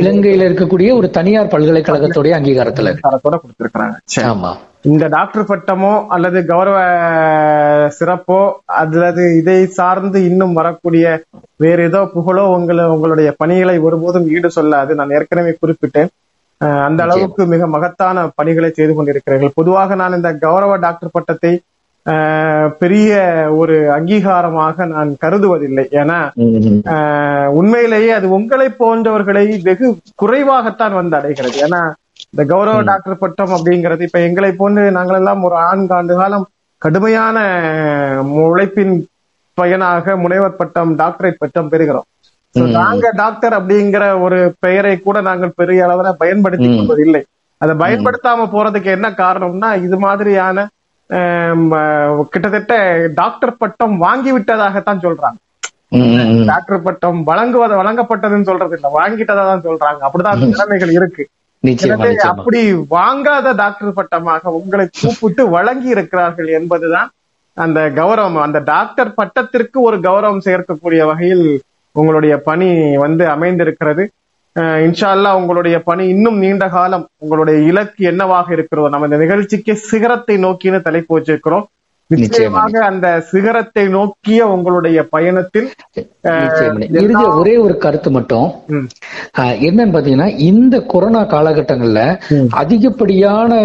இலங்கையில 0.00 0.46
இருக்கக்கூடிய 0.48 0.94
ஒரு 0.94 1.10
தனியார் 1.10 1.52
பல்கலைக்கழகத்துடைய 1.54 2.34
அங்கீகாரத்துல 2.38 2.92
அங்கீகாரத்தோட 2.92 3.38
கொடுத்திருக்கிறாங்க. 3.42 3.96
ஆமா. 4.32 4.52
இந்த 4.82 5.06
டாக்டர் 5.06 5.48
பட்டமோ 5.48 6.06
அல்லது 6.06 6.46
கௌரவ 6.46 6.78
சிறப்போ 7.98 8.52
அல்லது 8.64 9.36
இதை 9.36 9.66
சார்ந்து 9.66 10.24
இன்னும் 10.24 10.52
வரக்கூடிய 10.52 11.22
வேறு 11.56 11.82
ஏதோ 11.82 12.00
புகழோ 12.14 12.44
உங்களை 12.56 12.84
உங்களுடைய 12.84 13.34
பணிகளை 13.36 13.78
ஒருபோதும் 13.78 14.28
ஈடு 14.28 14.50
சொல்லாது. 14.56 14.94
நான் 14.94 15.10
ஏற்கனவே 15.10 15.56
குறிப்பிட்டேன். 15.62 16.10
அந்த 16.86 17.00
அளவுக்கு 17.06 17.42
மிக 17.52 17.66
மகத்தான 17.74 18.26
பணிகளை 18.38 18.70
செய்து 18.78 18.94
கொண்டிருக்கிறீர்கள். 18.94 19.56
பொதுவாக 19.58 19.94
நான் 20.00 20.16
இந்த 20.18 20.30
கௌரவ 20.46 20.72
டாக்டர் 20.86 21.14
பட்டத்தை 21.16 21.52
பெரிய 22.82 23.10
ஒரு 23.60 23.74
அங்கீகாரமாக 23.96 24.86
நான் 24.92 25.10
கருதுவதில்லை. 25.24 25.84
ஏன்னா 26.00 26.18
உண்மையிலேயே 27.58 28.12
அது 28.18 28.28
உங்களை 28.38 28.68
போன்றவர்களை 28.82 29.44
வெகு 29.68 29.88
குறைவாகத்தான் 30.22 30.94
வந்து 31.00 31.16
அடைகிறது. 31.18 31.58
ஏன்னா 31.66 31.82
இந்த 32.30 32.44
கௌரவ 32.52 32.78
டாக்டர் 32.90 33.22
பட்டம் 33.24 33.54
அப்படிங்கிறது 33.56 34.06
இப்ப 34.08 34.20
எங்களை 34.28 34.52
போன்று 34.52 34.82
நாங்கள் 34.98 35.18
எல்லாம் 35.20 35.44
ஒரு 35.48 35.56
ஆண்காண்டு 35.70 36.16
காலம் 36.20 36.46
கடுமையான 36.82 37.38
உழைப்பின் 38.46 38.94
பயனாக 39.58 40.16
முனைவர் 40.16 40.58
பட்டம் 40.60 40.92
டாக்டரேட் 41.00 41.42
பட்டம் 41.42 41.70
பெறுகிறோம். 41.72 42.06
நாங்க 42.54 43.10
டாக்டர் 43.14 43.54
அப்படிங்கிற 43.58 44.04
ஒரு 44.20 44.38
பெயரை 44.58 44.94
கூட 45.00 45.20
நாங்கள் 45.20 45.56
பெரிய 45.56 45.80
அளவுல 45.86 46.12
பயன்படுத்தி. 46.22 46.68
கொள்வதில்லை. 46.76 47.22
அதை 47.60 47.74
பயன்படுத்தாம 47.82 48.46
போறதுக்கு 48.54 48.90
என்ன 48.96 49.08
காரணம்னா 49.22 49.70
இது 49.86 49.96
மாதிரியான 50.04 50.66
கிட்டத்தட்ட 52.32 52.74
டாக்டர் 53.14 53.56
பட்டம் 53.56 53.94
வாங்கி 53.98 54.30
விட்டதாகத்தான் 54.38 55.04
சொல்றாங்க. 55.06 55.38
டாக்டர் 56.46 56.82
பட்டம் 56.82 57.20
வழங்குவத 57.26 57.72
வழங்கப்பட்டதுன்னு 57.80 58.48
சொல்றது 58.50 58.74
இல்ல. 58.76 58.90
வாங்கிட்டதா 58.98 59.44
தான் 59.50 59.64
சொல்றாங்க. 59.68 60.00
அப்படிதான் 60.08 60.34
அந்த 60.34 60.46
நிலைமைகள் 60.52 60.92
இருக்கு. 60.98 61.24
அப்படி 62.32 62.60
வாங்காத 62.96 63.54
டாக்டர் 63.62 63.96
பட்டமாக 63.96 64.52
உங்களை 64.60 64.88
கூப்பிட்டு 65.00 65.42
வழங்கி 65.48 65.88
இருக்கிறார்கள் 65.88 66.48
என்பதுதான் 66.58 67.10
அந்த 67.56 67.80
கௌரவம். 67.98 68.38
அந்த 68.46 68.58
டாக்டர் 68.74 69.10
பட்டத்திற்கு 69.18 69.78
ஒரு 69.88 69.98
கௌரவம் 70.06 70.44
சேர்க்கக்கூடிய 70.48 71.04
வகையில் 71.10 71.46
உங்களுடைய 71.98 72.34
பணி 72.48 72.68
வந்து 73.04 73.24
அமைந்திருக்கிறது. 73.34 74.04
இன்ஷால்லா 74.56 74.82
இன்ஷா 74.86 75.08
அல்லாஹ் 75.14 75.38
உங்களுடைய 75.40 75.76
பணி 75.88 76.04
இன்னும் 76.14 76.38
நீண்ட 76.38 76.64
காலம் 76.68 77.04
உங்களுடைய 77.22 77.58
இலக்கு 77.70 78.04
என்னவாக 78.12 78.52
இருக்கிறதோ 78.56 78.88
நம்ம 78.88 79.08
இந்த 79.10 79.18
நிகழ்ச்சிக்கு 79.24 79.74
சிகரத்தை 79.90 80.36
நோக்கின்னு 80.44 80.80
தலைப்பு 80.86 81.12
வச்சிருக்கிறோம். 81.18 81.66
நிச்சயமாக 82.10 82.82
அந்த 82.90 83.06
சிகரத்தை 83.30 83.84
நோக்கிய 83.96 84.46
உங்களுடைய 84.54 84.98
பயணத்தில் 85.14 85.68
இறுதியா 87.00 87.26
ஒரே 87.40 87.54
ஒரு 87.64 87.74
கருத்து 87.84 88.10
மட்டும். 88.16 88.46
என்னன்னு 89.66 89.94
பாத்தீங்கன்னா 89.94 90.28
இந்த 90.48 90.76
கொரோனா 90.92 91.22
காலகட்டங்கள்ல 91.34 92.00
அதிகப்படியான 92.60 93.58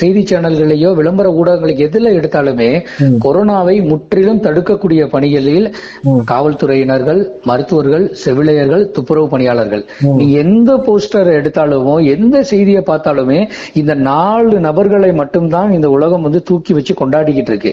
செய்தி 0.00 0.22
சேனல்களையோ 0.30 0.90
விளம்பர 1.00 1.30
ஊடகங்களுக்கு 1.40 1.86
எதுல 1.88 2.12
எடுத்தாலுமே 2.18 2.70
கொரோனாவை 3.24 3.76
முற்றிலும் 3.90 4.42
தடுக்கக்கூடிய 4.46 5.02
பணிகளில் 5.14 5.68
காவல்துறையினர்கள் 6.32 7.22
மருத்துவர்கள் 7.50 8.06
செவிலியர்கள் 8.24 8.84
துப்புரவு 8.98 9.28
பணியாளர்கள். 9.34 9.84
நீங்க 10.18 10.38
எந்த 10.44 10.70
போஸ்டர் 10.86 11.30
எடுத்தாலுமோ 11.38 11.96
எந்த 12.16 12.36
செய்தியை 12.52 12.84
பார்த்தாலுமே 12.90 13.40
இந்த 13.82 13.92
நாலு 14.10 14.56
நபர்களை 14.68 15.12
மட்டும்தான் 15.22 15.70
இந்த 15.78 15.90
உலகம் 15.96 16.26
வந்து 16.28 16.42
தூக்கி 16.50 16.72
வச்சு 16.78 16.94
கொண்டாடிக்கிட்டு 17.02 17.52
இருக்கு. 17.54 17.72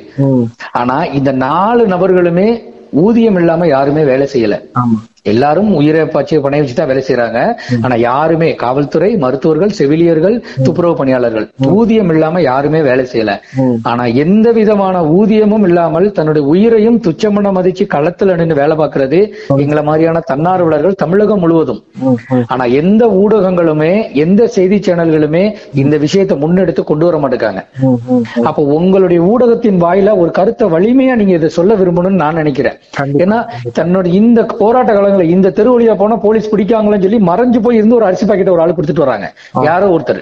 ஆனா 0.72 1.04
இந்த 1.04 1.32
நாலு 1.32 1.88
நபர்களுமே 1.88 2.48
ஊதியம் 2.92 3.36
இல்லாம 3.36 3.68
யாருமே 3.68 4.04
வேலை 4.04 4.30
செய்யல. 4.34 4.56
ஆமா. 4.80 5.00
எல்லாரும் 5.26 5.70
உயிரை 5.76 6.06
பச்சை 6.08 6.38
பணைய 6.38 6.62
வச்சுதான் 6.62 6.90
வேலை 6.90 7.04
செய்யறாங்க 7.04 7.40
ஆனா 7.82 7.96
யாருமே 8.04 8.50
காவல்துறை 8.56 9.10
மருத்துவர்கள் 9.16 9.76
செவிலியர்கள் 9.78 10.36
துப்புரவு 10.64 10.96
பணியாளர்கள் 10.96 11.46
ஊதியம் 11.74 12.12
இல்லாம 12.14 12.42
யாருமே 12.44 12.82
வேலை 12.82 13.06
செய்யல. 13.06 13.32
ஆனா 13.84 14.04
எந்த 14.24 14.52
விதமான 14.52 14.96
ஊதியமும் 15.14 15.66
இல்லாமல் 15.68 16.08
தன்னுடைய 16.12 16.48
உயிரையும் 16.48 17.00
துச்சமன 17.00 17.52
மதிச்சு 17.52 17.86
களத்துல 17.94 18.36
நின்று 18.36 18.56
வேலை 18.56 18.78
பார்க்கறது 18.78 19.20
எங்களை 19.58 19.84
மாதிரியான 19.84 20.24
தன்னார்வலர்கள் 20.32 20.96
தமிழகம் 20.96 21.40
முழுவதும். 21.40 21.82
ஆனா 22.48 22.66
எந்த 22.82 23.04
ஊடகங்களுமே 23.22 23.94
எந்த 24.24 24.48
செய்தி 24.50 24.80
சேனல்களுமே 24.80 25.46
இந்த 25.76 25.98
விஷயத்தை 25.98 26.38
முன்னெடுத்து 26.38 26.84
கொண்டு 26.84 27.06
வர 27.06 27.18
மாட்டேங்காங்க. 27.18 27.64
ம், 27.84 27.98
ம். 28.10 28.24
அப்போ 28.44 28.62
உங்களுடைய 28.78 29.22
ஊடகத்தின் 29.32 29.82
வாயில 29.82 30.18
ஒரு 30.18 30.32
கருத்தை 30.32 30.68
வலிமையா 30.70 31.16
நீங்க 31.16 31.34
இதை 31.34 31.50
சொல்ல 31.52 31.74
விரும்பணும்னு 31.76 32.24
நான் 32.24 32.36
நினைக்கிறேன். 32.36 32.78
ஏன்னா 33.24 33.40
தன்னோட 33.80 34.06
இந்த 34.14 34.40
போராட்ட 34.60 34.92
காலங்களில் 35.14 35.36
இந்த 35.36 35.50
தெரு 35.52 35.80
வழியா 35.80 35.96
போனா 35.98 36.16
போலீஸ் 36.16 36.56
பிடிக்காங்களன்னு 36.56 37.02
சொல்லி 37.02 37.18
மறைஞ்சு 37.28 37.62
போய் 37.62 37.76
இருந்து 37.76 37.96
ஒரு 37.96 38.06
அரிசி 38.06 38.26
பாக்கெட் 38.26 38.50
ஒரு 38.50 38.62
ஆள் 38.62 38.72
கொடுத்துட்டு 38.72 39.00
வராங்க. 39.00 39.34
யாரோ 39.64 39.86
ஒருத்தர். 39.88 40.22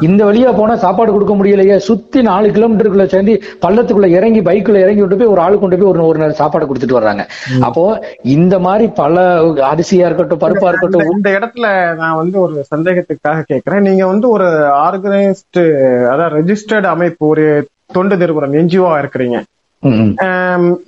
இந்த 0.00 0.24
வழியா 0.24 0.56
போனா 0.56 0.76
சாப்பாடு 0.76 1.12
கொடுக்க 1.12 1.34
முடியலையே 1.34 1.76
சுத்தி 1.76 2.22
நாலு 2.22 2.48
கிலோமீட்டருக்குள்ள 2.48 3.06
சேர்ந்து 3.06 3.42
பள்ளத்துக்குள்ள 3.66 4.06
இறங்கி 4.06 4.40
பைக்குள்ள 4.40 4.74
இறங்கி 4.74 5.00
விட்டு 5.00 5.16
போய் 5.16 5.26
ஒரு 5.26 5.40
ஆள் 5.40 5.58
கொண்டு 5.58 5.78
போய் 5.78 5.88
ஒரு 5.88 6.06
ஒரு 6.06 6.18
நேரம் 6.18 6.34
சாப்பாடு 6.34 6.66
கொடுத்துட்டு 6.66 6.96
வர்றாங்க. 6.98 7.24
அப்போ 7.60 7.84
இந்த 8.22 8.58
மாதிரி 8.58 8.90
பல 8.94 9.40
அரிசியா 9.44 10.04
இருக்கட்டும் 10.04 10.38
பருப்பா 10.38 10.68
இருக்கட்டும் 10.68 11.10
இந்த- 11.10 11.30
இடத்துல 11.30 11.94
நான் 11.94 12.16
வந்து 12.16 12.40
ஒரு 12.40 12.64
சந்தேகத்துக்காக 12.76 13.42
கேக்குறேன். 13.52 13.80
நீங்க 13.80 14.06
வந்து 14.06 14.28
ஒரு 14.28 14.46
ஆர்கனைஸ்டு 14.84 15.64
அதாவது 16.08 16.36
ரெஜிஸ்டர்டு 16.36 16.84
அமைப்பு 16.84 17.26
ஒரு 17.26 17.68
தொண்டு 17.86 18.16
நிறுவனம் 18.16 18.52
என்ஜிஓ 18.52 19.04
இருக்கிறீங்க. 19.04 19.42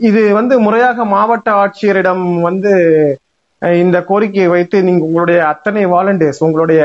இது 0.01 0.21
வந்து 0.35 0.55
முறையாக 0.61 1.05
மாவட்ட 1.05 1.49
ஆட்சியரிடம் 1.55 2.27
வந்து 2.41 2.73
இந்த 3.63 3.99
கோரிக்கையை 4.09 4.49
வைத்து 4.53 4.77
நீங்க 4.87 5.03
உங்களுடைய 5.07 5.39
அத்தனை 5.45 5.81
வாலண்டியர்ஸ் 5.93 6.43
உங்களுடைய 6.47 6.81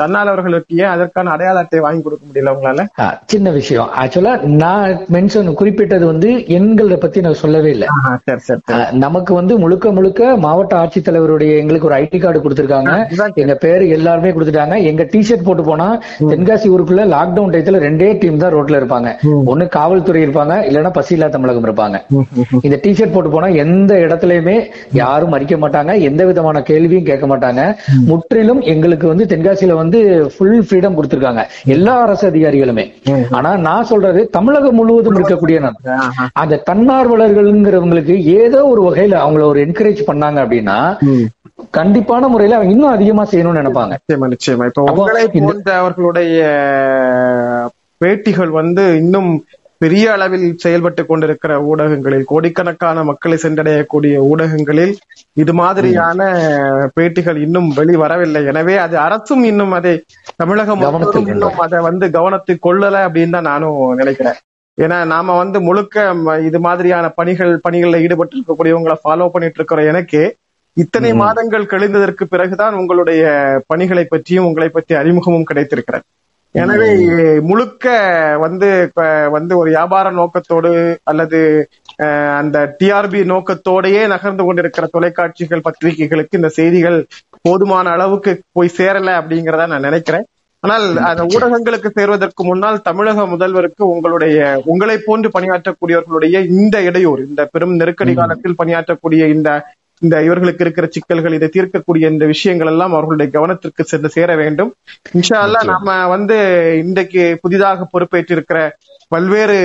தன்னாளர்களுக்கு 0.00 0.78
ஏன் 0.82 0.92
அதற்கான 0.92 1.30
அடையாள 1.34 1.60
அட்டை 1.62 1.80
வாங்கி 1.84 2.00
கொடுக்க 2.02 2.22
முடியல 2.28 2.54
உங்களால? 2.54 2.84
சின்ன 3.32 3.50
விஷயம். 3.56 3.90
ஆக்சுவலா 4.02 4.32
நான் 4.62 4.94
மென்ஷன் 5.14 5.50
குறிப்பிட்டது 5.60 6.04
வந்து 6.12 6.30
எண்களை 6.56 6.96
பத்தி 7.04 7.20
நான் 7.26 7.38
சொல்லவே 7.42 7.70
இல்லை. 7.76 7.88
நமக்கு 9.04 9.34
வந்து 9.38 9.56
முழுக்க 9.64 9.92
முழுக்க 9.98 10.30
மாவட்ட 10.46 10.74
ஆட்சித்தலைவருடைய 10.80 11.52
எங்களுக்கு 11.62 11.88
ஒரு 11.90 11.96
ஐடி 12.00 12.20
கார்டு 12.24 12.42
கொடுத்திருக்காங்க. 12.46 12.96
எங்க 13.44 13.56
பேரு 13.66 13.86
எல்லாருமே 13.98 14.32
கொடுத்துட்டாங்க. 14.38 14.80
எங்க 14.90 15.06
டிஷர்ட் 15.14 15.46
போட்டு 15.50 15.64
போனா 15.70 15.88
தென்காசி 16.32 16.66
ஊருக்குள்ள 16.74 17.06
லாக்டவுன் 17.14 17.54
டயத்துல 17.54 17.84
ரெண்டே 17.86 18.10
டீம் 18.24 18.42
தான் 18.44 18.54
ரோட்ல 18.56 18.80
இருப்பாங்க. 18.82 19.12
ஒண்ணு 19.54 19.70
காவல்துறை 19.78 20.24
இருப்பாங்க 20.26 20.56
இல்லைன்னா 20.70 20.94
பசியில்லா 20.98 21.30
தமிழகம் 21.38 21.68
இருப்பாங்க. 21.68 21.96
இந்த 22.66 22.76
டிஷர்ட் 22.84 23.16
போட்டு 23.16 23.32
போனா 23.36 23.50
எந்த 23.66 23.94
இடத்துலயுமே 24.08 24.58
யாரும் 25.02 25.34
மறிக்க 25.36 25.54
மாட்டாங்க. 25.64 26.14
எந்த 26.16 26.26
விதமான 26.26 26.58
கேள்வியும் 26.64 27.06
கேட்க 27.06 27.26
மாட்டாங்க 27.26 27.62
முற்றிலும் 28.06 28.60
எங்களுக்கு 28.70 29.06
வந்து 29.08 29.24
தென்காசியில 29.26 29.74
வந்து 29.74 29.98
ஃபுல் 30.34 30.60
ஃப்ரீடம் 30.62 30.96
கொடுத்திருக்காங்க 30.96 31.42
எல்லா 31.72 31.94
அரசு 32.02 32.24
அதிகாரிகளுமே 32.30 32.84
ஆனா 33.32 33.50
நான் 33.64 33.88
சொல்றது 33.88 34.04
தமிழகம் 34.30 34.78
முழுவதும் 34.78 35.16
இருக்கக்கூடிய. 35.16 35.58
அந்த 36.36 36.60
தன்னார்வலர்கள்ங்கிறவங்களுக்கு 36.68 38.14
ஏதோ 38.36 38.60
ஒரு 38.66 38.82
வகையில 38.82 39.16
அவங்கள 39.22 39.44
ஒரு 39.46 39.60
என்கரேஜ் 39.64 40.00
பண்ணாங்க 40.06 40.38
அப்படின்னா. 40.44 40.78
கண்டிப்பான 41.72 42.28
முறையில 42.28 42.56
அவங்க 42.56 42.74
இன்னும் 42.74 42.94
அதிகமா 42.94 43.24
செய்யணும்னு 43.26 43.60
நினைப்பாங்க 43.60 43.94
நிச்சயமா 43.98 44.26
நிச்சயமா 44.32 44.66
இப்ப 44.68 44.82
அப்போ 44.82 44.94
உங்களை 44.96 45.22
இந்த- 45.30 45.44
போன்ற 45.46 45.70
அவர்களுடைய 45.76 46.40
பேட்டிகள் 48.00 48.52
வந்து 48.56 48.82
இன்னும் 48.96 49.30
பெரிய 49.80 50.04
அளவில் 50.14 50.46
செயல்பட்டு 50.62 51.02
கொண்டிருக்கிற 51.06 51.52
ஊடகங்களில் 51.70 52.28
கோடிக்கணக்கான 52.30 53.02
மக்களை 53.08 53.36
சென்றடையக்கூடிய 53.42 54.14
ஊடகங்களில் 54.30 54.94
இது 55.42 55.52
மாதிரியான 55.60 56.20
பேட்டிகள் 56.96 57.38
இன்னும் 57.46 57.68
வெளிவரவில்லை. 57.78 58.42
எனவே 58.52 58.76
அது 58.84 58.96
அரசும் 59.06 59.44
இன்னும் 59.50 59.74
அதை 59.78 59.94
தமிழகம் 60.42 60.82
இன்னும் 61.34 61.60
அதை 61.66 61.80
வந்து 61.88 62.08
கவனத்தில் 62.18 62.64
கொள்ளல 62.66 63.04
அப்படின்னு 63.08 63.36
தான் 63.38 63.50
நானும் 63.52 63.78
நினைக்கிறேன். 64.00 64.40
ஏன்னா 64.78 64.96
நாம 65.12 65.36
வந்து 65.42 65.58
முழுக்க 65.68 66.06
இது 66.48 66.58
மாதிரியான 66.64 67.06
பணிகள் 67.20 67.52
பணிகளில் 67.66 68.02
ஈடுபட்டு 68.06 68.36
இருக்கக்கூடியவங்களை 68.38 68.96
ஃபாலோ 69.04 69.28
பண்ணிட்டு 69.34 69.58
இருக்கிற 69.60 69.82
எனக்கு 69.92 70.20
இத்தனை 70.76 71.10
மாதங்கள் 71.22 71.70
கழிந்ததற்கு 71.70 72.24
பிறகுதான் 72.32 72.74
உங்களுடைய 72.80 73.22
பணிகளை 73.72 74.04
பற்றியும் 74.10 74.48
உங்களை 74.48 74.68
பற்றி 74.68 74.94
அறிமுகமும் 75.00 75.48
கிடைத்திருக்கிறது. 75.50 76.04
எனவே 76.56 76.90
முழுக்க 77.40 77.86
வந்து 78.38 78.68
வந்து 79.32 79.52
ஒரு 79.56 79.68
வியாபார 79.70 80.10
நோக்கத்தோடு 80.10 80.70
அல்லது 81.02 81.40
அந்த 82.38 82.76
டிஆர்பி 82.80 83.20
நோக்கத்தோடையே 83.24 84.02
நகர்ந்து 84.06 84.44
கொண்டிருக்கிற 84.44 84.86
தொலைக்காட்சிகள் 84.86 85.66
பத்திரிகைகளுக்கு 85.66 86.40
இந்த 86.40 86.50
செய்திகள் 86.58 86.98
போதுமான 87.44 87.90
அளவுக்கு 87.90 88.32
போய் 88.52 88.76
சேரல 88.78 89.12
அப்படிங்கறத 89.20 89.66
நான் 89.66 89.86
நினைக்கிறேன். 89.88 90.26
ஆனால் 90.62 90.84
அந்த 91.08 91.22
ஊடகங்களுக்கு 91.34 91.88
சேர்வதற்கு 91.96 92.42
முன்னால் 92.44 92.78
தமிழக 92.82 93.26
முதல்வருக்கு 93.26 93.82
உங்களுடைய 93.94 94.36
உங்களை 94.64 94.96
போன்று 94.98 95.28
பணியாற்றக்கூடியவர்களுடைய 95.34 96.36
இந்த 96.56 96.76
இடையூறு 96.82 97.22
இந்த 97.28 97.42
பெரும் 97.52 97.74
நெருக்கடி 97.80 98.14
காலத்தில் 98.14 98.58
பணியாற்றக்கூடிய 98.58 99.24
இந்த 99.28 99.50
இந்த 100.04 100.16
இவர்களுக்கு 100.22 100.64
இருக்கிற 100.64 100.86
சிக்கல்கள் 100.94 101.36
இதை 101.36 101.48
தீர்க்கக்கூடிய 101.56 102.10
இந்த 102.14 102.24
விஷயங்கள் 102.32 102.70
எல்லாம் 102.72 102.94
அவர்களுடைய 102.96 103.28
கவனத்திற்கு 103.36 103.84
சென்று 103.92 104.08
சேர 104.16 104.30
வேண்டும். 104.42 104.70
இன்ஷா 105.18 105.38
நம்ம 105.72 105.94
வந்து 106.14 106.36
இன்றைக்கு 106.84 107.22
புதிதாக 107.44 107.86
பொறுப்பேற்றிருக்கிற 107.92 108.60
பல்வேறு 109.14 109.58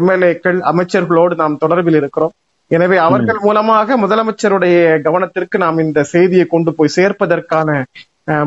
எம்எல்ஏக்கள் 0.00 0.58
அமைச்சர்களோடு 0.72 1.34
நாம் 1.42 1.60
தொடர்பில் 1.64 1.98
இருக்கிறோம். 2.00 2.34
எனவே 2.70 2.96
அவர்கள் 3.06 3.40
மூலமாக 3.46 3.96
முதலமைச்சருடைய 4.04 4.78
கவனத்திற்கு 5.06 5.56
நாம் 5.64 5.84
இந்த 5.86 6.00
செய்தியை 6.14 6.46
கொண்டு 6.54 6.70
போய் 6.78 6.96
சேர்ப்பதற்கான 6.96 7.68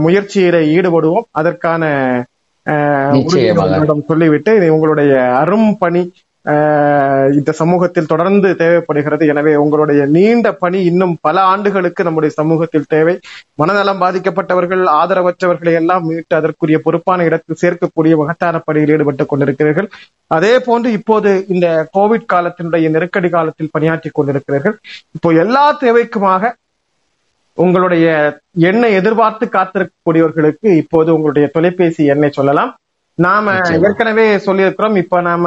முயற்சியில 0.06 0.58
ஈடுபடுவோம். 0.76 1.28
அதற்கான 1.40 1.84
சொல்லிவிட்டு 4.10 4.52
இது 4.58 4.68
உங்களுடைய 4.74 5.14
அரும் 5.42 5.70
பணி 5.84 6.04
இந்த 7.34 7.52
சமூகத்தில் 7.52 8.06
தொடர்ந்து 8.06 8.56
தேவைப்படுகிறது. 8.56 9.28
எனவே 9.28 9.56
உங்களுடைய 9.56 10.06
நீண்ட 10.06 10.54
பணி 10.54 10.84
இன்னும் 10.84 11.18
பல 11.22 11.42
ஆண்டுகளுக்கு 11.42 12.04
நம்முடைய 12.04 12.34
சமூகத்தில் 12.38 12.88
தேவை. 12.88 13.16
மனநலம் 13.56 14.02
பாதிக்கப்பட்டவர்கள் 14.02 14.84
ஆதரவற்றவர்களை 15.02 15.74
எல்லாம் 15.74 16.06
மீட்டு 16.06 16.36
அதற்குரிய 16.36 16.80
பொறுப்பான 16.84 17.24
இடத்தில் 17.24 17.62
சேர்க்கக்கூடிய 17.62 18.16
மகத்தான 18.16 18.62
பணியில் 18.66 18.90
ஈடுபட்டுக் 18.90 19.30
கொண்டிருக்கிறீர்கள். 19.30 19.90
அதே 20.28 20.60
போன்று 20.60 20.92
இப்போது 20.92 21.46
இந்த 21.50 21.68
கோவிட் 21.98 22.32
காலத்தினுடைய 22.34 22.90
நெருக்கடி 22.90 23.30
காலத்தில் 23.30 23.72
பணியாற்றிக் 23.72 24.18
கொண்டிருக்கிறீர்கள். 24.20 24.76
இப்போ 25.12 25.30
எல்லா 25.44 25.78
தேவைக்குமாக 25.82 26.52
உங்களுடைய 27.58 28.06
எண்ணை 28.60 28.94
எதிர்பார்த்து 28.94 29.46
காத்திருக்கக்கூடியவர்களுக்கு 29.46 30.68
இப்போது 30.76 31.14
உங்களுடைய 31.14 31.48
தொலைபேசி 31.48 32.06
எண்ணை 32.06 32.30
சொல்லலாம். 32.30 32.72
நாம. 33.18 33.56
ஏற்கனவே 33.88 34.38
சொல்லியிருக்கிறோம். 34.38 34.96
இப்ப 34.96 35.22
நாம 35.22 35.46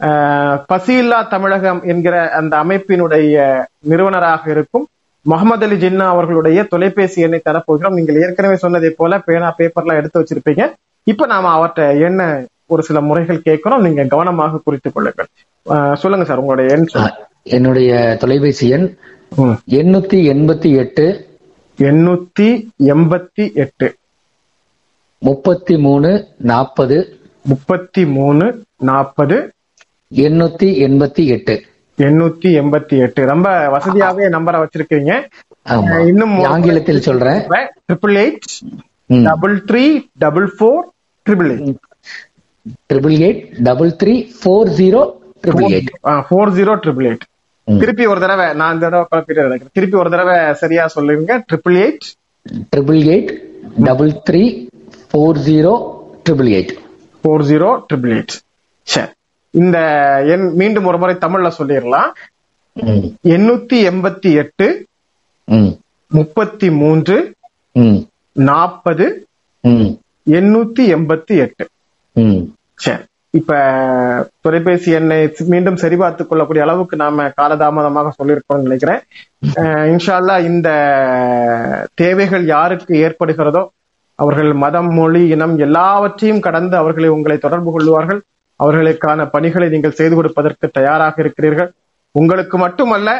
பசியில்லா 0.00 1.28
தமிழகம் 1.28 1.82
என்கிற 1.82 2.30
அந்த 2.30 2.56
அமைப்பினுடைய 2.56 3.64
நிறுவனராக 3.80 4.50
இருக்கும் 4.50 4.86
முகமது 5.22 5.66
அலி 5.66 5.86
ஜின்னா 5.86 5.98
அவர்களுடைய 5.98 6.62
தொலைபேசி 6.62 7.20
எண்ணை 7.20 7.40
தரப்போகிறோம். 7.44 7.92
நீங்கள் 7.92 8.20
ஏற்கனவே 8.22 8.56
சொன்னதை 8.56 8.90
போல 8.90 9.18
பேனா 9.18 9.54
பேப்பர்லாம் 9.58 10.00
எடுத்து 10.00 10.20
வச்சிருப்பீங்க. 10.20 10.72
இப்ப 11.04 11.26
நாம 11.26 11.48
அவர்கிட்ட 11.56 12.00
என்ன 12.00 12.44
ஒரு 12.66 12.82
சில 12.82 13.00
முறைகள் 13.00 13.42
கேட்கிறோம். 13.42 13.82
நீங்க 13.82 14.04
கவனமாக 14.04 14.60
குறித்துக் 14.64 14.94
கொள்ளுங்கள். 14.94 15.96
சொல்லுங்க 15.96 16.26
சார் 16.26 16.38
உங்களுடைய 16.38 16.76
எண். 16.76 16.86
என்னுடைய 17.42 18.16
தொலைபேசி 18.20 18.68
எண். 18.68 18.96
எண்ணூத்தி 19.70 20.18
எண்பத்தி 20.32 20.76
எட்டு 20.76 21.26
எண்ணூத்தி 21.78 22.66
எண்பத்தி 22.82 23.54
எட்டு. 23.54 23.94
முப்பத்தி 25.18 25.78
மூணு 25.78 26.26
நாற்பது 26.36 27.18
முப்பத்தி 27.42 28.06
மூணு 28.06 28.62
நாற்பது 28.76 29.50
எண்ணூத்தி 30.12 30.68
எண்பத்தி 30.86 31.22
எட்டு. 31.26 31.54
எண்ணூத்தி 31.98 32.48
எண்பத்தி 32.60 32.96
எட்டு. 33.04 33.20
ரொம்ப 33.24 33.48
வசதியாவே 33.74 34.24
நம்பரை 34.34 34.58
வச்சிருக்கீங்க. 34.62 35.12
இன்னும் 36.10 36.34
ஆங்கிலத்தில் 36.52 37.06
சொல்றேன். 37.08 37.40
Triple 37.88 38.16
eight 38.22 38.46
double 39.28 39.56
three 39.68 39.84
double 40.18 40.48
four 40.56 40.84
triple 41.26 41.50
eight 41.54 41.72
triple 42.90 43.16
eight 43.20 43.40
double 43.68 43.90
three 44.00 44.14
four 44.40 44.70
zero 44.78 45.02
triple 45.44 45.66
eight 45.74 45.90
four 46.28 46.52
zero 46.58 46.72
triple 46.84 47.06
eight 47.10 47.24
திருப்பி 47.68 48.04
ஒரு 48.06 48.20
தடவை 48.20 48.46
நான் 48.54 48.74
இந்த 48.74 48.84
தடவை 48.86 49.04
குழப்பிட்டு 49.10 49.68
திருப்பி 49.76 49.96
ஒரு 50.02 50.10
தடவை 50.10 50.36
சரியா 50.62 50.84
சொல்லுங்க. 50.86 51.32
Triple 51.50 51.76
eight 51.82 52.06
triple 52.72 53.00
eight 53.12 53.30
double 53.88 54.12
three 54.28 54.42
four 55.10 55.40
zero 55.48 55.74
triple 56.26 56.50
eight 56.56 56.72
four 57.24 57.44
zero 57.50 57.70
triple 57.88 58.12
eight 58.16 58.34
சரி 58.86 59.10
இந்த 59.50 59.78
எண் 60.26 60.52
மீண்டும் 60.54 60.84
ஒரு 60.84 60.98
முறை 60.98 61.14
தமிழ்ல 61.14 61.50
சொல்லிடலாம் 61.58 62.10
எண்ணூத்தி 63.24 63.76
எண்பத்தி 63.90 64.32
எட்டு 64.32 64.84
முப்பத்தி 66.08 66.70
மூன்று 66.70 67.32
நாற்பது 68.32 69.26
எண்ணூத்தி 70.30 70.78
எண்பத்தி 70.78 71.36
எட்டு. 71.36 71.68
சரி 72.74 73.02
இப்ப 73.30 74.30
தொலைபேசி 74.40 74.92
எண்ணை 74.92 75.32
மீண்டும் 75.46 75.76
சரிபார்த்துக் 75.76 76.28
கொள்ளக்கூடிய 76.28 76.64
அளவுக்கு 76.64 76.96
நாம 76.96 77.32
காலதாமதமாக 77.40 78.10
சொல்லியிருக்கோம்னு 78.22 78.62
நினைக்கிறேன். 78.62 79.00
அஹ் 79.54 79.86
இன்ஷா 79.92 80.14
அல்லாஹ் 80.20 80.44
இந்த 80.44 80.70
தேவைகள் 81.94 82.44
யாருக்கு 82.46 82.94
ஏற்படுகிறதோ 82.94 83.66
அவர்கள் 84.14 84.52
மதம் 84.52 84.88
மொழி 84.88 85.28
இனம் 85.28 85.58
எல்லாவற்றையும் 85.58 86.40
கடந்து 86.40 86.76
அவர்களை 86.76 87.08
உங்களை 87.08 87.38
தொடர்பு 87.38 87.72
கொள்வார்கள். 87.72 88.22
அவர்களுக்கான 88.60 89.28
பணிகளை 89.34 89.68
நீங்கள் 89.68 89.96
செய்து 89.98 90.14
கொடுப்பதற்கு 90.14 90.66
தயாராக 90.78 91.16
இருக்கிறீர்கள். 91.24 91.70
உங்களுக்கு 92.14 92.56
மட்டுமல்ல 92.64 93.10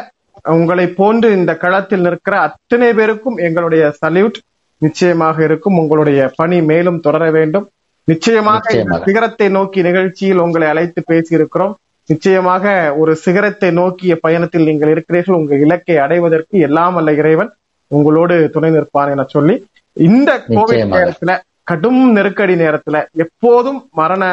உங்களை 0.55 0.85
போன்று 0.99 1.27
இந்த 1.37 1.51
களத்தில் 1.63 2.05
நிற்கிற 2.05 2.35
அத்தனை 2.39 2.89
பேருக்கும் 2.93 3.37
எங்களுடைய 3.47 3.83
சல்யூட் 4.01 4.37
நிச்சயமாக 4.81 5.37
இருக்கும். 5.43 5.77
உங்களுடைய 5.81 6.21
பணி 6.35 6.57
மேலும் 6.61 6.99
தொடர 6.99 7.23
வேண்டும். 7.37 7.65
நிச்சயமாக. 8.07 8.65
சிகரத்தை 9.05 9.47
நோக்கி 9.49 9.79
நிகழ்ச்சியில் 9.81 10.43
உங்களை 10.45 10.67
அழைத்து 10.73 11.01
பேசி 11.05 11.33
இருக்கிறோம் 11.39 11.73
நிச்சயமாக 12.09 12.65
ஒரு 12.95 13.13
சிகரத்தை 13.23 13.69
நோக்கிய 13.71 14.13
பயணத்தில் 14.25 14.67
நீங்கள் 14.69 14.91
இருக்கிறீர்கள். 14.93 15.39
உங்க 15.39 15.55
இலக்கை 15.65 15.97
அடைவதற்கு 16.05 16.57
எல்லாம் 16.67 16.95
வல்ல 16.97 17.13
இறைவன் 17.21 17.49
உங்களோடு 17.91 18.35
துணை 18.53 18.69
நிற்பான் 18.75 19.11
என 19.13 19.25
சொல்லி 19.35 19.55
இந்த 19.97 20.31
கோவிட். 20.47 20.91
நேரத்துல 20.95 21.33
கடும் 21.63 22.03
நெருக்கடி 22.11 22.55
நேரத்துல 22.63 22.97
எப்போதும் 23.25 23.79
மரண 23.91 24.23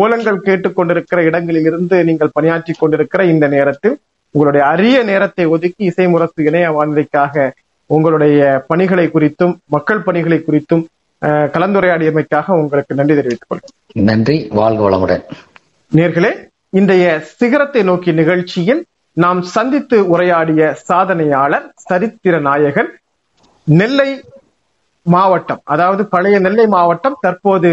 ஓலங்கள் 0.00 0.44
கேட்டுக்கொண்டிருக்கிற 0.44 1.20
இடங்களில் 1.22 1.64
இருந்து 1.64 2.04
நீங்கள் 2.04 2.32
பணியாற்றி 2.32 2.72
கொண்டிருக்கிற 2.72 3.24
இந்த 3.24 3.46
நேரத்தில் 3.46 3.98
உங்களுடைய 4.30 4.66
அரிய 4.66 5.02
நேரத்தை 5.02 5.44
ஒதுக்கி 5.46 5.84
இசை 5.84 6.06
முரசு 6.08 6.44
இணைய 6.44 6.66
வானிலைக்காக 6.70 7.50
உங்களுடைய 7.86 8.64
பணிகளை 8.66 9.06
குறித்தும் 9.06 9.54
மக்கள் 9.66 10.02
பணிகளை 10.02 10.38
குறித்தும் 10.38 10.84
கலந்துரையாடியமைக்காக 11.54 12.46
உங்களுக்கு 12.46 12.94
நன்றி 12.94 13.14
தெரிவித்துக் 13.14 13.48
கொள்கிறேன். 13.48 14.06
நன்றி. 14.10 14.36
வாழ்க 14.50 14.80
வளமுடன். 14.88 15.22
நேர்களே 15.92 16.32
இன்றைய 16.70 17.06
சிகரத்தை 17.20 17.82
நோக்கி 17.82 18.12
நிகழ்ச்சியில் 18.12 18.82
நாம் 19.16 19.42
சந்தித்து 19.56 19.96
உரையாடிய 20.08 20.76
சாதனையாளர் 20.88 21.66
சரித்திர 21.88 22.38
நாயகன் 22.38 22.90
நெல்லை 23.64 24.10
மாவட்டம் 25.06 25.60
அதாவது 25.64 26.02
பழைய 26.08 26.38
நெல்லை 26.38 26.66
மாவட்டம் 26.66 27.18
தற்போது 27.20 27.70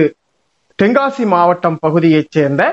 தென்காசி 0.80 1.26
மாவட்டம் 1.28 1.78
பகுதியைச் 1.82 2.32
சேர்ந்த 2.32 2.64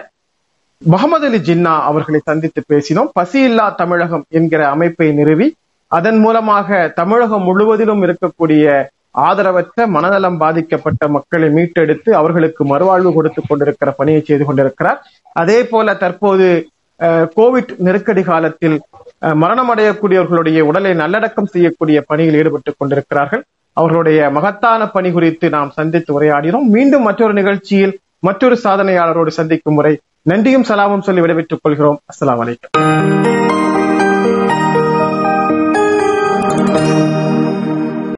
முகமது 0.82 1.26
அலி 1.26 1.38
ஜின்னா 1.40 1.74
அவர்களை 1.82 2.20
சந்தித்து 2.24 2.61
பேசினோம். 2.68 3.09
பசியில்லா 3.14 3.74
தமிழகம் 3.74 4.24
என்கிற 4.30 4.68
அமைப்பை 4.68 5.12
நிறுவி 5.12 5.46
அதன் 5.90 6.18
மூலமாக 6.18 6.68
தமிழகம் 6.94 7.42
முழுவதிலும் 7.42 8.02
இருக்கக்கூடிய 8.02 8.64
ஆதரவற்ற 9.20 9.86
மனநலம் 9.86 10.38
பாதிக்கப்பட்ட 10.38 11.09
மக்களை 11.09 11.48
மீட்டெடுத்து 11.48 12.11
அவர்களுக்கு 12.12 12.64
மறுவாழ்வு 12.64 13.12
கொடுத்து 13.12 13.42
கொண்டிருக்கிற 13.42 13.90
பணியை 13.90 14.20
செய்து 14.20 14.44
கொண்டிருக்கிறார். 14.44 14.98
அதே 15.36 15.59
போல 15.64 15.94
தற்போது 15.94 16.46
கோவிட் 17.36 17.72
நெருக்கடி 17.78 18.22
காலத்தில் 18.24 18.76
அஹ், 19.22 19.36
மரணமடையக்கூடியவர்களுடைய 19.42 20.61
உடலை 20.62 20.94
நல்லடக்கம் 20.94 21.46
செய்யக்கூடிய 21.46 21.98
பணியில் 22.07 22.34
ஈடுபட்டுக் 22.34 22.78
கொண்டிருக்கிறார்கள். 22.78 23.42
அவர்களுடைய 23.77 24.31
மகத்தான 24.31 24.89
பணி 24.89 25.12
குறித்து 25.12 25.51
நாம் 25.51 25.70
சந்தித்து 25.70 26.20
உரையாடினோம். 26.20 26.68
மீண்டும் 26.77 27.03
மற்றொரு 27.03 27.33
நிகழ்ச்சியில் 27.33 28.01
மற்றொரு 28.18 28.59
சாதனையாளரோடு 28.64 29.29
சந்திக்கும் 29.29 29.74
முறை 29.74 30.01
நன்றியும் 30.22 30.64
சலாமும் 30.68 31.07
சொல்லி 31.07 31.20
விடைபெற்றுக் 31.20 31.61
கொள்கிறோம். 31.62 32.01
அஸ்ஸலாமு 32.07 32.57
அலைக்கும். 36.68 37.26